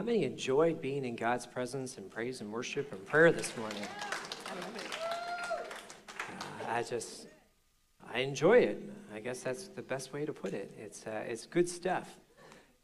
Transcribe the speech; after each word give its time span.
How 0.00 0.06
many 0.06 0.24
enjoyed 0.24 0.80
being 0.80 1.04
in 1.04 1.14
God's 1.14 1.44
presence 1.44 1.98
and 1.98 2.10
praise 2.10 2.40
and 2.40 2.50
worship 2.50 2.90
and 2.90 3.04
prayer 3.04 3.30
this 3.30 3.54
morning? 3.58 3.82
Uh, 6.08 6.70
I 6.70 6.82
just, 6.82 7.26
I 8.10 8.20
enjoy 8.20 8.60
it. 8.60 8.82
I 9.14 9.20
guess 9.20 9.40
that's 9.40 9.68
the 9.68 9.82
best 9.82 10.14
way 10.14 10.24
to 10.24 10.32
put 10.32 10.54
it. 10.54 10.72
It's, 10.78 11.06
uh, 11.06 11.24
it's 11.28 11.44
good 11.44 11.68
stuff. 11.68 12.16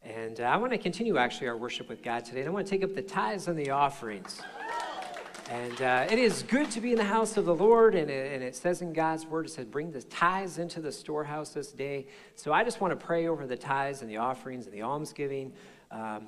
And 0.03 0.41
uh, 0.41 0.43
I 0.43 0.57
want 0.57 0.73
to 0.73 0.77
continue 0.77 1.17
actually 1.17 1.47
our 1.47 1.57
worship 1.57 1.89
with 1.89 2.03
God 2.03 2.23
today. 2.23 2.41
And 2.41 2.49
I 2.49 2.51
want 2.51 2.67
to 2.67 2.69
take 2.69 2.83
up 2.83 2.93
the 2.93 3.01
tithes 3.01 3.47
and 3.47 3.57
the 3.57 3.71
offerings. 3.71 4.39
And 5.49 5.81
uh, 5.81 6.05
it 6.11 6.19
is 6.19 6.43
good 6.43 6.69
to 6.69 6.79
be 6.79 6.91
in 6.91 6.99
the 6.99 7.03
house 7.03 7.35
of 7.35 7.45
the 7.45 7.55
Lord. 7.55 7.95
And 7.95 8.11
it, 8.11 8.31
and 8.31 8.43
it 8.43 8.55
says 8.55 8.83
in 8.83 8.93
God's 8.93 9.25
word, 9.25 9.47
it 9.47 9.49
says, 9.49 9.65
bring 9.65 9.91
the 9.91 10.03
tithes 10.03 10.59
into 10.59 10.81
the 10.81 10.91
storehouse 10.91 11.49
this 11.49 11.71
day. 11.71 12.05
So 12.35 12.53
I 12.53 12.63
just 12.63 12.79
want 12.79 12.91
to 12.91 13.03
pray 13.03 13.27
over 13.27 13.47
the 13.47 13.57
tithes 13.57 14.03
and 14.03 14.11
the 14.11 14.17
offerings 14.17 14.67
and 14.67 14.75
the 14.75 14.83
almsgiving. 14.83 15.51
Um, 15.89 16.27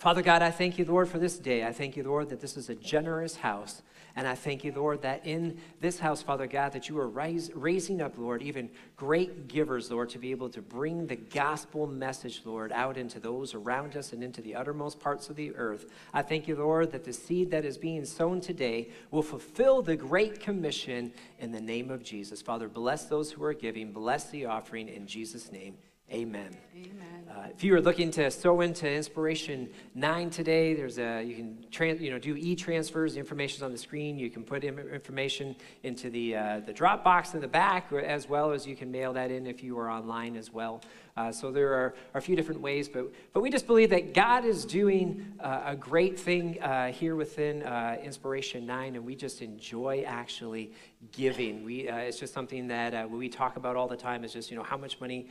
Father 0.00 0.22
God, 0.22 0.40
I 0.40 0.50
thank 0.50 0.78
you, 0.78 0.86
Lord, 0.86 1.10
for 1.10 1.18
this 1.18 1.36
day. 1.36 1.62
I 1.62 1.74
thank 1.74 1.94
you, 1.94 2.02
Lord, 2.02 2.30
that 2.30 2.40
this 2.40 2.56
is 2.56 2.70
a 2.70 2.74
generous 2.74 3.36
house. 3.36 3.82
And 4.16 4.26
I 4.26 4.34
thank 4.34 4.64
you, 4.64 4.72
Lord, 4.72 5.02
that 5.02 5.26
in 5.26 5.58
this 5.82 5.98
house, 5.98 6.22
Father 6.22 6.46
God, 6.46 6.72
that 6.72 6.88
you 6.88 6.98
are 6.98 7.06
rise, 7.06 7.50
raising 7.54 8.00
up, 8.00 8.16
Lord, 8.16 8.40
even 8.40 8.70
great 8.96 9.46
givers, 9.46 9.90
Lord, 9.90 10.08
to 10.08 10.18
be 10.18 10.30
able 10.30 10.48
to 10.48 10.62
bring 10.62 11.06
the 11.06 11.16
gospel 11.16 11.86
message, 11.86 12.40
Lord, 12.46 12.72
out 12.72 12.96
into 12.96 13.20
those 13.20 13.52
around 13.52 13.94
us 13.94 14.14
and 14.14 14.24
into 14.24 14.40
the 14.40 14.54
uttermost 14.54 14.98
parts 15.00 15.28
of 15.28 15.36
the 15.36 15.54
earth. 15.54 15.84
I 16.14 16.22
thank 16.22 16.48
you, 16.48 16.56
Lord, 16.56 16.92
that 16.92 17.04
the 17.04 17.12
seed 17.12 17.50
that 17.50 17.66
is 17.66 17.76
being 17.76 18.06
sown 18.06 18.40
today 18.40 18.88
will 19.10 19.22
fulfill 19.22 19.82
the 19.82 19.96
great 19.96 20.40
commission 20.40 21.12
in 21.40 21.52
the 21.52 21.60
name 21.60 21.90
of 21.90 22.02
Jesus. 22.02 22.40
Father, 22.40 22.68
bless 22.68 23.04
those 23.04 23.32
who 23.32 23.44
are 23.44 23.52
giving, 23.52 23.92
bless 23.92 24.30
the 24.30 24.46
offering 24.46 24.88
in 24.88 25.06
Jesus' 25.06 25.52
name. 25.52 25.74
Amen. 26.12 26.56
Amen. 26.74 27.28
Uh, 27.30 27.46
if 27.54 27.62
you 27.62 27.72
are 27.72 27.80
looking 27.80 28.10
to 28.10 28.28
sow 28.32 28.62
into 28.62 28.90
Inspiration 28.90 29.68
9 29.94 30.30
today, 30.30 30.74
there's 30.74 30.98
a, 30.98 31.22
you 31.22 31.36
can 31.36 31.64
trans, 31.70 32.00
you 32.00 32.10
know, 32.10 32.18
do 32.18 32.34
e-transfers. 32.36 33.14
The 33.14 33.20
information's 33.20 33.62
on 33.62 33.70
the 33.70 33.78
screen. 33.78 34.18
You 34.18 34.28
can 34.28 34.42
put 34.42 34.64
information 34.64 35.54
into 35.84 36.10
the, 36.10 36.34
uh, 36.34 36.60
the 36.66 36.72
drop 36.72 37.04
box 37.04 37.34
in 37.34 37.40
the 37.40 37.46
back, 37.46 37.92
as 37.92 38.28
well 38.28 38.50
as 38.50 38.66
you 38.66 38.74
can 38.74 38.90
mail 38.90 39.12
that 39.12 39.30
in 39.30 39.46
if 39.46 39.62
you 39.62 39.78
are 39.78 39.88
online 39.88 40.34
as 40.34 40.52
well. 40.52 40.82
Uh, 41.20 41.30
so 41.30 41.50
there 41.50 41.74
are, 41.74 41.94
are, 42.14 42.18
a 42.18 42.22
few 42.22 42.34
different 42.34 42.62
ways, 42.62 42.88
but, 42.88 43.12
but 43.34 43.42
we 43.42 43.50
just 43.50 43.66
believe 43.66 43.90
that 43.90 44.14
God 44.14 44.46
is 44.46 44.64
doing 44.64 45.34
uh, 45.38 45.62
a 45.66 45.76
great 45.76 46.18
thing 46.18 46.58
uh, 46.62 46.90
here 46.90 47.14
within 47.14 47.62
uh, 47.62 47.98
Inspiration 48.02 48.64
9, 48.64 48.96
and 48.96 49.04
we 49.04 49.14
just 49.14 49.42
enjoy 49.42 50.02
actually 50.06 50.72
giving. 51.12 51.62
We, 51.62 51.90
uh, 51.90 51.96
it's 51.98 52.18
just 52.18 52.32
something 52.32 52.68
that 52.68 52.94
uh, 52.94 53.06
we 53.10 53.28
talk 53.28 53.56
about 53.56 53.76
all 53.76 53.86
the 53.86 53.98
time 53.98 54.24
is 54.24 54.32
just, 54.32 54.50
you 54.50 54.56
know, 54.56 54.62
how 54.62 54.78
much 54.78 54.98
money 54.98 55.28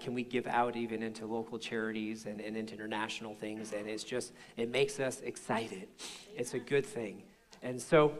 can 0.00 0.12
we 0.12 0.22
give 0.22 0.46
out 0.46 0.76
even 0.76 1.02
into 1.02 1.24
local 1.24 1.58
charities 1.58 2.26
and, 2.26 2.38
and 2.38 2.54
into 2.54 2.74
international 2.74 3.34
things, 3.34 3.72
and 3.72 3.88
it's 3.88 4.04
just, 4.04 4.32
it 4.58 4.70
makes 4.70 5.00
us 5.00 5.22
excited. 5.22 5.88
It's 6.36 6.52
a 6.52 6.58
good 6.58 6.84
thing. 6.84 7.22
And 7.62 7.80
so 7.80 8.12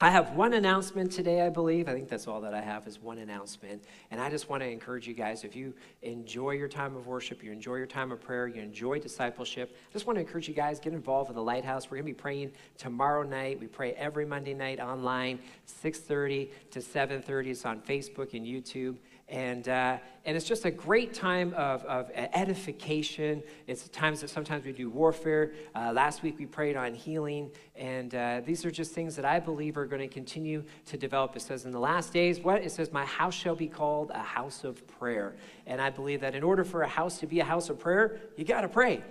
I 0.00 0.10
have 0.10 0.34
one 0.34 0.54
announcement 0.54 1.12
today, 1.12 1.42
I 1.42 1.48
believe. 1.48 1.88
I 1.88 1.92
think 1.92 2.08
that's 2.08 2.26
all 2.26 2.40
that 2.40 2.54
I 2.54 2.60
have 2.60 2.88
is 2.88 3.00
one 3.00 3.18
announcement. 3.18 3.84
And 4.10 4.20
I 4.20 4.30
just 4.30 4.48
want 4.48 4.60
to 4.64 4.68
encourage 4.68 5.06
you 5.06 5.14
guys 5.14 5.44
if 5.44 5.54
you 5.54 5.74
enjoy 6.02 6.52
your 6.52 6.66
time 6.66 6.96
of 6.96 7.06
worship, 7.06 7.40
you 7.40 7.52
enjoy 7.52 7.76
your 7.76 7.86
time 7.86 8.10
of 8.10 8.20
prayer, 8.20 8.48
you 8.48 8.60
enjoy 8.60 8.98
discipleship, 8.98 9.70
I 9.72 9.92
just 9.92 10.08
want 10.08 10.16
to 10.16 10.20
encourage 10.20 10.48
you 10.48 10.54
guys 10.54 10.80
get 10.80 10.92
involved 10.92 11.28
with 11.28 11.36
the 11.36 11.42
Lighthouse. 11.42 11.88
We're 11.88 11.98
going 11.98 12.06
to 12.06 12.14
be 12.14 12.20
praying 12.20 12.50
tomorrow 12.78 13.22
night. 13.22 13.60
We 13.60 13.68
pray 13.68 13.92
every 13.92 14.26
Monday 14.26 14.54
night 14.54 14.80
online, 14.80 15.38
6:30 15.68 16.50
to 16.72 16.80
7:30. 16.80 17.46
It's 17.50 17.64
on 17.64 17.80
Facebook 17.80 18.34
and 18.34 18.44
YouTube. 18.44 18.96
And, 19.28 19.66
uh, 19.68 19.98
and 20.24 20.36
it's 20.36 20.46
just 20.46 20.64
a 20.64 20.70
great 20.70 21.14
time 21.14 21.54
of, 21.54 21.84
of 21.84 22.10
edification. 22.14 23.42
It's 23.66 23.88
times 23.88 24.20
that 24.20 24.28
sometimes 24.28 24.64
we 24.64 24.72
do 24.72 24.90
warfare. 24.90 25.52
Uh, 25.74 25.92
last 25.92 26.22
week 26.22 26.38
we 26.38 26.46
prayed 26.46 26.76
on 26.76 26.94
healing. 26.94 27.50
And 27.74 28.14
uh, 28.14 28.42
these 28.44 28.64
are 28.64 28.70
just 28.70 28.92
things 28.92 29.16
that 29.16 29.24
I 29.24 29.40
believe 29.40 29.76
are 29.76 29.86
going 29.86 30.02
to 30.02 30.12
continue 30.12 30.64
to 30.86 30.98
develop. 30.98 31.34
It 31.34 31.40
says 31.40 31.64
in 31.64 31.70
the 31.70 31.80
last 31.80 32.12
days, 32.12 32.40
what? 32.40 32.62
It 32.62 32.72
says, 32.72 32.92
My 32.92 33.06
house 33.06 33.34
shall 33.34 33.56
be 33.56 33.68
called 33.68 34.10
a 34.10 34.22
house 34.22 34.64
of 34.64 34.86
prayer. 34.86 35.34
And 35.66 35.80
I 35.80 35.90
believe 35.90 36.20
that 36.20 36.34
in 36.34 36.42
order 36.42 36.64
for 36.64 36.82
a 36.82 36.88
house 36.88 37.18
to 37.20 37.26
be 37.26 37.40
a 37.40 37.44
house 37.44 37.70
of 37.70 37.78
prayer, 37.78 38.20
you 38.36 38.44
got 38.44 38.60
to 38.60 38.68
pray. 38.68 39.02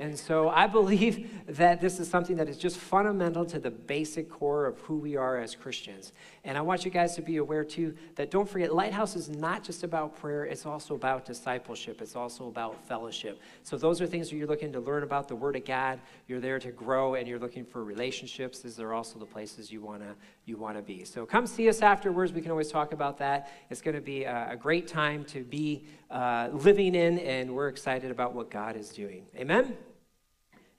And 0.00 0.16
so 0.16 0.48
I 0.48 0.68
believe 0.68 1.28
that 1.48 1.80
this 1.80 1.98
is 1.98 2.08
something 2.08 2.36
that 2.36 2.48
is 2.48 2.56
just 2.56 2.76
fundamental 2.76 3.44
to 3.46 3.58
the 3.58 3.70
basic 3.70 4.30
core 4.30 4.66
of 4.66 4.78
who 4.80 4.96
we 4.96 5.16
are 5.16 5.38
as 5.38 5.56
Christians. 5.56 6.12
And 6.44 6.56
I 6.56 6.60
want 6.60 6.84
you 6.84 6.90
guys 6.92 7.16
to 7.16 7.22
be 7.22 7.38
aware, 7.38 7.64
too, 7.64 7.96
that 8.14 8.30
don't 8.30 8.48
forget, 8.48 8.72
Lighthouse 8.72 9.16
is 9.16 9.28
not 9.28 9.64
just 9.64 9.82
about 9.82 10.16
prayer, 10.16 10.44
it's 10.44 10.66
also 10.66 10.94
about 10.94 11.24
discipleship, 11.24 12.00
it's 12.00 12.14
also 12.14 12.46
about 12.46 12.86
fellowship. 12.86 13.40
So 13.64 13.76
those 13.76 14.00
are 14.00 14.06
things 14.06 14.30
that 14.30 14.36
you're 14.36 14.46
looking 14.46 14.72
to 14.72 14.80
learn 14.80 15.02
about 15.02 15.26
the 15.26 15.34
Word 15.34 15.56
of 15.56 15.64
God, 15.64 15.98
you're 16.28 16.40
there 16.40 16.60
to 16.60 16.70
grow, 16.70 17.16
and 17.16 17.26
you're 17.26 17.40
looking 17.40 17.64
for 17.64 17.82
relationships. 17.82 18.60
These 18.60 18.78
are 18.78 18.92
also 18.92 19.18
the 19.18 19.26
places 19.26 19.72
you 19.72 19.80
want 19.80 20.02
to 20.02 20.14
you 20.44 20.56
wanna 20.56 20.80
be. 20.80 21.04
So 21.04 21.26
come 21.26 21.46
see 21.46 21.68
us 21.68 21.82
afterwards. 21.82 22.32
We 22.32 22.40
can 22.40 22.50
always 22.50 22.70
talk 22.70 22.92
about 22.92 23.18
that. 23.18 23.52
It's 23.68 23.82
going 23.82 23.96
to 23.96 24.00
be 24.00 24.24
a, 24.24 24.52
a, 24.52 24.56
great 24.56 24.88
time 24.88 25.24
to 25.26 25.44
be 25.44 25.84
uh, 26.10 26.48
living 26.52 26.94
in, 26.94 27.18
and 27.18 27.54
we're 27.54 27.68
excited 27.68 28.10
about 28.10 28.34
what 28.34 28.50
God 28.50 28.74
is 28.74 28.88
doing. 28.88 29.26
Amen? 29.36 29.76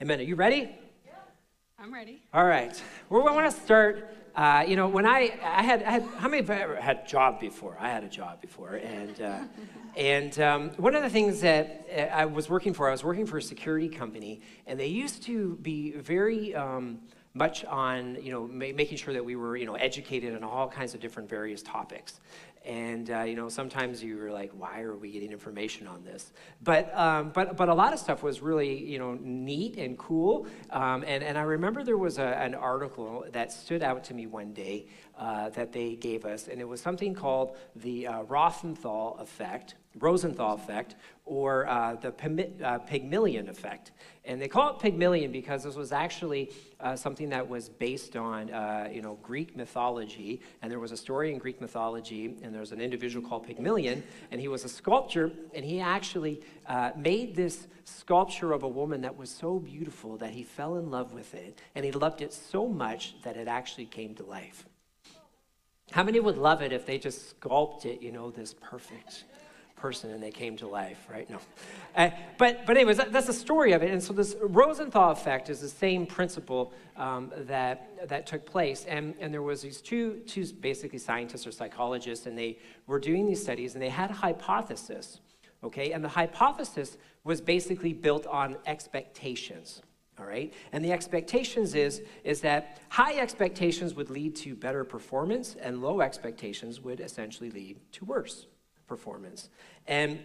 Amen. 0.02 0.22
Are 0.22 0.24
you 0.24 0.36
ready? 0.36 0.74
Yeah, 1.06 1.12
I'm 1.78 1.94
ready. 1.94 2.24
All 2.34 2.46
right. 2.46 2.82
Well, 3.10 3.28
I 3.28 3.34
want 3.34 3.54
to 3.54 3.62
start. 3.62 4.16
Uh, 4.34 4.64
you 4.66 4.78
know, 4.78 4.88
when 4.88 5.06
I, 5.06 5.38
I 5.44 5.62
had, 5.62 5.84
I 5.84 5.92
had, 5.92 6.04
how 6.20 6.30
many 6.30 6.40
of 6.42 6.48
you 6.48 6.56
ever 6.56 6.78
had 6.78 7.02
a 7.04 7.06
job 7.06 7.42
before? 7.42 7.76
I 7.78 7.90
had 7.90 8.06
a 8.06 8.08
job 8.08 8.40
before. 8.40 8.76
And, 8.76 9.22
uh, 9.22 9.40
and 9.98 10.40
um, 10.40 10.70
one 10.78 10.96
of 10.96 11.04
the 11.04 11.10
things 11.10 11.42
that 11.42 11.86
uh, 11.94 12.00
I 12.16 12.24
was 12.24 12.50
working 12.50 12.74
for, 12.74 12.88
I 12.88 12.92
was 12.92 13.04
working 13.04 13.26
for 13.26 13.40
a 13.40 13.42
security 13.42 13.90
company, 13.90 14.40
and 14.68 14.80
they 14.80 14.88
used 14.88 15.24
to 15.24 15.58
be 15.62 15.92
very 15.92 16.56
um, 16.56 17.00
much 17.34 17.66
on, 17.66 18.18
you 18.22 18.32
know, 18.32 18.48
ma- 18.48 18.74
making 18.74 18.98
sure 18.98 19.14
that 19.14 19.26
we 19.26 19.36
were, 19.36 19.58
you 19.58 19.66
know, 19.66 19.76
educated 19.76 20.34
on 20.34 20.46
all 20.46 20.70
kinds 20.70 20.94
of 20.94 21.02
different 21.02 21.30
various 21.30 21.62
topics. 21.62 22.22
And 22.66 23.10
uh, 23.10 23.22
you 23.22 23.36
know, 23.36 23.48
sometimes 23.50 24.04
you 24.04 24.18
were 24.18 24.32
like, 24.32 24.52
"Why 24.52 24.82
are 24.82 24.96
we 24.96 25.12
getting 25.12 25.32
information 25.32 25.88
on 25.88 26.04
this?" 26.04 26.32
But 26.62 26.96
um, 26.96 27.32
but 27.34 27.56
but 27.56 27.70
a 27.70 27.74
lot 27.74 27.94
of 27.94 28.00
stuff 28.00 28.22
was 28.22 28.42
really 28.42 28.84
you 28.84 29.00
know 29.00 29.18
neat 29.22 29.78
and 29.78 29.98
cool. 29.98 30.46
Um, 30.70 31.04
and 31.08 31.24
and 31.24 31.38
I 31.38 31.44
remember 31.44 31.84
there 31.84 31.98
was 31.98 32.18
a, 32.18 32.26
an 32.26 32.56
article 32.56 33.26
that 33.32 33.52
stood 33.52 33.82
out 33.82 34.04
to 34.06 34.14
me 34.14 34.28
one 34.28 34.54
day 34.54 34.88
uh, 35.18 35.50
that 35.50 35.72
they 35.72 35.96
gave 35.96 36.26
us, 36.26 36.48
and 36.48 36.60
it 36.60 36.68
was 36.68 36.82
something 36.82 37.14
called 37.14 37.56
the 37.78 38.08
uh, 38.08 38.24
Rothenthal 38.24 39.22
effect, 39.22 39.76
Rosenthal 40.00 40.56
effect, 40.56 40.96
or 41.26 41.68
uh, 41.68 41.96
the 41.96 42.10
uh, 42.64 42.80
Pygmalion 42.80 43.50
effect. 43.50 43.92
And 44.26 44.42
they 44.42 44.48
call 44.48 44.72
it 44.72 44.80
Pygmalion 44.80 45.32
because 45.32 45.64
this 45.64 45.76
was 45.76 45.92
actually 45.92 46.52
uh, 46.80 46.96
something 46.96 47.30
that 47.30 47.48
was 47.48 47.70
based 47.70 48.16
on, 48.16 48.52
uh, 48.52 48.90
you 48.92 49.02
know, 49.02 49.18
Greek 49.22 49.56
mythology. 49.56 50.42
And 50.62 50.72
there 50.72 50.80
was 50.80 50.92
a 50.92 50.98
story 50.98 51.32
in 51.32 51.38
Greek 51.38 51.62
mythology, 51.62 52.36
and 52.42 52.54
there 52.54 52.62
was 52.62 52.72
an 52.72 52.82
individual 52.82 53.28
called 53.28 53.46
Pygmalion, 53.46 54.04
and 54.32 54.42
he 54.42 54.48
was 54.48 54.66
a 54.66 54.70
sculptor, 54.70 55.32
and 55.54 55.64
he 55.64 55.80
actually 55.80 56.42
uh, 56.68 56.92
made 56.96 57.36
this 57.36 57.68
sculpture 57.86 58.52
of 58.52 58.64
a 58.64 58.68
woman 58.68 59.02
that 59.02 59.16
was 59.18 59.30
so 59.30 59.60
beautiful 59.60 60.18
that 60.18 60.32
he 60.32 60.44
fell 60.44 60.78
in 60.78 60.90
love 60.90 61.14
with 61.14 61.34
it, 61.34 61.60
and 61.76 61.86
he 61.86 61.92
loved 61.92 62.22
it 62.22 62.34
so 62.34 62.68
much 62.68 63.16
that 63.24 63.38
it 63.38 63.48
actually 63.48 63.86
came 63.86 64.16
to 64.16 64.24
life. 64.24 64.66
How 65.92 66.04
many 66.04 66.20
would 66.20 66.38
love 66.38 66.62
it 66.62 66.72
if 66.72 66.86
they 66.86 67.00
just 67.00 67.32
sculpted, 67.32 68.04
you 68.04 68.12
know, 68.12 68.30
this 68.30 68.54
perfect 68.54 69.24
person 69.80 70.12
and 70.12 70.22
they 70.22 70.32
came 70.32 70.58
to 70.58 70.68
life, 70.68 71.08
right? 71.10 71.30
No. 71.30 71.40
Uh, 71.96 72.10
but, 72.38 72.66
but 72.66 72.78
anyways, 72.78 72.98
that, 72.98 73.12
that's 73.12 73.28
the 73.28 73.34
story 73.34 73.72
of 73.72 73.82
it. 73.82 73.92
And 73.92 74.02
so 74.02 74.14
this 74.14 74.36
Rosenthal 74.42 75.12
effect 75.12 75.50
is 75.50 75.62
the 75.62 75.70
same 75.70 76.06
principle 76.06 76.74
um, 76.98 77.32
that, 77.36 78.08
that 78.08 78.28
took 78.28 78.46
place. 78.46 78.86
And, 78.86 79.16
and 79.20 79.34
there 79.34 79.42
was 79.42 79.62
these 79.62 79.82
two, 79.82 80.22
two 80.28 80.46
basically 80.46 81.00
scientists 81.00 81.48
or 81.48 81.52
psychologists, 81.52 82.26
and 82.26 82.38
they 82.38 82.60
were 82.88 83.00
doing 83.00 83.26
these 83.26 83.42
studies, 83.42 83.74
and 83.74 83.82
they 83.82 83.90
had 83.90 84.12
a 84.12 84.14
hypothesis, 84.14 85.20
okay? 85.64 85.92
And 85.92 86.04
the 86.04 86.10
hypothesis 86.10 86.98
was 87.24 87.42
basically 87.42 87.94
built 87.94 88.28
on 88.28 88.58
expectations 88.66 89.82
all 90.20 90.26
right 90.26 90.54
and 90.74 90.84
the 90.84 90.92
expectations 90.92 91.76
is 91.76 92.02
is 92.24 92.42
that 92.42 92.80
high 92.90 93.18
expectations 93.18 93.94
would 93.94 94.10
lead 94.10 94.36
to 94.36 94.56
better 94.56 94.84
performance 94.84 95.56
and 95.62 95.82
low 95.82 96.02
expectations 96.02 96.82
would 96.82 97.00
essentially 97.00 97.50
lead 97.50 97.80
to 97.92 98.04
worse 98.06 98.48
performance 98.90 99.50
and 99.88 100.20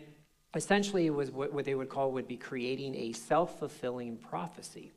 essentially 0.56 1.06
it 1.06 1.14
was 1.14 1.30
what, 1.30 1.52
what 1.52 1.64
they 1.64 1.76
would 1.76 1.88
call 1.88 2.10
would 2.10 2.26
be 2.26 2.36
creating 2.36 2.94
a 2.96 3.12
self-fulfilling 3.12 4.16
prophecy 4.16 4.90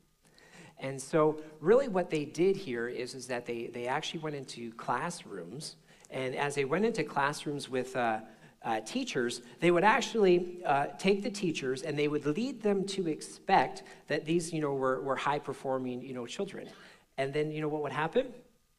and 0.80 1.00
so 1.00 1.40
really 1.60 1.88
what 1.88 2.08
they 2.08 2.24
did 2.24 2.56
here 2.56 2.88
is, 2.88 3.14
is 3.14 3.26
that 3.26 3.46
they, 3.46 3.66
they 3.66 3.86
actually 3.86 4.20
went 4.20 4.36
into 4.36 4.72
classrooms 4.72 5.76
and 6.10 6.34
as 6.34 6.54
they 6.54 6.64
went 6.64 6.84
into 6.84 7.04
classrooms 7.04 7.68
with 7.68 7.94
uh, 7.96 8.20
uh, 8.62 8.80
teachers, 8.80 9.42
they 9.60 9.70
would 9.70 9.84
actually 9.84 10.60
uh, 10.64 10.86
take 10.98 11.22
the 11.22 11.30
teachers 11.30 11.82
and 11.82 11.98
they 11.98 12.08
would 12.08 12.26
lead 12.26 12.62
them 12.62 12.84
to 12.84 13.08
expect 13.08 13.82
that 14.08 14.24
these, 14.24 14.52
you 14.52 14.60
know, 14.60 14.74
were, 14.74 15.00
were 15.02 15.16
high 15.16 15.38
performing, 15.38 16.02
you 16.02 16.14
know, 16.14 16.26
children. 16.26 16.68
And 17.18 17.32
then, 17.32 17.50
you 17.50 17.60
know, 17.60 17.68
what 17.68 17.82
would 17.82 17.92
happen? 17.92 18.26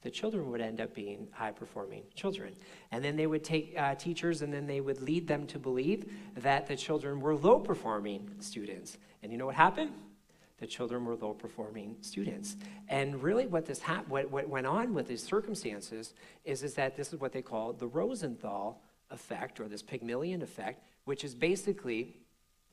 The 0.01 0.09
children 0.09 0.49
would 0.51 0.61
end 0.61 0.79
up 0.79 0.93
being 0.93 1.27
high 1.31 1.51
performing 1.51 2.03
children. 2.15 2.53
And 2.91 3.03
then 3.03 3.15
they 3.15 3.27
would 3.27 3.43
take 3.43 3.75
uh, 3.77 3.95
teachers 3.95 4.41
and 4.41 4.53
then 4.53 4.65
they 4.65 4.79
would 4.79 5.01
lead 5.01 5.27
them 5.27 5.45
to 5.47 5.59
believe 5.59 6.09
that 6.37 6.67
the 6.67 6.75
children 6.75 7.19
were 7.19 7.35
low 7.35 7.59
performing 7.59 8.29
students. 8.39 8.97
And 9.21 9.31
you 9.31 9.37
know 9.37 9.45
what 9.45 9.55
happened? 9.55 9.91
the 10.59 10.67
children 10.67 11.05
were 11.05 11.15
low 11.15 11.33
performing 11.33 11.95
students. 12.01 12.57
And 12.87 13.21
really, 13.23 13.47
what, 13.47 13.65
this 13.65 13.79
hap- 13.79 14.07
what, 14.07 14.29
what 14.29 14.47
went 14.47 14.67
on 14.67 14.93
with 14.93 15.07
these 15.07 15.23
circumstances 15.23 16.13
is, 16.43 16.63
is 16.63 16.73
that 16.75 16.95
this 16.95 17.13
is 17.13 17.19
what 17.19 17.31
they 17.31 17.41
call 17.41 17.73
the 17.73 17.87
Rosenthal 17.87 18.81
effect 19.09 19.59
or 19.59 19.67
this 19.67 19.81
Pygmalion 19.81 20.41
effect, 20.41 20.83
which 21.05 21.23
is 21.23 21.33
basically 21.33 22.17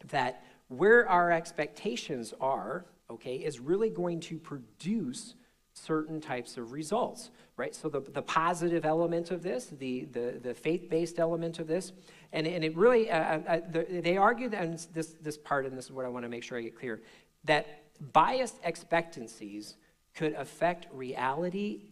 that 0.08 0.44
where 0.68 1.08
our 1.08 1.30
expectations 1.30 2.34
are, 2.40 2.86
okay, 3.08 3.36
is 3.36 3.60
really 3.60 3.88
going 3.88 4.20
to 4.20 4.38
produce 4.38 5.34
certain 5.76 6.20
types 6.20 6.56
of 6.56 6.72
results, 6.72 7.30
right? 7.56 7.74
So 7.74 7.88
the, 7.88 8.00
the 8.00 8.22
positive 8.22 8.84
element 8.84 9.30
of 9.30 9.42
this, 9.42 9.66
the, 9.66 10.06
the, 10.06 10.40
the 10.42 10.54
faith-based 10.54 11.18
element 11.18 11.58
of 11.58 11.66
this, 11.66 11.92
and, 12.32 12.46
and 12.46 12.64
it 12.64 12.74
really, 12.76 13.10
uh, 13.10 13.18
uh, 13.18 13.40
uh 13.46 13.60
the, 13.70 14.00
they 14.02 14.16
argue 14.16 14.48
that, 14.48 14.62
and 14.62 14.86
this, 14.94 15.14
this 15.20 15.36
part, 15.36 15.66
and 15.66 15.76
this 15.76 15.84
is 15.86 15.92
what 15.92 16.06
I 16.06 16.08
want 16.08 16.24
to 16.24 16.28
make 16.28 16.42
sure 16.42 16.58
I 16.58 16.62
get 16.62 16.78
clear, 16.78 17.02
that 17.44 17.84
biased 18.12 18.56
expectancies 18.64 19.76
could 20.14 20.32
affect 20.32 20.86
reality 20.92 21.82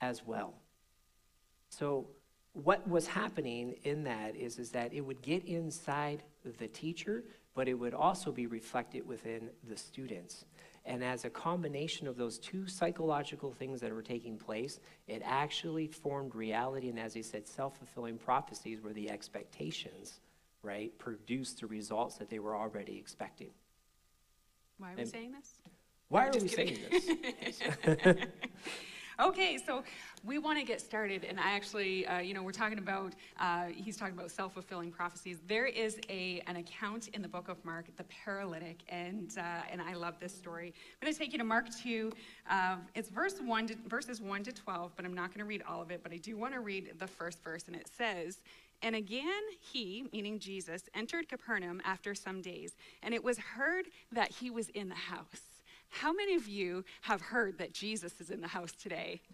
as 0.00 0.26
well. 0.26 0.54
So 1.70 2.06
what 2.52 2.86
was 2.86 3.06
happening 3.06 3.76
in 3.84 4.04
that 4.04 4.36
is, 4.36 4.58
is 4.58 4.70
that 4.70 4.92
it 4.92 5.00
would 5.00 5.22
get 5.22 5.44
inside 5.46 6.22
the 6.58 6.68
teacher, 6.68 7.24
but 7.54 7.66
it 7.66 7.74
would 7.74 7.94
also 7.94 8.30
be 8.30 8.46
reflected 8.46 9.06
within 9.06 9.48
the 9.68 9.76
students. 9.76 10.44
And 10.86 11.02
as 11.02 11.24
a 11.24 11.30
combination 11.30 12.06
of 12.06 12.16
those 12.16 12.38
two 12.38 12.68
psychological 12.68 13.52
things 13.52 13.80
that 13.80 13.92
were 13.92 14.02
taking 14.02 14.38
place, 14.38 14.78
it 15.08 15.20
actually 15.24 15.88
formed 15.88 16.34
reality. 16.34 16.88
And 16.88 16.98
as 16.98 17.12
he 17.12 17.22
said, 17.22 17.46
self 17.48 17.76
fulfilling 17.76 18.18
prophecies 18.18 18.80
were 18.80 18.92
the 18.92 19.10
expectations, 19.10 20.20
right, 20.62 20.96
produced 20.98 21.60
the 21.60 21.66
results 21.66 22.16
that 22.18 22.30
they 22.30 22.38
were 22.38 22.56
already 22.56 22.96
expecting. 22.96 23.50
Why 24.78 24.92
are 24.92 24.96
we 24.96 25.04
saying 25.06 25.32
this? 25.32 25.54
Why 26.08 26.28
are 26.28 26.30
we 26.32 26.48
kidding. 26.48 26.76
saying 26.76 27.28
this? 27.42 27.58
Okay, 29.18 29.56
so 29.56 29.82
we 30.24 30.36
want 30.36 30.58
to 30.58 30.64
get 30.64 30.78
started, 30.78 31.24
and 31.24 31.40
I 31.40 31.52
actually, 31.52 32.06
uh, 32.06 32.18
you 32.18 32.34
know, 32.34 32.42
we're 32.42 32.52
talking 32.52 32.76
about, 32.76 33.14
uh, 33.40 33.64
he's 33.74 33.96
talking 33.96 34.12
about 34.12 34.30
self 34.30 34.52
fulfilling 34.52 34.90
prophecies. 34.90 35.38
There 35.48 35.64
is 35.64 35.98
a, 36.10 36.42
an 36.46 36.56
account 36.56 37.08
in 37.14 37.22
the 37.22 37.28
book 37.28 37.48
of 37.48 37.64
Mark, 37.64 37.86
the 37.96 38.04
paralytic, 38.04 38.82
and, 38.90 39.32
uh, 39.38 39.62
and 39.72 39.80
I 39.80 39.94
love 39.94 40.20
this 40.20 40.34
story. 40.34 40.66
I'm 40.66 41.06
going 41.06 41.14
to 41.14 41.18
take 41.18 41.32
you 41.32 41.38
to 41.38 41.44
Mark 41.44 41.74
2. 41.82 42.12
Uh, 42.50 42.76
it's 42.94 43.08
verse 43.08 43.40
1 43.40 43.66
to, 43.68 43.76
verses 43.88 44.20
1 44.20 44.42
to 44.44 44.52
12, 44.52 44.92
but 44.94 45.06
I'm 45.06 45.14
not 45.14 45.30
going 45.30 45.38
to 45.38 45.46
read 45.46 45.62
all 45.66 45.80
of 45.80 45.90
it, 45.90 46.02
but 46.02 46.12
I 46.12 46.18
do 46.18 46.36
want 46.36 46.52
to 46.52 46.60
read 46.60 46.92
the 46.98 47.06
first 47.06 47.42
verse, 47.42 47.64
and 47.68 47.74
it 47.74 47.88
says, 47.88 48.40
and 48.82 48.94
again, 48.94 49.42
he, 49.72 50.04
meaning 50.12 50.38
Jesus, 50.38 50.82
entered 50.94 51.30
Capernaum 51.30 51.80
after 51.86 52.14
some 52.14 52.42
days, 52.42 52.76
and 53.02 53.14
it 53.14 53.24
was 53.24 53.38
heard 53.38 53.86
that 54.12 54.30
he 54.30 54.50
was 54.50 54.68
in 54.68 54.90
the 54.90 54.94
house. 54.94 55.55
How 55.88 56.12
many 56.12 56.34
of 56.34 56.48
you 56.48 56.84
have 57.02 57.20
heard 57.20 57.58
that 57.58 57.72
Jesus 57.72 58.20
is 58.20 58.30
in 58.30 58.40
the 58.40 58.48
house 58.48 58.72
today? 58.72 59.20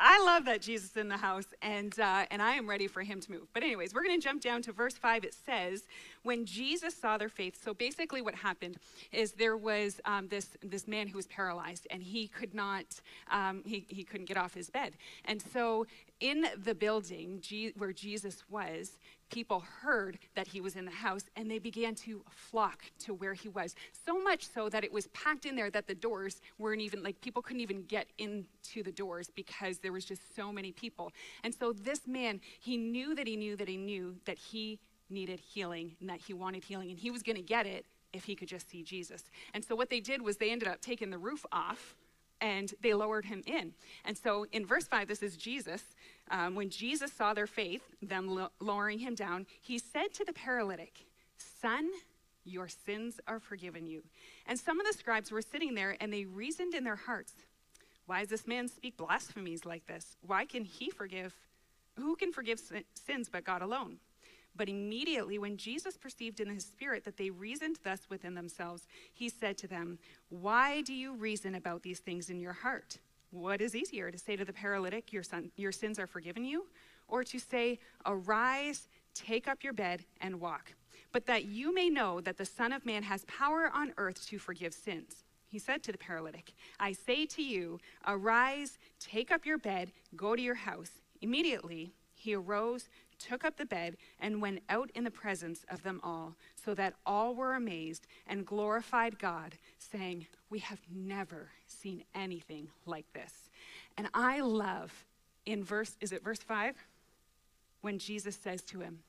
I 0.00 0.22
love 0.24 0.44
that 0.44 0.62
Jesus 0.62 0.90
is 0.90 0.96
in 0.96 1.08
the 1.08 1.16
house, 1.16 1.46
and, 1.60 1.98
uh, 1.98 2.24
and 2.30 2.40
I 2.40 2.52
am 2.52 2.68
ready 2.68 2.86
for 2.86 3.02
him 3.02 3.20
to 3.20 3.32
move. 3.32 3.48
But, 3.52 3.64
anyways, 3.64 3.92
we're 3.92 4.04
going 4.04 4.18
to 4.18 4.24
jump 4.24 4.40
down 4.40 4.62
to 4.62 4.72
verse 4.72 4.94
5. 4.94 5.24
It 5.24 5.34
says, 5.34 5.82
When 6.22 6.46
Jesus 6.46 6.94
saw 6.94 7.18
their 7.18 7.28
faith, 7.28 7.60
so 7.62 7.74
basically 7.74 8.22
what 8.22 8.36
happened 8.36 8.76
is 9.10 9.32
there 9.32 9.56
was 9.56 10.00
um, 10.04 10.28
this, 10.28 10.50
this 10.62 10.86
man 10.86 11.08
who 11.08 11.16
was 11.16 11.26
paralyzed, 11.26 11.88
and 11.90 12.00
he 12.00 12.28
could 12.28 12.54
not, 12.54 13.00
um, 13.32 13.62
he, 13.66 13.84
he 13.88 14.04
couldn't 14.04 14.26
get 14.26 14.36
off 14.36 14.54
his 14.54 14.70
bed. 14.70 14.92
And 15.24 15.42
so, 15.42 15.86
in 16.20 16.46
the 16.62 16.74
building 16.74 17.42
where 17.76 17.92
Jesus 17.92 18.44
was, 18.48 18.98
people 19.30 19.64
heard 19.82 20.18
that 20.34 20.48
he 20.48 20.60
was 20.60 20.76
in 20.76 20.84
the 20.84 20.90
house 20.90 21.24
and 21.36 21.50
they 21.50 21.58
began 21.58 21.94
to 21.94 22.22
flock 22.30 22.82
to 23.00 23.14
where 23.14 23.34
he 23.34 23.48
was. 23.48 23.74
So 24.06 24.22
much 24.22 24.46
so 24.46 24.68
that 24.68 24.84
it 24.84 24.92
was 24.92 25.06
packed 25.08 25.46
in 25.46 25.56
there 25.56 25.70
that 25.70 25.86
the 25.86 25.94
doors 25.94 26.40
weren't 26.58 26.80
even, 26.80 27.02
like, 27.02 27.20
people 27.20 27.42
couldn't 27.42 27.60
even 27.60 27.82
get 27.84 28.06
into 28.18 28.82
the 28.82 28.92
doors 28.92 29.30
because 29.34 29.78
there 29.78 29.92
was 29.92 30.04
just 30.04 30.34
so 30.34 30.52
many 30.52 30.72
people. 30.72 31.12
And 31.44 31.54
so 31.54 31.72
this 31.72 32.06
man, 32.06 32.40
he 32.60 32.76
knew 32.76 33.14
that 33.14 33.26
he 33.26 33.36
knew 33.36 33.56
that 33.56 33.68
he 33.68 33.76
knew 33.76 34.16
that 34.24 34.38
he 34.38 34.78
needed 35.10 35.40
healing 35.40 35.96
and 36.00 36.08
that 36.08 36.20
he 36.20 36.34
wanted 36.34 36.64
healing 36.64 36.90
and 36.90 36.98
he 36.98 37.10
was 37.10 37.22
going 37.22 37.36
to 37.36 37.42
get 37.42 37.66
it 37.66 37.86
if 38.12 38.24
he 38.24 38.34
could 38.34 38.48
just 38.48 38.70
see 38.70 38.82
Jesus. 38.82 39.24
And 39.54 39.64
so 39.64 39.74
what 39.74 39.90
they 39.90 40.00
did 40.00 40.22
was 40.22 40.36
they 40.36 40.50
ended 40.50 40.68
up 40.68 40.80
taking 40.80 41.10
the 41.10 41.18
roof 41.18 41.44
off 41.52 41.94
and 42.40 42.72
they 42.82 42.94
lowered 42.94 43.24
him 43.24 43.42
in. 43.46 43.72
And 44.04 44.16
so 44.16 44.46
in 44.52 44.66
verse 44.66 44.86
5, 44.86 45.08
this 45.08 45.22
is 45.22 45.36
Jesus. 45.36 45.82
Um, 46.30 46.54
when 46.54 46.70
Jesus 46.70 47.12
saw 47.12 47.34
their 47.34 47.46
faith, 47.46 47.82
them 48.02 48.28
lo- 48.28 48.50
lowering 48.60 48.98
him 48.98 49.14
down, 49.14 49.46
he 49.60 49.78
said 49.78 50.12
to 50.14 50.24
the 50.24 50.32
paralytic, 50.32 51.06
Son, 51.36 51.88
your 52.44 52.68
sins 52.68 53.20
are 53.26 53.40
forgiven 53.40 53.86
you. 53.86 54.02
And 54.46 54.58
some 54.58 54.80
of 54.80 54.86
the 54.86 54.92
scribes 54.92 55.30
were 55.30 55.42
sitting 55.42 55.74
there 55.74 55.96
and 56.00 56.12
they 56.12 56.24
reasoned 56.24 56.74
in 56.74 56.84
their 56.84 56.96
hearts, 56.96 57.32
Why 58.06 58.20
does 58.20 58.30
this 58.30 58.46
man 58.46 58.68
speak 58.68 58.96
blasphemies 58.96 59.64
like 59.64 59.86
this? 59.86 60.16
Why 60.26 60.44
can 60.44 60.64
he 60.64 60.90
forgive? 60.90 61.34
Who 61.96 62.16
can 62.16 62.32
forgive 62.32 62.60
sins 62.94 63.28
but 63.30 63.44
God 63.44 63.62
alone? 63.62 63.98
But 64.58 64.68
immediately, 64.68 65.38
when 65.38 65.56
Jesus 65.56 65.96
perceived 65.96 66.40
in 66.40 66.50
his 66.50 66.64
spirit 66.64 67.04
that 67.04 67.16
they 67.16 67.30
reasoned 67.30 67.78
thus 67.84 68.00
within 68.10 68.34
themselves, 68.34 68.88
he 69.14 69.28
said 69.28 69.56
to 69.58 69.68
them, 69.68 69.98
Why 70.30 70.82
do 70.82 70.92
you 70.92 71.14
reason 71.14 71.54
about 71.54 71.84
these 71.84 72.00
things 72.00 72.28
in 72.28 72.40
your 72.40 72.52
heart? 72.52 72.98
What 73.30 73.60
is 73.60 73.76
easier, 73.76 74.10
to 74.10 74.18
say 74.18 74.34
to 74.34 74.44
the 74.44 74.52
paralytic, 74.52 75.12
Your, 75.12 75.22
son, 75.22 75.52
your 75.56 75.70
sins 75.70 75.98
are 76.00 76.08
forgiven 76.08 76.44
you? 76.44 76.66
Or 77.06 77.22
to 77.22 77.38
say, 77.38 77.78
Arise, 78.04 78.88
take 79.14 79.46
up 79.46 79.62
your 79.62 79.72
bed, 79.72 80.04
and 80.20 80.40
walk? 80.40 80.74
But 81.12 81.26
that 81.26 81.44
you 81.44 81.72
may 81.72 81.88
know 81.88 82.20
that 82.20 82.36
the 82.36 82.44
Son 82.44 82.72
of 82.72 82.84
Man 82.84 83.04
has 83.04 83.24
power 83.26 83.70
on 83.72 83.94
earth 83.96 84.26
to 84.26 84.38
forgive 84.38 84.74
sins. 84.74 85.24
He 85.46 85.60
said 85.60 85.84
to 85.84 85.92
the 85.92 85.98
paralytic, 85.98 86.52
I 86.80 86.92
say 86.92 87.26
to 87.26 87.42
you, 87.42 87.78
Arise, 88.06 88.76
take 88.98 89.30
up 89.30 89.46
your 89.46 89.56
bed, 89.56 89.92
go 90.16 90.34
to 90.34 90.42
your 90.42 90.56
house. 90.56 90.90
Immediately 91.22 91.92
he 92.18 92.34
arose, 92.34 92.88
took 93.18 93.44
up 93.44 93.56
the 93.56 93.66
bed, 93.66 93.96
and 94.20 94.42
went 94.42 94.62
out 94.68 94.90
in 94.94 95.04
the 95.04 95.10
presence 95.10 95.64
of 95.70 95.82
them 95.82 96.00
all, 96.02 96.34
so 96.62 96.74
that 96.74 96.94
all 97.04 97.34
were 97.34 97.54
amazed 97.54 98.06
and 98.26 98.46
glorified 98.46 99.18
God, 99.18 99.56
saying, 99.78 100.26
We 100.50 100.60
have 100.60 100.80
never 100.90 101.50
seen 101.66 102.04
anything 102.14 102.68
like 102.86 103.12
this. 103.12 103.50
And 103.96 104.08
I 104.14 104.40
love 104.40 105.04
in 105.46 105.64
verse, 105.64 105.96
is 106.00 106.12
it 106.12 106.22
verse 106.22 106.40
5? 106.40 106.76
When 107.80 107.98
Jesus 107.98 108.36
says 108.36 108.62
to 108.62 108.80
him, 108.80 109.00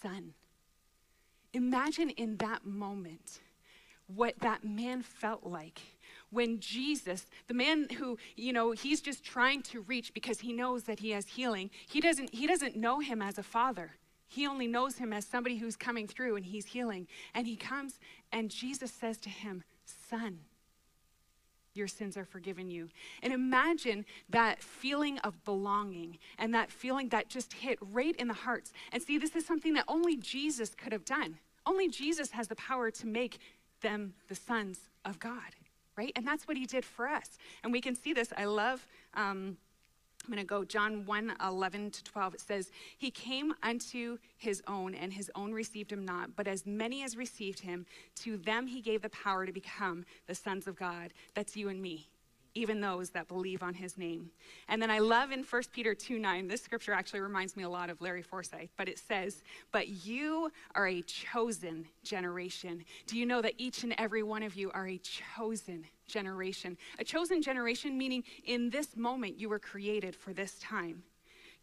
Son. 0.00 0.34
Imagine 1.52 2.10
in 2.10 2.36
that 2.38 2.64
moment 2.64 3.40
what 4.06 4.38
that 4.40 4.64
man 4.64 5.02
felt 5.02 5.44
like 5.44 5.80
when 6.32 6.58
Jesus, 6.58 7.26
the 7.46 7.54
man 7.54 7.86
who, 7.98 8.18
you 8.36 8.52
know, 8.52 8.72
he's 8.72 9.00
just 9.00 9.22
trying 9.22 9.62
to 9.64 9.82
reach 9.82 10.12
because 10.14 10.40
he 10.40 10.52
knows 10.52 10.84
that 10.84 10.98
he 10.98 11.10
has 11.10 11.28
healing, 11.28 11.70
he 11.88 12.00
doesn't, 12.00 12.34
he 12.34 12.46
doesn't 12.46 12.74
know 12.74 13.00
him 13.00 13.20
as 13.22 13.38
a 13.38 13.42
father. 13.42 13.92
He 14.28 14.46
only 14.46 14.66
knows 14.66 14.96
him 14.96 15.12
as 15.12 15.26
somebody 15.26 15.58
who's 15.58 15.76
coming 15.76 16.08
through 16.08 16.36
and 16.36 16.46
he's 16.46 16.64
healing. 16.64 17.06
And 17.34 17.46
he 17.46 17.54
comes 17.54 18.00
and 18.32 18.50
Jesus 18.50 18.90
says 18.90 19.18
to 19.18 19.28
him, 19.28 19.62
Son, 19.84 20.38
your 21.74 21.86
sins 21.86 22.16
are 22.16 22.24
forgiven 22.24 22.70
you. 22.70 22.88
And 23.22 23.34
imagine 23.34 24.06
that 24.30 24.62
feeling 24.62 25.18
of 25.18 25.44
belonging 25.44 26.18
and 26.38 26.54
that 26.54 26.70
feeling 26.70 27.10
that 27.10 27.28
just 27.28 27.52
hit 27.52 27.78
right 27.80 28.16
in 28.16 28.28
the 28.28 28.34
hearts. 28.34 28.72
And 28.90 29.02
see, 29.02 29.18
this 29.18 29.36
is 29.36 29.44
something 29.44 29.74
that 29.74 29.84
only 29.86 30.16
Jesus 30.16 30.74
could 30.74 30.92
have 30.92 31.04
done. 31.04 31.36
Only 31.66 31.88
Jesus 31.88 32.30
has 32.30 32.48
the 32.48 32.56
power 32.56 32.90
to 32.90 33.06
make 33.06 33.38
them 33.82 34.14
the 34.28 34.34
sons 34.34 34.80
of 35.04 35.18
God 35.18 35.54
right? 35.96 36.12
And 36.16 36.26
that's 36.26 36.46
what 36.46 36.56
he 36.56 36.66
did 36.66 36.84
for 36.84 37.08
us. 37.08 37.38
And 37.62 37.72
we 37.72 37.80
can 37.80 37.94
see 37.94 38.12
this. 38.12 38.32
I 38.36 38.44
love, 38.44 38.86
um, 39.14 39.56
I'm 40.24 40.32
going 40.32 40.38
to 40.38 40.44
go 40.44 40.64
John 40.64 41.04
1 41.04 41.36
11 41.44 41.90
to 41.90 42.04
12. 42.04 42.34
It 42.34 42.40
says, 42.40 42.70
He 42.96 43.10
came 43.10 43.54
unto 43.62 44.18
his 44.36 44.62
own, 44.66 44.94
and 44.94 45.12
his 45.12 45.30
own 45.34 45.52
received 45.52 45.92
him 45.92 46.04
not. 46.04 46.36
But 46.36 46.46
as 46.46 46.64
many 46.66 47.02
as 47.02 47.16
received 47.16 47.60
him, 47.60 47.86
to 48.20 48.36
them 48.36 48.66
he 48.66 48.80
gave 48.80 49.02
the 49.02 49.10
power 49.10 49.46
to 49.46 49.52
become 49.52 50.04
the 50.26 50.34
sons 50.34 50.66
of 50.66 50.76
God. 50.76 51.12
That's 51.34 51.56
you 51.56 51.68
and 51.68 51.82
me 51.82 52.08
even 52.54 52.80
those 52.80 53.10
that 53.10 53.28
believe 53.28 53.62
on 53.62 53.74
his 53.74 53.96
name. 53.96 54.30
And 54.68 54.80
then 54.80 54.90
I 54.90 54.98
love 54.98 55.32
in 55.32 55.42
1 55.42 55.62
Peter 55.72 55.94
2 55.94 56.18
9, 56.18 56.48
this 56.48 56.62
scripture 56.62 56.92
actually 56.92 57.20
reminds 57.20 57.56
me 57.56 57.62
a 57.62 57.68
lot 57.68 57.90
of 57.90 58.00
Larry 58.00 58.22
Forsythe, 58.22 58.68
but 58.76 58.88
it 58.88 58.98
says, 58.98 59.42
But 59.70 59.88
you 59.88 60.50
are 60.74 60.86
a 60.86 61.02
chosen 61.02 61.86
generation. 62.02 62.84
Do 63.06 63.18
you 63.18 63.26
know 63.26 63.42
that 63.42 63.54
each 63.58 63.84
and 63.84 63.94
every 63.98 64.22
one 64.22 64.42
of 64.42 64.54
you 64.54 64.70
are 64.72 64.88
a 64.88 64.98
chosen 64.98 65.84
generation? 66.06 66.76
A 66.98 67.04
chosen 67.04 67.42
generation 67.42 67.96
meaning 67.96 68.24
in 68.44 68.70
this 68.70 68.96
moment 68.96 69.38
you 69.38 69.48
were 69.48 69.58
created 69.58 70.14
for 70.14 70.32
this 70.32 70.58
time. 70.58 71.02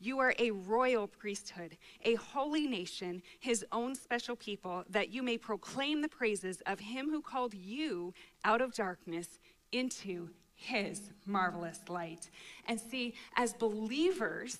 You 0.01 0.19
are 0.19 0.33
a 0.39 0.51
royal 0.51 1.07
priesthood, 1.07 1.77
a 2.05 2.15
holy 2.15 2.67
nation, 2.67 3.21
his 3.39 3.65
own 3.73 3.95
special 3.95 4.37
people, 4.37 4.85
that 4.89 5.09
you 5.09 5.21
may 5.21 5.37
proclaim 5.37 6.01
the 6.01 6.07
praises 6.07 6.61
of 6.65 6.79
him 6.79 7.09
who 7.09 7.21
called 7.21 7.53
you 7.53 8.13
out 8.45 8.61
of 8.61 8.73
darkness 8.73 9.39
into 9.73 10.29
his 10.59 11.01
marvelous 11.25 11.79
light. 11.87 12.29
And 12.67 12.79
see, 12.79 13.15
as 13.35 13.53
believers, 13.53 14.57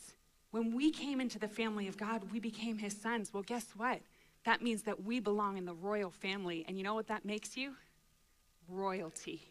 when 0.51 0.73
we 0.73 0.91
came 0.91 1.19
into 1.19 1.37
the 1.37 1.47
family 1.47 1.87
of 1.87 1.97
God, 1.97 2.31
we 2.31 2.39
became 2.39 2.77
his 2.77 2.99
sons. 2.99 3.33
Well, 3.33 3.43
guess 3.43 3.67
what? 3.75 4.01
that 4.45 4.61
means 4.61 4.83
that 4.83 5.03
we 5.03 5.19
belong 5.19 5.57
in 5.57 5.65
the 5.65 5.73
royal 5.73 6.09
family. 6.09 6.65
And 6.67 6.77
you 6.77 6.83
know 6.83 6.95
what 6.95 7.07
that 7.07 7.25
makes 7.25 7.57
you? 7.57 7.73
Royalty. 8.67 9.41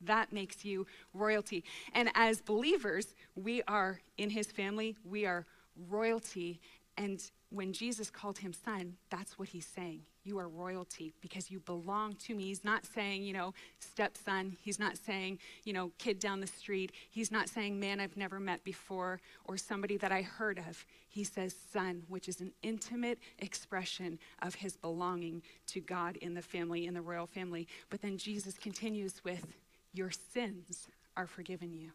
That 0.00 0.32
makes 0.32 0.64
you 0.64 0.86
royalty. 1.12 1.64
And 1.94 2.10
as 2.14 2.40
believers, 2.40 3.14
we 3.34 3.62
are 3.68 4.00
in 4.16 4.30
his 4.30 4.50
family, 4.50 4.96
we 5.04 5.26
are 5.26 5.46
royalty. 5.88 6.60
And 6.96 7.22
when 7.50 7.72
Jesus 7.72 8.10
called 8.10 8.38
him 8.38 8.52
son, 8.52 8.96
that's 9.10 9.38
what 9.38 9.48
he's 9.48 9.66
saying. 9.66 10.02
You 10.30 10.38
are 10.38 10.46
royalty 10.46 11.12
because 11.20 11.50
you 11.50 11.58
belong 11.58 12.14
to 12.26 12.36
me. 12.36 12.44
He's 12.44 12.62
not 12.62 12.86
saying, 12.86 13.24
you 13.24 13.32
know, 13.32 13.52
stepson. 13.80 14.56
He's 14.62 14.78
not 14.78 14.96
saying, 14.96 15.40
you 15.64 15.72
know, 15.72 15.90
kid 15.98 16.20
down 16.20 16.38
the 16.38 16.46
street. 16.46 16.92
He's 17.10 17.32
not 17.32 17.48
saying 17.48 17.80
man 17.80 17.98
I've 17.98 18.16
never 18.16 18.38
met 18.38 18.62
before 18.62 19.20
or 19.46 19.56
somebody 19.56 19.96
that 19.96 20.12
I 20.12 20.22
heard 20.22 20.60
of. 20.60 20.86
He 21.08 21.24
says 21.24 21.56
son, 21.72 22.04
which 22.06 22.28
is 22.28 22.40
an 22.40 22.52
intimate 22.62 23.18
expression 23.40 24.20
of 24.40 24.54
his 24.54 24.76
belonging 24.76 25.42
to 25.66 25.80
God 25.80 26.14
in 26.18 26.34
the 26.34 26.42
family, 26.42 26.86
in 26.86 26.94
the 26.94 27.02
royal 27.02 27.26
family. 27.26 27.66
But 27.88 28.00
then 28.00 28.16
Jesus 28.16 28.56
continues 28.56 29.24
with, 29.24 29.44
your 29.92 30.12
sins 30.12 30.86
are 31.16 31.26
forgiven 31.26 31.74
you. 31.74 31.90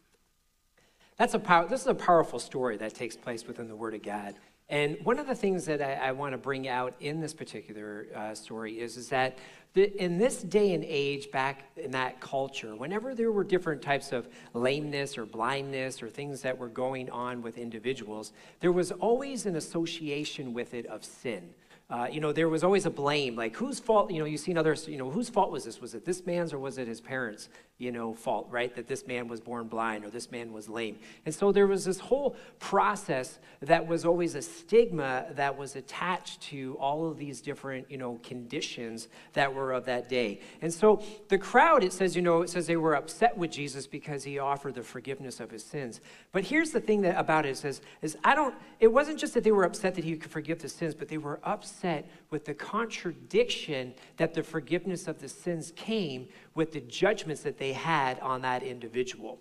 That's 1.16 1.32
a 1.32 1.38
power, 1.38 1.66
this 1.66 1.80
is 1.80 1.86
a 1.86 1.94
powerful 1.94 2.38
story 2.38 2.76
that 2.76 2.94
takes 2.94 3.16
place 3.16 3.46
within 3.46 3.66
the 3.66 3.76
Word 3.76 3.94
of 3.94 4.02
God. 4.02 4.34
And 4.68 4.96
one 5.04 5.18
of 5.18 5.26
the 5.28 5.34
things 5.34 5.64
that 5.66 5.80
I, 5.80 6.08
I 6.08 6.12
want 6.12 6.32
to 6.32 6.38
bring 6.38 6.66
out 6.66 6.94
in 7.00 7.20
this 7.20 7.32
particular 7.32 8.06
uh, 8.14 8.34
story 8.34 8.80
is, 8.80 8.96
is 8.96 9.08
that 9.10 9.38
the, 9.74 9.94
in 10.02 10.18
this 10.18 10.42
day 10.42 10.72
and 10.72 10.82
age, 10.84 11.30
back 11.30 11.64
in 11.76 11.90
that 11.92 12.18
culture, 12.18 12.74
whenever 12.74 13.14
there 13.14 13.30
were 13.30 13.44
different 13.44 13.82
types 13.82 14.10
of 14.10 14.26
lameness 14.54 15.18
or 15.18 15.26
blindness 15.26 16.02
or 16.02 16.08
things 16.08 16.40
that 16.42 16.56
were 16.56 16.68
going 16.68 17.10
on 17.10 17.42
with 17.42 17.58
individuals, 17.58 18.32
there 18.60 18.72
was 18.72 18.90
always 18.90 19.46
an 19.46 19.54
association 19.54 20.52
with 20.54 20.74
it 20.74 20.86
of 20.86 21.04
sin. 21.04 21.50
Uh, 21.88 22.08
you 22.10 22.20
know, 22.20 22.32
there 22.32 22.48
was 22.48 22.64
always 22.64 22.84
a 22.84 22.90
blame, 22.90 23.36
like 23.36 23.54
whose 23.54 23.78
fault, 23.78 24.10
you 24.10 24.18
know, 24.18 24.24
you've 24.24 24.40
seen 24.40 24.58
others, 24.58 24.88
you 24.88 24.96
know, 24.98 25.08
whose 25.08 25.28
fault 25.28 25.52
was 25.52 25.64
this? 25.64 25.80
Was 25.80 25.94
it 25.94 26.04
this 26.04 26.26
man's 26.26 26.52
or 26.52 26.58
was 26.58 26.78
it 26.78 26.88
his 26.88 27.00
parents? 27.00 27.48
You 27.78 27.92
know, 27.92 28.14
fault, 28.14 28.48
right? 28.50 28.74
That 28.74 28.88
this 28.88 29.06
man 29.06 29.28
was 29.28 29.38
born 29.40 29.68
blind 29.68 30.04
or 30.04 30.10
this 30.10 30.30
man 30.30 30.52
was 30.52 30.66
lame. 30.66 30.98
And 31.26 31.34
so 31.34 31.52
there 31.52 31.66
was 31.66 31.84
this 31.84 32.00
whole 32.00 32.34
process 32.58 33.38
that 33.60 33.86
was 33.86 34.06
always 34.06 34.34
a 34.34 34.40
stigma 34.40 35.26
that 35.32 35.58
was 35.58 35.76
attached 35.76 36.40
to 36.42 36.76
all 36.80 37.06
of 37.06 37.18
these 37.18 37.42
different, 37.42 37.90
you 37.90 37.98
know, 37.98 38.18
conditions 38.22 39.08
that 39.34 39.54
were 39.54 39.72
of 39.72 39.84
that 39.84 40.08
day. 40.08 40.40
And 40.62 40.72
so 40.72 41.02
the 41.28 41.36
crowd, 41.36 41.84
it 41.84 41.92
says, 41.92 42.16
you 42.16 42.22
know, 42.22 42.40
it 42.40 42.48
says 42.48 42.66
they 42.66 42.76
were 42.76 42.94
upset 42.94 43.36
with 43.36 43.50
Jesus 43.50 43.86
because 43.86 44.24
he 44.24 44.38
offered 44.38 44.74
the 44.74 44.82
forgiveness 44.82 45.38
of 45.38 45.50
his 45.50 45.62
sins. 45.62 46.00
But 46.32 46.44
here's 46.44 46.70
the 46.70 46.80
thing 46.80 47.02
that 47.02 47.18
about 47.18 47.44
it, 47.44 47.50
it 47.50 47.58
says, 47.58 47.82
is 48.00 48.16
I 48.24 48.34
don't, 48.34 48.54
it 48.80 48.88
wasn't 48.88 49.18
just 49.18 49.34
that 49.34 49.44
they 49.44 49.52
were 49.52 49.64
upset 49.64 49.94
that 49.96 50.04
he 50.04 50.16
could 50.16 50.30
forgive 50.30 50.60
the 50.60 50.68
sins, 50.70 50.94
but 50.94 51.08
they 51.08 51.18
were 51.18 51.40
upset 51.44 52.08
with 52.30 52.44
the 52.44 52.54
contradiction 52.54 53.94
that 54.16 54.34
the 54.34 54.42
forgiveness 54.42 55.06
of 55.06 55.20
the 55.20 55.28
sins 55.28 55.72
came 55.76 56.28
with 56.54 56.72
the 56.72 56.80
judgments 56.80 57.42
that 57.42 57.58
they 57.58 57.72
had 57.72 58.18
on 58.20 58.42
that 58.42 58.62
individual. 58.62 59.40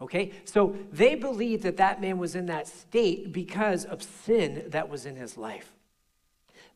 Okay? 0.00 0.32
So 0.44 0.76
they 0.92 1.14
believed 1.14 1.62
that 1.62 1.78
that 1.78 2.00
man 2.00 2.18
was 2.18 2.34
in 2.34 2.46
that 2.46 2.68
state 2.68 3.32
because 3.32 3.84
of 3.84 4.02
sin 4.02 4.64
that 4.68 4.88
was 4.88 5.06
in 5.06 5.16
his 5.16 5.36
life. 5.36 5.72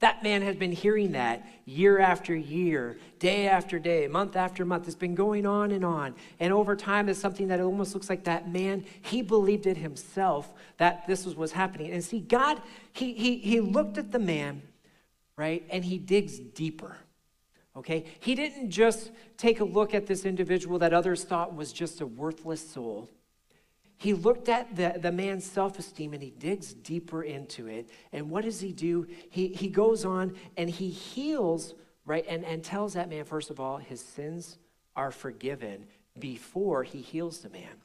That 0.01 0.23
man 0.23 0.41
had 0.41 0.59
been 0.59 0.73
hearing 0.73 1.13
that 1.13 1.47
year 1.67 1.99
after 1.99 2.35
year, 2.35 2.97
day 3.19 3.47
after 3.47 3.79
day, 3.79 4.09
month 4.09 4.35
after 4.35 4.65
month. 4.65 4.87
It's 4.87 4.97
been 4.97 5.15
going 5.15 5.45
on 5.45 5.73
and 5.73 5.85
on. 5.85 6.15
And 6.41 6.55
over 6.55 6.75
time, 6.75 7.11
it's 7.11 7.21
something 7.21 7.49
that 7.49 7.61
almost 7.61 7.93
looks 7.93 8.09
like 8.09 8.25
that 8.25 8.51
man, 8.51 8.87
he 9.03 9.21
believed 9.21 9.67
it 9.67 9.77
himself 9.77 10.55
that 10.79 11.07
this 11.07 11.27
was 11.27 11.37
what's 11.37 11.53
happening. 11.53 11.93
And 11.93 12.03
see, 12.03 12.21
God, 12.21 12.63
he, 12.95 13.13
he, 13.13 13.37
he 13.37 13.61
looked 13.61 13.99
at 13.99 14.11
the 14.11 14.19
man, 14.19 14.63
right, 15.41 15.65
and 15.71 15.83
he 15.83 15.99
digs 15.99 16.39
deeper. 16.39 16.97
Okay? 17.75 18.05
He 18.21 18.35
didn't 18.35 18.71
just 18.71 19.11
take 19.39 19.61
a 19.61 19.65
look 19.65 19.95
at 19.95 20.07
this 20.07 20.27
individual 20.27 20.79
that 20.81 20.93
others 20.93 21.25
thought 21.25 21.57
was 21.57 21.73
just 21.73 22.03
a 22.03 22.07
worthless 22.07 22.69
soul. 22.69 23.09
He 23.97 24.13
looked 24.13 24.49
at 24.51 24.77
the, 24.77 24.99
the 25.01 25.13
man's 25.13 25.45
self 25.45 25.79
esteem 25.79 26.13
and 26.13 26.23
he 26.23 26.31
digs 26.31 26.75
deeper 26.75 27.23
into 27.23 27.67
it. 27.69 27.89
And 28.13 28.31
what 28.31 28.45
does 28.45 28.61
he 28.61 28.73
do? 28.73 29.07
He, 29.31 29.49
he 29.49 29.69
goes 29.69 30.05
on 30.05 30.35
and 30.57 30.69
he 30.69 30.91
heals, 30.91 31.75
right? 32.05 32.25
And, 32.29 32.45
and 32.45 32.63
tells 32.63 32.95
that 32.95 33.09
man, 33.09 33.25
first 33.25 33.51
of 33.51 33.61
all, 33.61 33.79
his 33.79 34.01
sins 34.01 34.59
are 34.95 35.11
forgiven 35.11 35.87
before 36.19 36.83
he 36.83 37.01
heals 37.01 37.41
the 37.41 37.51
man. 37.51 37.81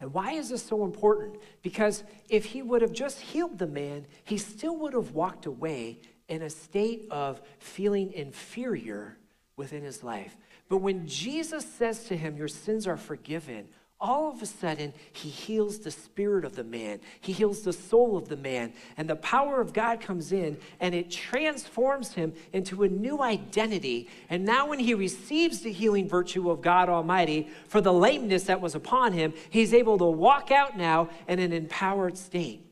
And 0.00 0.14
why 0.14 0.32
is 0.32 0.48
this 0.48 0.62
so 0.62 0.84
important? 0.84 1.36
Because 1.62 2.04
if 2.28 2.44
he 2.44 2.62
would 2.62 2.82
have 2.82 2.92
just 2.92 3.20
healed 3.20 3.58
the 3.58 3.66
man, 3.66 4.06
he 4.24 4.38
still 4.38 4.76
would 4.76 4.94
have 4.94 5.12
walked 5.12 5.46
away 5.46 6.00
in 6.28 6.42
a 6.42 6.50
state 6.50 7.06
of 7.10 7.40
feeling 7.58 8.12
inferior 8.12 9.16
within 9.56 9.82
his 9.82 10.02
life. 10.02 10.36
But 10.68 10.78
when 10.78 11.06
Jesus 11.06 11.64
says 11.64 12.04
to 12.04 12.16
him, 12.16 12.36
Your 12.36 12.48
sins 12.48 12.86
are 12.86 12.96
forgiven, 12.96 13.68
all 14.00 14.30
of 14.30 14.40
a 14.42 14.46
sudden, 14.46 14.92
he 15.12 15.28
heals 15.28 15.80
the 15.80 15.90
spirit 15.90 16.44
of 16.44 16.54
the 16.54 16.62
man. 16.62 17.00
He 17.20 17.32
heals 17.32 17.62
the 17.62 17.72
soul 17.72 18.16
of 18.16 18.28
the 18.28 18.36
man. 18.36 18.72
And 18.96 19.10
the 19.10 19.16
power 19.16 19.60
of 19.60 19.72
God 19.72 20.00
comes 20.00 20.30
in 20.30 20.56
and 20.78 20.94
it 20.94 21.10
transforms 21.10 22.14
him 22.14 22.32
into 22.52 22.84
a 22.84 22.88
new 22.88 23.20
identity. 23.20 24.08
And 24.30 24.44
now, 24.44 24.68
when 24.68 24.78
he 24.78 24.94
receives 24.94 25.62
the 25.62 25.72
healing 25.72 26.08
virtue 26.08 26.48
of 26.48 26.62
God 26.62 26.88
Almighty 26.88 27.48
for 27.66 27.80
the 27.80 27.92
lameness 27.92 28.44
that 28.44 28.60
was 28.60 28.76
upon 28.76 29.14
him, 29.14 29.34
he's 29.50 29.74
able 29.74 29.98
to 29.98 30.04
walk 30.04 30.52
out 30.52 30.78
now 30.78 31.10
in 31.26 31.40
an 31.40 31.52
empowered 31.52 32.16
state. 32.16 32.67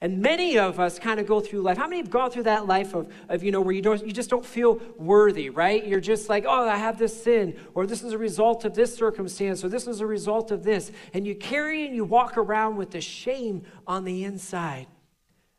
And 0.00 0.20
many 0.20 0.58
of 0.58 0.78
us 0.78 0.98
kind 0.98 1.18
of 1.18 1.26
go 1.26 1.40
through 1.40 1.62
life. 1.62 1.78
How 1.78 1.86
many 1.86 1.96
have 1.98 2.10
gone 2.10 2.30
through 2.30 2.42
that 2.42 2.66
life 2.66 2.94
of, 2.94 3.10
of 3.30 3.42
you 3.42 3.50
know, 3.50 3.62
where 3.62 3.74
you, 3.74 3.80
don't, 3.80 4.06
you 4.06 4.12
just 4.12 4.28
don't 4.28 4.44
feel 4.44 4.78
worthy, 4.98 5.48
right? 5.48 5.86
You're 5.86 6.00
just 6.00 6.28
like, 6.28 6.44
oh, 6.46 6.68
I 6.68 6.76
have 6.76 6.98
this 6.98 7.22
sin, 7.22 7.58
or 7.74 7.86
this 7.86 8.02
is 8.02 8.12
a 8.12 8.18
result 8.18 8.66
of 8.66 8.74
this 8.74 8.94
circumstance, 8.94 9.64
or 9.64 9.68
this 9.70 9.86
is 9.86 10.00
a 10.00 10.06
result 10.06 10.50
of 10.50 10.64
this. 10.64 10.92
And 11.14 11.26
you 11.26 11.34
carry 11.34 11.86
and 11.86 11.94
you 11.94 12.04
walk 12.04 12.36
around 12.36 12.76
with 12.76 12.90
the 12.90 13.00
shame 13.00 13.62
on 13.86 14.04
the 14.04 14.24
inside 14.24 14.86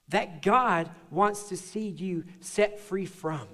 that 0.09 0.41
God 0.41 0.89
wants 1.09 1.49
to 1.49 1.57
see 1.57 1.89
you 1.89 2.23
set 2.39 2.79
free 2.79 3.05
from. 3.05 3.47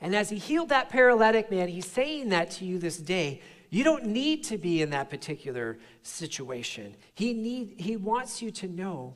And 0.00 0.14
as 0.14 0.30
he 0.30 0.36
healed 0.36 0.68
that 0.70 0.90
paralytic 0.90 1.50
man, 1.50 1.68
he's 1.68 1.86
saying 1.86 2.30
that 2.30 2.50
to 2.52 2.64
you 2.64 2.78
this 2.78 2.98
day. 2.98 3.40
You 3.70 3.84
don't 3.84 4.06
need 4.06 4.44
to 4.44 4.58
be 4.58 4.82
in 4.82 4.90
that 4.90 5.10
particular 5.10 5.78
situation. 6.02 6.96
He, 7.14 7.32
need, 7.32 7.74
he 7.78 7.96
wants 7.96 8.42
you 8.42 8.50
to 8.50 8.68
know 8.68 9.14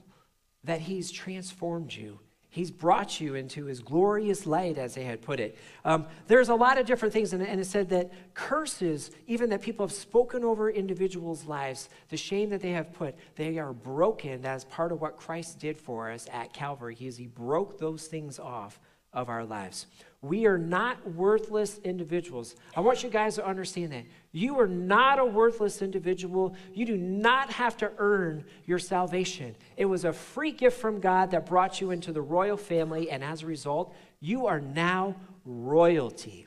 that 0.64 0.80
He's 0.80 1.10
transformed 1.10 1.92
you. 1.92 2.20
He's 2.50 2.70
brought 2.70 3.20
you 3.20 3.34
into 3.34 3.66
His 3.66 3.80
glorious 3.80 4.46
light, 4.46 4.78
as 4.78 4.94
they 4.94 5.04
had 5.04 5.20
put 5.20 5.38
it. 5.38 5.56
Um, 5.84 6.06
there's 6.26 6.48
a 6.48 6.54
lot 6.54 6.78
of 6.78 6.86
different 6.86 7.12
things, 7.12 7.32
and, 7.32 7.42
and 7.42 7.60
it 7.60 7.66
said 7.66 7.90
that 7.90 8.10
curses, 8.34 9.10
even 9.26 9.50
that 9.50 9.60
people 9.60 9.86
have 9.86 9.94
spoken 9.94 10.44
over 10.44 10.70
individuals' 10.70 11.44
lives, 11.44 11.88
the 12.08 12.16
shame 12.16 12.50
that 12.50 12.62
they 12.62 12.72
have 12.72 12.92
put, 12.92 13.14
they 13.36 13.58
are 13.58 13.72
broken 13.72 14.44
as 14.46 14.64
part 14.64 14.92
of 14.92 15.00
what 15.00 15.16
Christ 15.16 15.58
did 15.58 15.78
for 15.78 16.10
us 16.10 16.26
at 16.32 16.52
Calvary. 16.52 16.94
He, 16.94 17.06
is, 17.06 17.16
he 17.16 17.26
broke 17.26 17.78
those 17.78 18.06
things 18.06 18.38
off 18.38 18.80
of 19.12 19.28
our 19.28 19.44
lives. 19.44 19.86
We 20.20 20.46
are 20.46 20.58
not 20.58 21.12
worthless 21.12 21.78
individuals. 21.84 22.56
I 22.76 22.80
want 22.80 23.02
you 23.02 23.10
guys 23.10 23.36
to 23.36 23.46
understand 23.46 23.92
that. 23.92 24.04
You 24.32 24.60
are 24.60 24.68
not 24.68 25.18
a 25.18 25.24
worthless 25.24 25.80
individual. 25.80 26.54
You 26.74 26.84
do 26.84 26.96
not 26.96 27.50
have 27.50 27.76
to 27.78 27.90
earn 27.98 28.44
your 28.66 28.78
salvation. 28.78 29.56
It 29.76 29.86
was 29.86 30.04
a 30.04 30.12
free 30.12 30.52
gift 30.52 30.80
from 30.80 31.00
God 31.00 31.30
that 31.30 31.46
brought 31.46 31.80
you 31.80 31.90
into 31.90 32.12
the 32.12 32.20
royal 32.20 32.58
family, 32.58 33.10
and 33.10 33.24
as 33.24 33.42
a 33.42 33.46
result, 33.46 33.94
you 34.20 34.46
are 34.46 34.60
now 34.60 35.16
royalty. 35.44 36.46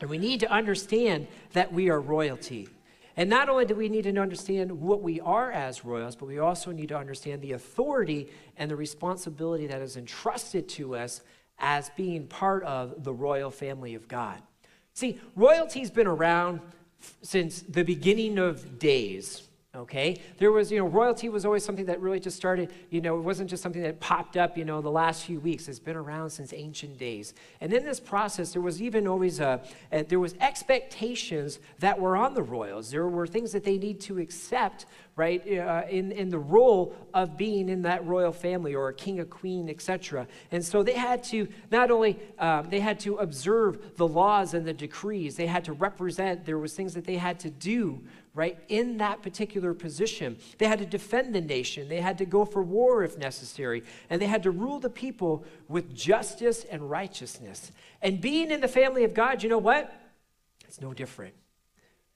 And 0.00 0.08
we 0.08 0.18
need 0.18 0.40
to 0.40 0.50
understand 0.50 1.26
that 1.52 1.72
we 1.72 1.90
are 1.90 2.00
royalty. 2.00 2.68
And 3.16 3.28
not 3.28 3.48
only 3.48 3.66
do 3.66 3.74
we 3.74 3.88
need 3.88 4.04
to 4.04 4.16
understand 4.16 4.80
what 4.80 5.02
we 5.02 5.20
are 5.20 5.50
as 5.50 5.84
royals, 5.84 6.16
but 6.16 6.26
we 6.26 6.38
also 6.38 6.70
need 6.70 6.88
to 6.88 6.96
understand 6.96 7.42
the 7.42 7.52
authority 7.52 8.28
and 8.56 8.70
the 8.70 8.76
responsibility 8.76 9.66
that 9.66 9.82
is 9.82 9.96
entrusted 9.96 10.68
to 10.70 10.94
us 10.94 11.20
as 11.58 11.90
being 11.96 12.26
part 12.26 12.62
of 12.62 13.04
the 13.04 13.12
royal 13.12 13.50
family 13.50 13.94
of 13.94 14.08
God. 14.08 14.40
See, 14.94 15.20
royalty's 15.36 15.90
been 15.90 16.06
around 16.06 16.60
since 17.22 17.62
the 17.62 17.82
beginning 17.82 18.38
of 18.38 18.78
days 18.78 19.42
okay? 19.74 20.20
There 20.38 20.50
was 20.50 20.72
you 20.72 20.78
know 20.78 20.86
royalty 20.86 21.28
was 21.28 21.44
always 21.44 21.64
something 21.64 21.86
that 21.86 22.00
really 22.00 22.20
just 22.20 22.36
started 22.36 22.72
you 22.90 23.00
know 23.00 23.16
it 23.16 23.22
wasn't 23.22 23.48
just 23.48 23.62
something 23.62 23.82
that 23.82 24.00
popped 24.00 24.36
up 24.36 24.58
you 24.58 24.64
know 24.64 24.80
the 24.80 24.90
last 24.90 25.24
few 25.24 25.40
weeks. 25.40 25.68
It's 25.68 25.78
been 25.78 25.96
around 25.96 26.30
since 26.30 26.52
ancient 26.52 26.98
days. 26.98 27.34
And 27.60 27.72
in 27.72 27.84
this 27.84 28.00
process 28.00 28.52
there 28.52 28.62
was 28.62 28.82
even 28.82 29.06
always 29.06 29.40
a, 29.40 29.60
a 29.92 30.02
there 30.02 30.20
was 30.20 30.34
expectations 30.40 31.60
that 31.78 31.98
were 31.98 32.16
on 32.16 32.34
the 32.34 32.42
royals. 32.42 32.90
There 32.90 33.08
were 33.08 33.26
things 33.26 33.52
that 33.52 33.64
they 33.64 33.78
need 33.78 34.00
to 34.02 34.18
accept 34.18 34.86
right 35.16 35.42
uh, 35.58 35.82
in, 35.88 36.12
in 36.12 36.30
the 36.30 36.38
role 36.38 36.94
of 37.12 37.36
being 37.36 37.68
in 37.68 37.82
that 37.82 38.06
royal 38.06 38.32
family 38.32 38.74
or 38.74 38.88
a 38.88 38.94
king 38.94 39.20
a 39.20 39.24
queen 39.24 39.68
etc 39.68 40.26
and 40.52 40.64
so 40.64 40.82
they 40.82 40.94
had 40.94 41.22
to 41.22 41.48
not 41.70 41.90
only 41.90 42.18
um, 42.38 42.68
they 42.70 42.80
had 42.80 42.98
to 43.00 43.16
observe 43.16 43.96
the 43.96 44.06
laws 44.06 44.54
and 44.54 44.66
the 44.66 44.72
decrees. 44.72 45.36
They 45.36 45.46
had 45.46 45.64
to 45.64 45.72
represent 45.72 46.44
there 46.44 46.58
was 46.58 46.74
things 46.74 46.94
that 46.94 47.04
they 47.04 47.16
had 47.16 47.38
to 47.40 47.50
do 47.50 48.00
right, 48.34 48.58
in 48.68 48.98
that 48.98 49.22
particular 49.22 49.74
position. 49.74 50.38
They 50.58 50.66
had 50.66 50.78
to 50.78 50.86
defend 50.86 51.34
the 51.34 51.40
nation, 51.40 51.88
they 51.88 52.00
had 52.00 52.18
to 52.18 52.24
go 52.24 52.44
for 52.44 52.62
war 52.62 53.02
if 53.02 53.18
necessary, 53.18 53.82
and 54.08 54.20
they 54.20 54.26
had 54.26 54.42
to 54.44 54.50
rule 54.50 54.78
the 54.78 54.90
people 54.90 55.44
with 55.68 55.94
justice 55.94 56.64
and 56.64 56.88
righteousness. 56.88 57.72
And 58.02 58.20
being 58.20 58.50
in 58.50 58.60
the 58.60 58.68
family 58.68 59.04
of 59.04 59.14
God, 59.14 59.42
you 59.42 59.48
know 59.48 59.58
what? 59.58 59.92
It's 60.66 60.80
no 60.80 60.94
different. 60.94 61.34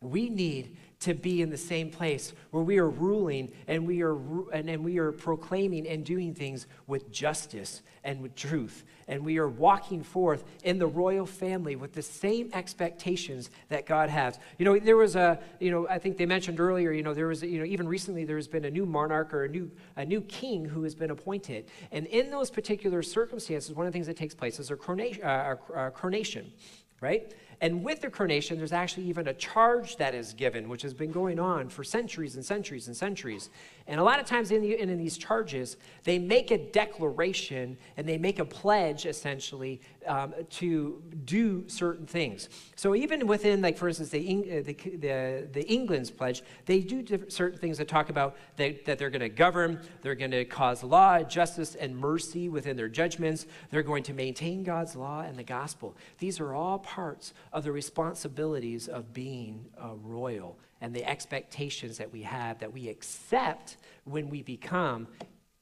We 0.04 0.28
need 0.28 0.76
to 1.00 1.14
be 1.14 1.42
in 1.42 1.50
the 1.50 1.58
same 1.58 1.90
place 1.90 2.32
where 2.50 2.62
we 2.62 2.78
are 2.78 2.88
ruling 2.88 3.52
and 3.68 3.86
we 3.86 4.02
are 4.02 4.16
and, 4.52 4.70
and 4.70 4.84
we 4.84 4.98
are 4.98 5.12
proclaiming 5.12 5.86
and 5.86 6.04
doing 6.04 6.34
things 6.34 6.66
with 6.86 7.10
justice 7.10 7.82
and 8.04 8.22
with 8.22 8.34
truth 8.34 8.84
and 9.08 9.24
we 9.24 9.38
are 9.38 9.48
walking 9.48 10.02
forth 10.02 10.44
in 10.62 10.78
the 10.78 10.86
royal 10.86 11.26
family 11.26 11.76
with 11.76 11.92
the 11.92 12.02
same 12.02 12.50
expectations 12.52 13.50
that 13.68 13.86
God 13.86 14.08
has. 14.10 14.38
You 14.58 14.64
know, 14.64 14.78
there 14.78 14.96
was 14.96 15.16
a, 15.16 15.38
you 15.60 15.70
know, 15.70 15.86
I 15.88 15.98
think 15.98 16.16
they 16.16 16.26
mentioned 16.26 16.60
earlier, 16.60 16.92
you 16.92 17.02
know, 17.02 17.14
there 17.14 17.26
was, 17.26 17.42
you 17.42 17.58
know, 17.58 17.64
even 17.64 17.86
recently 17.86 18.24
there 18.24 18.36
has 18.36 18.48
been 18.48 18.64
a 18.64 18.70
new 18.70 18.86
monarch 18.86 19.34
or 19.34 19.44
a 19.44 19.48
new, 19.48 19.70
a 19.96 20.04
new 20.04 20.20
king 20.22 20.64
who 20.64 20.82
has 20.84 20.94
been 20.94 21.10
appointed. 21.10 21.66
And 21.92 22.06
in 22.06 22.30
those 22.30 22.50
particular 22.50 23.02
circumstances, 23.02 23.74
one 23.74 23.86
of 23.86 23.92
the 23.92 23.96
things 23.96 24.06
that 24.06 24.16
takes 24.16 24.34
place 24.34 24.58
is 24.58 24.70
a 24.70 24.76
coronation, 24.76 25.22
uh, 25.22 25.56
a 25.74 25.90
coronation 25.90 26.52
right? 27.00 27.34
And 27.60 27.84
with 27.84 28.00
the 28.00 28.10
coronation, 28.10 28.58
there's 28.58 28.72
actually 28.72 29.06
even 29.06 29.28
a 29.28 29.34
charge 29.34 29.96
that 29.96 30.14
is 30.14 30.32
given, 30.32 30.68
which 30.68 30.82
has 30.82 30.94
been 30.94 31.12
going 31.12 31.38
on 31.38 31.68
for 31.68 31.84
centuries 31.84 32.34
and 32.36 32.44
centuries 32.44 32.86
and 32.86 32.96
centuries. 32.96 33.50
And 33.86 34.00
a 34.00 34.02
lot 34.02 34.18
of 34.18 34.26
times 34.26 34.50
in, 34.50 34.62
the, 34.62 34.80
in, 34.80 34.96
these 34.96 35.18
charges, 35.18 35.76
they 36.04 36.18
make 36.18 36.50
a 36.50 36.58
declaration 36.58 37.76
and 37.96 38.08
they 38.08 38.16
make 38.16 38.38
a 38.38 38.44
pledge, 38.44 39.04
essentially, 39.04 39.80
um, 40.06 40.32
to 40.50 41.02
do 41.24 41.64
certain 41.66 42.06
things. 42.06 42.48
So 42.76 42.94
even 42.94 43.26
within, 43.26 43.60
like, 43.60 43.76
for 43.76 43.88
instance, 43.88 44.08
the, 44.10 44.20
uh, 44.20 44.62
the, 44.62 44.72
the, 44.72 45.48
the 45.52 45.66
England's 45.70 46.10
pledge, 46.10 46.42
they 46.64 46.80
do 46.80 47.04
certain 47.28 47.58
things 47.58 47.76
that 47.78 47.88
talk 47.88 48.08
about 48.08 48.36
that, 48.56 48.86
that 48.86 48.98
they're 48.98 49.10
going 49.10 49.20
to 49.20 49.28
govern, 49.28 49.80
they're 50.00 50.14
going 50.14 50.30
to 50.30 50.44
cause 50.46 50.82
law, 50.82 51.22
justice, 51.22 51.74
and 51.74 51.96
mercy 51.96 52.48
within 52.48 52.76
their 52.76 52.88
judgments. 52.88 53.46
They're 53.70 53.82
going 53.82 54.02
to 54.04 54.14
maintain 54.14 54.62
God's 54.62 54.96
law 54.96 55.20
and 55.20 55.38
the 55.38 55.44
gospel. 55.44 55.94
These 56.18 56.40
are 56.40 56.54
all 56.54 56.78
parts 56.78 57.34
of 57.54 57.62
the 57.62 57.72
responsibilities 57.72 58.88
of 58.88 59.14
being 59.14 59.64
a 59.80 59.94
royal 59.94 60.58
and 60.80 60.92
the 60.92 61.08
expectations 61.08 61.96
that 61.96 62.12
we 62.12 62.20
have 62.20 62.58
that 62.58 62.72
we 62.72 62.88
accept 62.88 63.76
when 64.04 64.28
we 64.28 64.42
become 64.42 65.06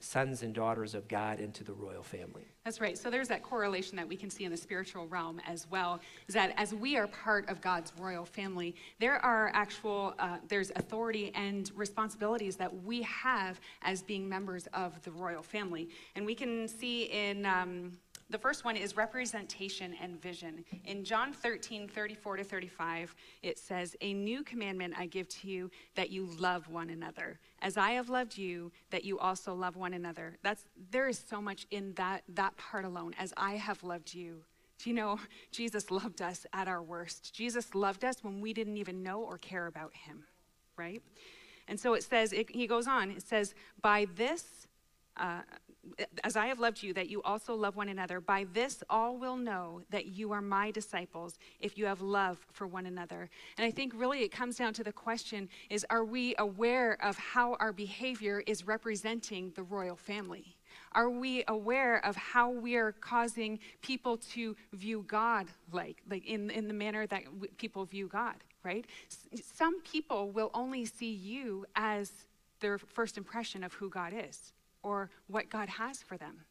sons 0.00 0.42
and 0.42 0.52
daughters 0.52 0.94
of 0.94 1.06
God 1.06 1.38
into 1.38 1.62
the 1.62 1.72
royal 1.72 2.02
family. 2.02 2.42
That's 2.64 2.80
right. 2.80 2.99
So 2.99 3.08
there's 3.08 3.28
that 3.28 3.42
correlation 3.42 3.96
that 3.96 4.08
we 4.08 4.16
can 4.16 4.30
see 4.30 4.44
in 4.44 4.50
the 4.50 4.56
spiritual 4.56 5.06
realm 5.06 5.40
as 5.46 5.68
well. 5.70 6.00
Is 6.26 6.34
that 6.34 6.54
as 6.56 6.75
we 6.75 6.96
are 6.96 7.06
part 7.06 7.49
of 7.49 7.61
God's 7.61 7.92
royal 7.99 8.25
family, 8.25 8.75
there 8.99 9.25
are 9.25 9.52
actual 9.54 10.14
uh, 10.18 10.38
there's 10.49 10.72
authority 10.75 11.30
and 11.34 11.70
responsibilities 11.76 12.56
that 12.56 12.82
we 12.82 13.02
have 13.02 13.61
as 13.82 14.02
being 14.02 14.28
members 14.28 14.66
of 14.72 15.00
the 15.02 15.11
royal 15.12 15.42
family, 15.42 15.88
and 16.16 16.25
we 16.26 16.34
can 16.34 16.66
see 16.66 17.04
in. 17.04 17.44
Um, 17.46 17.92
the 18.32 18.38
first 18.38 18.64
one 18.64 18.76
is 18.76 18.96
representation 18.96 19.94
and 20.00 20.20
vision. 20.20 20.64
In 20.86 21.04
John 21.04 21.32
13, 21.32 21.86
34 21.86 22.38
to 22.38 22.44
35, 22.44 23.14
it 23.42 23.58
says, 23.58 23.94
A 24.00 24.14
new 24.14 24.42
commandment 24.42 24.94
I 24.96 25.06
give 25.06 25.28
to 25.28 25.48
you 25.48 25.70
that 25.94 26.10
you 26.10 26.26
love 26.38 26.68
one 26.68 26.90
another. 26.90 27.38
As 27.60 27.76
I 27.76 27.92
have 27.92 28.08
loved 28.08 28.38
you, 28.38 28.72
that 28.90 29.04
you 29.04 29.18
also 29.18 29.54
love 29.54 29.76
one 29.76 29.92
another. 29.92 30.38
That's 30.42 30.64
there 30.90 31.08
is 31.08 31.22
so 31.28 31.40
much 31.42 31.66
in 31.70 31.92
that 31.94 32.22
that 32.30 32.56
part 32.56 32.84
alone. 32.84 33.14
As 33.18 33.34
I 33.36 33.52
have 33.52 33.84
loved 33.84 34.14
you. 34.14 34.42
Do 34.78 34.90
you 34.90 34.96
know 34.96 35.20
Jesus 35.52 35.90
loved 35.90 36.22
us 36.22 36.46
at 36.52 36.68
our 36.68 36.82
worst? 36.82 37.34
Jesus 37.34 37.74
loved 37.74 38.04
us 38.04 38.24
when 38.24 38.40
we 38.40 38.52
didn't 38.52 38.78
even 38.78 39.02
know 39.02 39.20
or 39.20 39.38
care 39.38 39.66
about 39.66 39.92
him, 39.94 40.24
right? 40.76 41.02
And 41.68 41.78
so 41.78 41.94
it 41.94 42.02
says, 42.02 42.32
it, 42.32 42.50
he 42.50 42.66
goes 42.66 42.88
on, 42.88 43.10
it 43.10 43.22
says, 43.22 43.54
by 43.80 44.06
this, 44.16 44.66
uh, 45.16 45.42
as 46.22 46.36
I 46.36 46.46
have 46.46 46.60
loved 46.60 46.82
you, 46.82 46.94
that 46.94 47.08
you 47.08 47.22
also 47.22 47.54
love 47.54 47.76
one 47.76 47.88
another. 47.88 48.20
By 48.20 48.46
this, 48.52 48.82
all 48.88 49.16
will 49.16 49.36
know 49.36 49.82
that 49.90 50.06
you 50.06 50.32
are 50.32 50.40
my 50.40 50.70
disciples 50.70 51.38
if 51.60 51.76
you 51.76 51.86
have 51.86 52.00
love 52.00 52.38
for 52.52 52.66
one 52.66 52.86
another. 52.86 53.28
And 53.58 53.66
I 53.66 53.70
think 53.70 53.92
really 53.96 54.22
it 54.22 54.30
comes 54.30 54.56
down 54.56 54.74
to 54.74 54.84
the 54.84 54.92
question 54.92 55.48
is 55.70 55.84
are 55.90 56.04
we 56.04 56.34
aware 56.38 57.02
of 57.04 57.16
how 57.16 57.57
our 57.59 57.72
behavior 57.72 58.42
is 58.46 58.66
representing 58.66 59.52
the 59.54 59.62
royal 59.62 59.96
family? 59.96 60.57
Are 60.92 61.11
we 61.11 61.44
aware 61.48 62.04
of 62.04 62.16
how 62.16 62.50
we 62.50 62.76
are 62.76 62.92
causing 62.92 63.59
people 63.83 64.16
to 64.33 64.57
view 64.72 65.04
God 65.07 65.48
like, 65.72 66.02
like 66.09 66.24
in, 66.26 66.50
in 66.50 66.68
the 66.68 66.74
manner 66.74 67.07
that 67.09 67.24
people 67.59 67.85
view 67.85 68.09
God, 68.09 68.37
right? 68.62 68.87
S- 69.11 69.42
some 69.54 69.80
people 69.83 70.30
will 70.30 70.50
only 70.54 70.85
see 70.85 71.12
you 71.12 71.66
as 71.76 72.12
their 72.61 72.78
first 72.78 73.18
impression 73.18 73.64
of 73.64 73.72
who 73.74 73.90
God 73.90 74.12
is 74.16 74.52
or 74.83 75.11
what 75.27 75.51
God 75.51 75.68
has 75.68 76.03
for 76.03 76.16
them. 76.16 76.45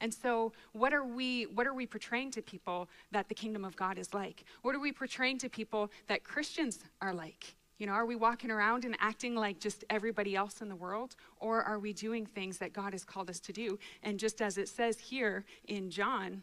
And 0.00 0.12
so 0.12 0.52
what 0.72 0.92
are 0.92 1.04
we 1.04 1.44
what 1.44 1.66
are 1.66 1.74
we 1.74 1.86
portraying 1.86 2.30
to 2.32 2.42
people 2.42 2.88
that 3.12 3.28
the 3.28 3.34
kingdom 3.34 3.64
of 3.64 3.76
God 3.76 3.98
is 3.98 4.14
like? 4.14 4.44
What 4.62 4.74
are 4.74 4.80
we 4.80 4.92
portraying 4.92 5.38
to 5.38 5.48
people 5.48 5.90
that 6.06 6.24
Christians 6.24 6.80
are 7.00 7.14
like? 7.14 7.54
You 7.78 7.86
know, 7.86 7.92
are 7.92 8.06
we 8.06 8.16
walking 8.16 8.50
around 8.50 8.84
and 8.84 8.96
acting 8.98 9.36
like 9.36 9.60
just 9.60 9.84
everybody 9.88 10.34
else 10.34 10.60
in 10.60 10.68
the 10.68 10.76
world 10.76 11.14
or 11.38 11.62
are 11.62 11.78
we 11.78 11.92
doing 11.92 12.26
things 12.26 12.58
that 12.58 12.72
God 12.72 12.92
has 12.92 13.04
called 13.04 13.30
us 13.30 13.38
to 13.40 13.52
do? 13.52 13.78
And 14.02 14.18
just 14.18 14.42
as 14.42 14.58
it 14.58 14.68
says 14.68 14.98
here 14.98 15.44
in 15.66 15.90
John 15.90 16.42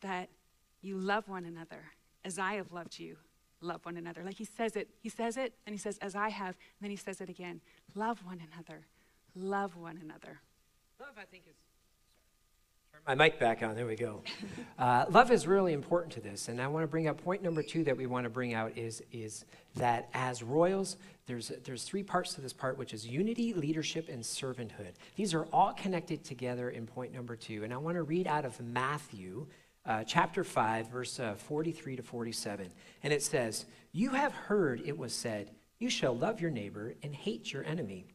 that 0.00 0.30
you 0.80 0.96
love 0.96 1.28
one 1.28 1.44
another 1.44 1.84
as 2.24 2.38
I 2.38 2.54
have 2.54 2.72
loved 2.72 2.98
you, 2.98 3.16
love 3.60 3.84
one 3.84 3.98
another. 3.98 4.24
Like 4.24 4.36
he 4.36 4.46
says 4.46 4.74
it, 4.74 4.88
he 5.00 5.10
says 5.10 5.36
it 5.36 5.52
and 5.66 5.74
he 5.74 5.78
says 5.78 5.98
as 5.98 6.14
I 6.14 6.30
have, 6.30 6.56
and 6.56 6.82
then 6.82 6.90
he 6.90 6.96
says 6.96 7.20
it 7.20 7.28
again. 7.28 7.60
Love 7.94 8.24
one 8.24 8.40
another. 8.52 8.86
Love 9.34 9.76
one 9.76 9.98
another. 10.02 10.40
Love, 11.00 11.16
I 11.16 11.24
think, 11.24 11.44
is. 11.48 11.56
Turn 12.92 13.00
my 13.06 13.14
mic 13.14 13.40
back 13.40 13.62
on. 13.62 13.74
There 13.74 13.86
we 13.86 13.96
go. 13.96 14.22
Uh, 14.78 15.04
love 15.10 15.30
is 15.30 15.46
really 15.46 15.74
important 15.74 16.10
to 16.10 16.22
this, 16.22 16.48
and 16.48 16.58
I 16.58 16.66
want 16.66 16.84
to 16.84 16.86
bring 16.86 17.06
up 17.06 17.22
point 17.22 17.42
number 17.42 17.62
two 17.62 17.84
that 17.84 17.94
we 17.94 18.06
want 18.06 18.24
to 18.24 18.30
bring 18.30 18.54
out 18.54 18.78
is 18.78 19.02
is 19.12 19.44
that 19.76 20.08
as 20.14 20.42
royals, 20.42 20.96
there's 21.26 21.52
there's 21.64 21.84
three 21.84 22.02
parts 22.02 22.32
to 22.34 22.40
this 22.40 22.54
part, 22.54 22.78
which 22.78 22.94
is 22.94 23.06
unity, 23.06 23.52
leadership, 23.52 24.08
and 24.08 24.22
servanthood. 24.22 24.94
These 25.16 25.34
are 25.34 25.44
all 25.52 25.74
connected 25.74 26.24
together 26.24 26.70
in 26.70 26.86
point 26.86 27.12
number 27.12 27.36
two, 27.36 27.62
and 27.62 27.74
I 27.74 27.76
want 27.76 27.96
to 27.96 28.04
read 28.04 28.26
out 28.26 28.46
of 28.46 28.58
Matthew. 28.60 29.46
Uh, 29.84 30.04
chapter 30.04 30.44
5, 30.44 30.88
verse 30.88 31.18
uh, 31.18 31.34
43 31.34 31.96
to 31.96 32.02
47. 32.02 32.70
And 33.02 33.12
it 33.14 33.22
says, 33.22 33.64
You 33.92 34.10
have 34.10 34.32
heard 34.32 34.82
it 34.84 34.96
was 34.96 35.14
said, 35.14 35.50
You 35.78 35.88
shall 35.88 36.14
love 36.14 36.40
your 36.40 36.50
neighbor 36.50 36.94
and 37.02 37.14
hate 37.14 37.50
your 37.50 37.64
enemy. 37.64 38.06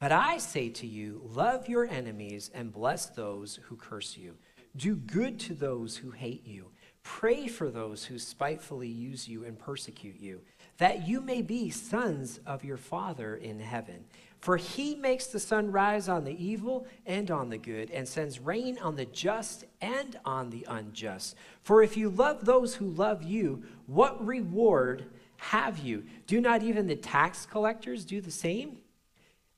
But 0.00 0.12
I 0.12 0.38
say 0.38 0.68
to 0.70 0.86
you, 0.86 1.20
love 1.24 1.68
your 1.68 1.86
enemies 1.86 2.50
and 2.54 2.72
bless 2.72 3.06
those 3.06 3.58
who 3.64 3.76
curse 3.76 4.16
you. 4.16 4.36
Do 4.76 4.94
good 4.94 5.40
to 5.40 5.54
those 5.54 5.96
who 5.96 6.12
hate 6.12 6.46
you. 6.46 6.66
Pray 7.02 7.48
for 7.48 7.70
those 7.70 8.04
who 8.04 8.18
spitefully 8.18 8.88
use 8.88 9.26
you 9.26 9.44
and 9.44 9.58
persecute 9.58 10.20
you, 10.20 10.40
that 10.76 11.08
you 11.08 11.20
may 11.20 11.42
be 11.42 11.70
sons 11.70 12.38
of 12.46 12.62
your 12.62 12.76
Father 12.76 13.36
in 13.36 13.58
heaven. 13.58 14.04
For 14.40 14.56
he 14.56 14.94
makes 14.94 15.26
the 15.26 15.40
sun 15.40 15.72
rise 15.72 16.08
on 16.08 16.24
the 16.24 16.44
evil 16.44 16.86
and 17.06 17.30
on 17.30 17.48
the 17.48 17.58
good, 17.58 17.90
and 17.90 18.06
sends 18.06 18.38
rain 18.38 18.78
on 18.78 18.94
the 18.94 19.06
just 19.06 19.64
and 19.80 20.16
on 20.24 20.50
the 20.50 20.64
unjust. 20.68 21.34
For 21.62 21.82
if 21.82 21.96
you 21.96 22.10
love 22.10 22.44
those 22.44 22.76
who 22.76 22.86
love 22.86 23.24
you, 23.24 23.64
what 23.86 24.24
reward 24.24 25.06
have 25.38 25.78
you? 25.78 26.04
Do 26.28 26.40
not 26.40 26.62
even 26.62 26.86
the 26.86 26.94
tax 26.94 27.46
collectors 27.46 28.04
do 28.04 28.20
the 28.20 28.30
same? 28.30 28.78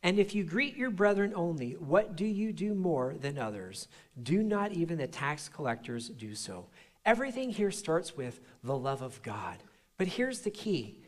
And 0.02 0.18
if 0.18 0.34
you 0.34 0.44
greet 0.44 0.76
your 0.76 0.90
brethren 0.90 1.32
only, 1.36 1.72
what 1.72 2.16
do 2.16 2.24
you 2.24 2.52
do 2.52 2.74
more 2.74 3.14
than 3.20 3.38
others? 3.38 3.86
Do 4.22 4.42
not 4.42 4.72
even 4.72 4.98
the 4.98 5.06
tax 5.06 5.48
collectors 5.48 6.08
do 6.08 6.34
so? 6.34 6.66
Everything 7.04 7.50
here 7.50 7.70
starts 7.70 8.16
with 8.16 8.40
the 8.64 8.76
love 8.76 9.02
of 9.02 9.22
God. 9.22 9.58
But 9.98 10.08
here's 10.08 10.40
the 10.40 10.50
key 10.50 10.98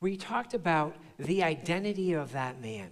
we 0.00 0.16
talked 0.16 0.52
about 0.52 0.96
the 1.16 1.42
identity 1.42 2.12
of 2.12 2.32
that 2.32 2.60
man. 2.60 2.90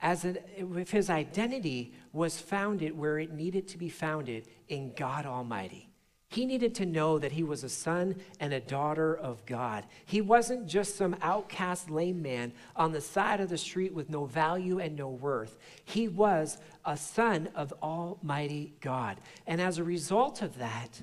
As 0.00 0.24
an, 0.24 0.38
if 0.56 0.90
his 0.90 1.10
identity 1.10 1.94
was 2.12 2.38
founded 2.38 2.96
where 2.96 3.18
it 3.18 3.32
needed 3.32 3.66
to 3.68 3.78
be 3.78 3.88
founded 3.88 4.48
in 4.68 4.92
God 4.94 5.26
Almighty. 5.26 5.88
He 6.36 6.44
needed 6.44 6.74
to 6.74 6.84
know 6.84 7.18
that 7.18 7.32
he 7.32 7.42
was 7.42 7.64
a 7.64 7.68
son 7.70 8.16
and 8.40 8.52
a 8.52 8.60
daughter 8.60 9.16
of 9.16 9.46
God. 9.46 9.86
He 10.04 10.20
wasn't 10.20 10.66
just 10.66 10.94
some 10.94 11.16
outcast 11.22 11.88
lame 11.88 12.20
man 12.20 12.52
on 12.76 12.92
the 12.92 13.00
side 13.00 13.40
of 13.40 13.48
the 13.48 13.56
street 13.56 13.94
with 13.94 14.10
no 14.10 14.26
value 14.26 14.78
and 14.78 14.94
no 14.94 15.08
worth. 15.08 15.56
He 15.86 16.08
was 16.08 16.58
a 16.84 16.94
son 16.94 17.48
of 17.54 17.72
Almighty 17.82 18.74
God. 18.82 19.18
And 19.46 19.62
as 19.62 19.78
a 19.78 19.84
result 19.84 20.42
of 20.42 20.58
that, 20.58 21.00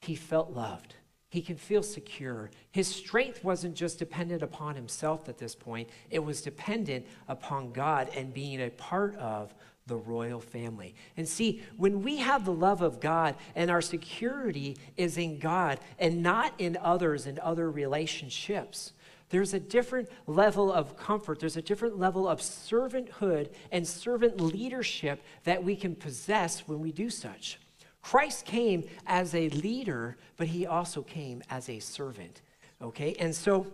he 0.00 0.14
felt 0.14 0.52
loved. 0.52 0.94
He 1.28 1.42
can 1.42 1.56
feel 1.56 1.82
secure. 1.82 2.50
His 2.72 2.88
strength 2.88 3.44
wasn't 3.44 3.74
just 3.74 3.98
dependent 3.98 4.42
upon 4.42 4.74
himself 4.74 5.28
at 5.28 5.36
this 5.36 5.54
point, 5.54 5.90
it 6.08 6.20
was 6.20 6.40
dependent 6.40 7.04
upon 7.28 7.72
God 7.72 8.08
and 8.16 8.32
being 8.32 8.62
a 8.62 8.70
part 8.70 9.16
of 9.16 9.54
the 9.86 9.96
royal 9.96 10.40
family. 10.40 10.94
And 11.16 11.28
see, 11.28 11.62
when 11.76 12.02
we 12.02 12.18
have 12.18 12.44
the 12.44 12.52
love 12.52 12.82
of 12.82 13.00
God 13.00 13.36
and 13.54 13.70
our 13.70 13.80
security 13.80 14.76
is 14.96 15.16
in 15.16 15.38
God 15.38 15.78
and 15.98 16.22
not 16.22 16.52
in 16.58 16.76
others 16.80 17.26
and 17.26 17.38
other 17.38 17.70
relationships, 17.70 18.92
there's 19.30 19.54
a 19.54 19.60
different 19.60 20.08
level 20.26 20.72
of 20.72 20.96
comfort, 20.96 21.40
there's 21.40 21.56
a 21.56 21.62
different 21.62 21.98
level 21.98 22.28
of 22.28 22.40
servanthood 22.40 23.50
and 23.72 23.86
servant 23.86 24.40
leadership 24.40 25.22
that 25.44 25.62
we 25.62 25.74
can 25.76 25.94
possess 25.94 26.66
when 26.66 26.80
we 26.80 26.92
do 26.92 27.10
such. 27.10 27.58
Christ 28.02 28.44
came 28.44 28.84
as 29.06 29.34
a 29.34 29.48
leader, 29.48 30.16
but 30.36 30.46
he 30.46 30.66
also 30.66 31.02
came 31.02 31.42
as 31.50 31.68
a 31.68 31.80
servant. 31.80 32.42
Okay? 32.80 33.16
And 33.18 33.34
so 33.34 33.66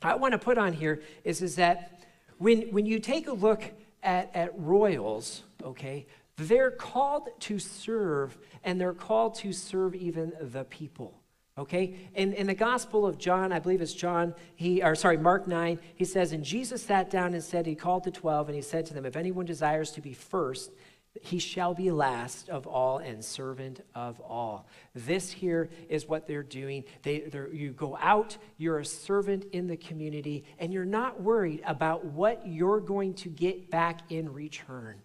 I 0.00 0.14
want 0.14 0.32
to 0.32 0.38
put 0.38 0.58
on 0.58 0.72
here 0.72 1.02
is, 1.24 1.42
is 1.42 1.56
that 1.56 2.04
when, 2.38 2.62
when 2.72 2.86
you 2.86 2.98
take 3.00 3.26
a 3.26 3.32
look 3.32 3.64
at, 4.04 4.30
at 4.34 4.58
royals, 4.58 5.42
okay, 5.62 6.06
they're 6.36 6.70
called 6.70 7.28
to 7.40 7.58
serve 7.58 8.36
and 8.62 8.80
they're 8.80 8.92
called 8.92 9.34
to 9.36 9.52
serve 9.52 9.94
even 9.94 10.32
the 10.40 10.64
people. 10.64 11.20
Okay? 11.56 11.94
In, 12.14 12.32
in 12.32 12.48
the 12.48 12.54
Gospel 12.54 13.06
of 13.06 13.16
John, 13.16 13.52
I 13.52 13.60
believe 13.60 13.80
it's 13.80 13.92
John, 13.92 14.34
he, 14.56 14.82
or 14.82 14.96
sorry, 14.96 15.16
Mark 15.16 15.46
9, 15.46 15.78
he 15.94 16.04
says, 16.04 16.32
And 16.32 16.44
Jesus 16.44 16.82
sat 16.82 17.10
down 17.10 17.32
and 17.32 17.42
said, 17.42 17.64
He 17.66 17.76
called 17.76 18.02
the 18.02 18.10
twelve, 18.10 18.48
and 18.48 18.56
he 18.56 18.62
said 18.62 18.86
to 18.86 18.94
them, 18.94 19.06
If 19.06 19.16
anyone 19.16 19.46
desires 19.46 19.92
to 19.92 20.00
be 20.00 20.12
first, 20.12 20.72
he 21.22 21.38
shall 21.38 21.74
be 21.74 21.90
last 21.90 22.48
of 22.48 22.66
all 22.66 22.98
and 22.98 23.24
servant 23.24 23.80
of 23.94 24.20
all. 24.20 24.66
This 24.94 25.30
here 25.30 25.70
is 25.88 26.08
what 26.08 26.26
they're 26.26 26.42
doing. 26.42 26.84
They, 27.02 27.30
you 27.52 27.72
go 27.72 27.96
out, 28.00 28.36
you're 28.56 28.78
a 28.78 28.84
servant 28.84 29.44
in 29.52 29.66
the 29.66 29.76
community, 29.76 30.44
and 30.58 30.72
you're 30.72 30.84
not 30.84 31.20
worried 31.20 31.62
about 31.64 32.04
what 32.04 32.46
you're 32.46 32.80
going 32.80 33.14
to 33.14 33.28
get 33.28 33.70
back 33.70 34.10
in 34.10 34.32
return. 34.32 34.96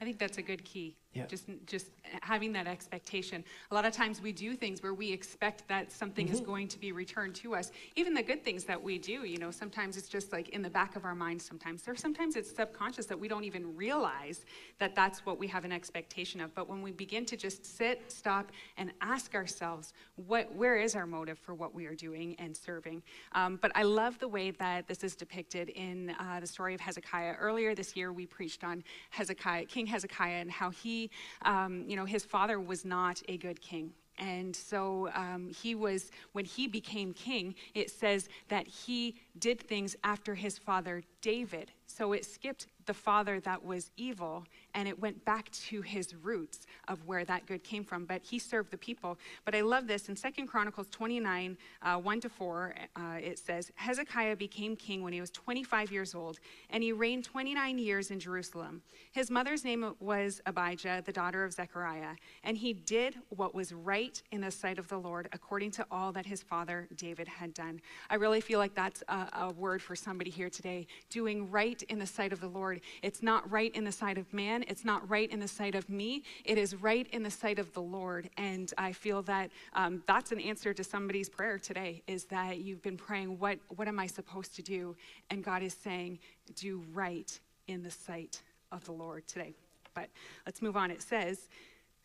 I 0.00 0.04
think 0.04 0.18
that's 0.18 0.38
a 0.38 0.42
good 0.42 0.64
key. 0.64 0.96
Yeah. 1.12 1.26
Just, 1.26 1.46
just 1.66 1.88
having 2.22 2.52
that 2.52 2.68
expectation. 2.68 3.42
A 3.72 3.74
lot 3.74 3.84
of 3.84 3.92
times 3.92 4.22
we 4.22 4.30
do 4.30 4.54
things 4.54 4.80
where 4.80 4.94
we 4.94 5.10
expect 5.10 5.66
that 5.66 5.90
something 5.90 6.26
mm-hmm. 6.26 6.34
is 6.36 6.40
going 6.40 6.68
to 6.68 6.78
be 6.78 6.92
returned 6.92 7.34
to 7.36 7.56
us. 7.56 7.72
Even 7.96 8.14
the 8.14 8.22
good 8.22 8.44
things 8.44 8.62
that 8.64 8.80
we 8.80 8.96
do, 8.96 9.24
you 9.24 9.36
know, 9.36 9.50
sometimes 9.50 9.96
it's 9.96 10.08
just 10.08 10.32
like 10.32 10.50
in 10.50 10.62
the 10.62 10.70
back 10.70 10.94
of 10.94 11.04
our 11.04 11.16
mind. 11.16 11.42
Sometimes, 11.42 11.88
or 11.88 11.96
sometimes 11.96 12.36
it's 12.36 12.54
subconscious 12.54 13.06
that 13.06 13.18
we 13.18 13.26
don't 13.26 13.42
even 13.42 13.74
realize 13.76 14.44
that 14.78 14.94
that's 14.94 15.26
what 15.26 15.36
we 15.36 15.48
have 15.48 15.64
an 15.64 15.72
expectation 15.72 16.40
of. 16.40 16.54
But 16.54 16.68
when 16.68 16.80
we 16.80 16.92
begin 16.92 17.26
to 17.26 17.36
just 17.36 17.66
sit, 17.66 18.12
stop, 18.12 18.52
and 18.76 18.92
ask 19.00 19.34
ourselves, 19.34 19.94
what, 20.14 20.54
where 20.54 20.76
is 20.76 20.94
our 20.94 21.06
motive 21.06 21.40
for 21.40 21.54
what 21.54 21.74
we 21.74 21.86
are 21.86 21.96
doing 21.96 22.36
and 22.38 22.56
serving? 22.56 23.02
Um, 23.32 23.58
but 23.60 23.72
I 23.74 23.82
love 23.82 24.16
the 24.20 24.28
way 24.28 24.52
that 24.52 24.86
this 24.86 25.02
is 25.02 25.16
depicted 25.16 25.70
in 25.70 26.10
uh, 26.20 26.38
the 26.38 26.46
story 26.46 26.72
of 26.72 26.80
Hezekiah. 26.80 27.34
Earlier 27.40 27.74
this 27.74 27.96
year, 27.96 28.12
we 28.12 28.26
preached 28.26 28.62
on 28.62 28.84
Hezekiah, 29.10 29.64
King 29.64 29.86
Hezekiah, 29.86 30.40
and 30.40 30.50
how 30.52 30.70
he 30.70 30.99
um, 31.42 31.84
you 31.86 31.96
know, 31.96 32.04
his 32.04 32.24
father 32.24 32.58
was 32.58 32.84
not 32.84 33.22
a 33.28 33.36
good 33.36 33.60
king. 33.60 33.92
And 34.18 34.54
so 34.54 35.08
um, 35.14 35.48
he 35.48 35.74
was, 35.74 36.10
when 36.32 36.44
he 36.44 36.68
became 36.68 37.14
king, 37.14 37.54
it 37.74 37.90
says 37.90 38.28
that 38.48 38.66
he 38.66 39.16
did 39.38 39.58
things 39.60 39.96
after 40.04 40.34
his 40.34 40.58
father 40.58 41.02
David. 41.22 41.70
So 41.86 42.12
it 42.12 42.26
skipped 42.26 42.66
the 42.84 42.94
father 42.94 43.40
that 43.40 43.64
was 43.64 43.90
evil 43.96 44.44
and 44.74 44.88
it 44.88 44.98
went 44.98 45.24
back 45.24 45.50
to 45.50 45.82
his 45.82 46.14
roots 46.14 46.66
of 46.88 47.06
where 47.06 47.24
that 47.24 47.46
good 47.46 47.62
came 47.64 47.84
from. 47.84 48.04
But 48.04 48.22
he 48.22 48.38
served 48.38 48.70
the 48.70 48.78
people. 48.78 49.18
But 49.44 49.54
I 49.54 49.60
love 49.60 49.86
this 49.86 50.08
in 50.08 50.16
Second 50.16 50.46
Chronicles 50.46 50.88
29, 50.90 51.56
uh, 51.82 51.96
1 51.96 52.20
to 52.20 52.28
4, 52.28 52.74
uh, 52.96 53.00
it 53.22 53.38
says 53.38 53.70
Hezekiah 53.76 54.36
became 54.36 54.76
king 54.76 55.02
when 55.02 55.12
he 55.12 55.20
was 55.20 55.30
25 55.30 55.92
years 55.92 56.14
old, 56.14 56.38
and 56.70 56.82
he 56.82 56.92
reigned 56.92 57.24
29 57.24 57.78
years 57.78 58.10
in 58.10 58.20
Jerusalem. 58.20 58.82
His 59.12 59.30
mother's 59.30 59.64
name 59.64 59.94
was 60.00 60.40
Abijah, 60.46 61.02
the 61.04 61.12
daughter 61.12 61.44
of 61.44 61.52
Zechariah, 61.52 62.14
and 62.44 62.56
he 62.56 62.72
did 62.72 63.16
what 63.30 63.54
was 63.54 63.72
right 63.72 64.22
in 64.30 64.40
the 64.40 64.50
sight 64.50 64.78
of 64.78 64.88
the 64.88 64.98
Lord 64.98 65.28
according 65.32 65.70
to 65.72 65.86
all 65.90 66.12
that 66.12 66.26
his 66.26 66.42
father 66.42 66.88
David 66.96 67.28
had 67.28 67.54
done. 67.54 67.80
I 68.08 68.16
really 68.16 68.40
feel 68.40 68.58
like 68.58 68.74
that's 68.74 69.02
a, 69.08 69.28
a 69.32 69.52
word 69.52 69.82
for 69.82 69.96
somebody 69.96 70.30
here 70.30 70.50
today 70.50 70.86
doing 71.08 71.50
right 71.50 71.82
in 71.88 71.98
the 71.98 72.06
sight 72.06 72.32
of 72.32 72.40
the 72.40 72.48
Lord. 72.48 72.80
It's 73.02 73.22
not 73.22 73.50
right 73.50 73.74
in 73.74 73.84
the 73.84 73.92
sight 73.92 74.18
of 74.18 74.32
man, 74.32 74.59
it's 74.68 74.84
not 74.84 75.08
right 75.08 75.30
in 75.30 75.40
the 75.40 75.48
sight 75.48 75.74
of 75.74 75.88
me, 75.88 76.22
it 76.44 76.58
is 76.58 76.74
right 76.74 77.06
in 77.12 77.22
the 77.22 77.30
sight 77.30 77.58
of 77.58 77.72
the 77.72 77.82
Lord. 77.82 78.30
And 78.36 78.72
I 78.78 78.92
feel 78.92 79.22
that 79.22 79.50
um, 79.74 80.02
that's 80.06 80.32
an 80.32 80.40
answer 80.40 80.72
to 80.74 80.84
somebody's 80.84 81.28
prayer 81.28 81.58
today 81.58 82.02
is 82.06 82.24
that 82.26 82.58
you've 82.58 82.82
been 82.82 82.96
praying, 82.96 83.38
what, 83.38 83.58
what 83.68 83.88
am 83.88 83.98
I 83.98 84.06
supposed 84.06 84.54
to 84.56 84.62
do? 84.62 84.96
And 85.30 85.42
God 85.44 85.62
is 85.62 85.74
saying, 85.74 86.18
do 86.54 86.82
right 86.92 87.38
in 87.68 87.82
the 87.82 87.90
sight 87.90 88.42
of 88.72 88.84
the 88.84 88.92
Lord 88.92 89.26
today. 89.26 89.54
But 89.94 90.08
let's 90.46 90.62
move 90.62 90.76
on. 90.76 90.90
It 90.90 91.02
says, 91.02 91.48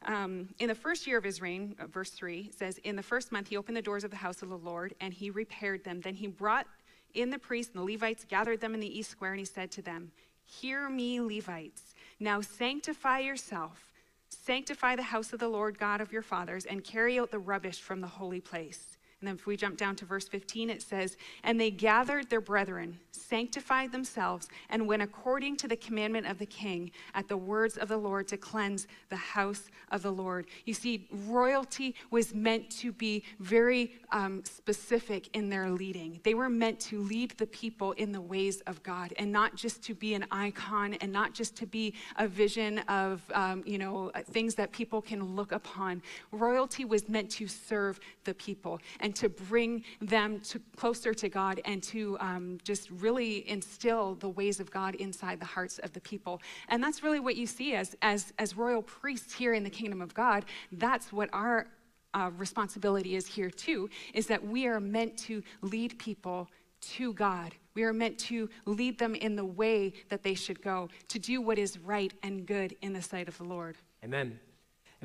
um, 0.05 0.49
in 0.59 0.67
the 0.67 0.75
first 0.75 1.07
year 1.07 1.17
of 1.17 1.23
his 1.23 1.41
reign, 1.41 1.75
uh, 1.79 1.87
verse 1.87 2.11
3 2.11 2.51
says, 2.55 2.77
In 2.79 2.95
the 2.95 3.03
first 3.03 3.31
month 3.31 3.47
he 3.47 3.57
opened 3.57 3.77
the 3.77 3.81
doors 3.81 4.03
of 4.03 4.11
the 4.11 4.17
house 4.17 4.41
of 4.41 4.49
the 4.49 4.57
Lord 4.57 4.93
and 5.01 5.13
he 5.13 5.29
repaired 5.29 5.83
them. 5.83 6.01
Then 6.01 6.15
he 6.15 6.27
brought 6.27 6.67
in 7.13 7.29
the 7.29 7.39
priests 7.39 7.73
and 7.73 7.81
the 7.81 7.93
Levites, 7.93 8.25
gathered 8.27 8.61
them 8.61 8.73
in 8.73 8.79
the 8.79 8.99
east 8.99 9.09
square, 9.09 9.31
and 9.31 9.39
he 9.39 9.45
said 9.45 9.71
to 9.71 9.81
them, 9.81 10.11
Hear 10.45 10.89
me, 10.89 11.19
Levites. 11.19 11.81
Now 12.19 12.41
sanctify 12.41 13.19
yourself, 13.19 13.91
sanctify 14.29 14.95
the 14.95 15.03
house 15.03 15.33
of 15.33 15.39
the 15.39 15.49
Lord 15.49 15.77
God 15.77 16.01
of 16.01 16.11
your 16.11 16.21
fathers, 16.21 16.65
and 16.65 16.83
carry 16.83 17.19
out 17.19 17.31
the 17.31 17.39
rubbish 17.39 17.81
from 17.81 18.01
the 18.01 18.07
holy 18.07 18.41
place. 18.41 18.94
And 19.21 19.29
then 19.29 19.35
if 19.35 19.45
we 19.45 19.55
jump 19.55 19.77
down 19.77 19.95
to 19.97 20.05
verse 20.05 20.27
15, 20.27 20.69
it 20.69 20.81
says, 20.81 21.15
And 21.43 21.59
they 21.59 21.71
gathered 21.71 22.29
their 22.29 22.41
brethren, 22.41 22.99
sanctified 23.11 23.93
themselves, 23.93 24.49
and 24.69 24.87
went 24.87 25.01
according 25.01 25.55
to 25.57 25.69
the 25.69 25.77
commandment 25.77 26.27
of 26.27 26.37
the 26.37 26.45
king 26.45 26.91
at 27.13 27.29
the 27.29 27.37
words 27.37 27.77
of 27.77 27.87
the 27.87 27.97
Lord 27.97 28.27
to 28.27 28.37
cleanse 28.37 28.87
the 29.07 29.15
house 29.15 29.69
of 29.89 30.01
the 30.01 30.11
Lord. 30.11 30.47
You 30.65 30.73
see, 30.73 31.07
royalty 31.27 31.95
was 32.11 32.35
meant 32.35 32.69
to 32.71 32.91
be 32.91 33.23
very 33.39 33.93
um, 34.11 34.43
specific 34.43 35.29
in 35.33 35.49
their 35.49 35.69
leading. 35.69 36.19
They 36.23 36.33
were 36.33 36.49
meant 36.49 36.81
to 36.81 36.99
lead 36.99 37.31
the 37.37 37.47
people 37.47 37.93
in 37.93 38.11
the 38.11 38.21
ways 38.21 38.59
of 38.67 38.83
God 38.83 39.13
and 39.17 39.31
not 39.31 39.55
just 39.55 39.81
to 39.83 39.95
be 39.95 40.13
an 40.13 40.25
icon 40.29 40.95
and 40.95 41.11
not 41.11 41.33
just 41.33 41.55
to 41.57 41.65
be 41.65 41.93
a 42.17 42.27
vision 42.27 42.79
of, 42.89 43.23
um, 43.33 43.63
you 43.65 43.77
know, 43.77 44.11
things 44.31 44.55
that 44.55 44.73
people 44.73 45.01
can 45.01 45.35
look 45.35 45.53
upon. 45.53 46.01
Royalty 46.33 46.83
was 46.83 47.07
meant 47.07 47.29
to 47.31 47.47
serve 47.47 48.01
the 48.25 48.33
people 48.33 48.81
to 49.15 49.29
bring 49.29 49.83
them 50.01 50.39
to, 50.39 50.59
closer 50.75 51.13
to 51.13 51.29
God 51.29 51.61
and 51.65 51.83
to 51.83 52.17
um, 52.19 52.57
just 52.63 52.89
really 52.89 53.47
instill 53.49 54.15
the 54.15 54.29
ways 54.29 54.59
of 54.59 54.71
God 54.71 54.95
inside 54.95 55.39
the 55.39 55.45
hearts 55.45 55.79
of 55.79 55.91
the 55.93 56.01
people. 56.01 56.41
And 56.69 56.81
that's 56.81 57.03
really 57.03 57.19
what 57.19 57.35
you 57.35 57.45
see 57.45 57.75
as, 57.75 57.95
as, 58.01 58.33
as 58.39 58.55
royal 58.55 58.81
priests 58.81 59.33
here 59.33 59.53
in 59.53 59.63
the 59.63 59.69
kingdom 59.69 60.01
of 60.01 60.13
God. 60.13 60.45
That's 60.71 61.11
what 61.11 61.29
our 61.33 61.67
uh, 62.13 62.31
responsibility 62.37 63.15
is 63.15 63.27
here 63.27 63.49
too, 63.49 63.89
is 64.13 64.27
that 64.27 64.43
we 64.43 64.67
are 64.67 64.79
meant 64.79 65.17
to 65.17 65.43
lead 65.61 65.99
people 65.99 66.49
to 66.81 67.13
God. 67.13 67.53
We 67.73 67.83
are 67.83 67.93
meant 67.93 68.17
to 68.19 68.49
lead 68.65 68.97
them 68.97 69.15
in 69.15 69.35
the 69.35 69.45
way 69.45 69.93
that 70.09 70.23
they 70.23 70.33
should 70.33 70.61
go, 70.61 70.89
to 71.09 71.19
do 71.19 71.41
what 71.41 71.57
is 71.57 71.77
right 71.79 72.13
and 72.23 72.45
good 72.45 72.75
in 72.81 72.93
the 72.93 73.01
sight 73.01 73.27
of 73.27 73.37
the 73.37 73.43
Lord. 73.43 73.75
Amen. 74.03 74.39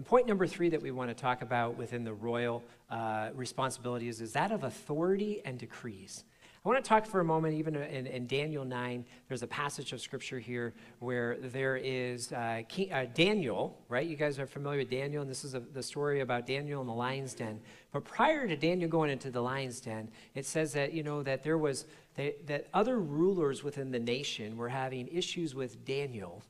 And 0.00 0.06
point 0.06 0.26
number 0.26 0.46
three 0.46 0.70
that 0.70 0.80
we 0.80 0.92
want 0.92 1.10
to 1.10 1.14
talk 1.14 1.42
about 1.42 1.76
within 1.76 2.04
the 2.04 2.14
royal 2.14 2.64
uh, 2.90 3.28
responsibilities 3.34 4.22
is 4.22 4.32
that 4.32 4.50
of 4.50 4.64
authority 4.64 5.42
and 5.44 5.58
decrees. 5.58 6.24
I 6.64 6.68
want 6.70 6.82
to 6.82 6.88
talk 6.88 7.04
for 7.04 7.20
a 7.20 7.24
moment, 7.24 7.52
even 7.52 7.76
in, 7.76 8.06
in 8.06 8.26
Daniel 8.26 8.64
9, 8.64 9.04
there's 9.28 9.42
a 9.42 9.46
passage 9.46 9.92
of 9.92 10.00
scripture 10.00 10.38
here 10.38 10.72
where 11.00 11.36
there 11.36 11.76
is 11.76 12.32
uh, 12.32 12.62
King, 12.66 12.90
uh, 12.90 13.08
Daniel, 13.12 13.78
right? 13.90 14.06
You 14.06 14.16
guys 14.16 14.38
are 14.38 14.46
familiar 14.46 14.78
with 14.78 14.88
Daniel, 14.88 15.20
and 15.20 15.30
this 15.30 15.44
is 15.44 15.52
a, 15.52 15.60
the 15.60 15.82
story 15.82 16.20
about 16.20 16.46
Daniel 16.46 16.80
in 16.80 16.86
the 16.86 16.94
lion's 16.94 17.34
den. 17.34 17.60
But 17.92 18.04
prior 18.04 18.48
to 18.48 18.56
Daniel 18.56 18.88
going 18.88 19.10
into 19.10 19.30
the 19.30 19.42
lion's 19.42 19.82
den, 19.82 20.08
it 20.34 20.46
says 20.46 20.72
that, 20.72 20.94
you 20.94 21.02
know, 21.02 21.22
that 21.24 21.42
there 21.42 21.58
was, 21.58 21.84
they, 22.16 22.36
that 22.46 22.68
other 22.72 23.00
rulers 23.00 23.62
within 23.62 23.90
the 23.90 24.00
nation 24.00 24.56
were 24.56 24.70
having 24.70 25.08
issues 25.08 25.54
with 25.54 25.84
Daniel 25.84 26.42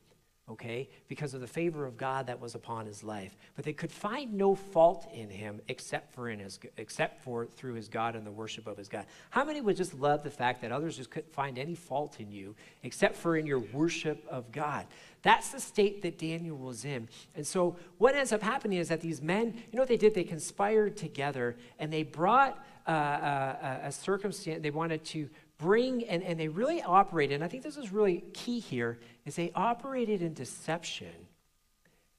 okay, 0.51 0.89
because 1.07 1.33
of 1.33 1.41
the 1.41 1.47
favor 1.47 1.85
of 1.85 1.97
God 1.97 2.27
that 2.27 2.39
was 2.39 2.55
upon 2.55 2.85
his 2.85 3.03
life. 3.03 3.37
But 3.55 3.65
they 3.65 3.73
could 3.73 3.91
find 3.91 4.33
no 4.33 4.55
fault 4.55 5.07
in 5.13 5.29
him 5.29 5.61
except 5.67 6.13
for 6.13 6.29
in 6.29 6.39
his 6.39 6.59
except 6.77 7.23
for 7.23 7.45
through 7.45 7.75
his 7.75 7.87
God 7.87 8.15
and 8.15 8.25
the 8.25 8.31
worship 8.31 8.67
of 8.67 8.77
his 8.77 8.87
God. 8.87 9.05
How 9.29 9.43
many 9.43 9.61
would 9.61 9.77
just 9.77 9.93
love 9.93 10.23
the 10.23 10.29
fact 10.29 10.61
that 10.61 10.71
others 10.71 10.97
just 10.97 11.09
couldn't 11.09 11.33
find 11.33 11.57
any 11.57 11.75
fault 11.75 12.19
in 12.19 12.31
you 12.31 12.55
except 12.83 13.15
for 13.15 13.37
in 13.37 13.45
your 13.45 13.59
worship 13.59 14.25
of 14.29 14.51
God? 14.51 14.85
That's 15.23 15.49
the 15.49 15.59
state 15.59 16.01
that 16.01 16.17
Daniel 16.17 16.57
was 16.57 16.83
in. 16.83 17.07
And 17.35 17.45
so 17.45 17.77
what 17.97 18.15
ends 18.15 18.33
up 18.33 18.41
happening 18.41 18.79
is 18.79 18.89
that 18.89 19.01
these 19.01 19.21
men, 19.21 19.53
you 19.53 19.77
know 19.77 19.81
what 19.81 19.89
they 19.89 19.97
did? 19.97 20.15
They 20.15 20.23
conspired 20.23 20.97
together 20.97 21.55
and 21.77 21.93
they 21.93 22.03
brought 22.03 22.63
uh, 22.87 22.91
a, 22.91 23.79
a 23.83 23.91
circumstance, 23.91 24.63
they 24.63 24.71
wanted 24.71 25.03
to 25.05 25.29
bring, 25.61 26.03
and, 26.05 26.23
and 26.23 26.39
they 26.39 26.47
really 26.47 26.81
operated, 26.81 27.35
and 27.35 27.43
I 27.43 27.47
think 27.47 27.63
this 27.63 27.77
is 27.77 27.93
really 27.93 28.25
key 28.33 28.59
here, 28.59 28.99
is 29.25 29.35
they 29.35 29.51
operated 29.55 30.21
in 30.21 30.33
deception. 30.33 31.13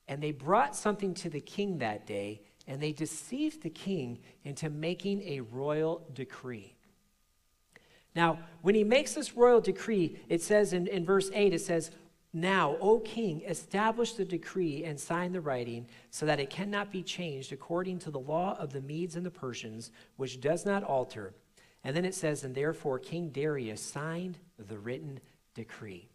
And 0.09 0.23
they 0.23 0.33
brought 0.33 0.77
something 0.77 1.13
to 1.15 1.29
the 1.29 1.41
king 1.41 1.79
that 1.79 2.07
day, 2.07 2.43
and 2.67 2.81
they 2.81 2.93
deceived 2.93 3.63
the 3.63 3.71
king 3.71 4.21
into 4.45 4.71
making 4.71 5.23
a 5.23 5.41
royal 5.41 6.07
decree. 6.15 6.77
Now, 8.15 8.39
when 8.63 8.75
he 8.75 8.85
makes 8.85 9.15
this 9.15 9.35
royal 9.35 9.61
decree, 9.61 10.21
it 10.29 10.43
says 10.43 10.73
in, 10.73 10.87
in 10.87 11.05
verse 11.05 11.31
8, 11.35 11.53
it 11.53 11.61
says, 11.61 11.91
Now, 12.33 12.77
O 12.81 13.01
king, 13.01 13.43
establish 13.47 14.13
the 14.13 14.25
decree 14.25 14.85
and 14.85 15.01
sign 15.01 15.33
the 15.33 15.41
writing 15.41 15.87
so 16.11 16.27
that 16.27 16.39
it 16.39 16.51
cannot 16.51 16.93
be 16.93 17.03
changed 17.03 17.53
according 17.53 17.99
to 18.01 18.11
the 18.11 18.21
law 18.21 18.57
of 18.59 18.73
the 18.73 18.83
Medes 18.83 19.17
and 19.17 19.27
the 19.27 19.31
Persians, 19.31 19.91
which 20.17 20.41
does 20.41 20.65
not 20.65 20.85
alter 20.85 21.35
And 21.85 21.97
then 21.97 22.05
it 22.05 22.15
says, 22.15 22.45
and 22.45 22.55
therefore 22.55 22.99
King 22.99 23.31
Darius 23.31 23.81
signed 23.81 24.39
the 24.59 24.79
written 24.79 25.21
decree. 25.55 26.09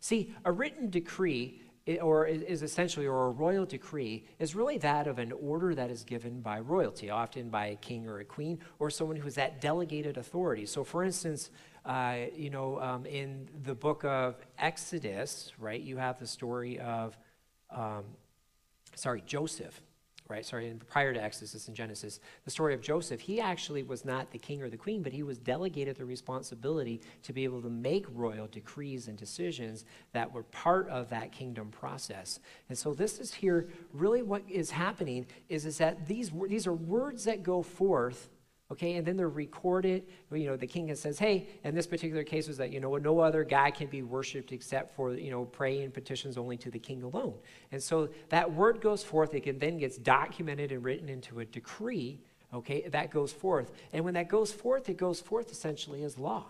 See, 0.00 0.34
a 0.44 0.52
written 0.52 0.90
decree 0.90 1.62
or 2.00 2.26
is 2.26 2.62
essentially, 2.62 3.06
or 3.06 3.26
a 3.26 3.30
royal 3.30 3.64
decree, 3.64 4.24
is 4.40 4.56
really 4.56 4.76
that 4.78 5.06
of 5.06 5.20
an 5.20 5.30
order 5.30 5.72
that 5.74 5.88
is 5.88 6.02
given 6.02 6.40
by 6.40 6.58
royalty, 6.58 7.10
often 7.10 7.48
by 7.48 7.66
a 7.66 7.76
king 7.76 8.08
or 8.08 8.18
a 8.18 8.24
queen, 8.24 8.58
or 8.80 8.90
someone 8.90 9.16
who 9.16 9.22
has 9.22 9.36
that 9.36 9.60
delegated 9.60 10.16
authority. 10.16 10.66
So, 10.66 10.82
for 10.82 11.04
instance, 11.04 11.50
uh, 11.84 12.16
you 12.34 12.50
know, 12.50 12.80
um, 12.80 13.06
in 13.06 13.48
the 13.62 13.74
book 13.74 14.04
of 14.04 14.36
Exodus, 14.58 15.52
right, 15.60 15.80
you 15.80 15.96
have 15.96 16.18
the 16.18 16.26
story 16.26 16.80
of, 16.80 17.16
um, 17.70 18.02
sorry, 18.96 19.22
Joseph 19.24 19.80
right? 20.28 20.44
Sorry, 20.44 20.72
prior 20.88 21.12
to 21.12 21.22
Exodus 21.22 21.68
in 21.68 21.74
Genesis, 21.74 22.20
the 22.44 22.50
story 22.50 22.74
of 22.74 22.80
Joseph, 22.80 23.20
he 23.20 23.40
actually 23.40 23.82
was 23.82 24.04
not 24.04 24.30
the 24.30 24.38
king 24.38 24.62
or 24.62 24.68
the 24.68 24.76
queen, 24.76 25.02
but 25.02 25.12
he 25.12 25.22
was 25.22 25.38
delegated 25.38 25.96
the 25.96 26.04
responsibility 26.04 27.00
to 27.22 27.32
be 27.32 27.44
able 27.44 27.62
to 27.62 27.70
make 27.70 28.06
royal 28.12 28.46
decrees 28.46 29.08
and 29.08 29.16
decisions 29.16 29.84
that 30.12 30.32
were 30.32 30.42
part 30.44 30.88
of 30.88 31.08
that 31.10 31.32
kingdom 31.32 31.70
process. 31.70 32.40
And 32.68 32.76
so 32.76 32.94
this 32.94 33.18
is 33.18 33.34
here 33.34 33.68
really 33.92 34.22
what 34.22 34.42
is 34.48 34.70
happening 34.70 35.26
is, 35.48 35.66
is 35.66 35.78
that 35.78 36.06
these, 36.06 36.30
these 36.48 36.66
are 36.66 36.74
words 36.74 37.24
that 37.24 37.42
go 37.42 37.62
forth 37.62 38.28
okay? 38.70 38.94
And 38.94 39.06
then 39.06 39.16
they're 39.16 39.28
recorded 39.28 40.04
you 40.32 40.46
know 40.46 40.56
the 40.56 40.66
king 40.66 40.94
says 40.94 41.18
hey 41.18 41.48
in 41.64 41.74
this 41.74 41.86
particular 41.86 42.24
case 42.24 42.48
was 42.48 42.56
that 42.56 42.72
you 42.72 42.80
know 42.80 42.96
no 42.96 43.20
other 43.20 43.44
guy 43.44 43.70
can 43.70 43.86
be 43.88 44.02
worshipped 44.02 44.52
except 44.52 44.94
for 44.96 45.14
you 45.14 45.30
know 45.30 45.44
praying 45.44 45.90
petitions 45.90 46.36
only 46.36 46.56
to 46.58 46.70
the 46.70 46.78
king 46.78 47.02
alone. 47.02 47.34
And 47.72 47.82
so 47.82 48.08
that 48.28 48.52
word 48.52 48.80
goes 48.80 49.02
forth 49.02 49.34
it 49.34 49.42
can, 49.42 49.58
then 49.58 49.78
gets 49.78 49.96
documented 49.96 50.72
and 50.72 50.84
written 50.84 51.08
into 51.08 51.40
a 51.40 51.44
decree 51.44 52.20
okay 52.52 52.88
that 52.88 53.10
goes 53.10 53.32
forth. 53.32 53.72
And 53.92 54.04
when 54.04 54.14
that 54.14 54.28
goes 54.28 54.52
forth 54.52 54.88
it 54.88 54.96
goes 54.96 55.20
forth 55.20 55.50
essentially 55.50 56.02
as 56.02 56.18
law. 56.18 56.46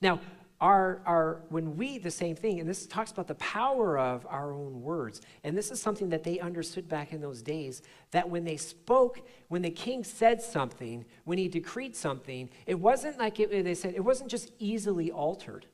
Now 0.00 0.20
our, 0.60 1.02
our, 1.04 1.42
when 1.50 1.76
we, 1.76 1.98
the 1.98 2.10
same 2.10 2.34
thing, 2.34 2.60
and 2.60 2.68
this 2.68 2.86
talks 2.86 3.10
about 3.10 3.26
the 3.26 3.34
power 3.34 3.98
of 3.98 4.26
our 4.30 4.52
own 4.52 4.80
words. 4.80 5.20
And 5.44 5.56
this 5.56 5.70
is 5.70 5.80
something 5.80 6.08
that 6.10 6.24
they 6.24 6.40
understood 6.40 6.88
back 6.88 7.12
in 7.12 7.20
those 7.20 7.42
days 7.42 7.82
that 8.12 8.28
when 8.28 8.44
they 8.44 8.56
spoke, 8.56 9.20
when 9.48 9.62
the 9.62 9.70
king 9.70 10.02
said 10.02 10.40
something, 10.40 11.04
when 11.24 11.36
he 11.36 11.48
decreed 11.48 11.94
something, 11.94 12.48
it 12.66 12.76
wasn't 12.76 13.18
like 13.18 13.38
it, 13.38 13.50
they 13.50 13.74
said, 13.74 13.94
it 13.94 14.00
wasn't 14.00 14.30
just 14.30 14.50
easily 14.58 15.10
altered. 15.10 15.66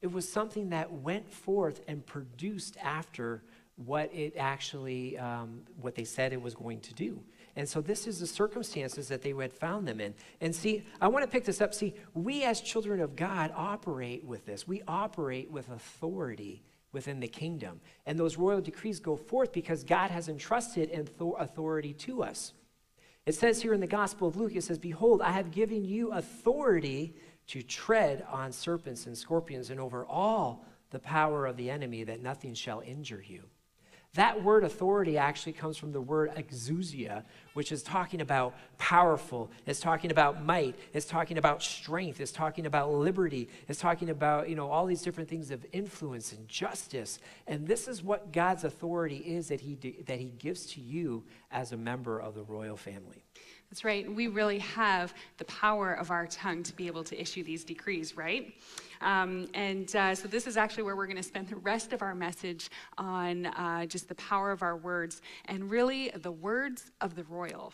It 0.00 0.12
was 0.12 0.28
something 0.28 0.70
that 0.70 0.92
went 0.92 1.28
forth 1.32 1.80
and 1.88 2.04
produced 2.06 2.76
after 2.82 3.42
what 3.76 4.14
it 4.14 4.34
actually, 4.38 5.18
um, 5.18 5.62
what 5.80 5.96
they 5.96 6.04
said 6.04 6.32
it 6.32 6.40
was 6.40 6.54
going 6.54 6.80
to 6.80 6.94
do. 6.94 7.20
And 7.56 7.68
so 7.68 7.80
this 7.80 8.06
is 8.06 8.18
the 8.18 8.26
circumstances 8.26 9.08
that 9.08 9.22
they 9.22 9.32
had 9.32 9.52
found 9.52 9.86
them 9.86 10.00
in. 10.00 10.14
And 10.40 10.54
see, 10.54 10.84
I 11.00 11.08
want 11.08 11.24
to 11.24 11.30
pick 11.30 11.44
this 11.44 11.60
up. 11.60 11.72
See, 11.72 11.94
we 12.12 12.42
as 12.42 12.60
children 12.60 13.00
of 13.00 13.14
God 13.14 13.52
operate 13.54 14.24
with 14.24 14.44
this. 14.44 14.66
We 14.66 14.82
operate 14.88 15.50
with 15.50 15.68
authority 15.70 16.62
within 16.92 17.20
the 17.20 17.28
kingdom. 17.28 17.80
And 18.06 18.18
those 18.18 18.36
royal 18.36 18.60
decrees 18.60 18.98
go 18.98 19.16
forth 19.16 19.52
because 19.52 19.84
God 19.84 20.10
has 20.10 20.28
entrusted 20.28 20.90
authority 21.38 21.92
to 21.92 22.22
us. 22.22 22.54
It 23.26 23.34
says 23.34 23.62
here 23.62 23.72
in 23.72 23.80
the 23.80 23.86
Gospel 23.86 24.28
of 24.28 24.36
Luke, 24.36 24.54
it 24.54 24.64
says, 24.64 24.78
Behold, 24.78 25.22
I 25.22 25.32
have 25.32 25.50
given 25.50 25.84
you 25.84 26.12
authority 26.12 27.14
to 27.48 27.62
tread 27.62 28.26
on 28.30 28.52
serpents 28.52 29.06
and 29.06 29.16
scorpions 29.16 29.70
and 29.70 29.80
over 29.80 30.04
all 30.04 30.64
the 30.90 30.98
power 30.98 31.46
of 31.46 31.56
the 31.56 31.70
enemy, 31.70 32.04
that 32.04 32.22
nothing 32.22 32.54
shall 32.54 32.80
injure 32.80 33.22
you. 33.26 33.44
That 34.14 34.44
word 34.44 34.62
authority 34.62 35.18
actually 35.18 35.54
comes 35.54 35.76
from 35.76 35.90
the 35.90 36.00
word 36.00 36.30
exousia, 36.36 37.24
which 37.54 37.72
is 37.72 37.82
talking 37.82 38.20
about 38.20 38.54
powerful, 38.78 39.50
it's 39.66 39.80
talking 39.80 40.12
about 40.12 40.44
might, 40.44 40.76
it's 40.92 41.06
talking 41.06 41.36
about 41.36 41.62
strength, 41.64 42.20
it's 42.20 42.30
talking 42.30 42.66
about 42.66 42.92
liberty, 42.92 43.48
it's 43.66 43.80
talking 43.80 44.10
about, 44.10 44.48
you 44.48 44.54
know, 44.54 44.70
all 44.70 44.86
these 44.86 45.02
different 45.02 45.28
things 45.28 45.50
of 45.50 45.66
influence 45.72 46.32
and 46.32 46.46
justice. 46.46 47.18
And 47.48 47.66
this 47.66 47.88
is 47.88 48.04
what 48.04 48.32
God's 48.32 48.62
authority 48.62 49.16
is 49.16 49.48
that 49.48 49.60
he, 49.60 49.74
that 50.06 50.20
he 50.20 50.32
gives 50.38 50.66
to 50.74 50.80
you 50.80 51.24
as 51.50 51.72
a 51.72 51.76
member 51.76 52.20
of 52.20 52.34
the 52.34 52.44
royal 52.44 52.76
family. 52.76 53.24
That's 53.74 53.84
right. 53.84 54.08
We 54.08 54.28
really 54.28 54.60
have 54.60 55.12
the 55.36 55.46
power 55.46 55.94
of 55.94 56.12
our 56.12 56.28
tongue 56.28 56.62
to 56.62 56.76
be 56.76 56.86
able 56.86 57.02
to 57.02 57.20
issue 57.20 57.42
these 57.42 57.64
decrees, 57.64 58.16
right? 58.16 58.54
Um, 59.00 59.48
and 59.52 59.96
uh, 59.96 60.14
so 60.14 60.28
this 60.28 60.46
is 60.46 60.56
actually 60.56 60.84
where 60.84 60.94
we're 60.94 61.08
going 61.08 61.16
to 61.16 61.24
spend 61.24 61.48
the 61.48 61.56
rest 61.56 61.92
of 61.92 62.00
our 62.00 62.14
message 62.14 62.70
on 62.98 63.46
uh, 63.46 63.86
just 63.86 64.06
the 64.06 64.14
power 64.14 64.52
of 64.52 64.62
our 64.62 64.76
words 64.76 65.22
and 65.46 65.72
really 65.72 66.08
the 66.10 66.30
words 66.30 66.92
of 67.00 67.16
the 67.16 67.24
royal. 67.24 67.72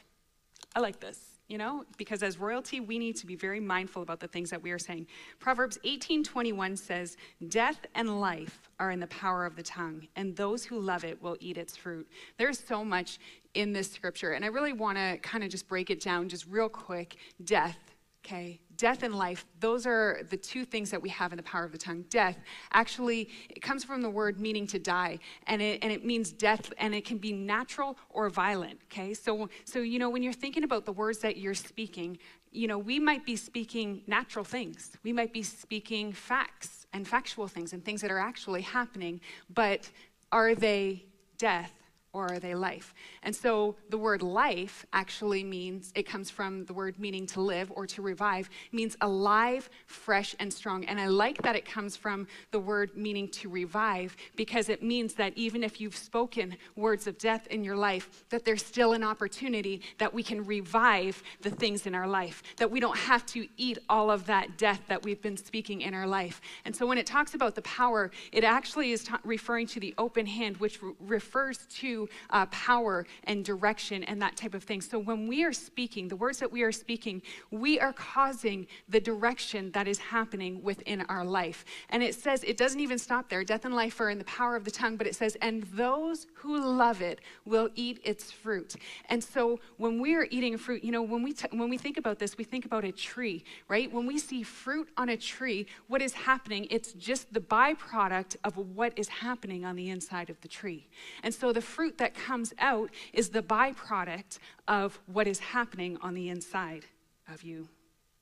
I 0.74 0.80
like 0.80 1.00
this 1.00 1.29
you 1.50 1.58
know 1.58 1.84
because 1.98 2.22
as 2.22 2.38
royalty 2.38 2.78
we 2.78 2.98
need 2.98 3.16
to 3.16 3.26
be 3.26 3.34
very 3.34 3.58
mindful 3.58 4.02
about 4.02 4.20
the 4.20 4.28
things 4.28 4.48
that 4.50 4.62
we 4.62 4.70
are 4.70 4.78
saying. 4.78 5.06
Proverbs 5.40 5.78
18:21 5.84 6.78
says 6.78 7.16
death 7.48 7.84
and 7.94 8.20
life 8.20 8.70
are 8.78 8.92
in 8.92 9.00
the 9.00 9.08
power 9.08 9.44
of 9.44 9.56
the 9.56 9.62
tongue 9.62 10.06
and 10.14 10.36
those 10.36 10.64
who 10.64 10.78
love 10.78 11.04
it 11.04 11.20
will 11.20 11.36
eat 11.40 11.58
its 11.58 11.76
fruit. 11.76 12.08
There's 12.38 12.58
so 12.58 12.84
much 12.84 13.18
in 13.54 13.72
this 13.72 13.90
scripture 13.90 14.30
and 14.30 14.44
i 14.44 14.48
really 14.48 14.72
want 14.72 14.96
to 14.96 15.18
kind 15.22 15.42
of 15.42 15.50
just 15.50 15.66
break 15.66 15.90
it 15.90 16.00
down 16.00 16.28
just 16.28 16.46
real 16.46 16.68
quick. 16.68 17.16
Death 17.42 17.89
okay 18.24 18.60
death 18.80 19.02
and 19.02 19.14
life 19.14 19.44
those 19.60 19.86
are 19.86 20.22
the 20.30 20.36
two 20.38 20.64
things 20.64 20.90
that 20.90 21.02
we 21.02 21.10
have 21.10 21.32
in 21.32 21.36
the 21.36 21.42
power 21.42 21.64
of 21.64 21.72
the 21.72 21.76
tongue. 21.76 22.02
Death 22.08 22.38
actually 22.72 23.28
it 23.50 23.60
comes 23.60 23.84
from 23.84 24.00
the 24.00 24.08
word 24.08 24.40
meaning 24.40 24.66
to 24.66 24.78
die 24.78 25.18
and 25.46 25.60
it, 25.60 25.80
and 25.82 25.92
it 25.92 26.02
means 26.02 26.32
death 26.32 26.72
and 26.78 26.94
it 26.94 27.04
can 27.04 27.18
be 27.18 27.30
natural 27.30 27.98
or 28.08 28.30
violent 28.30 28.80
okay? 28.90 29.12
So 29.12 29.50
so 29.64 29.80
you 29.80 29.98
know 29.98 30.08
when 30.08 30.22
you're 30.22 30.32
thinking 30.32 30.64
about 30.64 30.86
the 30.86 30.92
words 30.92 31.18
that 31.18 31.36
you're 31.36 31.52
speaking 31.52 32.18
you 32.52 32.66
know 32.66 32.78
we 32.78 32.98
might 32.98 33.26
be 33.26 33.36
speaking 33.36 34.02
natural 34.06 34.46
things. 34.46 34.96
We 35.02 35.12
might 35.12 35.34
be 35.34 35.42
speaking 35.42 36.12
facts 36.12 36.86
and 36.94 37.06
factual 37.06 37.48
things 37.48 37.74
and 37.74 37.84
things 37.84 38.00
that 38.00 38.10
are 38.10 38.18
actually 38.18 38.62
happening 38.62 39.20
but 39.52 39.90
are 40.32 40.54
they 40.54 41.04
death 41.36 41.79
or 42.12 42.32
are 42.32 42.38
they 42.38 42.54
life? 42.54 42.94
And 43.22 43.34
so 43.34 43.76
the 43.88 43.98
word 43.98 44.22
life 44.22 44.84
actually 44.92 45.44
means, 45.44 45.92
it 45.94 46.04
comes 46.04 46.30
from 46.30 46.64
the 46.64 46.72
word 46.72 46.98
meaning 46.98 47.26
to 47.26 47.40
live 47.40 47.70
or 47.74 47.86
to 47.86 48.02
revive, 48.02 48.50
means 48.72 48.96
alive, 49.00 49.70
fresh, 49.86 50.34
and 50.40 50.52
strong. 50.52 50.84
And 50.86 51.00
I 51.00 51.06
like 51.06 51.40
that 51.42 51.54
it 51.54 51.64
comes 51.64 51.96
from 51.96 52.26
the 52.50 52.58
word 52.58 52.96
meaning 52.96 53.28
to 53.28 53.48
revive 53.48 54.16
because 54.36 54.68
it 54.68 54.82
means 54.82 55.14
that 55.14 55.32
even 55.36 55.62
if 55.62 55.80
you've 55.80 55.96
spoken 55.96 56.56
words 56.76 57.06
of 57.06 57.16
death 57.18 57.46
in 57.48 57.62
your 57.62 57.76
life, 57.76 58.24
that 58.30 58.44
there's 58.44 58.64
still 58.64 58.92
an 58.92 59.04
opportunity 59.04 59.82
that 59.98 60.12
we 60.12 60.22
can 60.22 60.44
revive 60.44 61.22
the 61.42 61.50
things 61.50 61.86
in 61.86 61.94
our 61.94 62.08
life, 62.08 62.42
that 62.56 62.70
we 62.70 62.80
don't 62.80 62.98
have 62.98 63.24
to 63.26 63.46
eat 63.56 63.78
all 63.88 64.10
of 64.10 64.26
that 64.26 64.58
death 64.58 64.80
that 64.88 65.02
we've 65.02 65.22
been 65.22 65.36
speaking 65.36 65.82
in 65.82 65.94
our 65.94 66.06
life. 66.06 66.40
And 66.64 66.74
so 66.74 66.86
when 66.86 66.98
it 66.98 67.06
talks 67.06 67.34
about 67.34 67.54
the 67.54 67.62
power, 67.62 68.10
it 68.32 68.44
actually 68.44 68.92
is 68.92 69.04
ta- 69.04 69.20
referring 69.24 69.66
to 69.68 69.80
the 69.80 69.94
open 69.98 70.26
hand, 70.26 70.56
which 70.56 70.82
re- 70.82 70.92
refers 71.00 71.58
to 71.66 71.99
uh, 72.30 72.46
power 72.46 73.06
and 73.24 73.44
direction 73.44 74.04
and 74.04 74.20
that 74.22 74.36
type 74.36 74.54
of 74.54 74.62
thing. 74.62 74.80
So 74.80 74.98
when 74.98 75.26
we 75.26 75.44
are 75.44 75.52
speaking, 75.52 76.08
the 76.08 76.16
words 76.16 76.38
that 76.38 76.50
we 76.50 76.62
are 76.62 76.72
speaking, 76.72 77.22
we 77.50 77.80
are 77.80 77.92
causing 77.92 78.66
the 78.88 79.00
direction 79.00 79.70
that 79.72 79.86
is 79.86 79.98
happening 79.98 80.62
within 80.62 81.02
our 81.02 81.24
life. 81.24 81.64
And 81.90 82.02
it 82.02 82.14
says, 82.14 82.44
it 82.44 82.56
doesn't 82.56 82.80
even 82.80 82.98
stop 82.98 83.28
there. 83.28 83.44
Death 83.44 83.64
and 83.64 83.74
life 83.74 84.00
are 84.00 84.10
in 84.10 84.18
the 84.18 84.24
power 84.24 84.56
of 84.56 84.64
the 84.64 84.70
tongue, 84.70 84.96
but 84.96 85.06
it 85.06 85.14
says, 85.14 85.36
and 85.42 85.62
those 85.74 86.26
who 86.34 86.60
love 86.60 87.02
it 87.02 87.20
will 87.44 87.68
eat 87.74 88.00
its 88.04 88.30
fruit. 88.30 88.76
And 89.08 89.22
so 89.22 89.60
when 89.76 90.00
we 90.00 90.14
are 90.14 90.26
eating 90.30 90.56
fruit, 90.58 90.84
you 90.84 90.92
know, 90.92 91.02
when 91.02 91.22
we, 91.22 91.32
t- 91.32 91.48
when 91.52 91.68
we 91.68 91.78
think 91.78 91.96
about 91.96 92.18
this, 92.18 92.36
we 92.36 92.44
think 92.44 92.64
about 92.64 92.84
a 92.84 92.92
tree, 92.92 93.44
right? 93.68 93.90
When 93.92 94.06
we 94.06 94.18
see 94.18 94.42
fruit 94.42 94.88
on 94.96 95.08
a 95.08 95.16
tree, 95.16 95.66
what 95.88 96.02
is 96.02 96.12
happening? 96.12 96.66
It's 96.70 96.92
just 96.92 97.32
the 97.32 97.40
byproduct 97.40 98.36
of 98.44 98.56
what 98.56 98.92
is 98.96 99.08
happening 99.08 99.64
on 99.64 99.76
the 99.76 99.90
inside 99.90 100.30
of 100.30 100.40
the 100.40 100.48
tree. 100.48 100.88
And 101.22 101.32
so 101.34 101.52
the 101.52 101.60
fruit 101.60 101.89
fruit 101.90 101.98
that 101.98 102.14
comes 102.14 102.52
out 102.58 102.90
is 103.12 103.30
the 103.30 103.42
byproduct 103.42 104.38
of 104.68 105.00
what 105.06 105.26
is 105.26 105.38
happening 105.38 105.98
on 106.02 106.14
the 106.14 106.28
inside 106.28 106.84
of 107.28 107.42
you 107.42 107.68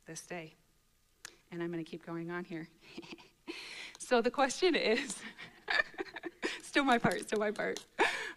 this 0.06 0.22
day. 0.22 0.54
And 1.52 1.62
I'm 1.62 1.70
going 1.70 1.84
to 1.84 1.90
keep 1.90 2.04
going 2.06 2.30
on 2.30 2.44
here. 2.44 2.68
so 3.98 4.22
the 4.22 4.30
question 4.30 4.74
is 4.74 5.16
still 6.62 6.84
my 6.84 6.98
part, 6.98 7.20
still 7.22 7.40
my 7.40 7.50
part. 7.50 7.84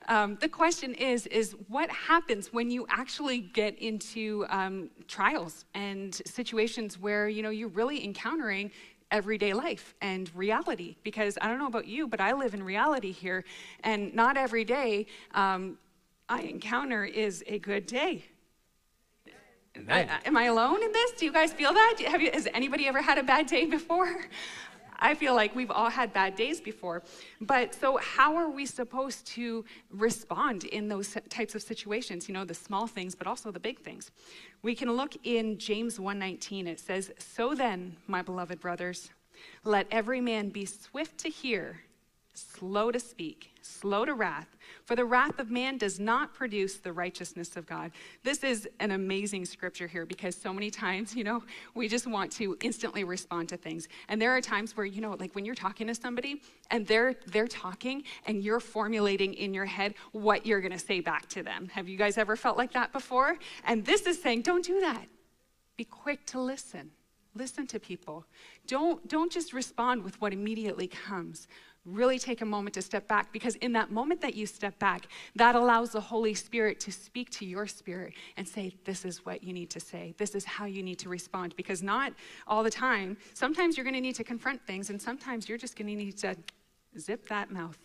Um, 0.09 0.37
the 0.41 0.49
question 0.49 0.93
is, 0.95 1.27
is 1.27 1.55
what 1.69 1.89
happens 1.89 2.51
when 2.51 2.69
you 2.69 2.85
actually 2.89 3.39
get 3.39 3.77
into 3.79 4.45
um, 4.49 4.89
trials 5.07 5.63
and 5.73 6.13
situations 6.25 6.99
where 6.99 7.29
you 7.29 7.41
know 7.41 7.51
you're 7.51 7.69
really 7.69 8.03
encountering 8.03 8.71
everyday 9.11 9.53
life 9.53 9.93
and 10.01 10.33
reality. 10.35 10.95
Because 11.03 11.37
I 11.41 11.47
don't 11.47 11.59
know 11.59 11.67
about 11.67 11.87
you, 11.87 12.07
but 12.07 12.19
I 12.21 12.33
live 12.33 12.53
in 12.53 12.63
reality 12.63 13.11
here, 13.11 13.43
and 13.83 14.13
not 14.15 14.37
every 14.37 14.63
day 14.63 15.05
um, 15.33 15.77
I 16.29 16.41
encounter 16.41 17.03
is 17.05 17.43
a 17.47 17.59
good 17.59 17.85
day. 17.85 18.25
I, 19.89 20.19
am 20.25 20.35
I 20.35 20.45
alone 20.45 20.83
in 20.83 20.91
this? 20.91 21.11
Do 21.13 21.25
you 21.25 21.31
guys 21.31 21.53
feel 21.53 21.73
that? 21.73 21.97
Have 22.05 22.21
you, 22.21 22.29
has 22.31 22.47
anybody 22.53 22.87
ever 22.87 23.01
had 23.01 23.17
a 23.17 23.23
bad 23.23 23.47
day 23.47 23.65
before? 23.65 24.25
I 25.01 25.15
feel 25.15 25.33
like 25.33 25.55
we've 25.55 25.71
all 25.71 25.89
had 25.89 26.13
bad 26.13 26.35
days 26.35 26.61
before. 26.61 27.01
But 27.41 27.73
so, 27.73 27.97
how 27.97 28.35
are 28.35 28.49
we 28.49 28.65
supposed 28.67 29.25
to 29.27 29.65
respond 29.89 30.65
in 30.65 30.87
those 30.87 31.17
types 31.29 31.55
of 31.55 31.63
situations? 31.63 32.27
You 32.27 32.35
know, 32.35 32.45
the 32.45 32.53
small 32.53 32.85
things, 32.85 33.15
but 33.15 33.25
also 33.25 33.51
the 33.51 33.59
big 33.59 33.79
things. 33.79 34.11
We 34.61 34.75
can 34.75 34.91
look 34.91 35.15
in 35.23 35.57
James 35.57 35.99
1:19. 35.99 36.67
It 36.67 36.79
says, 36.79 37.11
"So 37.17 37.55
then, 37.55 37.97
my 38.07 38.21
beloved 38.21 38.59
brothers, 38.59 39.09
let 39.63 39.87
every 39.89 40.21
man 40.21 40.49
be 40.49 40.65
swift 40.65 41.17
to 41.19 41.29
hear, 41.29 41.81
slow 42.41 42.91
to 42.91 42.99
speak, 42.99 43.51
slow 43.61 44.05
to 44.05 44.13
wrath, 44.13 44.57
for 44.85 44.95
the 44.95 45.05
wrath 45.05 45.39
of 45.39 45.51
man 45.51 45.77
does 45.77 45.99
not 45.99 46.33
produce 46.33 46.77
the 46.77 46.91
righteousness 46.91 47.55
of 47.55 47.65
God. 47.65 47.91
This 48.23 48.43
is 48.43 48.67
an 48.79 48.91
amazing 48.91 49.45
scripture 49.45 49.87
here 49.87 50.05
because 50.05 50.35
so 50.35 50.53
many 50.53 50.69
times, 50.69 51.15
you 51.15 51.23
know, 51.23 51.43
we 51.75 51.87
just 51.87 52.07
want 52.07 52.31
to 52.33 52.57
instantly 52.61 53.03
respond 53.03 53.49
to 53.49 53.57
things. 53.57 53.87
And 54.09 54.21
there 54.21 54.35
are 54.35 54.41
times 54.41 54.75
where, 54.75 54.85
you 54.85 55.01
know, 55.01 55.15
like 55.19 55.33
when 55.35 55.45
you're 55.45 55.55
talking 55.55 55.87
to 55.87 55.95
somebody 55.95 56.41
and 56.69 56.85
they're 56.87 57.15
they're 57.27 57.47
talking 57.47 58.03
and 58.25 58.43
you're 58.43 58.59
formulating 58.59 59.33
in 59.33 59.53
your 59.53 59.65
head 59.65 59.93
what 60.11 60.45
you're 60.45 60.61
going 60.61 60.71
to 60.71 60.79
say 60.79 60.99
back 60.99 61.27
to 61.29 61.43
them. 61.43 61.69
Have 61.73 61.87
you 61.87 61.97
guys 61.97 62.17
ever 62.17 62.35
felt 62.35 62.57
like 62.57 62.73
that 62.73 62.91
before? 62.91 63.37
And 63.65 63.85
this 63.85 64.03
is 64.03 64.21
saying, 64.21 64.41
don't 64.41 64.65
do 64.65 64.79
that. 64.81 65.05
Be 65.77 65.85
quick 65.85 66.25
to 66.27 66.39
listen. 66.39 66.91
Listen 67.33 67.65
to 67.67 67.79
people. 67.79 68.25
Don't, 68.67 69.07
don't 69.07 69.31
just 69.31 69.53
respond 69.53 70.03
with 70.03 70.19
what 70.19 70.33
immediately 70.33 70.87
comes 70.87 71.47
really 71.85 72.19
take 72.19 72.41
a 72.41 72.45
moment 72.45 72.73
to 72.75 72.81
step 72.81 73.07
back 73.07 73.31
because 73.33 73.55
in 73.55 73.71
that 73.73 73.91
moment 73.91 74.21
that 74.21 74.35
you 74.35 74.45
step 74.45 74.77
back, 74.79 75.07
that 75.35 75.55
allows 75.55 75.91
the 75.91 76.01
Holy 76.01 76.33
Spirit 76.33 76.79
to 76.81 76.91
speak 76.91 77.29
to 77.31 77.45
your 77.45 77.65
spirit 77.65 78.13
and 78.37 78.47
say, 78.47 78.75
This 78.85 79.05
is 79.05 79.25
what 79.25 79.43
you 79.43 79.53
need 79.53 79.69
to 79.71 79.79
say. 79.79 80.13
This 80.17 80.35
is 80.35 80.45
how 80.45 80.65
you 80.65 80.83
need 80.83 80.99
to 80.99 81.09
respond. 81.09 81.55
Because 81.55 81.81
not 81.81 82.13
all 82.47 82.63
the 82.63 82.71
time, 82.71 83.17
sometimes 83.33 83.77
you're 83.77 83.83
going 83.83 83.95
to 83.95 84.01
need 84.01 84.15
to 84.15 84.23
confront 84.23 84.65
things, 84.67 84.89
and 84.89 85.01
sometimes 85.01 85.49
you're 85.49 85.57
just 85.57 85.75
going 85.75 85.87
to 85.87 85.95
need 85.95 86.17
to 86.19 86.35
zip 86.99 87.27
that 87.29 87.51
mouth. 87.51 87.77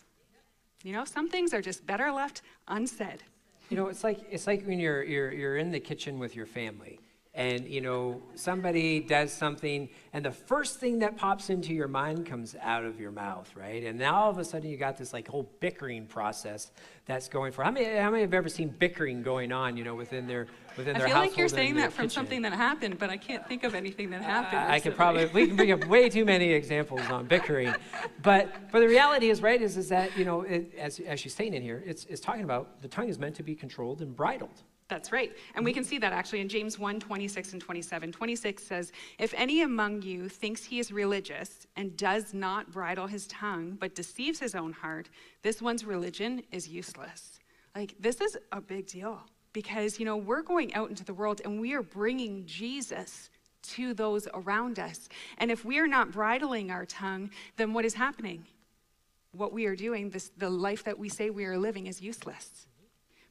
You 0.82 0.92
know, 0.92 1.04
some 1.04 1.28
things 1.28 1.54
are 1.54 1.62
just 1.62 1.86
better 1.86 2.12
left 2.12 2.42
unsaid. 2.68 3.22
You 3.70 3.76
know, 3.76 3.88
it's 3.88 4.04
like 4.04 4.20
it's 4.30 4.46
like 4.46 4.64
when 4.64 4.78
you're 4.78 5.02
you're 5.02 5.32
you're 5.32 5.56
in 5.56 5.72
the 5.72 5.80
kitchen 5.80 6.18
with 6.18 6.36
your 6.36 6.46
family 6.46 7.00
and 7.36 7.68
you 7.68 7.82
know 7.82 8.20
somebody 8.34 8.98
does 8.98 9.32
something 9.32 9.88
and 10.14 10.24
the 10.24 10.32
first 10.32 10.80
thing 10.80 10.98
that 11.00 11.16
pops 11.16 11.50
into 11.50 11.74
your 11.74 11.86
mind 11.86 12.24
comes 12.26 12.56
out 12.62 12.84
of 12.84 12.98
your 12.98 13.12
mouth 13.12 13.48
right? 13.54 13.84
And 13.84 13.98
now 13.98 14.16
all 14.16 14.30
of 14.30 14.38
a 14.38 14.44
sudden 14.44 14.70
you 14.70 14.76
got 14.76 14.96
this 14.96 15.12
like 15.12 15.28
whole 15.28 15.48
bickering 15.60 16.06
process 16.06 16.72
that's 17.04 17.28
going 17.28 17.52
for 17.52 17.62
how 17.62 17.70
many 17.70 17.96
how 17.96 18.10
many 18.10 18.22
have 18.22 18.34
ever 18.34 18.48
seen 18.48 18.68
bickering 18.68 19.22
going 19.22 19.52
on 19.52 19.76
you 19.76 19.84
know 19.84 19.94
within 19.94 20.26
their 20.26 20.46
within 20.76 20.96
I 20.96 20.98
their 20.98 21.08
I 21.08 21.10
feel 21.10 21.20
like 21.20 21.36
you're 21.36 21.48
saying 21.48 21.76
that 21.76 21.90
kitchen? 21.90 21.96
from 21.96 22.10
something 22.10 22.42
that 22.42 22.52
happened 22.52 22.98
but 22.98 23.10
i 23.10 23.16
can't 23.16 23.46
think 23.46 23.62
of 23.62 23.74
anything 23.74 24.10
that 24.10 24.22
uh, 24.22 24.24
happened 24.24 24.60
I, 24.62 24.74
I 24.74 24.80
could 24.80 24.96
probably 24.96 25.26
we 25.26 25.46
can 25.46 25.56
bring 25.56 25.72
up 25.72 25.86
way 25.86 26.08
too 26.08 26.24
many 26.24 26.52
examples 26.52 27.00
on 27.08 27.26
bickering 27.28 27.72
but 28.22 28.52
but 28.72 28.80
the 28.80 28.88
reality 28.88 29.30
is 29.30 29.40
right 29.40 29.62
is 29.62 29.76
is 29.76 29.88
that 29.90 30.16
you 30.18 30.24
know 30.24 30.42
it, 30.42 30.74
as 30.78 30.98
as 31.00 31.20
she's 31.20 31.34
saying 31.34 31.54
in 31.54 31.62
here 31.62 31.82
it's 31.86 32.04
it's 32.06 32.20
talking 32.20 32.44
about 32.44 32.82
the 32.82 32.88
tongue 32.88 33.08
is 33.08 33.18
meant 33.18 33.36
to 33.36 33.42
be 33.42 33.54
controlled 33.54 34.02
and 34.02 34.16
bridled 34.16 34.62
That's 34.88 35.10
right. 35.10 35.32
And 35.56 35.64
we 35.64 35.72
can 35.72 35.82
see 35.82 35.98
that 35.98 36.12
actually 36.12 36.40
in 36.40 36.48
James 36.48 36.78
1 36.78 37.00
26 37.00 37.52
and 37.54 37.60
27. 37.60 38.12
26 38.12 38.62
says, 38.62 38.92
If 39.18 39.34
any 39.36 39.62
among 39.62 40.02
you 40.02 40.28
thinks 40.28 40.64
he 40.64 40.78
is 40.78 40.92
religious 40.92 41.66
and 41.76 41.96
does 41.96 42.32
not 42.32 42.70
bridle 42.70 43.08
his 43.08 43.26
tongue, 43.26 43.76
but 43.80 43.96
deceives 43.96 44.38
his 44.38 44.54
own 44.54 44.72
heart, 44.72 45.08
this 45.42 45.60
one's 45.60 45.84
religion 45.84 46.42
is 46.52 46.68
useless. 46.68 47.40
Like, 47.74 47.94
this 47.98 48.20
is 48.20 48.36
a 48.52 48.60
big 48.60 48.86
deal 48.86 49.20
because, 49.52 49.98
you 49.98 50.04
know, 50.04 50.16
we're 50.16 50.42
going 50.42 50.72
out 50.74 50.88
into 50.88 51.04
the 51.04 51.14
world 51.14 51.40
and 51.44 51.60
we 51.60 51.74
are 51.74 51.82
bringing 51.82 52.46
Jesus 52.46 53.28
to 53.62 53.92
those 53.92 54.28
around 54.34 54.78
us. 54.78 55.08
And 55.38 55.50
if 55.50 55.64
we 55.64 55.78
are 55.78 55.88
not 55.88 56.12
bridling 56.12 56.70
our 56.70 56.86
tongue, 56.86 57.30
then 57.56 57.72
what 57.72 57.84
is 57.84 57.94
happening? 57.94 58.46
What 59.32 59.52
we 59.52 59.66
are 59.66 59.74
doing, 59.74 60.10
this, 60.10 60.30
the 60.36 60.48
life 60.48 60.84
that 60.84 60.96
we 60.96 61.08
say 61.08 61.30
we 61.30 61.44
are 61.44 61.58
living, 61.58 61.88
is 61.88 62.00
useless. 62.00 62.65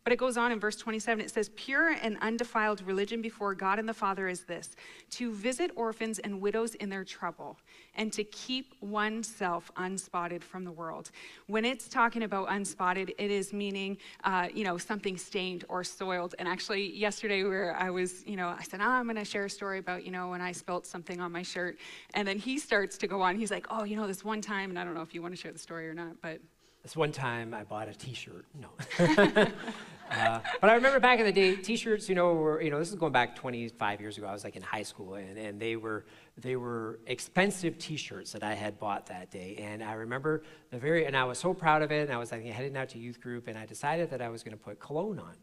But 0.05 0.13
it 0.13 0.17
goes 0.17 0.37
on 0.37 0.51
in 0.51 0.59
verse 0.59 0.75
27. 0.75 1.25
It 1.25 1.31
says, 1.31 1.49
Pure 1.55 1.95
and 2.01 2.17
undefiled 2.21 2.83
religion 2.83 3.23
before 3.23 3.55
God 3.55 3.79
and 3.79 3.89
the 3.89 3.93
Father 3.93 4.27
is 4.27 4.41
this 4.41 4.75
to 5.09 5.33
visit 5.33 5.71
orphans 5.75 6.19
and 6.19 6.39
widows 6.39 6.75
in 6.75 6.89
their 6.89 7.03
trouble, 7.03 7.57
and 7.95 8.13
to 8.13 8.23
keep 8.23 8.75
oneself 8.81 9.71
unspotted 9.77 10.43
from 10.43 10.63
the 10.63 10.71
world. 10.71 11.09
When 11.47 11.65
it's 11.65 11.87
talking 11.87 12.21
about 12.21 12.49
unspotted, 12.49 13.15
it 13.17 13.31
is 13.31 13.51
meaning, 13.51 13.97
uh, 14.23 14.47
you 14.53 14.63
know, 14.63 14.77
something 14.77 15.17
stained 15.17 15.65
or 15.69 15.83
soiled. 15.83 16.35
And 16.37 16.47
actually, 16.47 16.95
yesterday, 16.95 17.43
where 17.43 17.75
I 17.75 17.89
was, 17.89 18.23
you 18.27 18.35
know, 18.35 18.49
I 18.49 18.61
said, 18.61 18.81
oh, 18.81 18.87
I'm 18.87 19.05
going 19.05 19.15
to 19.15 19.25
share 19.25 19.45
a 19.45 19.49
story 19.49 19.79
about, 19.79 20.05
you 20.05 20.11
know, 20.11 20.29
when 20.29 20.41
I 20.41 20.51
spilt 20.51 20.85
something 20.85 21.19
on 21.19 21.31
my 21.31 21.41
shirt. 21.41 21.79
And 22.13 22.27
then 22.27 22.37
he 22.37 22.59
starts 22.59 22.95
to 22.99 23.07
go 23.07 23.21
on. 23.21 23.37
He's 23.37 23.49
like, 23.49 23.65
Oh, 23.71 23.83
you 23.83 23.95
know, 23.95 24.05
this 24.05 24.23
one 24.23 24.41
time, 24.41 24.69
and 24.69 24.77
I 24.77 24.83
don't 24.83 24.93
know 24.93 25.01
if 25.01 25.15
you 25.15 25.23
want 25.23 25.35
to 25.35 25.41
share 25.41 25.51
the 25.51 25.57
story 25.57 25.89
or 25.89 25.95
not, 25.95 26.21
but. 26.21 26.39
This 26.83 26.95
one 26.95 27.11
time 27.11 27.55
I 27.55 27.63
bought 27.63 27.89
a 27.89 27.95
T-shirt. 27.95 28.45
No, 28.53 28.69
uh, 30.11 30.39
but 30.61 30.69
I 30.69 30.75
remember 30.75 30.99
back 30.99 31.19
in 31.19 31.25
the 31.25 31.31
day, 31.31 31.55
T-shirts. 31.55 32.07
You 32.07 32.15
know, 32.15 32.33
were 32.33 32.61
you 32.61 32.69
know 32.69 32.79
this 32.79 32.89
is 32.89 32.95
going 32.95 33.11
back 33.11 33.35
25 33.35 34.01
years 34.01 34.17
ago. 34.17 34.27
I 34.27 34.33
was 34.33 34.43
like 34.43 34.55
in 34.55 34.61
high 34.61 34.83
school, 34.83 35.15
and, 35.15 35.37
and 35.37 35.59
they 35.59 35.75
were 35.75 36.05
they 36.37 36.55
were 36.55 36.99
expensive 37.07 37.77
T-shirts 37.77 38.31
that 38.33 38.43
I 38.43 38.53
had 38.53 38.79
bought 38.79 39.07
that 39.07 39.31
day. 39.31 39.55
And 39.59 39.83
I 39.83 39.93
remember 39.93 40.43
the 40.69 40.77
very 40.77 41.05
and 41.05 41.15
I 41.17 41.23
was 41.23 41.39
so 41.39 41.53
proud 41.53 41.81
of 41.81 41.91
it. 41.91 42.01
And 42.01 42.13
I 42.13 42.17
was 42.17 42.31
like 42.31 42.43
heading 42.45 42.77
out 42.77 42.89
to 42.89 42.99
youth 42.99 43.19
group, 43.19 43.47
and 43.47 43.57
I 43.57 43.65
decided 43.65 44.09
that 44.11 44.21
I 44.21 44.29
was 44.29 44.43
going 44.43 44.57
to 44.57 44.63
put 44.63 44.79
cologne 44.79 45.19
on. 45.19 45.35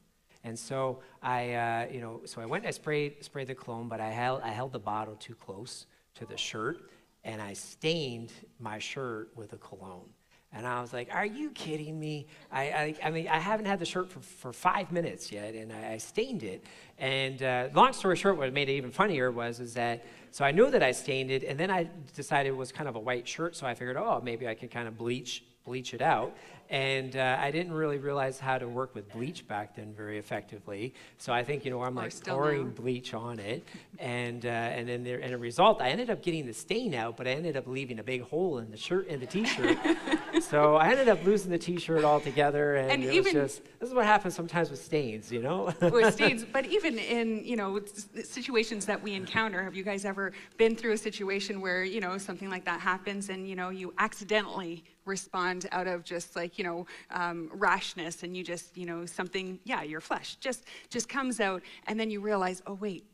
And 0.45 0.59
so 0.59 1.01
I, 1.23 1.53
uh, 1.55 1.87
you 1.91 2.01
know, 2.01 2.23
so 2.25 2.41
I 2.41 2.47
went 2.47 2.65
and 2.65 2.69
I 2.69 2.73
sprayed 2.73 3.25
sprayed 3.25 3.49
the 3.49 3.55
cologne, 3.55 3.89
but 3.89 4.01
I 4.01 4.11
held 4.11 4.43
I 4.43 4.49
held 4.49 4.73
the 4.73 4.81
bottle 4.81 5.17
too 5.17 5.35
close 5.35 5.87
to 6.15 6.27
the 6.27 6.37
shirt, 6.37 6.91
and 7.25 7.41
I 7.41 7.53
stained 7.53 8.33
my 8.59 8.79
shirt 8.79 9.31
with 9.37 9.51
the 9.51 9.59
cologne. 9.59 10.09
And 10.55 10.67
I 10.67 10.81
was 10.81 10.93
like, 10.93 11.09
"Are 11.13 11.27
you 11.27 11.51
kidding 11.51 11.99
me? 11.99 12.27
I, 12.51 12.63
I, 12.63 12.95
I 13.05 13.11
mean, 13.11 13.29
I 13.29 13.39
haven't 13.39 13.67
had 13.67 13.79
the 13.79 13.87
shirt 13.87 14.11
for, 14.11 14.21
for 14.21 14.53
five 14.53 14.93
minutes 14.93 15.33
yet, 15.33 15.55
and 15.55 15.73
I, 15.73 15.93
I 15.93 15.97
stained 15.99 16.43
it." 16.43 16.65
And 16.99 17.43
uh, 17.43 17.69
long 17.75 17.93
story 17.93 18.17
short, 18.17 18.37
what 18.37 18.53
made 18.53 18.69
it 18.69 18.73
even 18.73 18.91
funnier 18.91 19.31
was 19.31 19.61
is 19.61 19.75
that 19.75 20.05
so 20.31 20.45
I 20.45 20.51
knew 20.51 20.71
that 20.71 20.83
I 20.83 20.93
stained 20.93 21.31
it, 21.31 21.45
and 21.45 21.59
then 21.59 21.71
I 21.71 21.89
decided 22.15 22.51
it 22.51 22.57
was 22.57 22.73
kind 22.73 22.89
of 22.89 22.97
a 22.97 23.01
white 23.01 23.29
shirt, 23.29 23.55
so 23.55 23.67
I 23.67 23.75
figured, 23.75 23.97
oh, 23.97 24.21
maybe 24.25 24.49
I 24.49 24.55
could 24.55 24.71
kind 24.71 24.89
of 24.89 24.97
bleach 24.97 25.45
bleach 25.65 25.95
it 25.95 26.03
out. 26.03 26.37
And 26.71 27.17
uh, 27.17 27.37
I 27.39 27.51
didn't 27.51 27.73
really 27.73 27.99
realize 27.99 28.41
how 28.41 28.57
to 28.57 28.67
work 28.67 28.95
with 28.95 29.13
bleach 29.13 29.47
back 29.47 29.77
then 29.77 29.93
very 29.93 30.19
effectively. 30.19 30.95
So 31.19 31.33
I 31.33 31.45
think, 31.45 31.67
you 31.67 31.71
know, 31.71 31.83
I'm 31.83 31.95
like 31.95 32.19
pouring 32.25 32.65
now. 32.65 32.71
bleach 32.71 33.13
on 33.13 33.39
it. 33.39 33.63
And, 33.99 34.47
uh, 34.47 34.49
and 34.49 34.89
then 34.89 35.05
there, 35.05 35.19
and 35.19 35.35
a 35.35 35.39
result, 35.39 35.83
I 35.83 35.91
ended 35.91 36.09
up 36.09 36.23
getting 36.23 36.47
the 36.47 36.55
stain 36.55 36.95
out, 36.95 37.19
but 37.19 37.27
I 37.27 37.33
ended 37.33 37.59
up 37.59 37.67
leaving 37.67 37.99
a 37.99 38.03
big 38.03 38.23
hole 38.23 38.59
in 38.59 38.71
the 38.71 38.79
shirt, 38.79 39.07
in 39.09 39.21
the 39.21 39.27
t-shirt. 39.27 39.77
so 40.53 40.77
I 40.77 40.91
ended 40.91 41.09
up 41.09 41.25
losing 41.25 41.51
the 41.51 41.59
t-shirt 41.59 42.05
altogether. 42.05 42.77
And, 42.77 42.93
And 42.93 43.03
it 43.03 43.15
even- 43.15 43.35
was 43.43 43.55
just, 43.55 43.63
this 43.81 43.89
is 43.89 43.95
what 43.95 44.05
happens 44.05 44.35
sometimes 44.35 44.71
with 44.71 44.81
stains, 44.81 45.33
you 45.33 45.43
know? 45.43 45.75
with 45.81 46.15
stains. 46.19 46.45
But 46.45 46.67
even 46.67 46.99
in 46.99 47.45
you 47.45 47.57
know 47.57 47.81
situations 48.23 48.87
that 48.87 49.03
we 49.03 49.15
encounter, 49.15 49.63
have 49.65 49.75
you 49.75 49.83
guys 49.83 50.05
ever 50.05 50.33
been 50.59 50.77
through 50.77 50.93
a 50.93 50.99
situation 50.99 51.61
where 51.61 51.83
you 51.83 52.01
know 52.01 52.19
something 52.19 52.51
like 52.51 52.65
that 52.67 52.81
happens 52.81 53.31
and 53.31 53.49
you 53.49 53.57
know 53.57 53.71
you 53.71 53.93
accidentally 53.99 54.85
respond 55.05 55.67
out 55.73 55.89
of 55.89 56.05
just 56.05 56.37
like 56.37 56.59
you 56.59 56.65
know 56.65 56.87
um, 57.11 57.51
rashness 57.55 58.23
and 58.23 58.37
you 58.37 58.45
just 58.45 58.77
you 58.77 58.87
know 58.87 59.05
something 59.07 59.59
yeah 59.65 59.83
your 59.83 60.01
flesh 60.01 60.37
just 60.37 60.65
just 60.91 61.09
comes 61.09 61.41
out 61.41 61.63
and 61.89 61.99
then 61.99 62.11
you 62.11 62.21
realize 62.21 62.63
oh 62.67 62.75
wait 62.75 63.05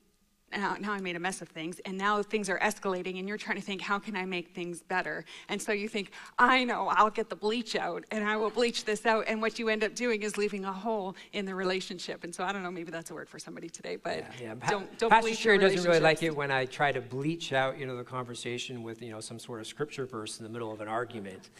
now, 0.52 0.76
now 0.80 0.92
I 0.92 1.00
made 1.00 1.16
a 1.16 1.18
mess 1.18 1.42
of 1.42 1.48
things, 1.48 1.80
and 1.84 1.98
now 1.98 2.22
things 2.22 2.48
are 2.48 2.58
escalating, 2.58 3.18
and 3.18 3.28
you're 3.28 3.37
trying 3.37 3.56
to 3.58 3.62
think, 3.62 3.82
how 3.82 3.98
can 3.98 4.16
I 4.16 4.24
make 4.24 4.54
things 4.54 4.82
better? 4.82 5.24
And 5.48 5.61
so 5.61 5.72
you 5.72 5.88
think, 5.88 6.12
I 6.38 6.64
know, 6.64 6.88
I'll 6.88 7.11
get 7.11 7.28
the 7.28 7.37
bleach 7.37 7.76
out, 7.76 8.04
and 8.11 8.24
I 8.24 8.37
will 8.37 8.50
bleach 8.50 8.84
this 8.84 9.04
out. 9.04 9.24
And 9.28 9.42
what 9.42 9.58
you 9.58 9.68
end 9.68 9.84
up 9.84 9.94
doing 9.94 10.22
is 10.22 10.38
leaving 10.38 10.64
a 10.64 10.72
hole 10.72 11.16
in 11.32 11.44
the 11.44 11.54
relationship. 11.54 12.24
And 12.24 12.34
so 12.34 12.44
I 12.44 12.52
don't 12.52 12.62
know, 12.62 12.70
maybe 12.70 12.90
that's 12.90 13.11
a 13.11 13.14
word 13.14 13.28
for 13.28 13.38
somebody 13.38 13.68
today, 13.68 13.96
but 13.96 14.24
Yeah, 14.40 14.54
Pa- 14.54 14.70
don't, 14.70 14.98
don't 14.98 15.11
Pastor 15.11 15.28
bleach 15.28 15.38
Sheri 15.44 15.61
doesn't 15.61 15.84
really 15.84 16.00
like 16.00 16.22
it 16.22 16.34
when 16.34 16.50
I 16.50 16.64
try 16.64 16.92
to 16.92 17.00
bleach 17.00 17.52
out, 17.52 17.78
you 17.78 17.87
know, 17.87 17.96
the 17.96 18.04
conversation 18.04 18.82
with, 18.82 19.02
you 19.02 19.11
know, 19.11 19.20
some 19.20 19.38
sort 19.38 19.61
of 19.61 19.66
scripture 19.66 20.06
verse 20.06 20.38
in 20.38 20.44
the 20.44 20.50
middle 20.50 20.72
of 20.72 20.80
an 20.80 20.88
argument, 20.88 21.50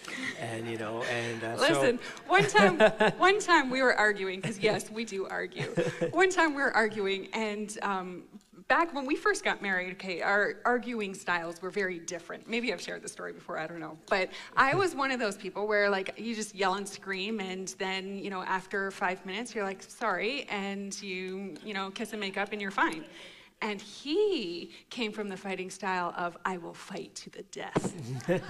and 0.41 0.67
you 0.69 0.79
know, 0.79 1.03
and 1.03 1.45
uh, 1.45 1.57
so- 1.57 1.69
Listen, 1.69 1.99
one 2.27 2.47
time, 2.47 2.79
one 3.19 3.39
time 3.41 3.71
we 3.71 3.83
were 3.83 3.95
arguing 3.95 4.41
because 4.41 4.59
yes, 4.59 4.91
we 4.91 5.05
do 5.05 5.27
argue. 5.27 5.75
One 6.13 6.31
time 6.31 6.55
we 6.55 6.63
were 6.63 6.75
arguing, 6.75 7.29
and 7.33 7.77
um, 7.83 8.23
back 8.69 8.95
when 8.95 9.07
we 9.07 9.17
first 9.17 9.43
got 9.43 9.63
married, 9.63 9.93
okay, 9.93 10.21
our 10.21 10.57
arguing 10.65 11.15
styles 11.15 11.61
were 11.61 11.71
very 11.71 11.99
different. 11.99 12.49
Maybe 12.49 12.73
I've 12.73 12.81
shared 12.81 13.03
the 13.03 13.09
story 13.09 13.33
before, 13.33 13.59
I 13.59 13.67
don't 13.67 13.81
know. 13.81 13.97
But 14.07 14.31
I 14.57 14.75
was 14.75 14.95
one 14.95 15.11
of 15.11 15.19
those 15.19 15.37
people 15.37 15.67
where 15.67 15.89
like 15.89 16.15
you 16.19 16.35
just 16.35 16.55
yell 16.55 16.75
and 16.75 16.87
scream, 16.87 17.41
and 17.41 17.69
then 17.79 18.19
you 18.19 18.31
know 18.31 18.43
after 18.43 18.91
five 18.91 19.25
minutes 19.25 19.55
you're 19.55 19.65
like 19.65 19.83
sorry, 19.83 20.45
and 20.51 21.01
you 21.03 21.55
you 21.65 21.75
know 21.75 21.91
kiss 21.91 22.13
and 22.13 22.21
make 22.21 22.37
up, 22.37 22.53
and 22.53 22.61
you're 22.61 22.71
fine. 22.71 23.05
And 23.61 23.81
he 23.81 24.71
came 24.89 25.11
from 25.11 25.29
the 25.29 25.37
fighting 25.37 25.69
style 25.69 26.15
of, 26.17 26.37
I 26.45 26.59
will 26.59 26.75
fight 26.75 27.15
to 27.17 27.31
the 27.31 27.43
death. 27.51 27.93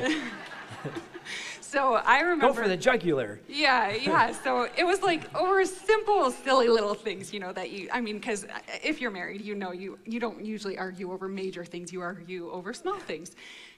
so 1.63 1.95
I 1.95 2.21
remember. 2.21 2.49
Go 2.49 2.53
for 2.53 2.69
the 2.69 2.77
jugular. 2.77 3.41
Yeah, 3.49 3.95
yeah. 3.95 4.35
So 4.45 4.69
it 4.77 4.85
was 4.85 5.03
like 5.03 5.35
over 5.35 5.65
simple, 5.65 6.31
silly 6.31 6.69
little 6.69 6.95
things, 6.95 7.33
you 7.33 7.41
know, 7.41 7.53
that 7.55 7.71
you, 7.71 7.89
I 7.91 8.03
mean, 8.03 8.19
because 8.19 8.47
if 8.83 9.01
you're 9.01 9.11
married, 9.11 9.41
you 9.41 9.55
know, 9.55 9.73
you, 9.73 9.99
you 10.05 10.21
don't 10.21 10.45
usually 10.45 10.77
argue 10.77 11.11
over 11.11 11.27
major 11.27 11.65
things, 11.65 11.91
you 11.93 12.03
argue 12.03 12.51
over 12.51 12.75
small 12.75 12.99
things. 12.99 13.35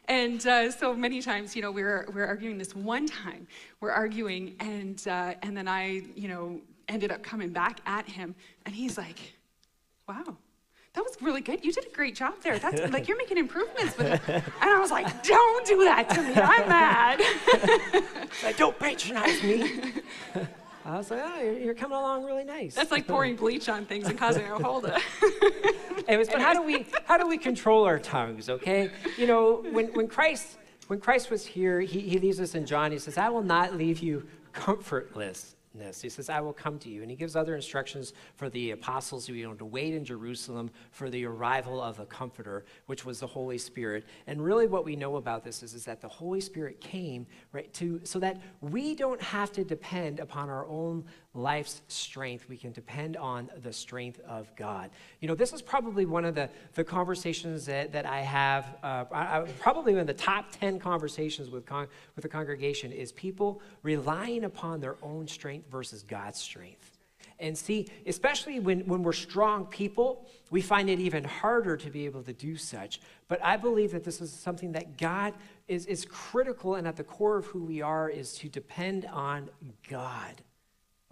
And 0.07 0.45
uh, 0.47 0.72
so 0.72 0.95
many 0.95 1.22
times, 1.22 1.55
you 1.55 1.62
know, 1.62 1.70
we 1.70 1.83
were, 1.83 2.07
we 2.09 2.14
were 2.14 2.26
arguing 2.26 2.59
this 2.59 2.74
one 2.74 3.07
time, 3.07 3.47
we're 3.81 3.93
arguing, 3.93 4.57
and, 4.59 5.07
uh, 5.07 5.35
and 5.43 5.57
then 5.57 5.68
I, 5.68 6.03
you 6.16 6.26
know, 6.26 6.61
ended 6.89 7.12
up 7.12 7.22
coming 7.22 7.51
back 7.51 7.81
at 7.87 8.09
him, 8.09 8.35
and 8.66 8.74
he's 8.74 8.99
like, 8.99 9.18
wow 10.09 10.37
that 11.01 11.09
was 11.09 11.22
really 11.22 11.40
good. 11.40 11.64
You 11.64 11.72
did 11.72 11.86
a 11.86 11.94
great 11.94 12.14
job 12.14 12.34
there. 12.42 12.59
That's 12.59 12.92
like 12.92 13.09
you're 13.09 13.16
making 13.24 13.38
improvements 13.38 13.96
with 13.96 14.28
it. 14.28 14.28
And 14.28 14.44
I 14.61 14.78
was 14.78 14.90
like, 14.90 15.22
don't 15.22 15.66
do 15.66 15.84
that 15.84 16.11
to 16.11 16.22
me. 16.22 16.34
I'm 16.34 16.68
mad. 16.68 17.20
like, 18.44 18.59
don't 18.59 18.78
patronize 18.78 19.42
me. 19.42 19.92
I 20.84 20.98
was 20.98 21.11
like, 21.11 21.22
oh, 21.24 21.42
you're, 21.42 21.59
you're, 21.59 21.74
coming 21.74 21.96
along 21.96 22.24
really 22.24 22.44
nice. 22.44 22.74
That's 22.74 22.90
like 22.90 23.07
pouring 23.07 23.36
bleach 23.36 23.68
on 23.68 23.86
things 23.86 24.09
and 24.09 24.18
causing 24.18 24.44
a 24.44 24.59
holdup. 24.59 25.01
Anyways, 26.09 26.28
but 26.28 26.40
how 26.40 26.53
do 26.53 26.62
we 26.62 26.86
how 27.05 27.16
do 27.16 27.26
we 27.26 27.38
control 27.38 27.84
our 27.84 27.98
tongues? 27.98 28.48
Okay, 28.48 28.90
you 29.16 29.26
know, 29.26 29.64
when 29.70 29.86
when 29.88 30.09
Christ 30.09 30.59
when 30.88 30.98
Christ 30.98 31.30
was 31.30 31.46
here, 31.46 31.80
he, 31.80 32.01
he 32.01 32.18
leaves 32.18 32.40
us 32.40 32.55
in 32.55 32.64
John. 32.66 32.92
He 32.92 32.98
says, 32.98 33.18
"I 33.18 33.28
will 33.28 33.42
not 33.42 33.76
leave 33.76 34.01
you 34.01 34.26
comfortless." 34.53 35.55
He 35.79 36.09
says, 36.09 36.29
I 36.29 36.41
will 36.41 36.53
come 36.53 36.79
to 36.81 36.89
you. 36.89 37.03
And 37.03 37.11
he 37.11 37.16
gives 37.16 37.37
other 37.37 37.55
instructions 37.55 38.12
for 38.35 38.49
the 38.49 38.73
apostles 38.73 39.29
you 39.29 39.47
know, 39.47 39.55
to 39.55 39.64
wait 39.64 39.95
in 39.95 40.05
Jerusalem 40.05 40.71
for 40.91 41.09
the 41.09 41.25
arrival 41.25 41.81
of 41.81 41.97
the 41.97 42.07
Comforter, 42.07 42.64
which 42.87 43.05
was 43.05 43.21
the 43.21 43.27
Holy 43.27 43.57
Spirit. 43.57 44.05
And 44.27 44.43
really, 44.43 44.66
what 44.66 44.85
we 44.85 44.97
know 44.97 45.16
about 45.16 45.45
this 45.45 45.62
is, 45.62 45.75
is 45.75 45.85
that 45.85 46.01
the 46.01 46.09
Holy 46.09 46.41
Spirit 46.41 46.81
came 46.81 47.25
right 47.53 47.73
to 47.75 48.01
so 48.03 48.18
that 48.18 48.41
we 48.61 48.97
don't 48.97 49.23
have 49.23 49.53
to 49.53 49.64
depend 49.64 50.18
upon 50.18 50.51
our 50.51 50.66
own 50.66 51.05
life's 51.35 51.83
strength. 51.89 52.49
We 52.49 52.57
can 52.57 52.72
depend 52.72 53.16
on 53.16 53.51
the 53.62 53.72
strength 53.72 54.20
of 54.26 54.55
God. 54.57 54.91
You 55.20 55.28
know, 55.28 55.35
this 55.35 55.53
is 55.53 55.62
probably 55.62 56.05
one 56.05 56.24
of 56.24 56.35
the, 56.35 56.51
the 56.74 56.83
conversations 56.83 57.66
that, 57.66 57.93
that 57.93 58.05
I 58.05 58.20
have, 58.20 58.76
uh, 58.83 59.05
I, 59.12 59.45
probably 59.61 59.93
one 59.93 60.01
of 60.01 60.07
the 60.07 60.14
top 60.14 60.47
10 60.59 60.81
conversations 60.81 61.51
with, 61.51 61.66
con- 61.66 61.87
with 62.16 62.22
the 62.22 62.28
congregation 62.28 62.91
is 62.91 63.12
people 63.12 63.62
relying 63.83 64.45
upon 64.45 64.81
their 64.81 64.97
own 65.03 65.28
strength 65.28 65.70
versus 65.70 66.03
God's 66.03 66.41
strength. 66.41 66.99
And 67.39 67.57
see, 67.57 67.89
especially 68.07 68.61
when, 68.61 68.81
when 68.81 69.03
we're 69.03 69.12
strong 69.12 69.64
people, 69.64 70.26
we 70.51 70.61
find 70.61 70.91
it 70.91 70.99
even 70.99 71.24
harder 71.24 71.76
to 71.76 71.91
be 71.91 72.05
able 72.05 72.22
to 72.24 72.35
do 72.35 72.55
such. 72.55 73.01
But 73.28 73.43
I 73.43 73.57
believe 73.57 73.93
that 73.93 74.05
this 74.05 74.20
is 74.20 74.31
something 74.31 74.72
that 74.72 74.99
God 74.99 75.33
is, 75.66 75.87
is 75.87 76.05
critical 76.05 76.74
and 76.74 76.87
at 76.87 76.97
the 76.97 77.05
core 77.05 77.39
of 77.39 77.47
who 77.47 77.64
we 77.64 77.81
are 77.81 78.11
is 78.11 78.35
to 78.39 78.49
depend 78.51 79.07
on 79.07 79.49
God 79.89 80.43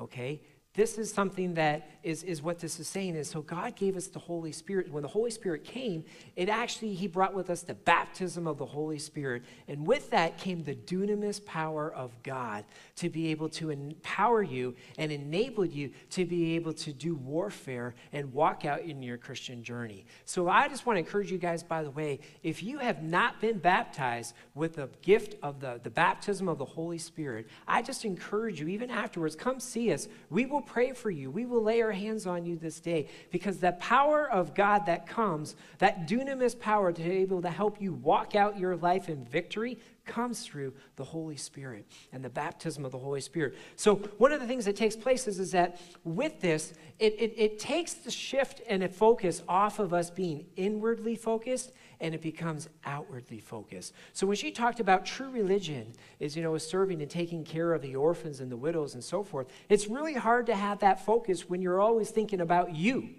okay? 0.01 0.41
This 0.79 0.97
is 0.97 1.12
something 1.12 1.55
that 1.55 1.91
is, 2.05 2.22
is 2.22 2.41
what 2.41 2.61
this 2.61 2.79
is 2.79 2.87
saying 2.87 3.16
is 3.16 3.29
so 3.29 3.43
God 3.43 3.74
gave 3.74 3.97
us 3.97 4.07
the 4.07 4.20
Holy 4.20 4.53
Spirit. 4.53 4.93
When 4.93 5.03
the 5.03 5.09
Holy 5.09 5.33
Spirit 5.33 5.64
came, 5.64 6.05
it 6.37 6.49
actually, 6.49 6.95
He 6.95 7.09
brought 7.09 7.35
with 7.35 7.51
us 7.51 7.62
the 7.62 7.74
baptism 7.74 8.47
of 8.47 8.59
the 8.59 8.64
Holy 8.64 9.01
Spirit. 9.01 9.43
And 9.66 9.85
with 9.85 10.09
that 10.11 10.39
came 10.39 10.62
the 10.62 10.76
dunamis 10.76 11.45
power 11.45 11.93
of 11.93 12.12
God 12.22 12.64
to 12.95 13.11
be 13.11 13.26
able 13.33 13.49
to 13.49 13.70
empower 13.70 14.41
you 14.41 14.76
and 14.99 15.11
enable 15.11 15.64
you 15.64 15.91
to 16.11 16.24
be 16.24 16.55
able 16.55 16.72
to 16.74 16.93
do 16.93 17.16
warfare 17.16 17.97
and 18.12 18.33
walk 18.33 18.64
out 18.64 18.83
in 18.83 19.03
your 19.03 19.18
Christian 19.18 19.64
journey. 19.64 20.07
So 20.26 20.49
I 20.49 20.68
just 20.68 20.87
want 20.87 20.95
to 20.95 21.01
encourage 21.01 21.33
you 21.33 21.39
guys, 21.39 21.64
by 21.64 21.83
the 21.83 21.91
way, 21.91 22.20
if 22.45 22.62
you 22.62 22.79
have 22.79 23.03
not 23.03 23.41
been 23.41 23.59
baptized 23.59 24.33
with 24.55 24.76
the 24.76 24.89
gift 25.03 25.35
of 25.43 25.59
the, 25.59 25.81
the 25.83 25.91
baptism 25.91 26.49
of 26.49 26.59
the 26.59 26.64
Holy 26.64 26.99
Spirit, 26.99 27.49
I 27.66 27.83
just 27.83 28.05
encourage 28.05 28.61
you, 28.61 28.68
even 28.68 28.91
afterwards, 28.91 29.35
come 29.35 29.59
see 29.59 29.93
us. 29.93 30.07
We 30.31 30.47
will 30.47 30.68
pray 30.69 30.93
for 30.93 31.11
you. 31.11 31.31
We 31.31 31.47
will 31.47 31.62
lay 31.62 31.81
our 31.83 31.93
hands 31.93 32.27
on 32.27 32.45
you 32.45 32.57
this 32.57 32.79
day 32.79 33.09
because 33.31 33.59
the 33.59 33.73
power 33.73 34.31
of 34.31 34.55
God 34.55 34.87
that 34.87 35.07
comes, 35.07 35.57
that 35.79 36.07
dunamis 36.07 36.59
power 36.59 36.93
to 36.93 37.03
be 37.03 37.11
able 37.11 37.43
to 37.43 37.51
help 37.51 37.81
you 37.81 37.95
walk 37.95 38.37
out 38.37 38.59
your 38.59 38.77
life 38.77 39.09
in 39.09 39.25
victory, 39.25 39.79
comes 40.09 40.45
through 40.45 40.73
the 40.97 41.05
Holy 41.05 41.37
Spirit 41.37 41.87
and 42.13 42.25
the 42.25 42.31
baptism 42.31 42.85
of 42.85 42.91
the 42.91 42.99
Holy 42.99 43.21
Spirit. 43.21 43.55
So, 43.77 43.97
one 44.19 44.33
of 44.33 44.41
the 44.41 44.47
things 44.47 44.65
that 44.65 44.75
takes 44.75 44.97
place 44.97 45.29
is, 45.29 45.39
is 45.39 45.53
that 45.53 45.81
with 46.03 46.41
this, 46.41 46.73
it, 46.99 47.15
it, 47.19 47.35
it 47.37 47.59
takes 47.61 47.95
the 47.95 48.11
shift 48.11 48.63
and 48.69 48.83
a 48.83 48.89
focus 48.89 49.43
off 49.49 49.79
of 49.79 49.95
us 49.95 50.11
being 50.11 50.47
inwardly 50.57 51.15
focused 51.15 51.73
and 52.01 52.15
it 52.15 52.23
becomes 52.23 52.69
outwardly 52.85 53.41
focused. 53.41 53.93
So 54.13 54.27
when 54.27 54.37
she 54.37 54.51
talked 54.51 54.81
about 54.81 55.05
true 55.05 55.31
religion 55.31 55.93
is, 56.21 56.37
you 56.37 56.43
know, 56.43 56.55
is 56.55 56.67
serving 56.67 57.03
and 57.03 57.11
taking 57.11 57.45
care 57.45 57.73
of 57.73 57.83
the 57.83 57.97
orphans 57.97 58.41
and 58.41 58.51
the 58.51 58.57
widows 58.57 58.95
and 58.95 59.03
so 59.03 59.23
forth, 59.23 59.49
it's 59.69 59.89
really 59.89 60.15
hard 60.15 60.47
to 60.47 60.57
have 60.57 60.81
that 60.81 61.05
focus 61.05 61.49
when 61.49 61.63
you're 61.63 61.81
always 61.81 62.11
thinking 62.11 62.41
about 62.41 62.75
you. 62.75 63.11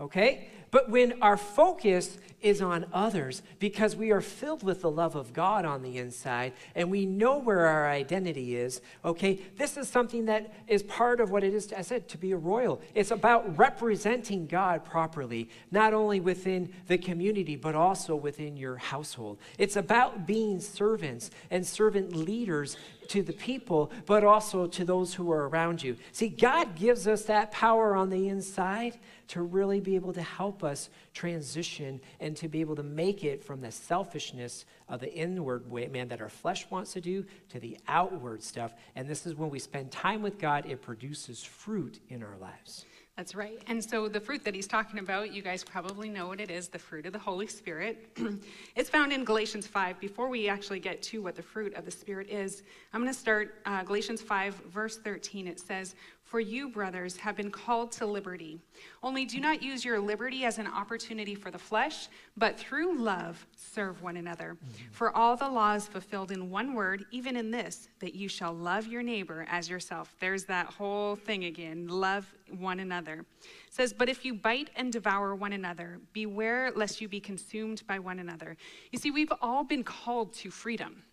Okay? 0.00 0.48
But 0.70 0.90
when 0.90 1.22
our 1.22 1.36
focus 1.36 2.18
is 2.40 2.60
on 2.60 2.84
others 2.92 3.42
because 3.58 3.96
we 3.96 4.10
are 4.10 4.20
filled 4.20 4.62
with 4.64 4.82
the 4.82 4.90
love 4.90 5.14
of 5.14 5.32
God 5.32 5.64
on 5.64 5.82
the 5.82 5.98
inside 5.98 6.52
and 6.74 6.90
we 6.90 7.06
know 7.06 7.38
where 7.38 7.66
our 7.66 7.88
identity 7.88 8.56
is, 8.56 8.82
okay, 9.04 9.40
this 9.56 9.76
is 9.76 9.88
something 9.88 10.26
that 10.26 10.52
is 10.66 10.82
part 10.82 11.20
of 11.20 11.30
what 11.30 11.44
it 11.44 11.54
is, 11.54 11.72
I 11.72 11.82
said, 11.82 12.08
to 12.08 12.18
be 12.18 12.32
a 12.32 12.36
royal. 12.36 12.82
It's 12.94 13.12
about 13.12 13.56
representing 13.56 14.46
God 14.46 14.84
properly, 14.84 15.48
not 15.70 15.94
only 15.94 16.18
within 16.18 16.72
the 16.88 16.98
community, 16.98 17.54
but 17.54 17.76
also 17.76 18.16
within 18.16 18.56
your 18.56 18.76
household. 18.76 19.38
It's 19.58 19.76
about 19.76 20.26
being 20.26 20.60
servants 20.60 21.30
and 21.50 21.64
servant 21.64 22.14
leaders 22.14 22.76
to 23.08 23.22
the 23.22 23.32
people, 23.32 23.90
but 24.06 24.24
also 24.24 24.66
to 24.66 24.84
those 24.84 25.14
who 25.14 25.30
are 25.30 25.48
around 25.48 25.82
you. 25.82 25.96
See, 26.12 26.28
God 26.28 26.76
gives 26.76 27.06
us 27.06 27.24
that 27.24 27.50
power 27.52 27.94
on 27.94 28.10
the 28.10 28.28
inside 28.28 28.98
to 29.28 29.42
really 29.42 29.80
be 29.80 29.94
able 29.94 30.12
to 30.12 30.22
help 30.22 30.62
us 30.62 30.90
transition 31.14 32.00
and 32.20 32.36
to 32.36 32.48
be 32.48 32.60
able 32.60 32.76
to 32.76 32.82
make 32.82 33.24
it 33.24 33.42
from 33.42 33.60
the 33.60 33.72
selfishness 33.72 34.64
of 34.88 35.00
the 35.00 35.12
inward 35.12 35.70
way, 35.70 35.88
man, 35.88 36.08
that 36.08 36.20
our 36.20 36.28
flesh 36.28 36.66
wants 36.70 36.92
to 36.92 37.00
do 37.00 37.24
to 37.48 37.58
the 37.58 37.78
outward 37.88 38.42
stuff. 38.42 38.74
And 38.94 39.08
this 39.08 39.26
is 39.26 39.34
when 39.34 39.50
we 39.50 39.58
spend 39.58 39.90
time 39.90 40.22
with 40.22 40.38
God, 40.38 40.66
it 40.66 40.82
produces 40.82 41.42
fruit 41.42 42.00
in 42.08 42.22
our 42.22 42.36
lives. 42.40 42.84
That's 43.16 43.36
right. 43.36 43.62
And 43.68 43.82
so 43.82 44.08
the 44.08 44.18
fruit 44.18 44.42
that 44.42 44.56
he's 44.56 44.66
talking 44.66 44.98
about, 44.98 45.32
you 45.32 45.40
guys 45.40 45.62
probably 45.62 46.08
know 46.08 46.26
what 46.26 46.40
it 46.40 46.50
is 46.50 46.66
the 46.66 46.80
fruit 46.80 47.06
of 47.06 47.12
the 47.12 47.18
Holy 47.18 47.46
Spirit. 47.46 48.08
it's 48.76 48.90
found 48.90 49.12
in 49.12 49.24
Galatians 49.24 49.68
5. 49.68 50.00
Before 50.00 50.28
we 50.28 50.48
actually 50.48 50.80
get 50.80 51.00
to 51.02 51.22
what 51.22 51.36
the 51.36 51.42
fruit 51.42 51.74
of 51.74 51.84
the 51.84 51.92
Spirit 51.92 52.28
is, 52.28 52.64
I'm 52.92 53.00
going 53.00 53.12
to 53.12 53.18
start 53.18 53.54
uh, 53.66 53.84
Galatians 53.84 54.20
5, 54.20 54.54
verse 54.72 54.98
13. 54.98 55.46
It 55.46 55.60
says, 55.60 55.94
for 56.34 56.40
you, 56.40 56.68
brothers, 56.68 57.16
have 57.18 57.36
been 57.36 57.52
called 57.52 57.92
to 57.92 58.04
liberty. 58.04 58.58
Only 59.04 59.24
do 59.24 59.38
not 59.38 59.62
use 59.62 59.84
your 59.84 60.00
liberty 60.00 60.44
as 60.44 60.58
an 60.58 60.66
opportunity 60.66 61.36
for 61.36 61.52
the 61.52 61.60
flesh, 61.60 62.08
but 62.36 62.58
through 62.58 62.98
love 62.98 63.46
serve 63.54 64.02
one 64.02 64.16
another. 64.16 64.56
Mm-hmm. 64.56 64.90
For 64.90 65.16
all 65.16 65.36
the 65.36 65.48
laws 65.48 65.86
fulfilled 65.86 66.32
in 66.32 66.50
one 66.50 66.74
word, 66.74 67.04
even 67.12 67.36
in 67.36 67.52
this, 67.52 67.88
that 68.00 68.16
you 68.16 68.26
shall 68.26 68.52
love 68.52 68.88
your 68.88 69.00
neighbor 69.00 69.46
as 69.48 69.70
yourself. 69.70 70.16
There's 70.18 70.42
that 70.46 70.66
whole 70.66 71.14
thing 71.14 71.44
again 71.44 71.86
love 71.86 72.26
one 72.58 72.80
another. 72.80 73.24
It 73.40 73.72
says, 73.72 73.92
But 73.92 74.08
if 74.08 74.24
you 74.24 74.34
bite 74.34 74.70
and 74.74 74.92
devour 74.92 75.36
one 75.36 75.52
another, 75.52 76.00
beware 76.12 76.72
lest 76.74 77.00
you 77.00 77.06
be 77.06 77.20
consumed 77.20 77.86
by 77.86 78.00
one 78.00 78.18
another. 78.18 78.56
You 78.90 78.98
see, 78.98 79.12
we've 79.12 79.32
all 79.40 79.62
been 79.62 79.84
called 79.84 80.32
to 80.32 80.50
freedom. 80.50 81.04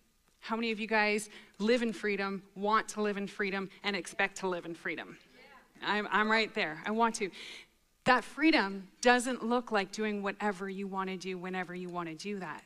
How 0.42 0.56
many 0.56 0.72
of 0.72 0.80
you 0.80 0.88
guys 0.88 1.30
live 1.60 1.82
in 1.82 1.92
freedom, 1.92 2.42
want 2.56 2.88
to 2.88 3.00
live 3.00 3.16
in 3.16 3.28
freedom, 3.28 3.70
and 3.84 3.94
expect 3.94 4.38
to 4.38 4.48
live 4.48 4.66
in 4.66 4.74
freedom? 4.74 5.16
I'm, 5.84 6.08
I'm 6.10 6.28
right 6.28 6.52
there. 6.52 6.82
I 6.84 6.90
want 6.90 7.14
to. 7.16 7.30
That 8.06 8.24
freedom 8.24 8.88
doesn't 9.00 9.44
look 9.44 9.70
like 9.70 9.92
doing 9.92 10.20
whatever 10.20 10.68
you 10.68 10.88
want 10.88 11.10
to 11.10 11.16
do 11.16 11.38
whenever 11.38 11.76
you 11.76 11.88
want 11.88 12.08
to 12.08 12.16
do 12.16 12.40
that. 12.40 12.64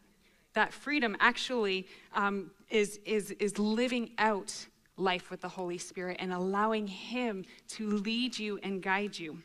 That 0.55 0.73
freedom 0.73 1.19
actually 1.21 1.87
um, 2.15 2.51
is, 2.71 2.99
is, 3.05 3.33
is 3.33 3.59
living 3.59 4.13
out 4.17 4.55
life 4.97 5.31
with 5.31 5.43
the 5.43 5.49
Holy 5.49 5.77
Spirit 5.77 6.17
and 6.19 6.33
allowing 6.33 6.87
Him 6.87 7.45
to 7.69 7.91
lead 7.91 8.39
you 8.39 8.59
and 8.63 8.83
guide 8.83 9.19
you. 9.19 9.43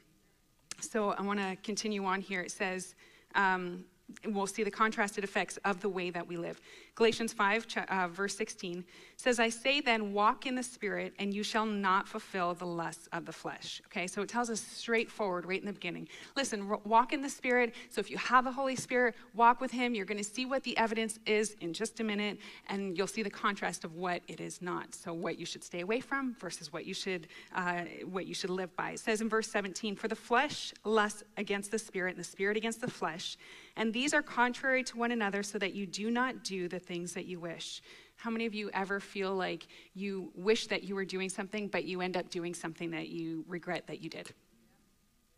So 0.80 1.10
I 1.10 1.22
want 1.22 1.42
to 1.42 1.58
continue 1.64 2.06
on 2.06 2.22
here. 2.22 2.40
It 2.40 2.52
says, 2.52 2.96
um, 3.36 3.84
we'll 4.26 4.48
see 4.48 4.64
the 4.64 4.72
contrasted 4.72 5.24
effects 5.24 5.58
of 5.66 5.82
the 5.82 5.90
way 5.90 6.10
that 6.10 6.28
we 6.28 6.38
live. 6.38 6.60
Galatians 6.96 7.34
5, 7.34 7.66
uh, 7.88 8.08
verse 8.10 8.36
16 8.36 8.84
says, 9.16 9.40
I 9.40 9.50
say 9.50 9.82
then, 9.82 10.14
walk 10.14 10.46
in 10.46 10.56
the 10.56 10.64
Spirit, 10.64 11.14
and 11.20 11.34
you 11.34 11.44
shall 11.44 11.66
not 11.66 12.08
fulfill 12.08 12.54
the 12.54 12.66
lusts 12.66 13.08
of 13.14 13.26
the 13.26 13.32
flesh. 13.32 13.82
Okay, 13.88 14.08
so 14.08 14.22
it 14.22 14.30
tells 14.30 14.50
us 14.50 14.60
straightforward 14.60 15.46
right 15.46 15.60
in 15.60 15.66
the 15.66 15.74
beginning. 15.74 16.08
Listen, 16.36 16.70
walk 16.84 17.14
in 17.14 17.22
the 17.22 17.30
Spirit. 17.30 17.74
So 17.90 18.00
if 18.00 18.10
you 18.12 18.18
have 18.18 18.44
the 18.44 18.52
Holy 18.52 18.76
Spirit, 18.76 19.16
walk 19.34 19.62
with 19.62 19.72
Him. 19.72 19.96
You're 19.96 20.06
going 20.06 20.18
to 20.18 20.24
see 20.24 20.46
what 20.46 20.64
the 20.64 20.78
evidence 20.78 21.20
is 21.26 21.56
in 21.62 21.74
just 21.74 22.00
a 22.00 22.04
minute, 22.04 22.40
and 22.68 22.98
you'll 22.98 23.08
see 23.08 23.24
the 23.24 23.30
contrast 23.30 23.84
of 23.84 23.96
what 23.96 24.22
it 24.28 24.40
is 24.40 24.62
not. 24.62 24.94
So 24.96 25.14
what 25.14 25.38
you 25.38 25.46
should 25.46 25.64
stay 25.64 25.82
away 25.82 26.00
from 26.00 26.36
versus 26.40 26.74
what 26.74 26.86
you 26.86 26.94
should, 26.94 27.28
uh, 27.56 27.82
what 28.06 28.26
you 28.26 28.34
should 28.34 28.50
live 28.50 28.76
by. 28.76 28.92
It 28.92 29.00
says 29.00 29.22
in 29.22 29.30
verse 29.30 29.50
17, 29.50 29.96
For 29.96 30.08
the 30.08 30.16
flesh 30.16 30.74
lusts 30.84 31.24
against 31.38 31.72
the 31.72 31.80
Spirit, 31.80 32.12
and 32.12 32.20
the 32.20 32.30
Spirit 32.30 32.58
against 32.58 32.82
the 32.82 32.90
flesh 32.90 33.38
and 33.76 33.94
these 33.94 34.14
are 34.14 34.22
contrary 34.22 34.84
to 34.86 34.98
one 34.98 35.12
another, 35.12 35.44
so 35.44 35.58
that 35.58 35.74
you 35.74 35.86
do 35.86 36.12
not 36.12 36.44
do 36.44 36.68
the 36.68 36.80
things 36.80 37.14
that 37.14 37.26
you 37.26 37.40
wish. 37.40 37.82
How 38.18 38.30
many 38.30 38.46
of 38.46 38.54
you 38.54 38.70
ever 38.74 39.00
feel 39.00 39.34
like 39.34 39.68
you 39.94 40.32
wish 40.36 40.68
that 40.68 40.84
you 40.84 40.94
were 40.96 41.06
doing 41.06 41.30
something, 41.30 41.68
but 41.68 41.86
you 41.86 42.02
end 42.02 42.18
up 42.18 42.30
doing 42.30 42.54
something 42.54 42.92
that 42.92 43.10
you 43.10 43.46
regret 43.48 43.88
that 43.88 44.02
you 44.02 44.10
did? 44.10 44.32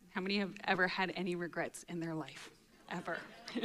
How 0.10 0.22
many 0.22 0.38
have 0.40 0.52
ever 0.66 0.88
had 0.88 1.14
any 1.16 1.36
regrets 1.36 1.86
in 1.90 2.00
their 2.00 2.14
life? 2.14 2.50
Ever. 2.92 3.18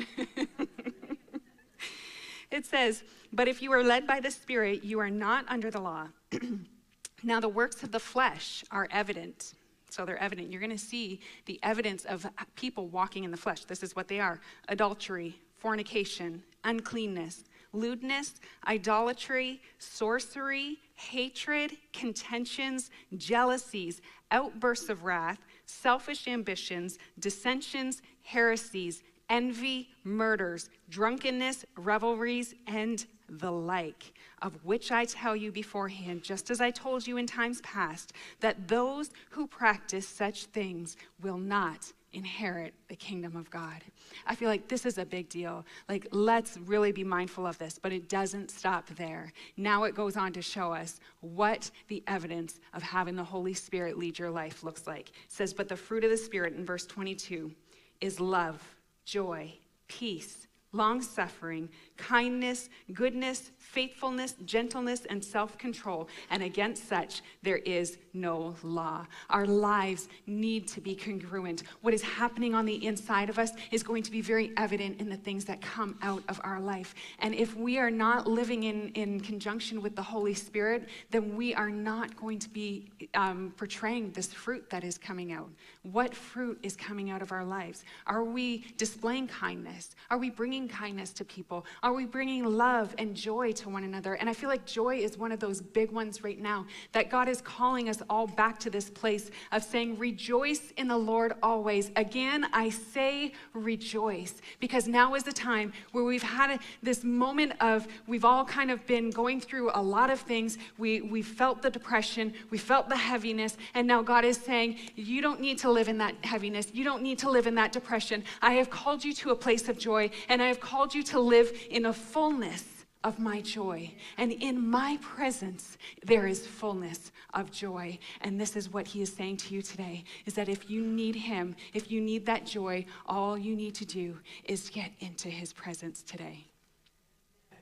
it 2.51 2.65
says, 2.65 3.03
But 3.33 3.49
if 3.49 3.61
you 3.61 3.73
are 3.73 3.83
led 3.83 4.07
by 4.07 4.21
the 4.21 4.31
Spirit, 4.31 4.85
you 4.85 4.99
are 5.01 5.11
not 5.11 5.45
under 5.49 5.71
the 5.71 5.81
law. 5.81 6.09
now, 7.23 7.41
the 7.41 7.49
works 7.49 7.83
of 7.83 7.93
the 7.93 8.01
flesh 8.01 8.65
are 8.71 8.89
evident 8.91 9.55
so 9.89 10.05
they're 10.05 10.23
evident. 10.23 10.51
You're 10.51 10.61
going 10.61 10.71
to 10.71 10.79
see 10.79 11.21
the 11.47 11.59
evidence 11.63 12.05
of 12.05 12.27
people 12.55 12.89
walking 12.89 13.25
in 13.25 13.31
the 13.31 13.37
flesh. 13.37 13.65
This 13.65 13.83
is 13.83 13.97
what 13.97 14.09
they 14.09 14.21
are 14.21 14.41
adultery, 14.69 15.39
fornication, 15.57 16.43
uncleanness, 16.65 17.45
lewdness, 17.73 18.35
idolatry, 18.67 19.61
sorcery, 19.79 20.79
hatred, 20.95 21.77
contentions, 21.93 22.91
jealousies, 23.17 24.01
outbursts 24.31 24.89
of 24.89 25.05
wrath, 25.05 25.39
selfish 25.67 26.27
ambitions, 26.29 26.99
dissensions, 27.19 28.03
heresies, 28.23 29.03
envy, 29.29 29.89
murders, 30.05 30.71
drunkenness, 30.89 31.65
revelries, 31.77 32.55
and 32.67 33.07
the 33.29 33.53
like 33.53 34.15
of 34.43 34.65
which 34.65 34.91
I 34.91 35.05
tell 35.05 35.37
you 35.37 35.53
beforehand, 35.53 36.23
just 36.23 36.51
as 36.51 36.61
I 36.61 36.71
told 36.71 37.07
you 37.07 37.17
in 37.17 37.27
times 37.27 37.61
past, 37.63 38.13
that 38.41 38.69
those 38.69 39.11
who 39.31 39.47
practice 39.47 40.09
such 40.09 40.47
things 40.47 40.97
will 41.21 41.39
not 41.39 41.93
inherit 42.13 42.73
the 42.89 42.97
kingdom 42.97 43.37
of 43.37 43.51
God. 43.51 43.85
I 44.27 44.35
feel 44.35 44.49
like 44.49 44.69
this 44.69 44.87
is 44.87 44.97
a 44.97 45.05
big 45.05 45.29
deal. 45.29 45.67
Like, 45.89 46.07
let's 46.11 46.57
really 46.57 46.91
be 46.91 47.05
mindful 47.05 47.47
of 47.47 47.59
this, 47.59 47.79
but 47.79 47.93
it 47.93 48.09
doesn't 48.09 48.51
stop 48.51 48.89
there. 48.97 49.33
Now 49.57 49.85
it 49.85 49.95
goes 49.95 50.17
on 50.17 50.33
to 50.33 50.43
show 50.43 50.73
us 50.73 51.01
what 51.21 51.71
the 51.89 52.03
evidence 52.07 52.61
of 52.73 52.83
having 52.83 53.15
the 53.15 53.25
Holy 53.25 53.53
Spirit 53.53 53.99
lead 53.99 54.19
your 54.19 54.31
life 54.31 54.65
looks 54.65 54.87
like. 54.87 55.11
It 55.11 55.15
says, 55.29 55.53
But 55.53 55.69
the 55.69 55.77
fruit 55.77 56.05
of 56.05 56.11
the 56.11 56.17
Spirit 56.17 56.55
in 56.55 56.65
verse 56.65 56.87
22 56.87 57.53
is 58.01 58.21
love, 58.21 58.63
joy, 59.09 59.51
peace, 59.89 60.47
long 60.73 61.01
suffering, 61.01 61.71
kindness, 61.97 62.69
goodness, 62.93 63.51
faithfulness, 63.71 64.35
gentleness, 64.47 65.05
and 65.11 65.23
self 65.23 65.59
control. 65.59 66.09
And 66.31 66.43
against 66.43 66.89
such, 66.89 67.23
there 67.43 67.59
is 67.59 67.99
no 68.15 68.55
law. 68.63 69.07
Our 69.29 69.47
lives 69.47 70.09
need 70.27 70.67
to 70.69 70.81
be 70.81 70.95
congruent. 70.95 71.65
What 71.83 71.93
is 71.93 72.03
happening 72.03 72.55
on 72.55 72.65
the 72.65 72.87
inside 72.87 73.29
of 73.29 73.39
us 73.39 73.53
is 73.71 73.83
going 73.83 74.03
to 74.05 74.11
be 74.11 74.23
very 74.23 74.53
evident 74.57 75.01
in 75.01 75.09
the 75.09 75.17
things 75.17 75.45
that 75.47 75.61
come 75.61 75.99
out 76.03 76.23
of 76.29 76.41
our 76.45 76.61
life. 76.61 76.95
And 77.19 77.35
if 77.35 77.57
we 77.57 77.79
are 77.79 77.91
not 77.91 78.27
living 78.27 78.65
in, 78.65 78.89
in 78.91 79.21
conjunction 79.21 79.83
with 79.83 79.95
the 79.95 80.03
Holy 80.03 80.35
Spirit, 80.35 80.89
then 81.11 81.37
we 81.37 81.55
are 81.55 81.71
not 81.71 82.17
going 82.17 82.39
to 82.39 82.49
be 82.49 82.91
um, 83.15 83.53
portraying 83.57 84.13
this 84.13 84.33
fruit 84.33 84.71
that 84.71 84.83
is 84.83 84.97
coming 84.97 85.33
out. 85.33 85.51
What 85.83 86.15
fruit 86.15 86.59
is 86.63 86.75
coming 86.75 87.11
out 87.11 87.21
of 87.21 87.33
our 87.33 87.45
lives? 87.45 87.85
Are 88.07 88.25
we 88.25 88.65
displaying 88.79 89.29
kindness? 89.29 89.95
Are 90.11 90.19
we 90.19 90.31
bringing 90.31 90.69
kindness 90.69 91.13
to 91.13 91.25
people? 91.25 91.67
Are 91.83 91.93
we 91.93 92.07
bringing 92.07 92.45
love 92.45 92.95
and 92.99 93.15
joy 93.15 93.53
to 93.59 93.69
one 93.69 93.85
another? 93.85 94.15
And 94.15 94.29
I 94.29 94.33
feel 94.33 94.49
like 94.49 94.65
joy 94.65 94.97
is 94.97 95.19
one 95.19 95.33
of 95.33 95.41
those 95.41 95.61
big 95.61 95.91
ones 95.91 96.25
right 96.25 96.41
now 96.41 96.67
that 96.93 97.11
God 97.11 97.29
is 97.29 97.41
calling 97.41 97.89
us 97.89 98.03
all 98.09 98.27
back 98.27 98.59
to 98.61 98.71
this 98.71 98.91
place 98.91 99.31
of 99.53 99.63
saying, 99.63 99.99
Rejoice 99.99 100.73
in 100.77 100.89
the 100.89 100.97
Lord 100.97 101.35
always. 101.43 101.91
Again, 101.97 102.47
I 102.53 102.71
say 102.71 103.33
rejoice 103.53 104.41
because 104.61 104.89
now 104.89 105.15
is 105.15 105.23
the 105.23 105.33
time 105.33 105.73
where 105.93 106.05
we've 106.05 106.23
had 106.23 106.59
this 106.83 107.05
moment 107.05 107.53
of, 107.61 107.87
we've 108.07 108.25
all 108.25 108.45
kind 108.45 108.71
of 108.71 108.87
been 108.87 109.11
going 109.11 109.41
through 109.41 109.71
a 109.75 109.83
lot 109.83 110.11
of 110.11 110.21
things. 110.21 110.59
We, 110.79 111.01
we 111.01 111.23
felt 111.23 111.63
the 111.63 111.71
depression, 111.71 112.33
we 112.51 112.59
felt 112.59 112.89
the 112.89 112.97
heaviness, 112.97 113.57
and 113.75 113.87
now 113.87 114.03
God 114.03 114.25
is 114.25 114.37
saying, 114.37 114.79
You 114.95 115.21
don't 115.21 115.41
need 115.41 115.59
to 115.59 115.71
live 115.71 115.89
in 115.89 115.99
that 115.99 116.15
heaviness. 116.25 116.69
You 116.73 116.85
don't 116.85 117.03
need 117.03 117.19
to 117.21 117.31
live 117.31 117.47
in 117.47 117.55
that 117.57 117.73
depression. 117.73 118.25
I 118.43 118.53
have 118.53 118.71
called 118.71 119.05
you 119.05 119.13
to 119.15 119.31
a 119.31 119.37
place 119.37 119.69
of 119.69 119.79
joy, 119.79 120.11
and 120.29 120.43
I 120.43 120.47
have 120.47 120.61
called 120.61 120.95
you 120.95 121.03
to 121.05 121.21
live 121.21 121.53
in 121.71 121.87
a 121.87 121.93
fullness 121.93 122.78
of 123.05 123.19
my 123.19 123.41
joy. 123.41 123.93
And 124.17 124.33
in 124.33 124.69
my 124.69 124.99
presence, 125.01 125.79
there 126.05 126.27
is 126.27 126.47
fullness 126.47 127.13
of 127.35 127.51
joy. 127.51 127.99
And 128.21 128.41
this 128.41 128.57
is 128.57 128.73
what 128.73 128.87
he 128.89 129.03
is 129.03 129.13
saying 129.13 129.37
to 129.39 129.55
you 129.55 129.63
today 129.63 130.05
is 130.27 130.35
that 130.35 130.49
if 130.49 130.69
you 130.69 130.83
need 130.83 131.15
him, 131.15 131.55
if 131.75 131.91
you 131.91 132.01
need 132.01 132.27
that 132.27 132.45
joy, 132.45 132.85
all 133.07 133.39
you 133.39 133.55
need 133.55 133.75
to 133.77 133.85
do 133.85 134.19
is 134.45 134.69
get 134.71 134.91
into 135.01 135.29
his 135.29 135.53
presence 135.53 136.03
today. 136.03 136.47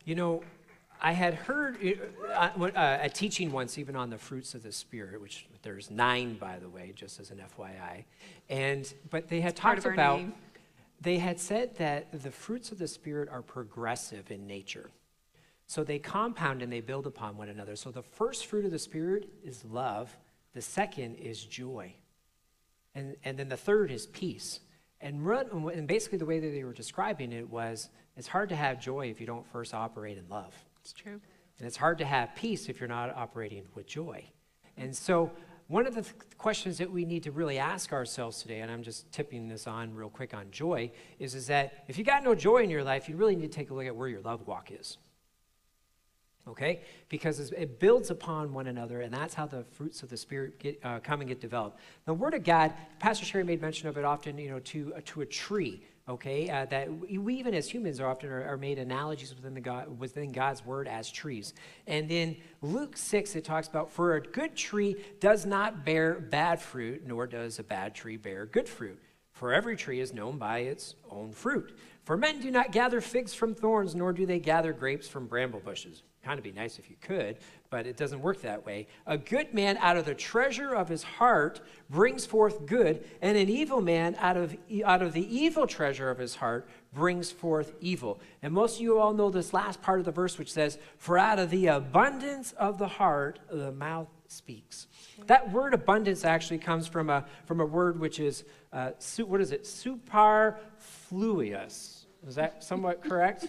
You 0.04 0.14
know, 0.14 0.42
I 1.02 1.12
had 1.12 1.34
heard 1.34 1.76
uh, 2.34 2.50
uh, 2.58 2.98
a 3.02 3.08
teaching 3.08 3.52
once, 3.52 3.76
even 3.76 3.96
on 3.96 4.08
the 4.08 4.18
fruits 4.18 4.54
of 4.54 4.62
the 4.62 4.72
Spirit, 4.72 5.20
which 5.20 5.46
there's 5.62 5.90
nine, 5.90 6.36
by 6.38 6.58
the 6.58 6.68
way, 6.68 6.92
just 6.94 7.20
as 7.20 7.30
an 7.30 7.42
FYI. 7.58 8.04
And 8.48 8.92
but 9.10 9.28
they 9.28 9.40
had 9.40 9.52
it's 9.52 9.60
talked 9.60 9.84
about. 9.84 10.20
Name. 10.20 10.34
They 11.02 11.18
had 11.18 11.38
said 11.38 11.76
that 11.76 12.22
the 12.22 12.30
fruits 12.30 12.72
of 12.72 12.78
the 12.78 12.88
Spirit 12.88 13.28
are 13.28 13.42
progressive 13.42 14.30
in 14.30 14.46
nature. 14.46 14.90
So 15.66 15.82
they 15.82 15.98
compound 15.98 16.62
and 16.62 16.72
they 16.72 16.80
build 16.80 17.06
upon 17.06 17.36
one 17.36 17.48
another. 17.48 17.76
So 17.76 17.90
the 17.90 18.02
first 18.02 18.46
fruit 18.46 18.64
of 18.64 18.70
the 18.70 18.78
Spirit 18.78 19.28
is 19.44 19.64
love, 19.64 20.16
the 20.54 20.62
second 20.62 21.16
is 21.16 21.44
joy, 21.44 21.94
and, 22.94 23.16
and 23.24 23.38
then 23.38 23.48
the 23.48 23.56
third 23.56 23.90
is 23.90 24.06
peace. 24.06 24.60
And, 25.00 25.26
run, 25.26 25.48
and 25.74 25.86
basically, 25.86 26.18
the 26.18 26.24
way 26.24 26.40
that 26.40 26.48
they 26.48 26.64
were 26.64 26.72
describing 26.72 27.32
it 27.32 27.50
was 27.50 27.90
it's 28.16 28.28
hard 28.28 28.48
to 28.48 28.56
have 28.56 28.80
joy 28.80 29.10
if 29.10 29.20
you 29.20 29.26
don't 29.26 29.46
first 29.46 29.74
operate 29.74 30.16
in 30.16 30.26
love. 30.30 30.54
It's 30.80 30.94
true. 30.94 31.20
And 31.58 31.66
it's 31.66 31.76
hard 31.76 31.98
to 31.98 32.06
have 32.06 32.34
peace 32.34 32.68
if 32.70 32.80
you're 32.80 32.88
not 32.88 33.14
operating 33.14 33.64
with 33.74 33.86
joy. 33.86 34.24
And 34.78 34.96
so, 34.96 35.30
one 35.68 35.86
of 35.86 35.94
the 35.94 36.02
th- 36.02 36.14
questions 36.38 36.78
that 36.78 36.90
we 36.90 37.04
need 37.04 37.24
to 37.24 37.32
really 37.32 37.58
ask 37.58 37.92
ourselves 37.92 38.40
today, 38.40 38.60
and 38.60 38.70
I'm 38.70 38.82
just 38.82 39.10
tipping 39.10 39.48
this 39.48 39.66
on 39.66 39.94
real 39.94 40.08
quick 40.08 40.32
on 40.32 40.46
joy, 40.50 40.92
is, 41.18 41.34
is 41.34 41.48
that 41.48 41.84
if 41.88 41.98
you 41.98 42.04
got 42.04 42.22
no 42.22 42.34
joy 42.34 42.58
in 42.58 42.70
your 42.70 42.84
life, 42.84 43.08
you 43.08 43.16
really 43.16 43.34
need 43.34 43.50
to 43.50 43.56
take 43.56 43.70
a 43.70 43.74
look 43.74 43.84
at 43.84 43.96
where 43.96 44.08
your 44.08 44.20
love 44.20 44.46
walk 44.46 44.70
is 44.70 44.96
okay? 46.48 46.82
Because 47.08 47.50
it 47.52 47.80
builds 47.80 48.10
upon 48.10 48.52
one 48.52 48.66
another, 48.66 49.00
and 49.00 49.12
that's 49.12 49.34
how 49.34 49.46
the 49.46 49.64
fruits 49.72 50.02
of 50.02 50.08
the 50.08 50.16
Spirit 50.16 50.58
get, 50.58 50.80
uh, 50.84 51.00
come 51.00 51.20
and 51.20 51.28
get 51.28 51.40
developed. 51.40 51.78
The 52.04 52.14
Word 52.14 52.34
of 52.34 52.44
God, 52.44 52.72
Pastor 52.98 53.24
Sheri 53.24 53.44
made 53.44 53.60
mention 53.60 53.88
of 53.88 53.96
it 53.96 54.04
often, 54.04 54.38
you 54.38 54.50
know, 54.50 54.60
to, 54.60 54.94
uh, 54.96 55.00
to 55.06 55.22
a 55.22 55.26
tree, 55.26 55.82
okay? 56.08 56.48
Uh, 56.48 56.64
that 56.66 56.88
we, 56.92 57.34
even 57.34 57.54
as 57.54 57.68
humans 57.68 58.00
are 58.00 58.08
often 58.08 58.30
are, 58.30 58.44
are, 58.44 58.56
made 58.56 58.78
analogies 58.78 59.34
within, 59.34 59.54
the 59.54 59.60
God, 59.60 59.98
within 59.98 60.30
God's 60.30 60.64
Word 60.64 60.86
as 60.86 61.10
trees. 61.10 61.54
And 61.86 62.10
in 62.10 62.36
Luke 62.62 62.96
6, 62.96 63.34
it 63.36 63.44
talks 63.44 63.68
about, 63.68 63.90
for 63.90 64.14
a 64.14 64.20
good 64.20 64.56
tree 64.56 64.96
does 65.20 65.46
not 65.46 65.84
bear 65.84 66.14
bad 66.20 66.60
fruit, 66.60 67.02
nor 67.06 67.26
does 67.26 67.58
a 67.58 67.64
bad 67.64 67.94
tree 67.94 68.16
bear 68.16 68.46
good 68.46 68.68
fruit. 68.68 69.00
For 69.32 69.52
every 69.52 69.76
tree 69.76 70.00
is 70.00 70.14
known 70.14 70.38
by 70.38 70.60
its 70.60 70.94
own 71.10 71.30
fruit. 71.30 71.76
For 72.06 72.16
men 72.16 72.40
do 72.40 72.50
not 72.50 72.72
gather 72.72 73.02
figs 73.02 73.34
from 73.34 73.54
thorns, 73.54 73.94
nor 73.94 74.14
do 74.14 74.24
they 74.24 74.38
gather 74.38 74.72
grapes 74.72 75.08
from 75.08 75.26
bramble 75.26 75.60
bushes 75.60 76.02
kind 76.26 76.38
of 76.40 76.44
be 76.44 76.50
nice 76.50 76.80
if 76.80 76.90
you 76.90 76.96
could, 77.00 77.36
but 77.70 77.86
it 77.86 77.96
doesn't 77.96 78.20
work 78.20 78.42
that 78.42 78.66
way. 78.66 78.88
A 79.06 79.16
good 79.16 79.54
man 79.54 79.76
out 79.76 79.96
of 79.96 80.06
the 80.06 80.14
treasure 80.14 80.74
of 80.74 80.88
his 80.88 81.04
heart 81.04 81.60
brings 81.88 82.26
forth 82.26 82.66
good, 82.66 83.04
and 83.22 83.38
an 83.38 83.48
evil 83.48 83.80
man 83.80 84.16
out 84.18 84.36
of, 84.36 84.56
out 84.84 85.02
of 85.02 85.12
the 85.12 85.24
evil 85.24 85.68
treasure 85.68 86.10
of 86.10 86.18
his 86.18 86.34
heart 86.34 86.66
brings 86.92 87.30
forth 87.30 87.74
evil. 87.80 88.18
And 88.42 88.52
most 88.52 88.74
of 88.74 88.80
you 88.80 88.98
all 88.98 89.14
know 89.14 89.30
this 89.30 89.54
last 89.54 89.80
part 89.82 90.00
of 90.00 90.04
the 90.04 90.10
verse, 90.10 90.36
which 90.36 90.52
says, 90.52 90.80
For 90.98 91.16
out 91.16 91.38
of 91.38 91.50
the 91.50 91.68
abundance 91.68 92.50
of 92.58 92.78
the 92.78 92.88
heart, 92.88 93.38
the 93.48 93.70
mouth 93.70 94.08
speaks. 94.26 94.88
That 95.26 95.52
word 95.52 95.74
abundance 95.74 96.24
actually 96.24 96.58
comes 96.58 96.88
from 96.88 97.08
a, 97.08 97.24
from 97.44 97.60
a 97.60 97.66
word 97.66 98.00
which 98.00 98.18
is, 98.18 98.42
uh, 98.72 98.90
what 99.18 99.40
is 99.40 99.52
it? 99.52 99.64
Superfluous. 99.64 101.95
Is 102.26 102.34
that 102.34 102.64
somewhat 102.64 103.02
correct? 103.02 103.46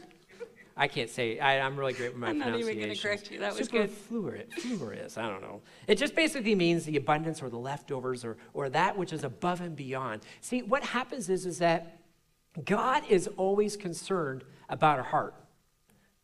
I 0.79 0.87
can't 0.87 1.09
say. 1.09 1.39
I, 1.39 1.55
am 1.55 1.75
really 1.75 1.93
great 1.93 2.11
with 2.11 2.19
my 2.19 2.29
I'm 2.29 2.37
not 2.37 2.55
even 2.59 2.77
going 2.77 2.93
to 2.93 3.01
correct 3.01 3.31
you. 3.31 3.39
That 3.39 3.55
was 3.55 3.65
Super 3.65 3.87
good. 3.87 3.91
Fluorous. 4.53 5.17
I 5.17 5.27
don't 5.27 5.41
know. 5.41 5.61
It 5.87 5.97
just 5.97 6.13
basically 6.13 6.53
means 6.53 6.85
the 6.85 6.97
abundance 6.97 7.41
or 7.41 7.49
the 7.49 7.57
leftovers 7.57 8.23
or, 8.23 8.37
or 8.53 8.69
that 8.69 8.95
which 8.95 9.11
is 9.11 9.23
above 9.23 9.61
and 9.61 9.75
beyond. 9.75 10.21
See, 10.41 10.61
what 10.61 10.83
happens 10.83 11.29
is, 11.29 11.47
is 11.47 11.57
that 11.57 11.99
God 12.63 13.03
is 13.09 13.27
always 13.37 13.75
concerned 13.75 14.43
about 14.69 14.99
our 14.99 15.05
heart. 15.05 15.33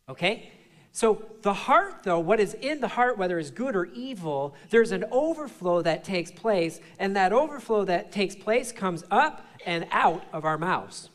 Okay? 0.08 0.52
So, 0.92 1.26
the 1.42 1.54
heart, 1.54 2.04
though, 2.04 2.20
what 2.20 2.38
is 2.38 2.54
in 2.54 2.80
the 2.80 2.86
heart, 2.86 3.18
whether 3.18 3.40
it's 3.40 3.50
good 3.50 3.74
or 3.74 3.86
evil, 3.86 4.54
there's 4.70 4.92
an 4.92 5.04
overflow 5.10 5.82
that 5.82 6.04
takes 6.04 6.30
place, 6.30 6.78
and 7.00 7.16
that 7.16 7.32
overflow 7.32 7.84
that 7.86 8.12
takes 8.12 8.36
place 8.36 8.70
comes 8.70 9.02
up 9.10 9.44
and 9.66 9.88
out 9.90 10.22
of 10.32 10.44
our 10.44 10.56
mouths. 10.56 11.10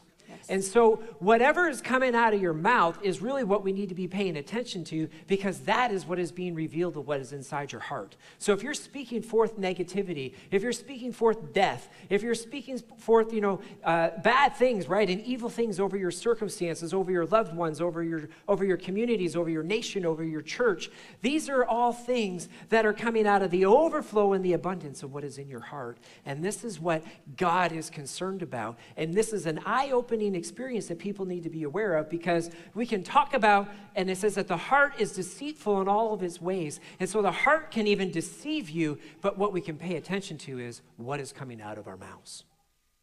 And 0.49 0.63
so, 0.63 0.95
whatever 1.19 1.69
is 1.69 1.79
coming 1.79 2.15
out 2.15 2.33
of 2.33 2.41
your 2.41 2.53
mouth 2.53 2.97
is 3.03 3.21
really 3.21 3.43
what 3.43 3.63
we 3.63 3.71
need 3.71 3.89
to 3.89 3.95
be 3.95 4.07
paying 4.07 4.35
attention 4.35 4.83
to 4.85 5.07
because 5.27 5.59
that 5.61 5.91
is 5.91 6.07
what 6.07 6.17
is 6.17 6.31
being 6.31 6.55
revealed 6.55 6.97
of 6.97 7.07
what 7.07 7.19
is 7.19 7.33
inside 7.33 7.71
your 7.71 7.81
heart. 7.81 8.15
So, 8.39 8.51
if 8.53 8.63
you're 8.63 8.73
speaking 8.73 9.21
forth 9.21 9.59
negativity, 9.59 10.33
if 10.49 10.63
you're 10.63 10.73
speaking 10.73 11.13
forth 11.13 11.53
death, 11.53 11.89
if 12.09 12.23
you're 12.23 12.33
speaking 12.33 12.79
forth, 12.97 13.31
you 13.31 13.41
know, 13.41 13.61
uh, 13.83 14.09
bad 14.23 14.55
things, 14.55 14.89
right, 14.89 15.07
and 15.07 15.21
evil 15.21 15.49
things 15.49 15.79
over 15.79 15.95
your 15.95 16.09
circumstances, 16.09 16.95
over 16.95 17.11
your 17.11 17.27
loved 17.27 17.55
ones, 17.55 17.79
over 17.79 18.03
your 18.03 18.27
over 18.47 18.65
your 18.65 18.77
communities, 18.77 19.35
over 19.35 19.51
your 19.51 19.63
nation, 19.63 20.03
over 20.03 20.23
your 20.23 20.41
church, 20.41 20.89
these 21.21 21.47
are 21.47 21.63
all 21.63 21.93
things 21.93 22.49
that 22.69 22.87
are 22.87 22.93
coming 22.93 23.27
out 23.27 23.43
of 23.43 23.51
the 23.51 23.65
overflow 23.65 24.33
and 24.33 24.43
the 24.43 24.53
abundance 24.53 25.03
of 25.03 25.13
what 25.13 25.23
is 25.23 25.37
in 25.37 25.47
your 25.47 25.59
heart. 25.59 25.99
And 26.25 26.43
this 26.43 26.63
is 26.63 26.79
what 26.79 27.03
God 27.37 27.71
is 27.71 27.91
concerned 27.91 28.41
about. 28.41 28.79
And 28.97 29.13
this 29.13 29.31
is 29.31 29.45
an 29.45 29.59
eye-opening 29.63 30.38
experience 30.39 30.87
that 30.87 30.97
people 30.97 31.25
need 31.25 31.43
to 31.43 31.49
be 31.49 31.61
aware 31.61 31.95
of 31.97 32.09
because 32.09 32.49
we 32.73 32.87
can 32.87 33.03
talk 33.03 33.35
about, 33.35 33.69
and 33.95 34.09
it 34.09 34.17
says 34.17 34.33
that 34.33 34.47
the 34.47 34.57
heart 34.57 34.93
is 34.97 35.11
deceitful 35.11 35.79
in 35.81 35.87
all 35.87 36.13
of 36.13 36.23
its 36.23 36.41
ways. 36.41 36.79
And 36.99 37.07
so 37.07 37.21
the 37.21 37.31
heart 37.31 37.69
can 37.69 37.85
even 37.85 38.09
deceive 38.09 38.71
you, 38.71 38.97
but 39.21 39.37
what 39.37 39.53
we 39.53 39.61
can 39.61 39.77
pay 39.77 39.97
attention 39.97 40.39
to 40.39 40.57
is 40.57 40.81
what 40.97 41.19
is 41.19 41.31
coming 41.31 41.61
out 41.61 41.77
of 41.77 41.87
our 41.87 41.97
mouths. 41.97 42.45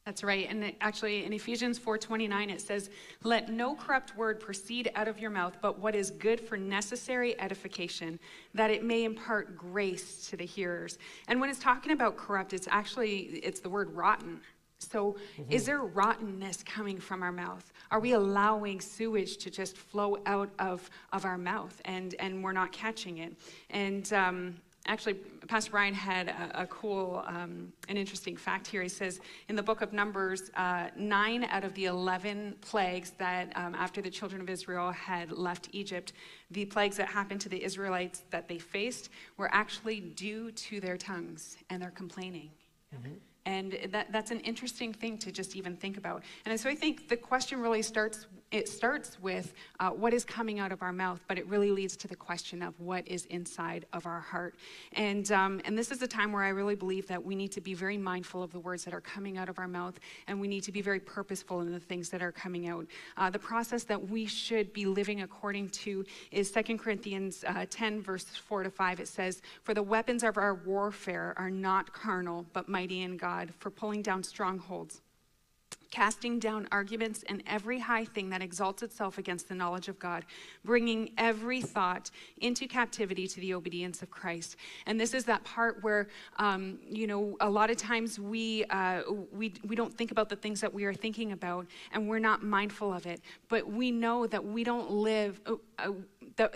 That's 0.07 0.23
right. 0.23 0.47
And 0.49 0.73
actually 0.81 1.25
in 1.25 1.33
Ephesians 1.33 1.81
4:29 1.81 2.49
it 2.49 2.61
says, 2.61 2.91
"Let 3.25 3.51
no 3.51 3.75
corrupt 3.75 4.17
word 4.17 4.39
proceed 4.39 4.89
out 4.95 5.09
of 5.09 5.19
your 5.19 5.31
mouth, 5.31 5.57
but 5.61 5.81
what 5.81 5.97
is 5.97 6.13
good 6.13 6.41
for 6.41 6.57
necessary 6.57 7.39
edification, 7.41 8.21
that 8.55 8.71
it 8.71 8.85
may 8.85 9.03
impart 9.03 9.59
grace 9.59 10.29
to 10.29 10.37
the 10.37 10.47
hearers." 10.47 10.97
And 11.27 11.41
when 11.41 11.51
it's 11.51 11.59
talking 11.59 11.91
about 11.91 12.17
corrupt, 12.17 12.53
it's 12.53 12.69
actually 12.71 13.41
it's 13.43 13.59
the 13.59 13.69
word 13.69 13.91
rotten, 13.95 14.43
so, 14.79 15.17
mm-hmm. 15.39 15.51
is 15.51 15.67
there 15.67 15.81
rottenness 15.81 16.63
coming 16.63 16.99
from 16.99 17.23
our 17.23 17.33
mouth? 17.33 17.73
Are 17.91 18.01
we 18.01 18.13
allowing 18.13 18.81
sewage 18.81 19.39
to 19.39 19.51
just 19.51 19.77
flow 19.77 20.19
out 20.27 20.51
of, 20.59 20.89
of 21.13 21.25
our 21.25 21.39
mouth 21.39 21.81
and, 21.87 22.15
and 22.19 22.45
we're 22.45 22.53
not 22.53 22.73
catching 22.73 23.19
it? 23.19 23.33
And 23.71 24.13
um, 24.13 24.57
actually, 24.87 25.15
Pastor 25.49 25.71
Brian 25.71 25.95
had 25.95 26.29
a, 26.29 26.63
a 26.63 26.67
cool, 26.67 27.25
um, 27.27 27.73
an 27.89 27.97
interesting 27.97 28.37
fact 28.37 28.67
here. 28.67 28.83
He 28.83 28.89
says 28.91 29.19
in 29.49 29.57
the 29.57 29.63
book 29.63 29.81
of 29.81 29.95
Numbers, 29.95 30.51
uh, 30.57 30.89
nine 30.95 31.45
out 31.45 31.65
of 31.65 31.73
the 31.73 31.87
11 31.87 32.57
plagues 32.61 33.13
that 33.19 33.53
um, 33.57 33.75
after 33.75 34.03
the 34.03 34.11
children 34.11 34.43
of 34.43 34.51
Israel 34.51 34.91
had 34.91 35.33
left 35.33 35.71
Egypt, 35.73 36.13
the 36.51 36.67
plagues 36.67 36.99
that 36.99 37.09
happened 37.09 37.41
to 37.41 37.49
the 37.49 37.63
Israelites 37.65 38.25
that 38.31 38.47
they 38.47 38.59
faced 38.59 39.09
were 39.39 39.49
actually 39.53 40.01
due 40.01 40.51
to 40.53 40.81
their 40.81 40.99
tongues 40.99 41.57
and 41.71 41.81
their 41.81 41.91
complaining. 41.91 42.51
Mm-hmm. 42.95 43.15
And 43.47 43.79
that, 43.93 44.13
that's 44.13 44.33
an 44.33 44.41
interesting 44.41 44.93
thing 44.93 45.17
to 45.19 45.33
just 45.33 45.57
even 45.57 45.77
think 45.77 45.97
about. 45.97 46.23
And 46.45 46.61
so 46.61 46.69
I 46.69 46.75
think 46.75 47.09
the 47.09 47.17
question 47.17 47.61
really 47.61 47.83
starts 47.83 48.27
it 48.53 48.69
starts 48.69 49.21
with 49.21 49.55
uh, 49.81 49.91
what 49.91 50.15
is 50.15 50.25
coming 50.25 50.61
out 50.61 50.71
of 50.71 50.81
our 50.81 50.93
mouth, 50.93 51.21
but 51.27 51.37
it 51.37 51.47
really 51.49 51.73
leads 51.73 51.97
to 51.97 52.07
the 52.07 52.15
question 52.15 52.63
of 52.63 52.79
what 52.79 53.07
is 53.09 53.27
inside 53.27 53.87
of 53.93 54.07
our 54.07 54.21
heart. 54.21 54.55
And, 54.93 55.31
um, 55.33 55.61
and 55.65 55.77
this 55.77 55.91
is 55.91 56.01
a 56.03 56.07
time 56.07 56.33
where 56.33 56.45
I 56.45 56.51
really 56.51 56.77
believe 56.77 57.09
that 57.09 57.25
we 57.25 57.35
need 57.35 57.51
to 57.53 57.61
be 57.61 57.75
very 57.75 57.99
mindful 57.99 58.45
of 58.45 58.53
the 58.53 58.61
words 58.61 58.85
that 58.85 58.95
are 58.95 59.01
coming 59.01 59.37
out 59.37 59.49
of 59.49 59.59
our 59.59 59.67
mouth, 59.67 59.99
and 60.29 60.41
we 60.41 60.47
need 60.47 60.63
to 60.63 60.73
be 60.73 60.81
very 60.81 61.01
purposeful 61.01 61.61
in 61.61 61.73
the 61.73 61.81
things 61.81 62.09
that 62.11 62.23
are 62.23 62.31
coming 62.31 62.69
out. 62.69 62.87
Uh, 63.17 63.31
the 63.31 63.39
process 63.39 63.83
that 63.85 64.09
we 64.09 64.27
should 64.27 64.73
be 64.73 64.87
living 64.87 65.23
according 65.23 65.69
to 65.71 66.05
is 66.31 66.53
2 66.53 66.79
Corinthians 66.79 67.45
uh, 67.49 67.67
10, 67.69 68.01
verse 68.01 68.25
4 68.25 68.63
to 68.63 68.71
5. 68.71 69.01
It 69.01 69.09
says, 69.09 69.43
For 69.65 69.75
the 69.75 69.83
weapons 69.83 70.23
of 70.23 70.39
our 70.39 70.55
warfare 70.55 71.35
are 71.37 71.51
not 71.51 71.93
carnal, 71.93 72.47
but 72.53 72.69
mighty 72.69 73.03
in 73.03 73.17
God, 73.17 73.53
for 73.59 73.71
pulling 73.71 74.03
down 74.03 74.23
strongholds 74.23 75.01
casting 75.91 76.39
down 76.39 76.69
arguments 76.73 77.25
and 77.29 77.43
every 77.47 77.79
high 77.79 78.05
thing 78.05 78.31
that 78.31 78.43
exalts 78.43 78.83
itself 78.83 79.19
against 79.19 79.49
the 79.49 79.55
knowledge 79.55 79.89
of 79.89 79.99
God, 79.99 80.25
bringing 80.65 81.11
every 81.19 81.61
thought 81.61 82.11
into 82.39 82.67
captivity 82.67 83.27
to 83.27 83.41
the 83.41 83.55
obedience 83.55 84.03
of 84.03 84.11
Christ. 84.11 84.57
And 84.87 85.01
this 85.01 85.15
is 85.15 85.25
that 85.25 85.45
part 85.45 85.83
where, 85.83 86.09
um, 86.39 86.79
you 86.89 87.07
know, 87.07 87.37
a 87.41 87.49
lot 87.49 87.71
of 87.71 87.77
times 87.77 88.19
we, 88.19 88.65
uh, 88.67 89.03
we, 89.33 89.55
we 89.67 89.77
don't 89.77 89.97
think 89.97 90.11
about 90.11 90.29
the 90.29 90.37
things 90.37 90.61
that 90.61 90.73
we 90.73 90.85
are 90.85 90.95
thinking 90.95 91.33
about 91.33 91.67
and 91.93 92.09
we're 92.09 92.19
not 92.19 92.43
mindful 92.43 92.93
of 92.93 93.07
it. 93.07 93.21
But 93.49 93.69
we 93.69 93.91
know 93.91 94.27
that 94.27 94.45
we 94.45 94.65
don't 94.65 94.91
live, 94.91 95.41
uh, 95.47 95.55
uh, 95.79 95.93
the, 96.37 96.51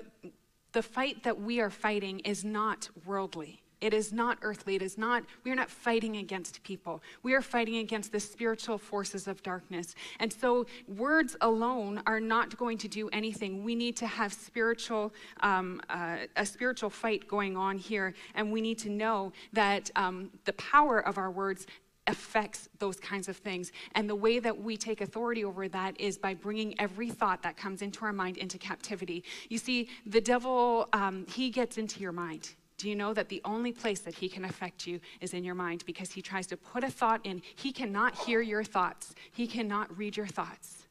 the 0.73 0.83
fight 0.83 1.23
that 1.25 1.41
we 1.41 1.61
are 1.61 1.71
fighting 1.71 2.21
is 2.21 2.45
not 2.45 2.89
worldly. 3.05 3.60
It 3.81 3.95
is 3.95 4.13
not 4.13 4.39
earthly. 4.43 4.77
It 4.77 4.83
is 4.83 4.99
not, 4.99 5.25
we 5.45 5.51
are 5.51 5.55
not 5.55 5.71
fighting 5.71 6.19
against 6.19 6.63
people. 6.63 7.03
We 7.23 7.35
are 7.35 7.41
fighting 7.41 7.77
against 7.77 8.13
the 8.13 8.21
spiritual 8.21 8.79
forces 8.79 9.27
of 9.27 9.43
darkness. 9.43 9.95
And 10.19 10.33
so 10.33 10.67
words 10.87 11.37
alone 11.41 12.03
are 12.07 12.21
not 12.21 12.57
going 12.59 12.79
to 12.79 12.89
do 12.89 13.09
anything. 13.11 13.65
We 13.65 13.75
need 13.75 13.97
to 13.97 14.07
have 14.07 14.33
spiritual, 14.33 15.15
um, 15.41 15.81
uh, 15.89 16.19
a 16.37 16.45
spiritual 16.45 16.91
fight 16.91 17.27
going 17.27 17.57
on 17.57 17.79
here. 17.79 18.15
And 18.35 18.53
we 18.53 18.61
need 18.61 18.79
to 18.81 18.91
know 18.91 19.33
that 19.53 19.91
um, 19.97 20.31
the 20.45 20.53
power 20.55 21.01
of 21.01 21.17
our 21.17 21.31
words 21.31 21.67
affects 22.07 22.69
those 22.79 22.99
kinds 22.99 23.29
of 23.29 23.37
things. 23.37 23.73
And 23.95 24.09
the 24.09 24.15
way 24.15 24.41
that 24.41 24.59
we 24.59 24.77
take 24.77 25.01
authority 25.01 25.45
over 25.45 25.69
that 25.69 25.99
is 25.99 26.19
by 26.19 26.35
bringing 26.35 26.79
every 26.81 27.09
thought 27.09 27.43
that 27.43 27.57
comes 27.57 27.83
into 27.83 28.05
our 28.05 28.13
mind 28.13 28.37
into 28.37 28.59
captivity. 28.59 29.25
You 29.49 29.59
see, 29.59 29.89
the 30.07 30.21
devil, 30.21 30.89
um, 30.93 31.27
he 31.29 31.51
gets 31.51 31.79
into 31.79 32.01
your 32.01 32.13
mind. 32.13 32.55
Do 32.81 32.89
you 32.89 32.97
know 32.97 33.13
that 33.13 33.29
the 33.29 33.43
only 33.45 33.73
place 33.73 34.01
that 34.01 34.15
he 34.15 34.27
can 34.27 34.47
affect 34.47 34.87
you 34.87 35.01
is 35.21 35.35
in 35.35 35.45
your 35.45 35.55
mind 35.55 35.85
because 35.85 36.11
he 36.11 36.23
tries 36.23 36.47
to 36.47 36.57
put 36.57 36.83
a 36.83 36.89
thought 36.89 37.21
in? 37.25 37.43
He 37.57 37.73
cannot 37.73 38.17
hear 38.17 38.41
your 38.41 38.65
thoughts, 38.65 39.15
he 39.33 39.47
cannot 39.47 39.95
read 39.99 40.17
your 40.17 40.27
thoughts, 40.27 40.89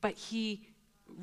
but 0.00 0.14
he 0.14 0.68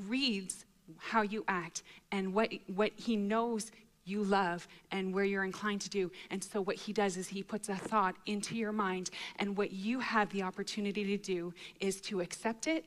reads 0.05 0.65
how 0.97 1.21
you 1.21 1.45
act 1.47 1.83
and 2.11 2.33
what, 2.33 2.51
what 2.75 2.91
he 2.97 3.15
knows 3.15 3.71
you 4.03 4.25
love 4.25 4.67
and 4.91 5.13
where 5.13 5.23
you're 5.23 5.45
inclined 5.45 5.79
to 5.81 5.89
do. 5.89 6.11
And 6.31 6.43
so, 6.43 6.59
what 6.59 6.75
he 6.75 6.91
does 6.91 7.15
is 7.15 7.29
he 7.29 7.41
puts 7.41 7.69
a 7.69 7.75
thought 7.75 8.15
into 8.25 8.57
your 8.57 8.73
mind, 8.73 9.09
and 9.37 9.55
what 9.55 9.71
you 9.71 10.01
have 10.01 10.29
the 10.31 10.43
opportunity 10.43 11.05
to 11.05 11.17
do 11.17 11.53
is 11.79 12.01
to 12.01 12.19
accept 12.19 12.67
it 12.67 12.83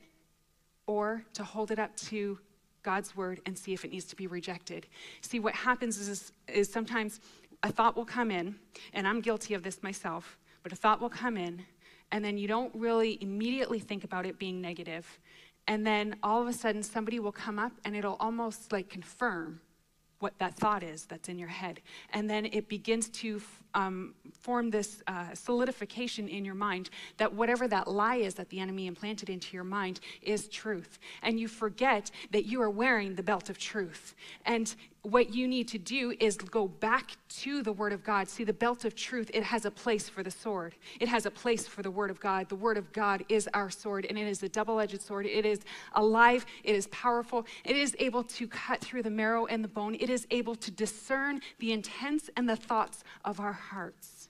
or 0.85 1.23
to 1.33 1.43
hold 1.43 1.71
it 1.71 1.79
up 1.79 1.95
to 1.95 2.37
God's 2.83 3.15
word 3.15 3.41
and 3.45 3.57
see 3.57 3.73
if 3.73 3.85
it 3.85 3.91
needs 3.91 4.05
to 4.05 4.15
be 4.15 4.27
rejected. 4.27 4.87
See, 5.21 5.39
what 5.39 5.55
happens 5.55 5.97
is, 5.97 6.31
is 6.47 6.71
sometimes 6.71 7.19
a 7.63 7.71
thought 7.71 7.95
will 7.95 8.05
come 8.05 8.31
in, 8.31 8.55
and 8.93 9.07
I'm 9.07 9.21
guilty 9.21 9.53
of 9.53 9.63
this 9.63 9.83
myself, 9.83 10.37
but 10.63 10.71
a 10.71 10.75
thought 10.75 10.99
will 10.99 11.09
come 11.09 11.37
in, 11.37 11.65
and 12.11 12.23
then 12.25 12.37
you 12.37 12.47
don't 12.47 12.73
really 12.75 13.17
immediately 13.21 13.79
think 13.79 14.03
about 14.03 14.25
it 14.25 14.39
being 14.39 14.61
negative. 14.61 15.19
And 15.67 15.85
then 15.85 16.15
all 16.23 16.41
of 16.41 16.47
a 16.47 16.53
sudden, 16.53 16.83
somebody 16.83 17.19
will 17.19 17.31
come 17.31 17.59
up 17.59 17.71
and 17.85 17.95
it'll 17.95 18.17
almost 18.19 18.71
like 18.71 18.89
confirm 18.89 19.61
what 20.19 20.37
that 20.39 20.55
thought 20.55 20.83
is 20.83 21.05
that's 21.05 21.29
in 21.29 21.39
your 21.39 21.49
head. 21.49 21.81
And 22.11 22.29
then 22.29 22.45
it 22.45 22.67
begins 22.67 23.09
to 23.09 23.41
um, 23.73 24.13
form 24.39 24.69
this 24.69 25.01
uh, 25.07 25.33
solidification 25.33 26.27
in 26.27 26.45
your 26.45 26.55
mind 26.55 26.89
that 27.17 27.33
whatever 27.33 27.67
that 27.67 27.87
lie 27.87 28.15
is 28.15 28.33
that 28.35 28.49
the 28.49 28.59
enemy 28.59 28.87
implanted 28.87 29.29
into 29.29 29.55
your 29.55 29.63
mind 29.63 29.99
is 30.21 30.47
truth. 30.47 30.99
And 31.21 31.39
you 31.39 31.47
forget 31.47 32.11
that 32.31 32.45
you 32.45 32.61
are 32.61 32.69
wearing 32.69 33.15
the 33.15 33.23
belt 33.23 33.49
of 33.49 33.57
truth. 33.57 34.15
And 34.45 34.73
what 35.03 35.33
you 35.33 35.47
need 35.47 35.67
to 35.69 35.79
do 35.79 36.13
is 36.19 36.37
go 36.37 36.67
back 36.67 37.17
to 37.27 37.63
the 37.63 37.71
Word 37.71 37.91
of 37.91 38.03
God. 38.03 38.29
See, 38.29 38.43
the 38.43 38.53
belt 38.53 38.85
of 38.85 38.93
truth, 38.93 39.31
it 39.33 39.41
has 39.43 39.65
a 39.65 39.71
place 39.71 40.07
for 40.07 40.21
the 40.21 40.29
sword, 40.29 40.75
it 40.99 41.07
has 41.07 41.25
a 41.25 41.31
place 41.31 41.65
for 41.65 41.81
the 41.81 41.89
Word 41.89 42.11
of 42.11 42.19
God. 42.19 42.49
The 42.49 42.55
Word 42.55 42.77
of 42.77 42.91
God 42.93 43.25
is 43.27 43.49
our 43.53 43.69
sword, 43.69 44.05
and 44.07 44.17
it 44.17 44.27
is 44.27 44.43
a 44.43 44.49
double 44.49 44.79
edged 44.79 45.01
sword. 45.01 45.25
It 45.25 45.45
is 45.45 45.61
alive, 45.93 46.45
it 46.63 46.75
is 46.75 46.87
powerful, 46.87 47.45
it 47.65 47.75
is 47.75 47.95
able 47.99 48.23
to 48.23 48.47
cut 48.47 48.81
through 48.81 49.03
the 49.03 49.09
marrow 49.09 49.45
and 49.47 49.63
the 49.63 49.67
bone, 49.67 49.95
it 49.95 50.09
is 50.09 50.27
able 50.29 50.55
to 50.55 50.69
discern 50.69 51.41
the 51.59 51.71
intents 51.71 52.29
and 52.37 52.47
the 52.47 52.55
thoughts 52.55 53.03
of 53.25 53.39
our 53.39 53.53
hearts. 53.61 54.29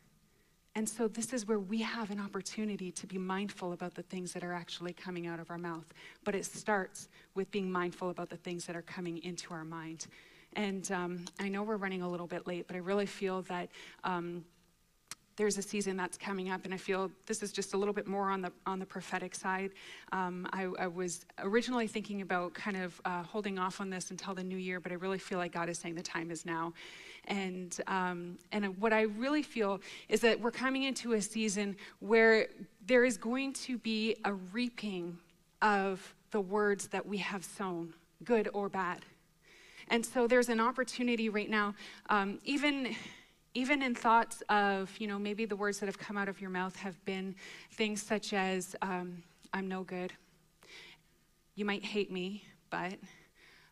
And 0.73 0.87
so, 0.87 1.07
this 1.07 1.33
is 1.33 1.47
where 1.47 1.59
we 1.59 1.81
have 1.81 2.11
an 2.11 2.19
opportunity 2.19 2.91
to 2.91 3.07
be 3.07 3.17
mindful 3.17 3.73
about 3.73 3.93
the 3.93 4.03
things 4.03 4.31
that 4.33 4.43
are 4.43 4.53
actually 4.53 4.93
coming 4.93 5.27
out 5.27 5.39
of 5.39 5.49
our 5.49 5.57
mouth. 5.57 5.93
But 6.23 6.33
it 6.33 6.45
starts 6.45 7.09
with 7.35 7.51
being 7.51 7.69
mindful 7.69 8.09
about 8.09 8.29
the 8.29 8.37
things 8.37 8.65
that 8.67 8.75
are 8.75 8.81
coming 8.81 9.21
into 9.23 9.53
our 9.53 9.65
mind. 9.65 10.07
And 10.53 10.89
um, 10.91 11.25
I 11.39 11.49
know 11.49 11.63
we're 11.63 11.77
running 11.77 12.03
a 12.03 12.09
little 12.09 12.27
bit 12.27 12.47
late, 12.47 12.67
but 12.67 12.75
I 12.75 12.79
really 12.79 13.05
feel 13.05 13.41
that. 13.43 13.69
Um, 14.03 14.45
there's 15.37 15.57
a 15.57 15.61
season 15.61 15.97
that's 15.97 16.17
coming 16.17 16.51
up, 16.51 16.65
and 16.65 16.73
I 16.73 16.77
feel 16.77 17.09
this 17.25 17.41
is 17.41 17.51
just 17.51 17.73
a 17.73 17.77
little 17.77 17.93
bit 17.93 18.05
more 18.05 18.29
on 18.29 18.41
the 18.41 18.51
on 18.65 18.79
the 18.79 18.85
prophetic 18.85 19.33
side. 19.33 19.71
Um, 20.11 20.47
I, 20.53 20.67
I, 20.77 20.87
was 20.87 21.25
originally 21.39 21.87
thinking 21.87 22.21
about 22.21 22.53
kind 22.53 22.77
of 22.77 23.01
uh, 23.05 23.23
holding 23.23 23.57
off 23.57 23.81
on 23.81 23.89
this 23.89 24.11
until 24.11 24.35
the 24.35 24.43
new 24.43 24.57
year, 24.57 24.79
but 24.79 24.91
I 24.91 24.95
really 24.95 25.17
feel 25.17 25.37
like 25.37 25.53
God 25.53 25.69
is 25.69 25.79
saying 25.79 25.95
the 25.95 26.03
time 26.03 26.31
is 26.31 26.45
now. 26.45 26.73
And 27.25 27.79
um, 27.87 28.37
and 28.51 28.77
what 28.81 28.93
I 28.93 29.01
really 29.03 29.43
feel 29.43 29.79
is 30.09 30.21
that 30.21 30.39
we're 30.39 30.51
coming 30.51 30.83
into 30.83 31.13
a 31.13 31.21
season 31.21 31.77
where 31.99 32.47
there 32.87 33.05
is 33.05 33.17
going 33.17 33.53
to 33.53 33.77
be 33.77 34.15
a 34.25 34.33
reaping 34.33 35.17
of 35.61 36.15
the 36.31 36.41
words 36.41 36.87
that 36.87 37.05
we 37.05 37.17
have 37.17 37.43
sown, 37.45 37.93
good 38.23 38.49
or 38.53 38.69
bad. 38.69 39.05
And 39.89 40.05
so 40.05 40.25
there's 40.25 40.49
an 40.49 40.59
opportunity 40.59 41.29
right 41.29 41.49
now, 41.49 41.75
um, 42.09 42.39
even 42.43 42.95
even 43.53 43.81
in 43.81 43.93
thoughts 43.93 44.41
of, 44.49 44.89
you 44.97 45.07
know, 45.07 45.19
maybe 45.19 45.45
the 45.45 45.55
words 45.55 45.79
that 45.79 45.87
have 45.87 45.97
come 45.97 46.17
out 46.17 46.29
of 46.29 46.39
your 46.39 46.49
mouth 46.49 46.75
have 46.77 47.03
been 47.03 47.35
things 47.73 48.01
such 48.01 48.31
as, 48.31 48.77
um, 48.81 49.21
I'm 49.53 49.67
no 49.67 49.83
good. 49.83 50.13
You 51.55 51.65
might 51.65 51.83
hate 51.83 52.11
me, 52.11 52.45
but 52.69 52.93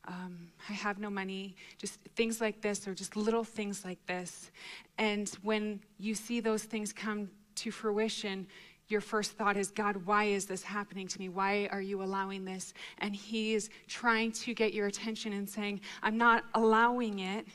um, 0.09 0.49
I 0.67 0.73
have 0.73 0.97
no 0.97 1.09
money. 1.09 1.55
Just 1.77 1.99
things 2.15 2.41
like 2.41 2.61
this, 2.61 2.87
or 2.87 2.95
just 2.95 3.15
little 3.15 3.43
things 3.43 3.85
like 3.85 4.03
this. 4.07 4.51
And 4.97 5.29
when 5.43 5.81
you 5.99 6.15
see 6.15 6.39
those 6.39 6.63
things 6.63 6.91
come 6.91 7.29
to 7.55 7.71
fruition, 7.71 8.47
your 8.87 9.01
first 9.01 9.33
thought 9.33 9.55
is, 9.55 9.69
God, 9.69 9.95
why 10.07 10.25
is 10.25 10.47
this 10.47 10.63
happening 10.63 11.07
to 11.07 11.19
me? 11.19 11.29
Why 11.29 11.69
are 11.71 11.81
you 11.81 12.01
allowing 12.01 12.43
this? 12.43 12.73
And 12.97 13.15
He 13.15 13.53
is 13.53 13.69
trying 13.87 14.31
to 14.31 14.53
get 14.55 14.73
your 14.73 14.87
attention 14.87 15.31
and 15.33 15.47
saying, 15.47 15.81
I'm 16.01 16.17
not 16.17 16.43
allowing 16.55 17.19
it. 17.19 17.45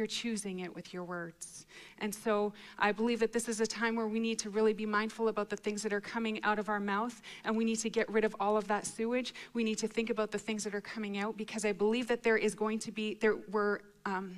You're 0.00 0.06
choosing 0.06 0.60
it 0.60 0.74
with 0.74 0.94
your 0.94 1.04
words. 1.04 1.66
And 1.98 2.14
so 2.14 2.54
I 2.78 2.90
believe 2.90 3.20
that 3.20 3.34
this 3.34 3.50
is 3.50 3.60
a 3.60 3.66
time 3.66 3.96
where 3.96 4.06
we 4.06 4.18
need 4.18 4.38
to 4.38 4.48
really 4.48 4.72
be 4.72 4.86
mindful 4.86 5.28
about 5.28 5.50
the 5.50 5.58
things 5.58 5.82
that 5.82 5.92
are 5.92 6.00
coming 6.00 6.42
out 6.42 6.58
of 6.58 6.70
our 6.70 6.80
mouth, 6.80 7.20
and 7.44 7.54
we 7.54 7.66
need 7.66 7.76
to 7.80 7.90
get 7.90 8.08
rid 8.08 8.24
of 8.24 8.34
all 8.40 8.56
of 8.56 8.66
that 8.68 8.86
sewage. 8.86 9.34
We 9.52 9.62
need 9.62 9.76
to 9.76 9.86
think 9.86 10.08
about 10.08 10.30
the 10.30 10.38
things 10.38 10.64
that 10.64 10.74
are 10.74 10.80
coming 10.80 11.18
out 11.18 11.36
because 11.36 11.66
I 11.66 11.72
believe 11.72 12.08
that 12.08 12.22
there 12.22 12.38
is 12.38 12.54
going 12.54 12.78
to 12.78 12.90
be, 12.90 13.12
there 13.20 13.36
were, 13.50 13.82
um, 14.06 14.34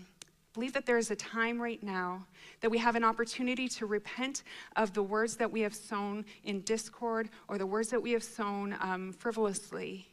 believe 0.52 0.72
that 0.72 0.84
there 0.84 0.98
is 0.98 1.12
a 1.12 1.16
time 1.16 1.62
right 1.62 1.80
now 1.80 2.26
that 2.60 2.68
we 2.68 2.78
have 2.78 2.96
an 2.96 3.04
opportunity 3.04 3.68
to 3.68 3.86
repent 3.86 4.42
of 4.74 4.92
the 4.94 5.02
words 5.04 5.36
that 5.36 5.52
we 5.52 5.60
have 5.60 5.76
sown 5.76 6.24
in 6.42 6.62
discord 6.62 7.30
or 7.46 7.56
the 7.56 7.66
words 7.66 7.88
that 7.90 8.02
we 8.02 8.10
have 8.10 8.24
sown 8.24 8.76
um, 8.80 9.12
frivolously, 9.12 10.08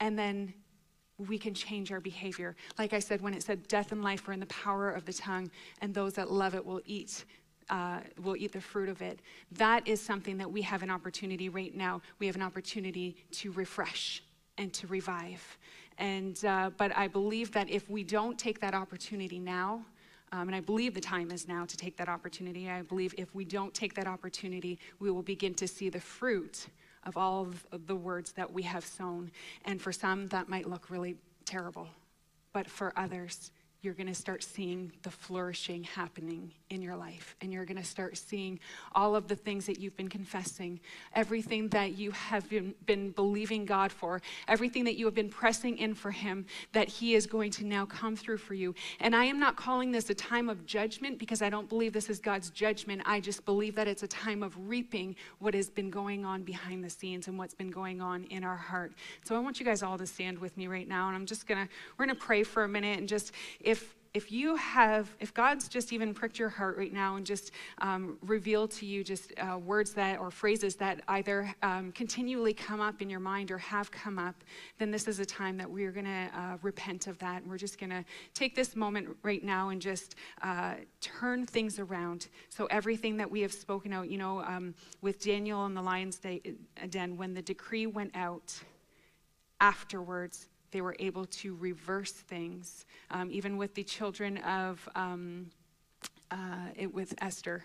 and 0.00 0.18
then 0.18 0.54
we 1.28 1.38
can 1.38 1.54
change 1.54 1.92
our 1.92 2.00
behavior. 2.00 2.56
Like 2.78 2.92
I 2.92 2.98
said, 2.98 3.20
when 3.20 3.34
it 3.34 3.42
said 3.42 3.66
death 3.68 3.92
and 3.92 4.02
life 4.02 4.26
are 4.28 4.32
in 4.32 4.40
the 4.40 4.46
power 4.46 4.90
of 4.90 5.04
the 5.04 5.12
tongue, 5.12 5.50
and 5.80 5.94
those 5.94 6.14
that 6.14 6.30
love 6.30 6.54
it 6.54 6.64
will 6.64 6.80
eat. 6.84 7.24
Uh, 7.68 8.00
will 8.20 8.34
eat 8.34 8.50
the 8.50 8.60
fruit 8.60 8.88
of 8.88 9.00
it. 9.00 9.20
That 9.52 9.86
is 9.86 10.00
something 10.00 10.36
that 10.38 10.50
we 10.50 10.60
have 10.62 10.82
an 10.82 10.90
opportunity 10.90 11.48
right 11.48 11.72
now. 11.72 12.02
We 12.18 12.26
have 12.26 12.34
an 12.34 12.42
opportunity 12.42 13.14
to 13.30 13.52
refresh 13.52 14.24
and 14.58 14.72
to 14.72 14.88
revive. 14.88 15.56
And, 15.96 16.44
uh, 16.44 16.70
but 16.76 16.90
I 16.96 17.06
believe 17.06 17.52
that 17.52 17.70
if 17.70 17.88
we 17.88 18.02
don't 18.02 18.36
take 18.36 18.58
that 18.58 18.74
opportunity 18.74 19.38
now, 19.38 19.84
um, 20.32 20.48
and 20.48 20.54
I 20.54 20.60
believe 20.60 20.94
the 20.94 21.00
time 21.00 21.30
is 21.30 21.46
now 21.46 21.64
to 21.64 21.76
take 21.76 21.96
that 21.96 22.08
opportunity. 22.08 22.68
I 22.68 22.82
believe 22.82 23.14
if 23.18 23.34
we 23.34 23.44
don't 23.44 23.74
take 23.74 23.94
that 23.94 24.06
opportunity, 24.06 24.78
we 24.98 25.10
will 25.10 25.22
begin 25.22 25.54
to 25.54 25.68
see 25.68 25.88
the 25.90 26.00
fruit 26.00 26.66
of 27.04 27.16
all 27.16 27.48
of 27.72 27.86
the 27.86 27.96
words 27.96 28.32
that 28.32 28.52
we 28.52 28.62
have 28.62 28.84
sown. 28.84 29.30
And 29.64 29.80
for 29.80 29.92
some, 29.92 30.28
that 30.28 30.48
might 30.48 30.68
look 30.68 30.90
really 30.90 31.16
terrible. 31.44 31.88
But 32.52 32.68
for 32.68 32.92
others, 32.96 33.50
you're 33.82 33.94
going 33.94 34.06
to 34.06 34.14
start 34.14 34.42
seeing 34.42 34.92
the 35.02 35.10
flourishing 35.10 35.84
happening 35.84 36.52
in 36.68 36.82
your 36.82 36.96
life. 36.96 37.34
And 37.40 37.50
you're 37.50 37.64
going 37.64 37.78
to 37.78 37.84
start 37.84 38.16
seeing 38.18 38.60
all 38.94 39.16
of 39.16 39.26
the 39.26 39.34
things 39.34 39.64
that 39.66 39.80
you've 39.80 39.96
been 39.96 40.08
confessing, 40.08 40.78
everything 41.14 41.68
that 41.68 41.96
you 41.96 42.10
have 42.10 42.48
been, 42.50 42.74
been, 42.84 43.10
believing 43.10 43.64
God 43.64 43.90
for, 43.90 44.20
everything 44.48 44.84
that 44.84 44.96
you 44.96 45.06
have 45.06 45.14
been 45.14 45.30
pressing 45.30 45.78
in 45.78 45.94
for 45.94 46.10
Him, 46.10 46.44
that 46.72 46.88
He 46.88 47.14
is 47.14 47.26
going 47.26 47.50
to 47.52 47.64
now 47.64 47.86
come 47.86 48.16
through 48.16 48.36
for 48.36 48.52
you. 48.52 48.74
And 49.00 49.16
I 49.16 49.24
am 49.24 49.38
not 49.38 49.56
calling 49.56 49.92
this 49.92 50.10
a 50.10 50.14
time 50.14 50.50
of 50.50 50.66
judgment 50.66 51.18
because 51.18 51.40
I 51.40 51.48
don't 51.48 51.68
believe 51.68 51.94
this 51.94 52.10
is 52.10 52.18
God's 52.18 52.50
judgment. 52.50 53.00
I 53.06 53.20
just 53.20 53.46
believe 53.46 53.74
that 53.76 53.88
it's 53.88 54.02
a 54.02 54.08
time 54.08 54.42
of 54.42 54.54
reaping 54.68 55.16
what 55.38 55.54
has 55.54 55.70
been 55.70 55.90
going 55.90 56.26
on 56.26 56.42
behind 56.42 56.84
the 56.84 56.90
scenes 56.90 57.28
and 57.28 57.38
what's 57.38 57.54
been 57.54 57.70
going 57.70 58.02
on 58.02 58.24
in 58.24 58.44
our 58.44 58.56
heart. 58.56 58.92
So 59.24 59.34
I 59.34 59.38
want 59.38 59.58
you 59.58 59.64
guys 59.64 59.82
all 59.82 59.96
to 59.96 60.06
stand 60.06 60.38
with 60.38 60.54
me 60.58 60.66
right 60.66 60.86
now. 60.86 61.08
And 61.08 61.16
I'm 61.16 61.26
just 61.26 61.46
going 61.46 61.66
to, 61.66 61.72
we're 61.96 62.04
going 62.04 62.16
to 62.16 62.22
pray 62.22 62.42
for 62.42 62.64
a 62.64 62.68
minute 62.68 62.98
and 62.98 63.08
just, 63.08 63.32
if 63.70 63.94
if 64.12 64.32
you 64.32 64.56
have, 64.56 65.08
if 65.20 65.32
God's 65.32 65.68
just 65.68 65.92
even 65.92 66.12
pricked 66.12 66.36
your 66.36 66.48
heart 66.48 66.76
right 66.76 66.92
now 66.92 67.14
and 67.14 67.24
just 67.24 67.52
um, 67.78 68.18
revealed 68.22 68.72
to 68.72 68.86
you 68.86 69.04
just 69.04 69.32
uh, 69.38 69.56
words 69.56 69.92
that 69.92 70.18
or 70.18 70.32
phrases 70.32 70.74
that 70.76 71.00
either 71.06 71.54
um, 71.62 71.92
continually 71.92 72.52
come 72.52 72.80
up 72.80 73.00
in 73.00 73.08
your 73.08 73.20
mind 73.20 73.52
or 73.52 73.58
have 73.58 73.88
come 73.92 74.18
up, 74.18 74.34
then 74.78 74.90
this 74.90 75.06
is 75.06 75.20
a 75.20 75.24
time 75.24 75.56
that 75.56 75.70
we're 75.70 75.92
going 75.92 76.06
to 76.06 76.28
uh, 76.34 76.56
repent 76.62 77.06
of 77.06 77.18
that. 77.18 77.42
And 77.42 77.50
we're 77.50 77.56
just 77.56 77.78
going 77.78 77.90
to 77.90 78.04
take 78.34 78.56
this 78.56 78.74
moment 78.74 79.16
right 79.22 79.44
now 79.44 79.68
and 79.68 79.80
just 79.80 80.16
uh, 80.42 80.74
turn 81.00 81.46
things 81.46 81.78
around. 81.78 82.26
So 82.48 82.66
everything 82.66 83.16
that 83.18 83.30
we 83.30 83.40
have 83.42 83.52
spoken 83.52 83.92
out, 83.92 84.10
you 84.10 84.18
know, 84.18 84.40
um, 84.40 84.74
with 85.02 85.22
Daniel 85.22 85.66
and 85.66 85.76
the 85.76 85.82
lion's 85.82 86.18
den, 86.18 87.16
when 87.16 87.32
the 87.32 87.42
decree 87.42 87.86
went 87.86 88.10
out 88.16 88.60
afterwards, 89.60 90.48
they 90.70 90.80
were 90.80 90.96
able 90.98 91.24
to 91.26 91.54
reverse 91.56 92.12
things, 92.12 92.86
um, 93.10 93.30
even 93.30 93.56
with 93.56 93.74
the 93.74 93.84
children 93.84 94.38
of 94.38 94.88
um, 94.94 95.50
uh, 96.30 96.68
it 96.76 96.92
with 96.92 97.14
Esther. 97.20 97.64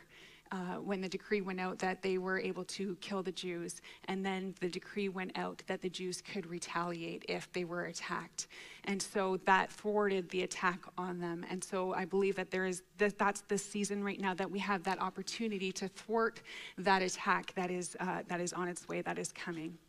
Uh, 0.52 0.76
when 0.76 1.02
the 1.02 1.10
decree 1.10 1.42
went 1.42 1.60
out 1.60 1.80
that 1.80 2.04
they 2.04 2.20
were 2.20 2.40
able 2.40 2.64
to 2.64 2.96
kill 3.02 3.24
the 3.24 3.32
Jews, 3.32 3.82
and 4.08 4.24
then 4.24 4.54
the 4.62 4.70
decree 4.70 5.10
went 5.10 5.36
out 5.36 5.64
that 5.66 5.82
the 5.82 5.90
Jews 5.90 6.22
could 6.22 6.46
retaliate 6.46 7.26
if 7.28 7.52
they 7.52 7.64
were 7.64 7.86
attacked, 7.86 8.48
and 8.84 9.02
so 9.02 9.38
that 9.46 9.72
thwarted 9.72 10.30
the 10.30 10.44
attack 10.44 10.82
on 11.00 11.20
them. 11.20 11.44
And 11.50 11.64
so 11.64 11.96
I 11.96 12.06
believe 12.06 12.36
that 12.36 12.52
there 12.52 12.68
is 12.68 12.84
that 13.00 13.18
that's 13.18 13.42
the 13.42 13.58
season 13.58 14.04
right 14.04 14.20
now 14.20 14.36
that 14.36 14.50
we 14.50 14.60
have 14.60 14.84
that 14.84 15.02
opportunity 15.02 15.72
to 15.74 15.88
thwart 15.88 16.44
that 16.78 17.02
attack 17.02 17.52
that 17.56 17.72
is 17.72 17.98
uh, 18.00 18.22
that 18.28 18.40
is 18.40 18.54
on 18.54 18.68
its 18.68 18.88
way, 18.88 19.02
that 19.02 19.18
is 19.18 19.34
coming. 19.34 19.80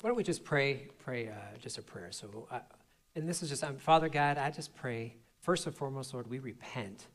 Why 0.00 0.08
don't 0.08 0.16
we 0.16 0.22
just 0.22 0.44
pray, 0.44 0.88
pray 0.98 1.28
uh, 1.28 1.32
just 1.60 1.78
a 1.78 1.82
prayer. 1.82 2.08
So, 2.12 2.46
uh, 2.50 2.60
and 3.14 3.28
this 3.28 3.42
is 3.42 3.48
just, 3.48 3.64
um, 3.64 3.76
Father 3.76 4.08
God, 4.08 4.36
I 4.36 4.50
just 4.50 4.74
pray, 4.74 5.16
first 5.40 5.66
and 5.66 5.74
foremost, 5.74 6.12
Lord, 6.12 6.28
we 6.28 6.38
repent. 6.38 7.06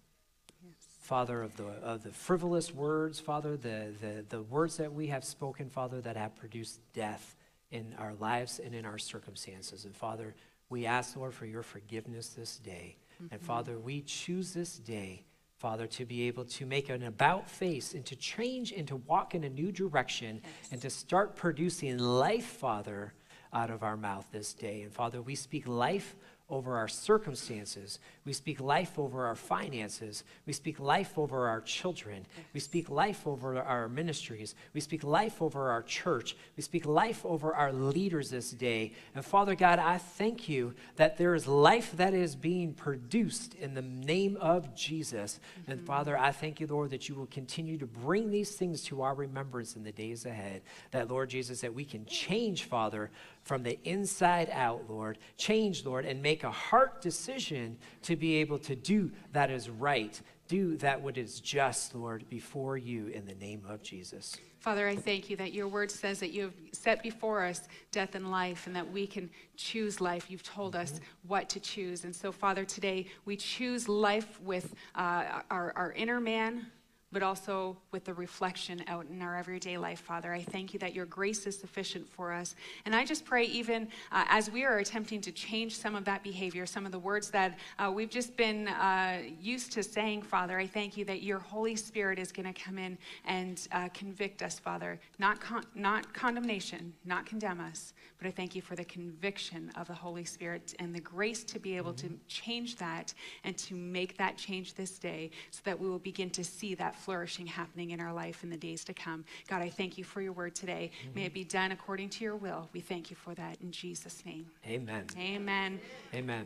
Yes. 0.64 0.74
Father, 1.00 1.44
of 1.44 1.56
the, 1.58 1.66
of 1.66 2.04
the 2.04 2.12
frivolous 2.12 2.74
words, 2.74 3.20
Father, 3.20 3.56
the, 3.56 3.94
the, 4.02 4.26
the 4.30 4.42
words 4.42 4.78
that 4.78 4.92
we 4.92 5.08
have 5.08 5.24
spoken, 5.24 5.70
Father, 5.70 6.02
that 6.02 6.18
have 6.18 6.36
produced 6.36 6.80
death 6.94 7.36
in 7.70 7.96
our 8.00 8.14
lives 8.16 8.60
and 8.60 8.74
in 8.74 8.86
our 8.86 8.98
circumstances. 8.98 9.86
And 9.86 9.96
Father, 9.96 10.34
we 10.70 10.86
ask, 10.86 11.16
Lord, 11.16 11.34
for 11.34 11.46
your 11.46 11.64
forgiveness 11.64 12.30
this 12.30 12.58
day. 12.58 12.98
Mm-hmm. 13.16 13.34
And 13.34 13.42
Father, 13.42 13.78
we 13.78 14.02
choose 14.02 14.54
this 14.54 14.78
day 14.78 15.24
Father, 15.62 15.86
to 15.86 16.05
be 16.05 16.24
able 16.24 16.43
to 16.43 16.66
make 16.66 16.89
an 16.89 17.03
about 17.03 17.47
face 17.47 17.93
and 17.93 18.03
to 18.07 18.16
change 18.16 18.72
and 18.72 18.88
to 18.88 18.95
walk 18.95 19.36
in 19.36 19.43
a 19.43 19.49
new 19.49 19.72
direction 19.72 20.41
yes. 20.43 20.72
and 20.72 20.82
to 20.82 20.89
start 20.89 21.36
producing 21.36 21.99
life, 21.99 22.45
Father, 22.45 23.14
out 23.53 23.70
of 23.70 23.84
our 23.84 23.95
mouth 23.95 24.26
this 24.32 24.55
day. 24.55 24.82
And 24.82 24.91
Father, 24.91 25.22
we 25.22 25.36
speak 25.36 25.68
life 25.68 26.16
over 26.52 26.78
our 26.78 26.88
circumstances. 26.88 27.97
We 28.26 28.34
speak 28.34 28.60
life 28.60 28.99
over 28.99 29.26
our 29.26 29.36
finances. 29.36 30.24
We 30.45 30.54
speak 30.54 30.80
life 30.80 31.18
over 31.18 31.47
our 31.47 31.62
children. 31.62 32.28
We 32.54 32.60
speak 32.60 32.89
life 32.89 33.26
over 33.26 33.58
our 33.58 33.88
ministries. 33.88 34.54
We 34.74 34.82
speak 34.82 35.04
life 35.04 35.41
over 35.41 35.72
our 35.72 35.82
church. 35.82 36.36
We 36.56 36.62
speak 36.62 36.86
life 36.86 37.26
over 37.26 37.56
our 37.56 37.72
leaders 37.72 38.30
this 38.30 38.52
day. 38.52 38.93
And 39.16 39.26
Father 39.26 39.56
God, 39.56 39.80
I 39.80 39.97
thank 39.97 40.49
you 40.49 40.76
that 40.97 41.18
there 41.18 41.34
is 41.34 41.47
life 41.47 41.93
that 41.97 42.14
is 42.14 42.36
being 42.36 42.74
produced 42.74 43.56
in 43.56 43.74
the 43.74 43.82
name 43.82 44.38
of 44.39 44.76
Jesus. 44.76 45.39
Mm-hmm. 45.62 45.72
And 45.72 45.82
Father, 45.82 46.18
I 46.18 46.32
thank 46.32 46.60
you, 46.60 46.68
Lord, 46.68 46.91
that 46.91 47.10
you 47.10 47.16
will 47.16 47.28
continue 47.28 47.78
to 47.78 47.88
bring 47.88 48.30
these 48.30 48.52
things 48.52 48.84
to 48.84 49.02
our 49.02 49.16
remembrance 49.16 49.76
in 49.76 49.84
the 49.84 49.91
days 49.91 50.26
ahead. 50.26 50.62
That, 50.91 51.10
Lord 51.10 51.30
Jesus, 51.30 51.62
that 51.62 51.74
we 51.74 51.86
can 51.86 52.06
change, 52.06 52.66
Father, 52.66 53.10
from 53.44 53.64
the 53.64 53.80
inside 53.84 54.50
out, 54.52 54.89
Lord. 54.89 55.18
Change, 55.38 55.86
Lord, 55.86 56.06
and 56.06 56.22
make 56.22 56.44
a 56.44 56.52
heart 56.52 57.02
decision 57.02 57.78
to 58.04 58.16
be 58.16 58.36
able 58.36 58.60
to 58.60 58.76
do 58.76 59.12
that 59.34 59.50
is 59.50 59.70
right, 59.70 60.20
do 60.48 60.78
that 60.78 61.02
what 61.02 61.18
is 61.18 61.39
just, 61.39 61.96
Lord, 61.96 62.28
before 62.30 62.78
you 62.78 63.08
in 63.08 63.26
the 63.26 63.36
name 63.36 63.64
of 63.68 63.82
Jesus. 63.82 64.36
Father, 64.60 64.88
I 64.88 64.96
thank 64.96 65.28
you 65.28 65.36
that 65.38 65.54
your 65.54 65.68
word 65.68 65.89
says 65.89 66.20
that 66.20 66.32
you 66.32 66.44
have 66.44 66.54
set 66.72 67.02
before 67.02 67.44
us 67.44 67.68
death 67.92 68.14
and 68.14 68.30
life 68.30 68.68
and 68.68 68.76
that 68.76 68.92
we 68.92 69.08
can 69.08 69.28
choose 69.58 70.00
life. 70.00 70.30
You've 70.30 70.44
told 70.44 70.76
us 70.76 70.92
mm-hmm. 70.92 71.04
what 71.28 71.50
to 71.50 71.60
choose. 71.60 72.04
And 72.04 72.16
so, 72.16 72.32
Father, 72.32 72.64
today 72.64 73.08
we 73.26 73.38
choose 73.38 73.89
life 73.89 74.39
with 74.42 74.76
uh, 74.94 75.42
our, 75.50 75.74
our 75.76 75.94
inner 75.94 76.20
man 76.20 76.68
but 77.12 77.24
also 77.24 77.78
with 77.91 78.05
the 78.05 78.14
reflection 78.14 78.84
out 78.88 79.05
in 79.07 79.22
our 79.22 79.38
everyday 79.38 79.78
life, 79.78 79.99
Father. 79.99 80.34
I 80.34 80.43
thank 80.43 80.74
you 80.74 80.80
that 80.80 80.93
your 80.93 81.05
grace 81.05 81.45
is 81.45 81.57
sufficient 81.57 82.07
for 82.09 82.32
us. 82.32 82.55
And 82.86 82.95
I 82.95 83.05
just 83.05 83.26
pray, 83.26 83.45
even 83.45 83.88
uh, 84.12 84.26
as 84.30 84.49
we 84.49 84.64
are 84.64 84.78
attempting 84.78 85.20
to 85.22 85.32
change 85.32 85.76
some 85.76 85.95
of 85.95 86.05
that 86.05 86.24
behavior, 86.24 86.66
some 86.66 86.86
of 86.86 86.91
the 86.91 86.99
words 86.99 87.30
that 87.32 87.57
uh, 87.80 87.91
we've 87.93 88.09
just 88.09 88.38
been 88.38 88.68
uh, 88.70 89.20
used 89.39 89.72
to 89.74 89.84
saying, 89.84 90.22
Father, 90.22 90.57
I 90.57 90.68
thank 90.68 90.95
you 90.95 91.03
that 91.05 91.22
your 91.22 91.39
Holy 91.39 91.76
Spirit 91.76 92.18
is 92.18 92.32
going 92.32 92.51
to 92.51 92.62
come 92.62 92.78
in 92.78 92.97
and 93.26 93.68
uh, 93.72 93.89
convict 93.93 94.41
us, 94.41 94.59
Father. 94.59 94.99
Not, 95.20 95.41
con- 95.41 95.66
not 95.76 96.14
condemnation, 96.14 96.93
not 97.05 97.26
condemn 97.26 97.59
us, 97.59 97.93
but 98.18 98.28
I 98.28 98.32
thank 98.32 98.55
you 98.55 98.62
for 98.62 98.76
the 98.76 98.86
conviction 98.86 99.72
of 99.76 99.88
the 99.88 99.93
Holy 99.93 100.24
Spirit 100.24 100.76
and 100.80 100.95
the 100.95 101.01
grace 101.01 101.43
to 101.45 101.59
be 101.59 101.76
able 101.76 101.93
mm-hmm. 101.93 102.07
to 102.07 102.20
change 102.28 102.78
that 102.78 103.14
and 103.43 103.57
to 103.57 103.76
make 103.76 104.18
that 104.18 104.38
change 104.38 104.76
this 104.76 104.97
day 104.97 105.32
so 105.49 105.62
that 105.66 105.80
we 105.80 105.89
will 105.89 105.99
begin 105.99 106.30
to 106.32 106.43
see 106.43 106.76
that 106.76 106.95
flourishing 107.02 107.47
happening 107.47 107.91
in 107.91 107.99
our 107.99 108.14
life 108.14 108.43
in 108.43 108.49
the 108.49 108.58
days 108.58 108.84
to 108.86 108.93
come. 108.93 109.26
God, 109.47 109.62
I 109.62 109.70
thank 109.70 109.97
you 109.97 110.04
for 110.04 110.22
your 110.22 110.34
word 110.34 110.56
today. 110.56 110.91
Mm-hmm. 111.04 111.16
May 111.16 111.26
it 111.26 111.34
be 111.34 111.43
done 111.43 111.72
according 111.72 112.10
to 112.10 112.24
your 112.24 112.36
will. 112.36 112.70
We 112.74 112.80
thank 112.80 113.10
you 113.10 113.16
for 113.16 113.34
that 113.36 113.58
in 113.62 113.72
Jesus' 113.72 114.24
name. 114.26 114.45
Amen. 114.68 115.06
Amen. 115.18 115.80
Amen. 116.14 116.45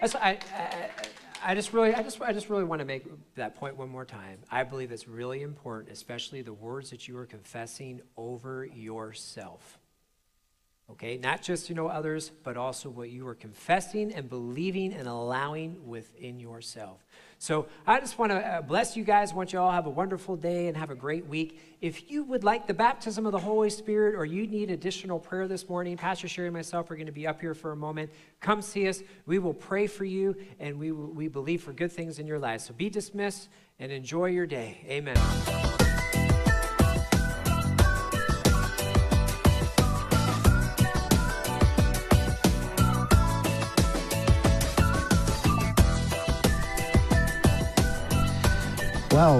That's, 0.00 0.14
I, 0.14 0.38
I, 0.54 0.90
I 1.44 1.54
just 1.54 1.72
really, 1.72 1.94
I 1.94 2.02
just, 2.02 2.20
I 2.22 2.32
just 2.32 2.48
really 2.48 2.64
want 2.64 2.80
to 2.80 2.84
make 2.84 3.04
that 3.34 3.56
point 3.56 3.76
one 3.76 3.88
more 3.88 4.04
time. 4.04 4.38
I 4.50 4.62
believe 4.64 4.92
it's 4.92 5.08
really 5.08 5.42
important, 5.42 5.92
especially 5.92 6.42
the 6.42 6.52
words 6.52 6.90
that 6.90 7.08
you 7.08 7.16
are 7.18 7.26
confessing 7.26 8.00
over 8.16 8.64
yourself. 8.64 9.78
Okay, 10.92 11.18
not 11.18 11.40
just 11.40 11.68
you 11.68 11.76
know 11.76 11.86
others, 11.86 12.32
but 12.42 12.56
also 12.56 12.90
what 12.90 13.10
you 13.10 13.26
are 13.28 13.34
confessing 13.34 14.12
and 14.12 14.28
believing 14.28 14.92
and 14.92 15.06
allowing 15.06 15.86
within 15.86 16.40
yourself. 16.40 17.06
So 17.42 17.68
I 17.86 18.00
just 18.00 18.18
want 18.18 18.32
to 18.32 18.36
uh, 18.36 18.60
bless 18.60 18.98
you 18.98 19.02
guys. 19.02 19.32
I 19.32 19.34
want 19.34 19.54
you 19.54 19.60
all 19.60 19.72
have 19.72 19.86
a 19.86 19.90
wonderful 19.90 20.36
day 20.36 20.68
and 20.68 20.76
have 20.76 20.90
a 20.90 20.94
great 20.94 21.24
week. 21.24 21.58
If 21.80 22.10
you 22.10 22.22
would 22.24 22.44
like 22.44 22.66
the 22.66 22.74
baptism 22.74 23.24
of 23.24 23.32
the 23.32 23.38
Holy 23.38 23.70
Spirit 23.70 24.14
or 24.14 24.26
you 24.26 24.46
need 24.46 24.70
additional 24.70 25.18
prayer 25.18 25.48
this 25.48 25.66
morning, 25.66 25.96
Pastor 25.96 26.28
Sheri 26.28 26.44
and 26.44 26.52
myself 26.52 26.90
are 26.90 26.96
going 26.96 27.06
to 27.06 27.12
be 27.12 27.26
up 27.26 27.40
here 27.40 27.54
for 27.54 27.72
a 27.72 27.76
moment. 27.76 28.10
Come 28.40 28.60
see 28.60 28.86
us. 28.86 29.02
We 29.24 29.38
will 29.38 29.54
pray 29.54 29.86
for 29.86 30.04
you 30.04 30.36
and 30.58 30.78
we, 30.78 30.92
we 30.92 31.28
believe 31.28 31.62
for 31.62 31.72
good 31.72 31.90
things 31.90 32.18
in 32.18 32.26
your 32.26 32.38
life. 32.38 32.60
So 32.60 32.74
be 32.74 32.90
dismissed 32.90 33.48
and 33.78 33.90
enjoy 33.90 34.26
your 34.26 34.46
day. 34.46 34.84
Amen. 34.86 35.16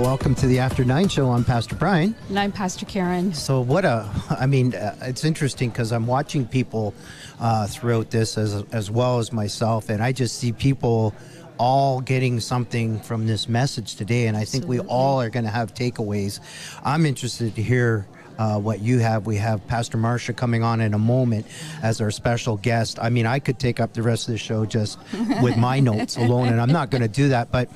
Welcome 0.00 0.34
to 0.34 0.46
the 0.46 0.58
After 0.58 0.82
Nine 0.82 1.08
Show. 1.08 1.30
I'm 1.30 1.44
Pastor 1.44 1.74
Brian. 1.74 2.14
And 2.30 2.38
I'm 2.38 2.52
Pastor 2.52 2.86
Karen. 2.86 3.34
So, 3.34 3.60
what 3.60 3.84
a, 3.84 4.08
I 4.30 4.46
mean, 4.46 4.74
uh, 4.74 4.96
it's 5.02 5.24
interesting 5.24 5.68
because 5.68 5.92
I'm 5.92 6.06
watching 6.06 6.46
people 6.46 6.94
uh, 7.38 7.66
throughout 7.66 8.10
this 8.10 8.38
as, 8.38 8.64
as 8.72 8.90
well 8.90 9.18
as 9.18 9.30
myself, 9.30 9.90
and 9.90 10.02
I 10.02 10.12
just 10.12 10.38
see 10.38 10.52
people 10.52 11.14
all 11.58 12.00
getting 12.00 12.40
something 12.40 12.98
from 13.00 13.26
this 13.26 13.46
message 13.46 13.96
today, 13.96 14.26
and 14.26 14.38
I 14.38 14.46
think 14.46 14.64
Absolutely. 14.64 14.80
we 14.80 14.86
all 14.86 15.20
are 15.20 15.28
going 15.28 15.44
to 15.44 15.50
have 15.50 15.74
takeaways. 15.74 16.40
I'm 16.82 17.04
interested 17.04 17.54
to 17.56 17.62
hear. 17.62 18.06
Uh, 18.38 18.58
what 18.58 18.80
you 18.80 19.00
have. 19.00 19.26
We 19.26 19.36
have 19.36 19.66
Pastor 19.66 19.98
Marcia 19.98 20.32
coming 20.32 20.62
on 20.62 20.80
in 20.80 20.94
a 20.94 20.98
moment 20.98 21.44
as 21.82 22.00
our 22.00 22.10
special 22.10 22.56
guest. 22.56 22.98
I 22.98 23.10
mean, 23.10 23.26
I 23.26 23.38
could 23.38 23.58
take 23.58 23.80
up 23.80 23.92
the 23.92 24.00
rest 24.02 24.28
of 24.28 24.32
the 24.32 24.38
show 24.38 24.64
just 24.64 24.98
with 25.42 25.58
my 25.58 25.78
notes 25.90 26.16
alone, 26.16 26.48
and 26.48 26.58
I'm 26.58 26.72
not 26.72 26.88
going 26.90 27.02
to 27.02 27.08
do 27.08 27.28
that. 27.28 27.52
But 27.52 27.68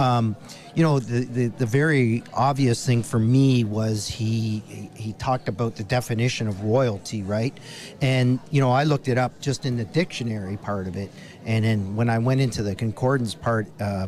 um, 0.00 0.34
you 0.74 0.82
know, 0.82 0.98
the, 0.98 1.24
the, 1.26 1.46
the, 1.48 1.66
very 1.66 2.22
obvious 2.32 2.86
thing 2.86 3.02
for 3.02 3.18
me 3.18 3.64
was 3.64 4.08
he 4.08 4.62
he 4.94 5.12
talked 5.14 5.48
about 5.48 5.76
the 5.76 5.84
definition 5.84 6.48
of 6.48 6.62
royalty, 6.62 7.22
right? 7.22 7.52
And 8.00 8.40
you 8.50 8.62
know, 8.62 8.70
I 8.70 8.84
looked 8.84 9.08
it 9.08 9.18
up 9.18 9.38
just 9.40 9.66
in 9.66 9.76
the 9.76 9.84
dictionary 9.84 10.56
part 10.56 10.86
of 10.86 10.96
it, 10.96 11.10
and 11.44 11.64
then 11.64 11.96
when 11.96 12.08
I 12.08 12.18
went 12.18 12.40
into 12.40 12.62
the 12.62 12.74
concordance 12.74 13.34
part, 13.34 13.68
uh, 13.78 14.06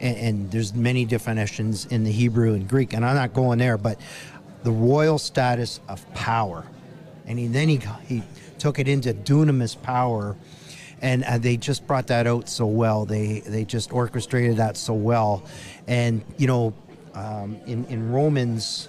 and, 0.00 0.16
and 0.18 0.50
there's 0.50 0.74
many 0.74 1.06
definitions 1.06 1.86
in 1.86 2.04
the 2.04 2.12
Hebrew 2.12 2.52
and 2.52 2.68
Greek, 2.68 2.92
and 2.92 3.02
I'm 3.02 3.16
not 3.16 3.32
going 3.32 3.58
there, 3.58 3.78
but 3.78 3.98
the 4.64 4.72
royal 4.72 5.18
status 5.18 5.80
of 5.88 6.12
power, 6.12 6.66
and 7.26 7.38
he, 7.38 7.46
then 7.46 7.68
he 7.70 7.80
he 8.06 8.22
took 8.58 8.78
it 8.78 8.86
into 8.86 9.14
dunamis 9.14 9.80
power 9.80 10.36
and 11.02 11.24
uh, 11.24 11.36
they 11.36 11.56
just 11.56 11.86
brought 11.86 12.06
that 12.06 12.26
out 12.26 12.48
so 12.48 12.64
well. 12.64 13.04
They 13.04 13.40
they 13.40 13.64
just 13.64 13.92
orchestrated 13.92 14.56
that 14.56 14.76
so 14.76 14.94
well, 14.94 15.42
and 15.86 16.24
you 16.38 16.46
know, 16.46 16.72
um, 17.14 17.56
in 17.66 17.84
in 17.86 18.10
Romans 18.12 18.88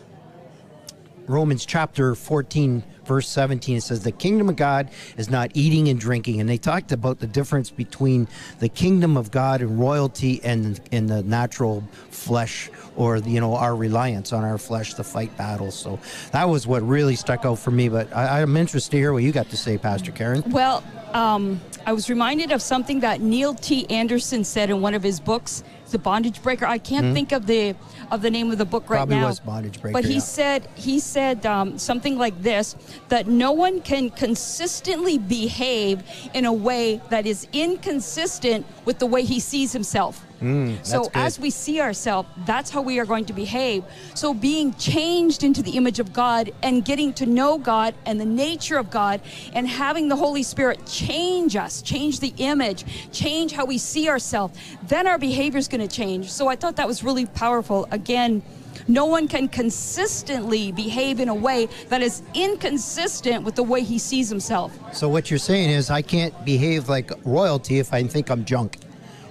Romans 1.27 1.65
chapter 1.65 2.15
14 2.15 2.83
verse 3.05 3.27
17 3.27 3.77
it 3.77 3.81
says 3.81 4.03
the 4.03 4.11
kingdom 4.11 4.47
of 4.47 4.55
god 4.55 4.89
is 5.17 5.29
not 5.29 5.51
eating 5.53 5.89
and 5.89 5.99
drinking. 5.99 6.39
And 6.39 6.49
they 6.49 6.57
talked 6.57 6.91
about 6.91 7.19
the 7.19 7.27
difference 7.27 7.69
between 7.69 8.27
the 8.59 8.69
kingdom 8.69 9.17
of 9.17 9.31
god 9.31 9.61
and 9.61 9.79
royalty 9.79 10.41
and 10.43 10.79
in 10.91 11.07
the 11.07 11.23
natural 11.23 11.83
flesh 12.09 12.69
or 12.95 13.17
you 13.17 13.39
know 13.39 13.55
our 13.55 13.75
reliance 13.75 14.33
on 14.33 14.43
our 14.43 14.57
flesh 14.57 14.93
to 14.95 15.03
fight 15.03 15.35
battles. 15.37 15.75
So 15.75 15.99
that 16.31 16.47
was 16.49 16.67
what 16.67 16.81
really 16.81 17.15
stuck 17.15 17.45
out 17.45 17.59
for 17.59 17.71
me 17.71 17.89
but 17.89 18.13
I, 18.15 18.41
i'm 18.41 18.55
interested 18.57 18.91
to 18.91 18.97
hear 18.97 19.13
what 19.13 19.23
you 19.23 19.31
got 19.31 19.49
to 19.49 19.57
say 19.57 19.77
pastor 19.77 20.11
karen. 20.11 20.43
Well 20.47 20.83
um, 21.13 21.61
I 21.85 21.93
was 21.93 22.09
reminded 22.09 22.51
of 22.51 22.61
something 22.61 23.01
that 23.01 23.21
Neil 23.21 23.53
T. 23.53 23.89
Anderson 23.89 24.43
said 24.43 24.69
in 24.69 24.81
one 24.81 24.93
of 24.93 25.03
his 25.03 25.19
books, 25.19 25.63
The 25.91 25.99
Bondage 25.99 26.41
Breaker. 26.41 26.65
I 26.65 26.77
can't 26.77 27.05
mm-hmm. 27.07 27.13
think 27.13 27.31
of 27.31 27.45
the 27.45 27.75
of 28.11 28.21
the 28.21 28.29
name 28.29 28.51
of 28.51 28.57
the 28.57 28.65
book 28.65 28.89
right 28.89 28.97
Probably 28.97 29.17
now. 29.17 29.27
was 29.27 29.39
Bondage 29.39 29.81
Breaker. 29.81 29.93
But 29.93 30.05
he 30.05 30.15
yeah. 30.15 30.19
said 30.19 30.69
he 30.75 30.99
said 30.99 31.45
um, 31.45 31.77
something 31.77 32.17
like 32.17 32.41
this: 32.41 32.75
that 33.09 33.27
no 33.27 33.51
one 33.51 33.81
can 33.81 34.09
consistently 34.09 35.17
behave 35.17 36.03
in 36.33 36.45
a 36.45 36.53
way 36.53 37.01
that 37.09 37.25
is 37.25 37.47
inconsistent 37.53 38.65
with 38.85 38.99
the 38.99 39.05
way 39.05 39.23
he 39.23 39.39
sees 39.39 39.73
himself. 39.73 40.25
Mm, 40.43 40.85
so 40.85 41.03
good. 41.03 41.11
as 41.15 41.39
we 41.39 41.49
see 41.49 41.79
ourselves, 41.79 42.27
that's 42.45 42.69
how 42.69 42.81
we 42.81 42.99
are 42.99 43.05
going 43.05 43.23
to 43.25 43.33
behave. 43.33 43.85
So 44.13 44.33
being 44.33 44.73
changed 44.73 45.41
into 45.41 45.63
the 45.63 45.71
image 45.71 45.99
of 45.99 46.11
God 46.11 46.51
and 46.61 46.83
getting 46.83 47.13
to 47.13 47.25
know 47.25 47.57
God 47.57 47.95
and 48.05 48.19
the 48.19 48.25
nature 48.25 48.77
of 48.77 48.89
God 48.89 49.21
and 49.53 49.65
having 49.65 50.09
the 50.09 50.17
Holy 50.17 50.43
Spirit 50.43 50.85
change 50.85 51.55
us, 51.55 51.81
change 51.81 52.19
the 52.19 52.33
image, 52.37 52.83
change 53.13 53.53
how 53.53 53.63
we 53.63 53.77
see 53.77 54.09
ourselves, 54.09 54.59
then 54.87 55.07
our 55.07 55.17
behavior 55.17 55.59
is 55.59 55.69
going 55.69 55.87
to 55.87 55.95
change. 55.95 56.29
So 56.29 56.49
I 56.49 56.57
thought 56.57 56.75
that 56.75 56.87
was 56.87 57.05
really 57.05 57.25
powerful. 57.25 57.87
Again, 57.91 58.43
no 58.87 59.05
one 59.05 59.29
can 59.29 59.47
consistently 59.47 60.73
behave 60.73 61.21
in 61.21 61.29
a 61.29 61.35
way 61.35 61.67
that 61.87 62.01
is 62.01 62.21
inconsistent 62.33 63.45
with 63.45 63.55
the 63.55 63.63
way 63.63 63.81
he 63.81 63.97
sees 63.97 64.29
himself. 64.29 64.77
So 64.93 65.07
what 65.07 65.29
you're 65.29 65.39
saying 65.39 65.69
is 65.69 65.89
I 65.89 66.01
can't 66.01 66.33
behave 66.43 66.89
like 66.89 67.11
royalty 67.23 67.79
if 67.79 67.93
I 67.93 68.03
think 68.03 68.29
I'm 68.29 68.43
junk 68.43 68.77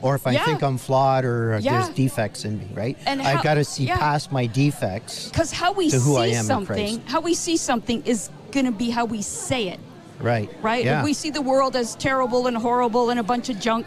or 0.02 0.16
if 0.16 0.26
I 0.26 0.32
yeah. 0.32 0.44
think 0.44 0.62
I'm 0.62 0.76
flawed 0.76 1.24
or 1.24 1.58
yeah. 1.60 1.82
there's 1.82 1.94
defects 1.94 2.44
in 2.44 2.58
me, 2.58 2.68
right? 2.74 2.98
And 3.06 3.22
I've 3.22 3.42
got 3.42 3.54
to 3.54 3.64
see 3.64 3.84
yeah. 3.84 3.98
past 3.98 4.32
my 4.32 4.46
defects. 4.46 5.28
Because 5.28 5.52
how 5.52 5.72
we 5.72 5.88
see 5.88 6.34
something, 6.34 7.00
how 7.06 7.20
we 7.20 7.34
see 7.34 7.56
something 7.56 8.04
is 8.04 8.28
going 8.50 8.66
to 8.66 8.72
be 8.72 8.90
how 8.90 9.04
we 9.04 9.22
say 9.22 9.68
it. 9.68 9.80
Right. 10.20 10.50
Right. 10.60 10.84
If 10.84 11.04
we 11.04 11.14
see 11.14 11.30
the 11.30 11.42
world 11.42 11.76
as 11.76 11.94
terrible 11.96 12.46
and 12.46 12.56
horrible 12.56 13.10
and 13.10 13.18
a 13.18 13.22
bunch 13.22 13.48
of 13.48 13.58
junk, 13.58 13.86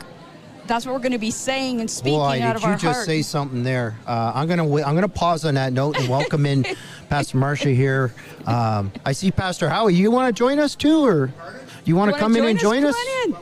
that's 0.68 0.86
what 0.86 0.94
we're 0.94 1.00
going 1.00 1.12
to 1.12 1.20
be 1.20 1.32
saying 1.32 1.80
and 1.80 1.90
speaking 1.90 2.18
Boy, 2.18 2.42
out 2.42 2.56
of 2.56 2.64
our 2.64 2.70
heart. 2.72 2.82
Did 2.82 2.88
you 2.88 2.94
just 2.94 3.06
say 3.06 3.22
something 3.22 3.64
there? 3.64 3.96
Uh, 4.08 4.32
I'm 4.34 4.48
going 4.48 4.58
to 4.58 4.88
I'm 4.88 4.96
going 4.96 5.04
to 5.04 5.08
pause 5.08 5.46
on 5.46 5.54
that 5.56 5.74
note 5.74 5.98
and 5.98 6.10
welcome 6.10 6.46
in 6.46 6.66
Pastor 7.10 7.38
Marcia 7.38 7.70
here. 7.70 8.14
Um, 8.48 8.92
I 9.06 9.12
see 9.12 9.32
Pastor 9.32 9.70
Howie. 9.70 9.94
You 9.94 10.12
want 10.12 10.36
to 10.36 10.38
join 10.38 10.60
us 10.60 10.76
too, 10.76 11.06
or 11.06 11.32
you 11.86 11.96
want 11.96 12.12
to 12.14 12.20
come 12.20 12.36
in 12.36 12.46
and 12.46 12.60
join 12.60 12.84
us? 12.84 12.96
Come 13.24 13.38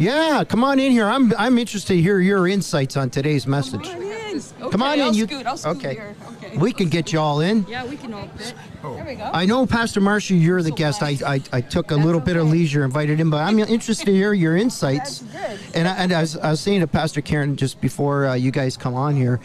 yeah, 0.00 0.44
come 0.48 0.64
on 0.64 0.80
in 0.80 0.92
here. 0.92 1.06
I'm 1.06 1.32
I'm 1.36 1.58
interested 1.58 1.94
to 1.94 2.00
hear 2.00 2.20
your 2.20 2.48
insights 2.48 2.96
on 2.96 3.10
today's 3.10 3.46
message. 3.46 3.82
Come 3.82 3.96
on 3.96 4.02
in. 4.02 4.36
Okay, 4.36 4.70
come 4.70 4.82
on 4.82 4.94
in. 4.94 5.04
I'll 5.04 5.14
you 5.14 5.26
scoot, 5.26 5.46
I'll 5.46 5.56
scoot 5.56 5.76
okay. 5.76 5.94
Here. 5.94 6.16
okay. 6.36 6.56
We 6.56 6.72
can 6.72 6.88
get 6.88 7.12
you 7.12 7.20
all 7.20 7.40
in. 7.40 7.66
Yeah, 7.68 7.84
we 7.86 7.96
can 7.96 8.14
all 8.14 8.26
fit. 8.28 8.54
Oh. 8.82 8.94
There 8.94 9.04
we 9.04 9.14
go. 9.14 9.24
I 9.24 9.44
know, 9.44 9.66
Pastor 9.66 10.00
Marcia, 10.00 10.34
you're 10.34 10.62
the 10.62 10.70
guest. 10.70 11.02
I, 11.02 11.18
I, 11.26 11.42
I 11.52 11.60
took 11.60 11.90
a 11.90 11.94
That's 11.94 12.06
little 12.06 12.20
okay. 12.22 12.32
bit 12.32 12.36
of 12.40 12.48
leisure, 12.48 12.84
invited 12.84 13.20
him, 13.20 13.30
but 13.30 13.38
I'm 13.38 13.58
interested 13.58 14.06
to 14.06 14.12
hear 14.12 14.32
your 14.32 14.56
insights. 14.56 15.18
That's 15.18 15.58
good. 15.60 15.76
And 15.76 15.88
I, 15.88 15.96
and 15.96 16.12
I 16.12 16.20
was, 16.22 16.36
I 16.36 16.50
was 16.50 16.60
saying 16.60 16.80
to 16.80 16.86
Pastor 16.86 17.20
Karen 17.20 17.56
just 17.56 17.80
before 17.80 18.26
uh, 18.26 18.34
you 18.34 18.50
guys 18.50 18.76
come 18.76 18.94
on 18.94 19.16
here, 19.16 19.38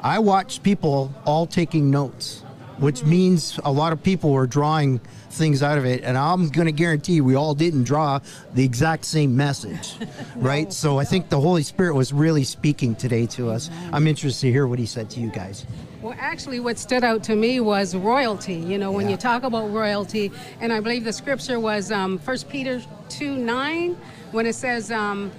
I 0.00 0.20
watched 0.20 0.62
people 0.62 1.12
all 1.26 1.46
taking 1.46 1.90
notes, 1.90 2.42
which 2.78 3.00
mm-hmm. 3.00 3.10
means 3.10 3.60
a 3.64 3.72
lot 3.72 3.92
of 3.92 4.02
people 4.02 4.30
were 4.30 4.46
drawing 4.46 5.00
things 5.30 5.62
out 5.62 5.78
of 5.78 5.84
it. 5.84 6.02
And 6.02 6.16
I'm 6.16 6.48
going 6.48 6.66
to 6.66 6.72
guarantee 6.72 7.20
we 7.20 7.34
all 7.34 7.54
didn't 7.54 7.84
draw 7.84 8.20
the 8.54 8.64
exact 8.64 9.04
same 9.04 9.36
message, 9.36 9.94
right? 10.36 10.72
So 10.72 10.98
I 10.98 11.04
think 11.04 11.28
the 11.28 11.40
Holy 11.40 11.62
Spirit 11.62 11.94
was 11.94 12.12
really 12.12 12.44
speaking 12.44 12.94
today 12.94 13.26
to 13.26 13.50
us. 13.50 13.70
I'm 13.92 14.06
interested 14.06 14.46
to 14.46 14.52
hear 14.52 14.66
what 14.66 14.78
he 14.78 14.86
said 14.86 15.10
to 15.10 15.20
you 15.20 15.30
guys. 15.30 15.66
Well, 16.02 16.14
actually, 16.18 16.60
what 16.60 16.78
stood 16.78 17.02
out 17.02 17.24
to 17.24 17.34
me 17.34 17.58
was 17.58 17.96
royalty. 17.96 18.54
You 18.54 18.78
know, 18.78 18.92
when 18.92 19.06
yeah. 19.06 19.12
you 19.12 19.16
talk 19.16 19.42
about 19.42 19.72
royalty, 19.72 20.30
and 20.60 20.72
I 20.72 20.78
believe 20.80 21.04
the 21.04 21.12
scripture 21.12 21.58
was 21.58 21.90
um, 21.90 22.18
1 22.18 22.38
Peter 22.48 22.80
2 23.08 23.36
9, 23.36 23.96
when 24.30 24.46
it 24.46 24.54
says, 24.54 24.92
um, 24.92 25.32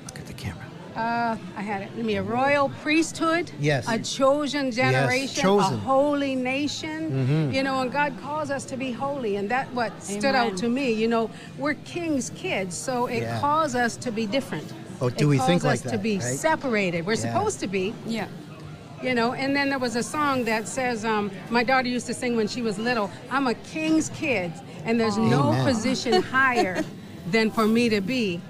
uh, 1.00 1.38
I 1.56 1.62
had 1.62 1.82
it. 1.84 1.96
Me 1.96 2.18
a 2.18 2.24
royal 2.24 2.70
priesthood. 2.82 3.52
Yes. 3.60 3.88
A 3.88 4.00
chosen 4.00 4.70
generation. 4.70 5.28
Yes, 5.28 5.42
chosen. 5.42 5.76
A 5.76 5.78
holy 5.78 6.36
nation. 6.36 7.12
Mm-hmm. 7.12 7.54
You 7.54 7.64
know, 7.64 7.82
and 7.82 7.92
God 7.92 8.14
calls 8.22 8.52
us 8.52 8.66
to 8.66 8.78
be 8.78 8.92
holy, 8.92 9.38
and 9.38 9.50
that 9.50 9.74
what 9.74 9.92
stood 10.04 10.36
out 10.36 10.58
to 10.58 10.68
me. 10.68 10.92
You 10.92 11.08
know, 11.08 11.32
we're 11.58 11.76
King's 11.76 12.32
kids, 12.32 12.76
so 12.76 13.06
it 13.06 13.22
yeah. 13.22 13.40
calls 13.40 13.76
us 13.76 13.96
to 13.98 14.12
be 14.12 14.26
different. 14.26 14.74
Oh, 15.00 15.10
do 15.10 15.28
it 15.28 15.30
we 15.30 15.38
calls 15.38 15.48
think 15.48 15.64
like 15.64 15.74
us 15.76 15.82
that? 15.82 15.92
to 15.92 15.98
be 15.98 16.18
right? 16.18 16.24
separated. 16.24 17.06
We're 17.06 17.14
yeah. 17.14 17.34
supposed 17.34 17.62
to 17.62 17.68
be. 17.68 17.94
Yeah. 18.06 18.28
You 19.02 19.16
know, 19.16 19.32
and 19.32 19.56
then 19.56 19.70
there 19.70 19.80
was 19.80 19.96
a 19.96 20.04
song 20.04 20.44
that 20.44 20.68
says, 20.68 21.06
um, 21.06 21.32
my 21.50 21.64
daughter 21.64 21.88
used 21.88 22.08
to 22.08 22.14
sing 22.14 22.36
when 22.36 22.50
she 22.50 22.62
was 22.62 22.78
little, 22.78 23.10
I'm 23.32 23.48
a 23.48 23.54
king's 23.54 24.10
kid, 24.10 24.52
and 24.84 25.00
there's 25.00 25.18
no 25.18 25.54
position 25.64 26.22
higher 26.22 26.84
than 27.32 27.50
for 27.50 27.66
me 27.66 27.88
to 27.88 28.02
be 28.02 28.42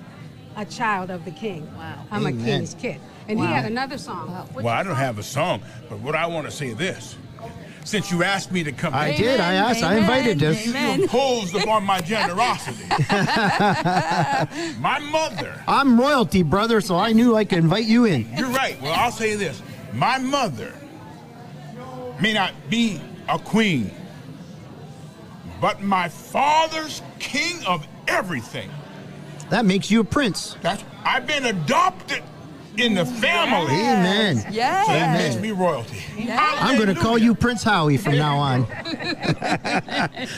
a 0.60 0.66
child 0.66 1.10
of 1.10 1.24
the 1.26 1.32
king. 1.32 1.66
Wow. 1.76 2.05
I'm 2.12 2.28
Amen. 2.28 2.41
a 2.41 2.45
king's 2.45 2.74
kid. 2.74 2.99
And 3.28 3.39
wow. 3.39 3.47
he 3.47 3.53
had 3.53 3.66
another 3.66 3.97
song. 3.97 4.30
Wow. 4.30 4.47
Well, 4.53 4.68
I 4.68 4.84
don't 4.84 4.95
have 4.95 5.18
a 5.18 5.24
song, 5.24 5.62
but 5.89 5.99
what 5.99 6.16
I 6.16 6.28
want 6.28 6.45
to 6.47 6.51
say 6.51 6.68
is 6.68 6.78
this. 6.78 7.16
since 7.86 8.12
you 8.12 8.24
asked 8.24 8.51
me 8.51 8.64
to 8.64 8.72
come. 8.72 8.93
I 8.93 9.07
in. 9.07 9.22
did. 9.22 9.39
I 9.39 9.53
asked. 9.53 9.84
I 9.84 9.97
invited 9.97 10.39
this. 10.39 10.66
You 10.66 10.76
imposed 10.76 11.55
upon 11.55 11.86
my 11.86 12.01
generosity. 12.01 12.84
my 14.80 14.99
mother. 14.99 15.64
I'm 15.68 15.99
royalty, 15.99 16.43
brother, 16.43 16.82
so 16.82 16.97
I 16.97 17.14
knew 17.14 17.36
I 17.38 17.45
could 17.45 17.60
invite 17.60 17.86
you 17.86 18.05
in. 18.05 18.30
You're 18.36 18.49
right. 18.49 18.80
Well, 18.82 18.93
I'll 18.93 19.12
say 19.12 19.36
this. 19.36 19.62
My 19.93 20.18
mother 20.18 20.74
may 22.22 22.34
not 22.34 22.53
be 22.70 23.01
a 23.30 23.39
queen, 23.39 23.91
but 25.62 25.82
my 25.82 26.10
father's 26.10 27.01
king 27.20 27.64
of 27.66 27.88
everything. 28.07 28.70
That 29.50 29.66
makes 29.66 29.89
you 29.89 30.02
a 30.02 30.04
prince. 30.04 30.56
That's 30.62 30.84
I've 31.04 31.26
been 31.26 31.45
adopted 31.45 32.24
in 32.78 32.93
the 32.93 33.06
family. 33.06 33.74
Amen. 33.74 34.45
Yes. 34.52 34.86
So 34.88 34.93
that 34.93 35.18
makes 35.18 35.41
me 35.41 35.52
royalty. 35.52 36.04
I'm 36.30 36.78
going 36.78 36.93
to 36.93 37.00
call 37.00 37.18
you 37.18 37.36
Prince 37.36 37.64
Howie 37.64 37.97
from 37.97 38.16
now 38.16 38.38
on. 38.38 38.68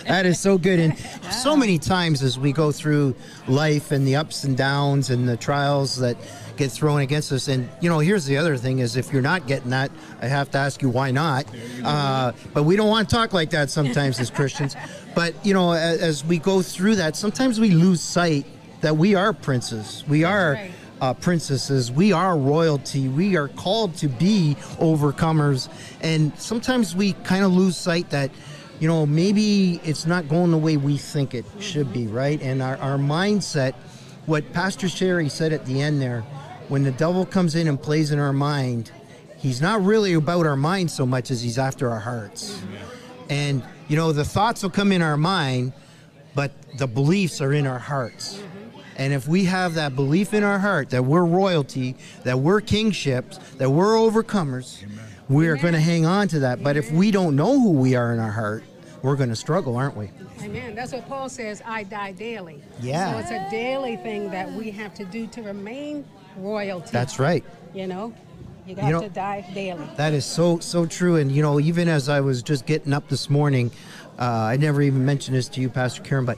that 0.07 0.23
is 0.25 0.39
so 0.39 0.57
good. 0.57 0.79
And 0.79 0.97
so 1.31 1.55
many 1.55 1.77
times 1.77 2.23
as 2.23 2.39
we 2.39 2.51
go 2.51 2.71
through 2.71 3.15
life 3.47 3.91
and 3.91 4.07
the 4.07 4.15
ups 4.15 4.43
and 4.43 4.57
downs 4.57 5.09
and 5.09 5.27
the 5.27 5.37
trials 5.37 5.97
that 5.97 6.17
get 6.57 6.71
thrown 6.71 7.01
against 7.01 7.31
us. 7.31 7.47
And, 7.47 7.69
you 7.79 7.89
know, 7.89 7.99
here's 7.99 8.25
the 8.25 8.37
other 8.37 8.57
thing 8.57 8.79
is 8.79 8.95
if 8.95 9.11
you're 9.11 9.21
not 9.21 9.47
getting 9.47 9.71
that, 9.71 9.91
I 10.21 10.27
have 10.27 10.51
to 10.51 10.57
ask 10.57 10.81
you 10.81 10.89
why 10.89 11.11
not. 11.11 11.45
Uh, 11.83 12.33
but 12.53 12.63
we 12.63 12.75
don't 12.75 12.89
want 12.89 13.09
to 13.09 13.15
talk 13.15 13.33
like 13.33 13.49
that 13.51 13.69
sometimes 13.69 14.19
as 14.19 14.29
Christians. 14.29 14.75
But, 15.13 15.45
you 15.45 15.53
know, 15.53 15.73
as, 15.73 16.01
as 16.01 16.23
we 16.23 16.37
go 16.39 16.61
through 16.61 16.95
that, 16.95 17.17
sometimes 17.17 17.59
we 17.59 17.71
lose 17.71 17.99
sight 17.99 18.45
that 18.81 18.97
we 18.97 19.15
are 19.15 19.33
princes. 19.33 20.03
We 20.07 20.23
are 20.23 20.53
right. 20.53 20.71
uh, 20.99 21.13
princesses. 21.13 21.91
We 21.91 22.11
are 22.11 22.37
royalty. 22.37 23.07
We 23.07 23.37
are 23.37 23.47
called 23.47 23.95
to 23.97 24.07
be 24.07 24.57
overcomers. 24.79 25.69
And 26.01 26.37
sometimes 26.37 26.95
we 26.95 27.13
kind 27.13 27.43
of 27.43 27.51
lose 27.51 27.77
sight 27.77 28.09
that, 28.09 28.31
you 28.79 28.87
know, 28.87 29.05
maybe 29.05 29.79
it's 29.83 30.05
not 30.05 30.27
going 30.27 30.51
the 30.51 30.57
way 30.57 30.77
we 30.77 30.97
think 30.97 31.33
it 31.33 31.45
should 31.59 31.93
be, 31.93 32.07
right? 32.07 32.41
And 32.41 32.61
our, 32.61 32.77
our 32.77 32.97
mindset, 32.97 33.73
what 34.25 34.51
Pastor 34.53 34.87
Sheri 34.87 35.29
said 35.29 35.53
at 35.53 35.65
the 35.65 35.81
end 35.81 36.01
there, 36.01 36.21
when 36.67 36.83
the 36.83 36.91
devil 36.91 37.25
comes 37.25 37.55
in 37.55 37.67
and 37.67 37.81
plays 37.81 38.11
in 38.11 38.19
our 38.19 38.33
mind, 38.33 38.91
he's 39.37 39.61
not 39.61 39.83
really 39.83 40.13
about 40.13 40.45
our 40.45 40.55
mind 40.55 40.89
so 40.89 41.05
much 41.05 41.29
as 41.29 41.41
he's 41.41 41.57
after 41.57 41.89
our 41.89 41.99
hearts. 41.99 42.61
And, 43.29 43.63
you 43.87 43.95
know, 43.95 44.11
the 44.11 44.25
thoughts 44.25 44.63
will 44.63 44.69
come 44.69 44.91
in 44.91 45.01
our 45.01 45.17
mind, 45.17 45.73
but 46.33 46.51
the 46.77 46.87
beliefs 46.87 47.41
are 47.41 47.53
in 47.53 47.67
our 47.67 47.79
hearts. 47.79 48.41
And 49.01 49.13
if 49.13 49.27
we 49.27 49.45
have 49.45 49.73
that 49.73 49.95
belief 49.95 50.31
in 50.31 50.43
our 50.43 50.59
heart 50.59 50.91
that 50.91 51.03
we're 51.03 51.25
royalty, 51.25 51.95
that 52.23 52.37
we're 52.37 52.61
kingships, 52.61 53.39
that 53.57 53.67
we're 53.67 53.95
overcomers, 53.95 54.83
we 55.27 55.47
are 55.47 55.57
going 55.57 55.73
to 55.73 55.79
hang 55.79 56.05
on 56.05 56.27
to 56.27 56.39
that. 56.41 56.61
But 56.61 56.77
if 56.77 56.91
we 56.91 57.09
don't 57.09 57.35
know 57.35 57.59
who 57.59 57.71
we 57.71 57.95
are 57.95 58.13
in 58.13 58.19
our 58.19 58.29
heart, 58.29 58.63
we're 59.01 59.15
going 59.15 59.29
to 59.29 59.35
struggle, 59.35 59.75
aren't 59.75 59.97
we? 59.97 60.11
Amen. 60.43 60.75
That's 60.75 60.93
what 60.93 61.07
Paul 61.09 61.29
says, 61.29 61.63
I 61.65 61.81
die 61.81 62.11
daily. 62.11 62.61
Yeah. 62.79 63.13
So 63.13 63.17
it's 63.17 63.31
a 63.31 63.49
daily 63.49 63.95
thing 63.95 64.29
that 64.29 64.51
we 64.51 64.69
have 64.69 64.93
to 64.93 65.05
do 65.05 65.25
to 65.27 65.41
remain 65.41 66.05
royalty. 66.37 66.91
That's 66.91 67.17
right. 67.17 67.43
You 67.73 67.87
know, 67.87 68.13
you 68.67 68.75
got 68.75 68.91
know- 68.91 69.01
to 69.01 69.09
die 69.09 69.49
daily. 69.55 69.87
That 69.97 70.13
is 70.13 70.25
so 70.25 70.59
so 70.59 70.85
true. 70.85 71.15
And 71.15 71.31
you 71.31 71.41
know, 71.41 71.59
even 71.59 71.87
as 71.87 72.07
I 72.07 72.19
was 72.19 72.43
just 72.43 72.67
getting 72.67 72.93
up 72.93 73.09
this 73.09 73.31
morning, 73.31 73.71
uh, 74.19 74.25
I 74.25 74.57
never 74.57 74.83
even 74.83 75.03
mentioned 75.05 75.35
this 75.35 75.49
to 75.49 75.61
you, 75.61 75.69
Pastor 75.69 76.03
Karen, 76.03 76.25
but 76.25 76.37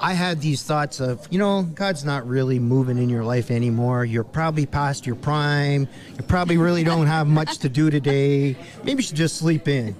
I 0.00 0.12
had 0.12 0.40
these 0.40 0.62
thoughts 0.62 1.00
of, 1.00 1.26
you 1.30 1.38
know, 1.38 1.62
God's 1.62 2.04
not 2.04 2.26
really 2.26 2.58
moving 2.58 2.98
in 2.98 3.08
your 3.08 3.24
life 3.24 3.50
anymore. 3.50 4.04
You're 4.04 4.24
probably 4.24 4.66
past 4.66 5.06
your 5.06 5.16
prime. 5.16 5.88
You 6.16 6.24
probably 6.24 6.56
really 6.56 6.84
don't 6.84 7.06
have 7.06 7.26
much 7.26 7.58
to 7.58 7.68
do 7.68 7.90
today. 7.90 8.56
Maybe 8.82 9.02
you 9.02 9.06
should 9.06 9.16
just 9.16 9.36
sleep 9.36 9.68
in. 9.68 9.96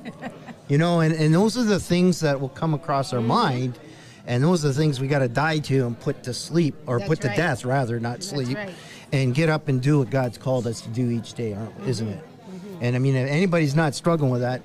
You 0.68 0.78
know, 0.78 1.00
and, 1.00 1.14
and 1.14 1.34
those 1.34 1.58
are 1.58 1.62
the 1.62 1.78
things 1.78 2.20
that 2.20 2.40
will 2.40 2.48
come 2.48 2.74
across 2.74 3.12
our 3.12 3.20
mind. 3.20 3.78
And 4.26 4.42
those 4.42 4.64
are 4.64 4.68
the 4.68 4.74
things 4.74 5.00
we 5.00 5.08
got 5.08 5.18
to 5.18 5.28
die 5.28 5.58
to 5.58 5.86
and 5.86 5.98
put 5.98 6.22
to 6.24 6.32
sleep, 6.32 6.74
or 6.86 6.98
That's 6.98 7.08
put 7.08 7.20
to 7.20 7.28
right. 7.28 7.36
death, 7.36 7.64
rather, 7.64 8.00
not 8.00 8.22
sleep. 8.22 8.56
right. 8.56 8.72
And 9.12 9.34
get 9.34 9.50
up 9.50 9.68
and 9.68 9.82
do 9.82 9.98
what 9.98 10.10
God's 10.10 10.38
called 10.38 10.66
us 10.66 10.80
to 10.80 10.88
do 10.88 11.10
each 11.10 11.34
day, 11.34 11.56
isn't 11.86 12.08
it? 12.08 12.18
Mm-hmm. 12.18 12.78
And 12.80 12.96
I 12.96 12.98
mean, 12.98 13.14
if 13.14 13.28
anybody's 13.28 13.76
not 13.76 13.94
struggling 13.94 14.30
with 14.30 14.40
that, 14.40 14.62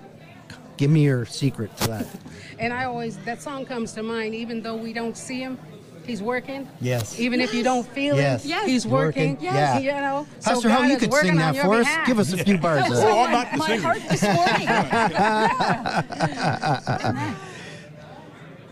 give 0.80 0.90
me 0.90 1.04
your 1.04 1.26
secret 1.26 1.76
to 1.78 1.88
that. 1.90 2.08
And 2.58 2.74
I 2.74 2.84
always, 2.86 3.18
that 3.20 3.42
song 3.42 3.66
comes 3.66 3.94
to 3.94 4.04
mind, 4.04 4.36
even 4.36 4.62
though 4.62 4.76
we 4.76 4.92
don't 4.92 5.16
see 5.16 5.40
him, 5.40 5.58
he's 6.06 6.22
working. 6.22 6.68
Yes. 6.82 7.18
Even 7.18 7.40
if 7.40 7.54
you 7.54 7.64
don't 7.64 7.88
feel 7.88 8.18
Yes. 8.18 8.44
him, 8.44 8.50
Yes. 8.50 8.66
he's 8.68 8.86
working. 8.88 9.32
Working, 9.36 9.46
yeah. 9.46 9.80
You 9.80 9.92
know, 9.92 10.28
so 10.40 10.52
Pastor, 10.52 10.70
how 10.70 10.80
God 10.82 10.90
you 10.90 10.98
could 10.98 11.14
sing 11.14 11.38
that 11.38 11.56
your 11.56 11.64
for 11.66 11.76
us? 11.76 11.86
behalf. 11.86 12.06
Give 12.08 12.20
us 12.20 12.34
a 12.34 12.38
few 12.44 12.58
bars 12.66 12.86
of 12.92 12.98
that. 12.98 13.08
I'm 13.08 13.32
not 13.32 13.52
the 13.52 13.58
My 13.58 13.68
singer. 13.68 13.82
heart 13.82 14.02
this 14.10 14.24
morning. 17.28 17.36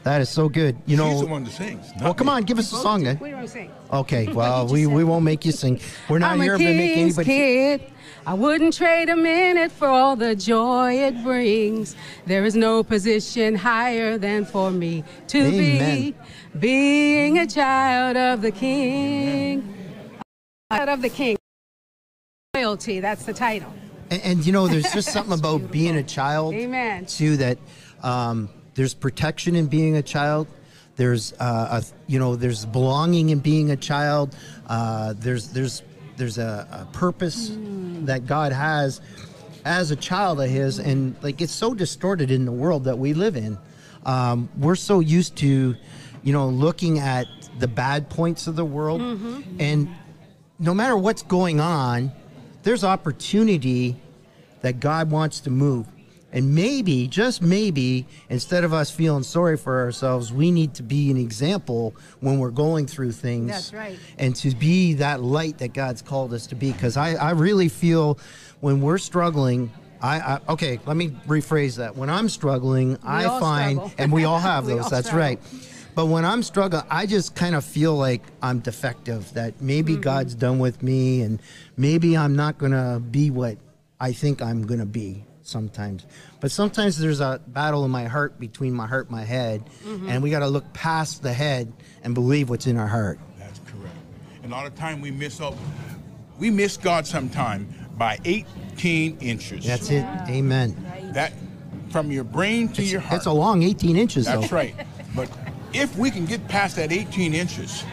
That 0.03 0.21
is 0.21 0.29
so 0.29 0.47
good. 0.47 0.77
You 0.85 0.95
know, 0.95 1.09
She's 1.09 1.19
the 1.19 1.25
know, 1.25 1.31
one 1.33 1.43
that 1.43 1.51
sings. 1.51 1.91
well, 1.99 2.13
come 2.13 2.27
me. 2.27 2.33
on, 2.33 2.43
give 2.43 2.57
us 2.59 2.71
a 2.71 2.77
song 2.77 3.03
then. 3.03 3.19
We 3.19 3.31
don't 3.31 3.45
sing. 3.45 3.69
Okay, 3.91 4.31
well, 4.31 4.65
we, 4.65 4.87
we 4.87 5.03
won't 5.03 5.25
make 5.25 5.43
you 5.43 5.51
sing. 5.51 5.81
We're 6.07 6.19
not 6.19 6.31
I'm 6.31 6.41
here 6.41 6.55
a 6.55 6.57
to 6.57 6.63
make 6.63 6.93
king's 6.93 7.17
anybody. 7.19 7.25
kid. 7.29 7.91
I 8.27 8.33
wouldn't 8.33 8.73
trade 8.73 9.07
a 9.07 9.15
minute 9.15 9.71
for 9.71 9.87
all 9.87 10.17
the 10.17 10.35
joy 10.35 10.95
it 10.95 11.23
brings. 11.23 11.95
There 12.25 12.43
is 12.43 12.57
no 12.57 12.83
position 12.83 13.55
higher 13.55 14.17
than 14.17 14.43
for 14.43 14.69
me 14.69 15.05
to 15.27 15.37
Amen. 15.37 16.11
be 16.11 16.15
being 16.59 17.37
a 17.37 17.47
child 17.47 18.17
of 18.17 18.41
the 18.41 18.51
King. 18.51 19.73
Child 20.69 20.89
of 20.89 21.01
the 21.01 21.07
King. 21.07 21.37
Royalty, 22.53 22.99
that's 22.99 23.23
the 23.23 23.33
title. 23.33 23.73
And, 24.11 24.21
and 24.21 24.45
you 24.45 24.51
know, 24.51 24.67
there's 24.67 24.91
just 24.91 25.09
something 25.13 25.39
about 25.39 25.71
being 25.71 25.95
a 25.95 26.03
child, 26.03 26.53
Amen. 26.53 27.05
too, 27.05 27.37
that 27.37 27.57
um, 28.03 28.49
there's 28.75 28.93
protection 28.93 29.55
in 29.55 29.67
being 29.67 29.95
a 29.95 30.03
child. 30.03 30.47
There's, 30.97 31.31
uh, 31.39 31.81
a, 31.81 31.83
you 32.07 32.19
know, 32.19 32.35
there's 32.35 32.65
belonging 32.65 33.29
in 33.29 33.39
being 33.39 33.71
a 33.71 33.77
child. 33.77 34.35
Uh, 34.67 35.13
there's, 35.15 35.47
there's, 35.47 35.81
there's 36.17 36.37
a, 36.37 36.67
a 36.71 36.85
purpose 36.93 37.51
that 38.05 38.25
God 38.25 38.51
has 38.51 39.01
as 39.63 39.91
a 39.91 39.95
child 39.95 40.41
of 40.41 40.49
His, 40.49 40.79
and 40.79 41.15
like 41.21 41.41
it's 41.41 41.53
so 41.53 41.73
distorted 41.73 42.31
in 42.31 42.45
the 42.45 42.51
world 42.51 42.83
that 42.85 42.97
we 42.97 43.13
live 43.13 43.35
in. 43.37 43.57
Um, 44.05 44.49
we're 44.57 44.75
so 44.75 44.99
used 44.99 45.35
to, 45.37 45.75
you 46.23 46.33
know, 46.33 46.47
looking 46.47 46.99
at 46.99 47.27
the 47.59 47.67
bad 47.67 48.09
points 48.09 48.47
of 48.47 48.55
the 48.55 48.65
world, 48.65 49.01
and 49.59 49.89
no 50.59 50.73
matter 50.73 50.97
what's 50.97 51.23
going 51.23 51.59
on, 51.59 52.11
there's 52.63 52.83
opportunity 52.83 53.95
that 54.61 54.79
God 54.79 55.11
wants 55.11 55.39
to 55.41 55.49
move. 55.49 55.87
And 56.37 56.53
maybe, 56.53 57.07
just 57.07 57.41
maybe, 57.41 58.05
instead 58.29 58.63
of 58.63 58.71
us 58.71 58.91
feeling 58.91 59.23
sorry 59.23 59.57
for 59.57 59.79
ourselves, 59.81 60.31
we 60.31 60.51
need 60.51 60.75
to 60.75 60.83
be 60.83 61.09
an 61.09 61.17
example 61.17 61.95
when 62.19 62.37
we're 62.37 62.51
going 62.51 62.85
through 62.85 63.13
things. 63.13 63.47
That's 63.49 63.73
right. 63.73 63.97
And 64.19 64.35
to 64.35 64.51
be 64.51 64.93
that 64.93 65.23
light 65.23 65.57
that 65.57 65.73
God's 65.73 66.03
called 66.03 66.35
us 66.35 66.45
to 66.47 66.55
be. 66.55 66.71
Because 66.71 66.95
I, 66.95 67.15
I 67.15 67.31
really 67.31 67.69
feel 67.69 68.19
when 68.59 68.81
we're 68.81 68.99
struggling, 68.99 69.71
I, 69.99 70.19
I 70.19 70.39
okay, 70.49 70.79
let 70.85 70.95
me 70.95 71.09
rephrase 71.25 71.77
that. 71.77 71.97
When 71.97 72.07
I'm 72.07 72.29
struggling, 72.29 72.99
I 73.03 73.23
find, 73.39 73.77
struggle. 73.79 73.95
and 73.97 74.11
we 74.11 74.25
all 74.25 74.37
have 74.39 74.65
We 74.67 74.73
those, 74.73 74.83
all 74.83 74.89
that's 74.91 75.07
struggle. 75.07 75.27
right. 75.27 75.39
But 75.95 76.05
when 76.05 76.23
I'm 76.23 76.43
struggling, 76.43 76.83
I 76.91 77.07
just 77.07 77.33
kind 77.33 77.55
of 77.55 77.65
feel 77.65 77.95
like 77.95 78.21
I'm 78.43 78.59
defective, 78.59 79.33
that 79.33 79.59
maybe 79.59 79.93
Mm-hmm. 79.93 80.01
God's 80.01 80.35
done 80.35 80.59
with 80.59 80.83
me, 80.83 81.23
and 81.23 81.41
maybe 81.77 82.15
I'm 82.15 82.35
not 82.35 82.59
going 82.59 82.73
to 82.73 82.99
be 82.99 83.31
what 83.31 83.57
I 83.99 84.11
think 84.13 84.43
I'm 84.43 84.67
going 84.67 84.81
to 84.81 84.85
be 84.85 85.23
sometimes. 85.47 86.05
But 86.39 86.51
sometimes 86.51 86.97
there's 86.97 87.19
a 87.19 87.41
battle 87.47 87.85
in 87.85 87.91
my 87.91 88.05
heart 88.05 88.39
between 88.39 88.73
my 88.73 88.85
heart 88.87 89.07
and 89.07 89.11
my 89.17 89.23
head, 89.23 89.63
Mm-hmm. 89.85 90.09
and 90.09 90.21
we 90.23 90.29
got 90.29 90.39
to 90.39 90.47
look 90.47 90.71
past 90.73 91.23
the 91.23 91.33
head 91.33 91.71
and 92.03 92.13
believe 92.13 92.49
what's 92.49 92.67
in 92.67 92.77
our 92.77 92.87
heart. 92.87 93.19
That's 93.39 93.59
correct. 93.59 93.95
And 94.43 94.51
a 94.51 94.55
lot 94.55 94.67
of 94.67 94.75
time 94.75 95.01
we 95.01 95.11
miss 95.11 95.39
up, 95.41 95.55
We 96.39 96.51
miss 96.51 96.77
God 96.77 97.07
sometime 97.07 97.67
by 97.97 98.19
18 98.25 99.17
inches. 99.21 99.65
That's 99.65 99.89
it. 99.89 100.05
Amen. 100.29 100.75
that 101.13 101.33
from 101.89 102.11
your 102.11 102.23
brain 102.25 102.67
to 102.73 102.83
your 102.83 102.99
heart. 102.99 103.11
That's 103.11 103.25
a 103.25 103.31
long 103.31 103.63
18 103.63 103.95
inches, 103.97 104.25
That's 104.25 104.49
though. 104.49 104.55
right. 104.55 104.75
But 105.15 105.29
if 105.73 105.97
we 105.97 106.11
can 106.11 106.25
get 106.25 106.47
past 106.47 106.75
that 106.75 106.91
18 106.91 107.33
inches, 107.33 107.83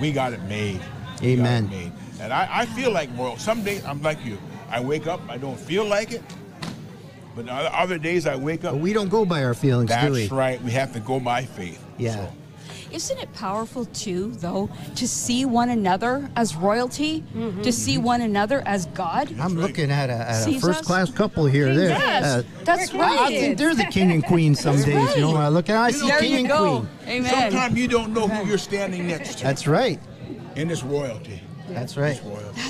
we 0.00 0.12
got 0.12 0.32
it 0.32 0.42
made. 0.42 0.74
We 0.74 0.78
got 0.78 1.22
it 1.24 1.38
Amen. 1.40 1.70
made. 1.70 1.92
And 2.20 2.32
I, 2.32 2.48
I 2.60 2.66
feel 2.66 2.92
like, 2.92 3.08
well, 3.16 3.36
some 3.36 3.64
days 3.64 3.84
I'm 3.84 4.00
like 4.02 4.24
you. 4.24 4.38
I 4.70 4.78
wake 4.80 5.06
up, 5.08 5.20
I 5.28 5.38
don't 5.38 5.58
feel 5.58 5.84
like 5.84 6.12
it. 6.12 6.22
But 7.34 7.48
other 7.48 7.70
other 7.72 7.98
days 7.98 8.26
I 8.26 8.36
wake 8.36 8.64
up. 8.64 8.72
But 8.74 8.80
we 8.80 8.92
don't 8.92 9.08
go 9.08 9.24
by 9.24 9.42
our 9.44 9.54
feelings, 9.54 9.90
do 9.90 10.12
we? 10.12 10.20
That's 10.22 10.32
right. 10.32 10.62
We 10.62 10.70
have 10.72 10.92
to 10.92 11.00
go 11.00 11.18
by 11.20 11.44
faith. 11.44 11.82
Yeah. 11.98 12.14
So, 12.14 12.32
Isn't 12.92 13.18
it 13.20 13.32
powerful 13.32 13.86
too, 13.86 14.32
though, 14.32 14.68
to 14.96 15.08
see 15.08 15.46
one 15.46 15.70
another 15.70 16.28
as 16.36 16.54
royalty, 16.54 17.24
to 17.62 17.72
see 17.72 17.96
one 17.96 18.20
another 18.20 18.62
as 18.66 18.84
God? 18.86 19.34
I'm 19.40 19.54
looking 19.56 19.90
at 19.90 20.10
a, 20.10 20.12
at 20.12 20.30
a 20.30 20.34
Sees 20.44 20.60
first 20.60 20.80
us? 20.80 20.86
class 20.86 21.10
couple 21.10 21.46
here. 21.46 21.74
There. 21.74 21.88
Yes, 21.88 22.24
Uh, 22.24 22.42
that's 22.64 22.92
right. 22.92 23.18
I 23.18 23.28
think 23.28 23.56
they're 23.56 23.74
the 23.74 23.84
king 23.84 24.10
and 24.12 24.22
queen 24.22 24.54
some 24.54 24.76
days. 24.76 25.14
You 25.16 25.22
know, 25.22 25.36
I 25.36 25.48
look 25.48 25.70
at 25.70 25.76
I 25.76 25.90
see 25.90 26.06
there 26.06 26.20
king 26.20 26.32
you 26.32 26.38
and 26.40 26.48
go. 26.48 26.86
queen. 27.04 27.18
Amen. 27.24 27.30
sometimes 27.50 27.78
you 27.78 27.88
don't 27.88 28.12
know 28.12 28.28
who 28.28 28.46
you're 28.46 28.58
standing 28.58 29.06
next 29.06 29.38
to 29.38 29.44
That's 29.44 29.66
right. 29.66 29.98
in 30.56 30.68
this 30.68 30.82
royalty. 30.82 31.40
That's 31.74 31.96
right. 31.96 32.20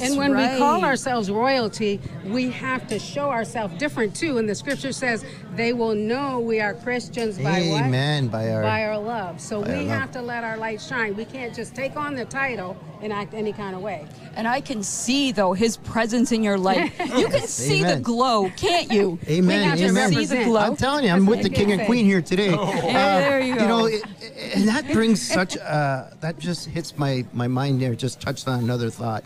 and 0.00 0.16
when 0.16 0.36
we 0.36 0.46
call 0.58 0.84
ourselves 0.84 1.30
royalty, 1.30 2.00
we 2.24 2.50
have 2.50 2.86
to 2.88 2.98
show 2.98 3.30
ourselves 3.30 3.74
different 3.78 4.14
too. 4.14 4.38
And 4.38 4.48
the 4.48 4.54
scripture 4.54 4.92
says 4.92 5.24
they 5.56 5.72
will 5.72 5.94
know 5.94 6.40
we 6.40 6.60
are 6.60 6.74
Christians 6.74 7.36
by 7.36 7.62
what? 7.68 7.84
Amen. 7.84 8.28
By 8.28 8.50
our, 8.50 8.62
By 8.62 8.84
our 8.84 8.98
love. 8.98 9.40
So 9.40 9.60
we 9.60 9.68
love. 9.68 9.88
have 9.88 10.12
to 10.12 10.22
let 10.22 10.44
our 10.44 10.56
light 10.56 10.80
shine. 10.80 11.14
We 11.14 11.24
can't 11.24 11.54
just 11.54 11.74
take 11.74 11.96
on 11.96 12.14
the 12.14 12.24
title 12.24 12.76
and 13.02 13.12
act 13.12 13.34
any 13.34 13.52
kind 13.52 13.74
of 13.74 13.82
way. 13.82 14.06
And 14.34 14.48
I 14.48 14.60
can 14.60 14.82
see 14.82 15.32
though 15.32 15.52
his 15.52 15.76
presence 15.76 16.32
in 16.32 16.42
your 16.42 16.58
life. 16.58 16.92
You 17.12 17.28
can 17.28 17.46
see 17.46 17.82
the 17.82 18.00
glow, 18.00 18.50
can't 18.56 18.90
you? 18.90 19.18
Amen. 19.28 19.68
have 19.68 19.78
to 19.78 19.84
Amen. 19.84 20.12
See 20.12 20.24
the 20.24 20.44
glow. 20.44 20.60
I'm 20.60 20.76
telling 20.76 21.04
you, 21.04 21.10
I'm 21.10 21.26
with 21.26 21.42
the 21.42 21.50
king 21.50 21.70
and 21.70 21.84
queen 21.84 22.06
here 22.06 22.22
today. 22.22 22.54
Uh, 22.54 23.18
there 23.18 23.40
you 23.40 23.54
go. 23.54 23.62
You 23.62 23.68
know, 23.68 23.80
go. 23.80 23.86
it, 23.86 24.02
and 24.54 24.68
that 24.68 24.90
brings 24.92 25.20
such 25.20 25.56
uh, 25.58 26.06
that 26.20 26.38
just 26.38 26.66
hits 26.68 26.96
my 26.96 27.24
my 27.32 27.48
mind 27.48 27.82
there. 27.82 27.94
Just 27.94 28.20
touched 28.20 28.48
on 28.48 28.60
another 28.60 28.88
thought. 28.88 29.24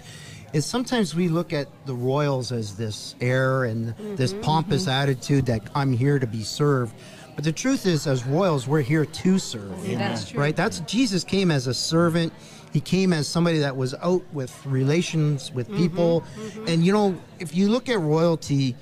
Is 0.52 0.64
sometimes 0.64 1.14
we 1.14 1.28
look 1.28 1.52
at 1.52 1.68
the 1.86 1.94
royals 1.94 2.52
as 2.52 2.76
this 2.76 3.14
air 3.20 3.64
and 3.64 3.94
this 4.16 4.32
Mm-hmm, 4.32 4.42
pompous 4.42 4.88
attitude 4.88 5.46
that 5.46 5.62
I'm 5.74 5.92
here 5.92 6.18
to 6.18 6.26
be 6.26 6.42
served. 6.42 6.94
But 7.34 7.44
the 7.44 7.52
truth 7.52 7.84
is, 7.84 8.06
as 8.06 8.24
royals, 8.24 8.66
we're 8.66 8.80
here 8.80 9.04
to 9.04 9.38
serve. 9.38 9.86
That's 9.86 10.30
true. 10.30 10.40
Right? 10.40 10.56
That's 10.56 10.80
Jesus 10.80 11.22
came 11.24 11.50
as 11.50 11.66
a 11.66 11.74
servant. 11.74 12.32
He 12.72 12.80
came 12.80 13.12
as 13.12 13.28
somebody 13.28 13.58
that 13.58 13.76
was 13.76 13.92
out 13.94 14.22
with 14.32 14.64
relations 14.64 15.52
with 15.52 15.68
Mm-hmm, 15.68 15.76
people. 15.76 16.24
And 16.66 16.84
you 16.84 16.92
know, 16.92 17.18
if 17.38 17.54
you 17.54 17.68
look 17.68 17.88
at 17.90 17.98
royalty, 18.00 18.74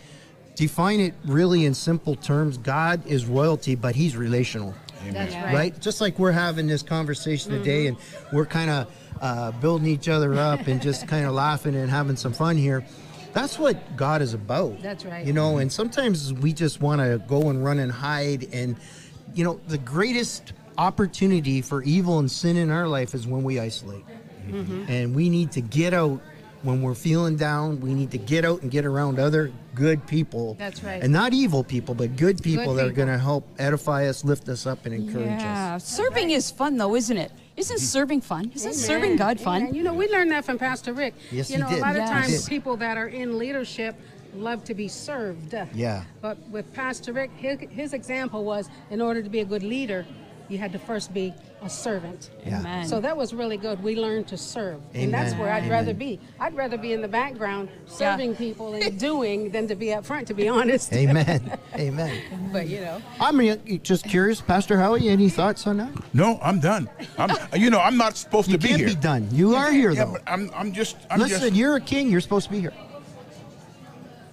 define 0.54 1.00
it 1.00 1.14
really 1.24 1.64
in 1.64 1.74
simple 1.74 2.14
terms. 2.14 2.58
God 2.58 3.04
is 3.06 3.26
royalty, 3.26 3.74
but 3.74 3.96
he's 3.96 4.16
relational. 4.16 4.74
That's 5.10 5.34
Right. 5.34 5.54
right. 5.54 5.80
Just 5.80 6.00
like 6.00 6.18
we're 6.18 6.32
having 6.32 6.66
this 6.68 6.82
conversation 6.82 7.50
today 7.50 7.88
and 7.88 7.96
we're 8.32 8.46
kind 8.46 8.70
of 8.70 8.86
uh, 9.20 9.52
building 9.52 9.86
each 9.86 10.08
other 10.08 10.34
up 10.34 10.66
and 10.66 10.80
just 10.80 11.06
kind 11.14 11.26
of 11.26 11.32
laughing 11.32 11.74
and 11.74 11.90
having 11.90 12.16
some 12.16 12.32
fun 12.32 12.56
here. 12.56 12.84
That's 13.32 13.58
what 13.58 13.96
God 13.96 14.22
is 14.22 14.32
about. 14.32 14.80
That's 14.80 15.04
right. 15.04 15.26
You 15.26 15.32
know, 15.32 15.58
and 15.58 15.72
sometimes 15.72 16.32
we 16.32 16.52
just 16.52 16.80
want 16.80 17.00
to 17.00 17.20
go 17.26 17.50
and 17.50 17.64
run 17.64 17.80
and 17.80 17.90
hide. 17.90 18.48
And, 18.52 18.76
you 19.34 19.44
know, 19.44 19.60
the 19.66 19.78
greatest 19.78 20.52
opportunity 20.78 21.60
for 21.60 21.82
evil 21.82 22.20
and 22.20 22.30
sin 22.30 22.56
in 22.56 22.70
our 22.70 22.86
life 22.86 23.12
is 23.12 23.26
when 23.26 23.42
we 23.42 23.58
isolate. 23.58 24.04
Mm-hmm. 24.48 24.84
And 24.88 25.16
we 25.16 25.28
need 25.30 25.50
to 25.52 25.60
get 25.60 25.94
out 25.94 26.20
when 26.62 26.80
we're 26.82 26.94
feeling 26.94 27.36
down. 27.36 27.80
We 27.80 27.92
need 27.92 28.10
to 28.12 28.18
get 28.18 28.44
out 28.44 28.62
and 28.62 28.70
get 28.70 28.84
around 28.84 29.18
other 29.18 29.52
good 29.74 30.06
people. 30.06 30.54
That's 30.54 30.82
right. 30.82 31.02
And 31.02 31.12
not 31.12 31.32
evil 31.32 31.64
people, 31.64 31.94
but 31.94 32.16
good 32.16 32.42
people 32.42 32.74
that 32.74 32.86
are 32.86 32.92
going 32.92 33.08
to 33.08 33.18
help 33.18 33.48
edify 33.58 34.06
us, 34.06 34.24
lift 34.24 34.48
us 34.48 34.66
up, 34.66 34.86
and 34.86 34.94
encourage 34.94 35.28
us. 35.28 35.42
Yeah, 35.42 35.78
serving 35.78 36.30
is 36.30 36.50
fun 36.50 36.76
though, 36.76 36.94
isn't 36.94 37.16
it? 37.16 37.32
Isn't 37.56 37.76
mm-hmm. 37.76 37.84
serving 37.84 38.20
fun? 38.22 38.50
Isn't 38.54 38.74
serving 38.74 39.16
God 39.16 39.40
fun? 39.40 39.62
Amen. 39.62 39.74
You 39.74 39.82
know, 39.84 39.94
we 39.94 40.08
learned 40.08 40.30
that 40.32 40.44
from 40.44 40.58
Pastor 40.58 40.92
Rick. 40.92 41.14
Yes, 41.30 41.50
you 41.50 41.56
he 41.56 41.62
know, 41.62 41.68
did. 41.68 41.78
a 41.78 41.82
lot 41.82 41.94
Yes. 41.96 42.08
of 42.08 42.14
times 42.14 42.48
people 42.48 42.76
that 42.78 42.96
are 42.96 43.08
in 43.08 43.38
leadership 43.38 43.94
love 44.34 44.64
to 44.64 44.74
be 44.74 44.88
served. 44.88 45.54
Yeah. 45.74 46.04
But 46.20 46.38
with 46.48 46.72
Pastor 46.72 47.12
Rick, 47.12 47.30
his, 47.36 47.58
his 47.70 47.92
example 47.92 48.44
was 48.44 48.68
in 48.90 49.00
order 49.00 49.22
to 49.22 49.30
be 49.30 49.40
a 49.40 49.44
good 49.44 49.62
leader, 49.62 50.04
you 50.48 50.58
had 50.58 50.72
to 50.72 50.78
first 50.78 51.14
be 51.14 51.32
a 51.64 51.70
servant. 51.70 52.30
Yeah. 52.46 52.60
Amen. 52.60 52.86
So 52.86 53.00
that 53.00 53.16
was 53.16 53.32
really 53.32 53.56
good. 53.56 53.82
We 53.82 53.96
learned 53.96 54.28
to 54.28 54.36
serve. 54.36 54.80
And 54.92 55.12
that's 55.12 55.34
where 55.34 55.50
I'd 55.50 55.60
Amen. 55.64 55.70
rather 55.70 55.94
be. 55.94 56.20
I'd 56.38 56.54
rather 56.54 56.76
be 56.76 56.92
in 56.92 57.00
the 57.00 57.08
background 57.08 57.70
serving 57.86 58.36
people 58.36 58.74
and 58.74 58.98
doing 59.10 59.50
than 59.50 59.66
to 59.68 59.74
be 59.74 59.92
up 59.94 60.04
front, 60.04 60.26
to 60.28 60.34
be 60.34 60.46
honest. 60.48 60.92
Amen. 60.92 61.58
Amen. 61.74 62.50
But, 62.52 62.68
you 62.68 62.80
know. 62.80 63.00
I'm 63.18 63.40
just 63.82 64.04
curious, 64.04 64.40
Pastor 64.42 64.78
Howie, 64.78 65.08
any 65.08 65.30
thoughts 65.30 65.66
on 65.66 65.78
that? 65.78 65.90
No, 66.12 66.38
I'm 66.42 66.60
done. 66.60 66.88
I'm, 67.16 67.34
you 67.58 67.70
know, 67.70 67.80
I'm 67.80 67.96
not 67.96 68.16
supposed 68.16 68.48
You 68.50 68.58
to 68.58 68.62
be 68.62 68.68
here. 68.68 68.78
You 68.78 68.84
can't 68.86 69.00
be 69.00 69.02
done. 69.02 69.28
You 69.32 69.54
are 69.54 69.72
here, 69.72 69.90
Yeah, 69.90 70.04
though. 70.04 70.12
but 70.12 70.22
I'm, 70.26 70.50
I'm 70.54 70.72
just, 70.72 70.96
I'm 71.10 71.18
Listen, 71.18 71.40
just. 71.40 71.54
you're 71.54 71.76
a 71.76 71.80
king. 71.80 72.10
You're 72.10 72.20
supposed 72.20 72.46
to 72.46 72.52
be 72.52 72.60
here. 72.60 72.74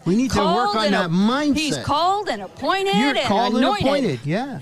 We 0.03 0.15
need 0.15 0.31
to 0.31 0.39
work 0.39 0.75
on 0.75 0.85
and 0.85 0.93
that 0.95 1.05
a- 1.05 1.09
mindset. 1.09 1.55
He's 1.57 1.77
called 1.77 2.27
and 2.27 2.41
appointed 2.41 2.95
You're 2.95 3.15
called 3.23 3.53
and 3.53 3.63
anointed. 3.63 3.85
appointed. 3.87 4.19
Yeah. 4.25 4.59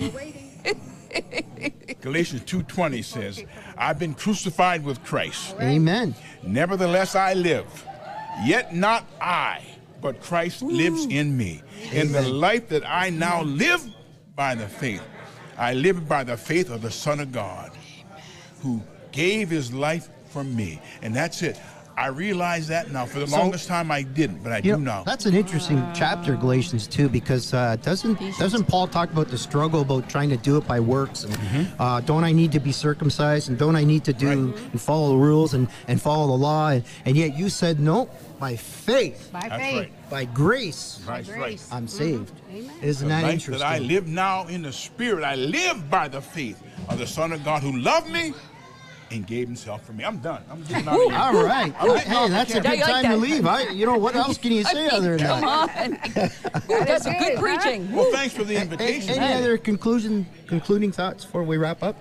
Galatians 2.02 2.44
2:20 2.46 3.02
says, 3.02 3.44
"I've 3.78 4.00
been 4.00 4.14
crucified 4.14 4.84
with 4.84 5.04
Christ. 5.04 5.56
Amen. 5.60 6.16
Nevertheless 6.44 7.16
I 7.16 7.34
live, 7.34 7.66
yet 8.46 8.74
not 8.74 9.06
I, 9.22 9.62
but 10.02 10.22
Christ 10.22 10.62
lives 10.62 11.06
in 11.06 11.36
me. 11.36 11.62
In 11.92 12.12
the 12.12 12.22
life 12.22 12.70
that 12.70 12.84
I 12.88 13.10
now 13.10 13.42
live 13.44 13.82
by 14.36 14.56
the 14.56 14.68
faith, 14.68 15.02
I 15.58 15.74
live 15.74 16.08
by 16.08 16.24
the 16.24 16.38
faith 16.38 16.70
of 16.70 16.82
the 16.82 16.92
Son 16.92 17.20
of 17.20 17.32
God, 17.32 17.72
who 18.62 18.82
gave 19.12 19.50
his 19.50 19.74
life 19.74 20.08
for 20.30 20.44
me." 20.44 20.80
And 21.02 21.14
that's 21.14 21.42
it. 21.42 21.60
I 22.00 22.08
realize 22.08 22.68
that 22.70 22.92
now. 22.92 23.06
For 23.06 23.20
the 23.20 23.28
So- 23.28 23.38
longest 23.38 23.68
time, 23.68 23.92
I 23.92 24.04
didn't, 24.04 24.42
but 24.42 24.54
I 24.54 24.62
do 24.62 24.70
know, 24.72 24.78
now. 24.78 25.04
that's 25.04 25.26
an 25.26 25.36
interesting 25.36 25.86
chapter, 25.94 26.38
Galatians 26.38 26.88
2, 26.88 27.10
because 27.10 27.54
uh, 27.54 27.76
doesn't 27.82 28.18
doesn't 28.40 28.64
Paul 28.70 28.88
talk 28.88 29.12
about 29.12 29.28
the 29.28 29.38
struggle 29.38 29.82
about 29.82 30.08
trying 30.10 30.30
to 30.30 30.38
do 30.38 30.56
it 30.56 30.66
by 30.66 30.80
works 30.80 31.26
and 31.26 31.68
uh, 31.78 32.00
don't 32.00 32.24
I 32.24 32.32
need 32.32 32.54
to 32.54 32.60
be 32.62 32.72
circumcised 32.72 33.50
and 33.50 33.58
don't 33.58 33.76
I 33.76 33.84
need 33.84 34.06
to 34.06 34.14
do 34.14 34.30
and 34.72 34.80
follow 34.82 35.10
the 35.10 35.18
rules 35.18 35.54
and, 35.54 35.68
and 35.90 36.02
follow 36.02 36.28
the 36.28 36.38
law 36.38 36.70
and, 36.70 36.84
and 37.06 37.18
yet 37.18 37.36
you 37.38 37.50
said 37.50 37.80
no 37.82 38.10
by 38.40 38.56
faith 38.56 39.30
By 39.34 39.42
That's 39.50 39.62
faith. 39.62 39.76
right. 39.76 40.10
by 40.10 40.26
grace 40.26 41.02
That's 41.06 41.28
right. 41.30 41.38
Grace. 41.40 41.68
I'm 41.72 41.88
saved. 41.90 42.32
Amen. 42.54 42.72
Isn't 42.82 43.08
The 43.10 43.14
that 43.14 43.24
life 43.24 43.34
interesting? 43.34 43.60
that 43.68 43.76
I 43.76 43.80
live 43.80 44.08
now 44.08 44.48
in 44.48 44.62
the 44.62 44.72
Spirit, 44.72 45.24
I 45.26 45.36
live 45.36 45.90
by 45.90 46.08
the 46.08 46.22
faith 46.22 46.62
of 46.88 46.98
the 46.98 47.08
Son 47.08 47.34
of 47.34 47.44
God 47.44 47.62
who 47.62 47.78
loved 47.78 48.10
me 48.10 48.34
and 49.12 49.26
gave 49.26 49.48
himself 49.48 49.86
for 49.86 49.94
me. 49.94 50.04
I'm 50.04 50.20
done. 50.20 50.44
I'm 50.50 50.64
getting 50.64 50.88
out 50.88 50.96
of 50.96 51.12
here. 51.12 51.20
All 51.20 51.44
right. 51.46 51.74
I'm 51.80 51.88
getting 51.96 52.12
hey, 52.12 52.30
that's 52.30 52.52
a 52.56 52.62
good 52.62 52.80
like 52.80 52.84
time 52.84 53.04
to 53.06 53.18
leave. 53.18 53.46
I, 53.46 53.70
you 53.70 53.86
know, 53.86 53.98
what 53.98 54.16
else 54.16 54.38
can 54.38 54.52
you 54.52 54.64
say 54.66 54.88
other 54.90 55.18
than 55.18 55.28
Come 55.28 55.42
that? 55.42 55.80
on. 55.80 55.94
Ooh, 56.72 56.86
that's 56.86 57.04
some 57.04 57.18
good 57.18 57.38
preaching. 57.40 57.92
Well, 57.92 58.12
thanks 58.12 58.36
for 58.36 58.44
the 58.44 58.56
A- 58.56 58.62
invitation. 58.62 59.12
Any 59.12 59.34
other 59.34 59.58
conclusion, 59.58 60.26
concluding 60.48 60.92
thoughts 60.92 61.26
before 61.26 61.44
we 61.44 61.58
wrap 61.58 61.84
up? 61.84 61.96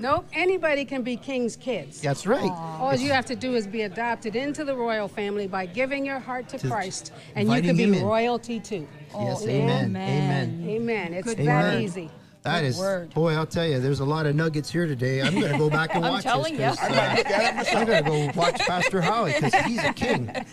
Nope. 0.00 0.26
Anybody 0.32 0.84
can 0.84 1.02
be 1.02 1.16
king's 1.16 1.56
kids. 1.56 2.00
That's 2.00 2.24
right. 2.24 2.48
All 2.52 2.94
you 2.94 3.10
have 3.10 3.26
to 3.26 3.34
do 3.36 3.56
is 3.56 3.66
be 3.66 3.82
adopted 3.82 4.36
into 4.36 4.64
the 4.64 4.74
royal 4.76 5.08
family 5.08 5.48
by 5.48 5.66
giving 5.66 6.06
your 6.06 6.20
heart 6.20 6.48
to 6.50 6.58
To- 6.58 6.68
Christ, 6.68 7.12
and 7.34 7.50
you 7.52 7.60
can 7.62 7.76
be 7.76 7.82
in. 7.82 8.04
royalty 8.04 8.60
too. 8.60 8.86
Yes, 9.12 9.42
amen. 9.44 9.86
amen. 9.86 10.62
Amen. 10.64 10.68
Amen. 10.70 11.14
It's 11.14 11.34
Good 11.34 11.38
that 11.46 11.74
word. 11.74 11.82
easy. 11.82 12.10
That 12.42 12.60
Good 12.60 12.66
is, 12.68 12.78
word. 12.78 13.14
boy, 13.14 13.34
I'll 13.34 13.46
tell 13.46 13.66
you, 13.66 13.80
there's 13.80 14.00
a 14.00 14.04
lot 14.04 14.26
of 14.26 14.34
nuggets 14.36 14.70
here 14.70 14.86
today. 14.86 15.20
I'm 15.22 15.34
going 15.38 15.52
to 15.52 15.58
go 15.58 15.68
back 15.68 15.94
and 15.94 16.04
I'm 16.04 16.12
watch 16.12 16.22
telling 16.22 16.56
this. 16.56 16.80
you. 16.80 16.86
uh, 16.88 17.64
I'm 17.74 17.86
going 17.86 18.04
to 18.04 18.08
go 18.10 18.30
watch 18.40 18.58
Pastor 18.60 19.00
Howie 19.00 19.32
because 19.34 19.54
he's 19.66 19.82
a 19.84 19.92
king. 19.92 20.30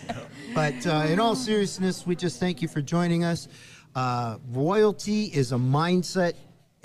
But 0.56 0.88
uh, 0.88 1.06
in 1.10 1.20
all 1.20 1.36
seriousness, 1.36 2.08
we 2.08 2.16
just 2.16 2.40
thank 2.40 2.62
you 2.62 2.70
for 2.70 2.82
joining 2.82 3.26
us. 3.26 3.50
Uh, 3.94 4.38
royalty 4.54 5.26
is 5.26 5.52
a 5.52 5.58
mindset. 5.58 6.34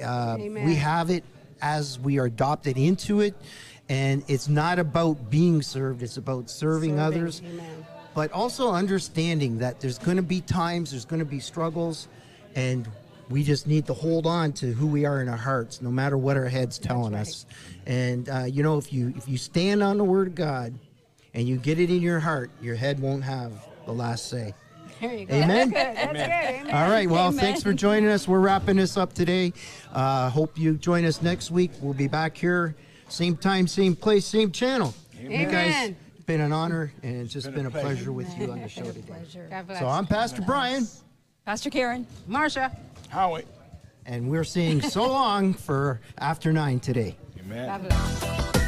Uh, 0.03 0.36
we 0.40 0.74
have 0.74 1.09
it 1.09 1.22
as 1.62 1.96
we 2.01 2.18
are 2.18 2.24
adopted 2.24 2.76
into 2.76 3.20
it. 3.20 3.36
And 3.88 4.24
it's 4.26 4.48
not 4.48 4.80
about 4.80 5.30
being 5.30 5.62
served, 5.62 6.03
it's 6.03 6.16
about 6.16 6.51
serving, 6.51 6.96
Serving, 6.96 7.01
others. 7.01 7.42
amen. 7.44 7.86
But 8.12 8.32
also 8.32 8.72
understanding 8.72 9.59
that 9.59 9.78
there's 9.80 9.98
going 9.98 10.16
to 10.16 10.22
be 10.24 10.40
times, 10.40 10.90
there's 10.90 11.05
going 11.05 11.20
to 11.20 11.24
be 11.24 11.38
struggles, 11.38 12.09
and 12.57 12.88
we 13.31 13.45
just 13.45 13.66
need 13.66 13.87
to 13.87 13.95
hold 13.95 14.26
on 14.26 14.53
to 14.55 14.72
who 14.72 14.87
we 14.87 15.05
are 15.05 15.22
in 15.22 15.28
our 15.28 15.37
hearts, 15.37 15.81
no 15.81 15.91
matter 15.91 16.18
what 16.18 16.37
our 16.37 16.49
head's 16.49 16.78
telling 16.78 17.14
us. 17.14 17.47
And 17.87 18.28
uh, 18.28 18.45
you 18.45 18.62
know, 18.62 18.76
if 18.76 18.93
you 18.93 19.14
if 19.16 19.28
you 19.28 19.39
stand 19.39 19.83
on 19.83 19.97
the 19.97 20.05
Word 20.05 20.28
of 20.28 20.35
God 20.35 20.74
and 21.33 21.49
you 21.49 21.57
get 21.57 21.78
it 21.78 21.91
in 21.91 22.03
your 22.03 22.20
heart, 22.20 22.51
your 22.61 22.74
head 22.74 22.99
won't 23.01 23.22
have 23.22 23.53
the 23.87 23.93
last 23.93 24.28
say. 24.28 24.53
There 25.01 25.14
you 25.14 25.24
go. 25.24 25.35
Amen. 25.35 25.70
That's 25.70 25.89
good. 25.89 25.97
That's 25.97 26.12
good. 26.12 26.61
Amen. 26.61 26.74
All 26.74 26.91
right. 26.91 27.09
Well, 27.09 27.28
Amen. 27.28 27.41
thanks 27.41 27.62
for 27.62 27.72
joining 27.72 28.11
us. 28.11 28.28
We're 28.28 28.41
wrapping 28.41 28.76
this 28.76 28.99
up 28.99 29.14
today. 29.14 29.55
Uh, 29.93 30.28
hope 30.28 30.59
you 30.59 30.74
join 30.74 31.07
us 31.07 31.22
next 31.22 31.51
week. 31.51 31.70
We'll 31.81 31.95
be 31.95 32.09
back 32.09 32.37
here, 32.37 32.74
same 33.09 33.37
time, 33.37 33.66
same 33.66 33.97
place, 33.97 34.26
same 34.26 34.53
channel. 34.53 34.93
You 35.18 35.28
guys, 35.47 35.55
Amen. 35.55 35.97
it's 36.16 36.24
been 36.24 36.41
an 36.41 36.53
honor, 36.53 36.93
and 37.03 37.22
it's 37.22 37.33
just 37.33 37.53
been, 37.55 37.64
a 37.64 37.68
a 37.68 37.70
pleasure. 37.70 37.87
pleasure. 37.87 38.12
with 38.12 38.39
you 38.39 38.51
on 38.51 38.61
the 38.61 38.68
show 38.68 38.85
today. 38.85 39.03
God 39.49 39.66
bless. 39.66 39.78
So 39.78 39.89
I'm 39.89 40.07
Pastor 40.07 40.43
Brian, 40.43 40.87
Pastor 41.47 41.70
Karen. 41.70 42.07
Marsha. 42.28 42.74
Howie. 43.11 43.44
and 44.06 44.30
we're 44.30 44.44
saying 44.44 44.82
so 44.82 45.06
long 45.06 45.52
for 45.54 46.00
after 46.18 46.52
nine 46.52 46.80
today. 46.80 47.16
Amen. 47.40 47.66
God 47.66 47.88
bless. 47.88 48.59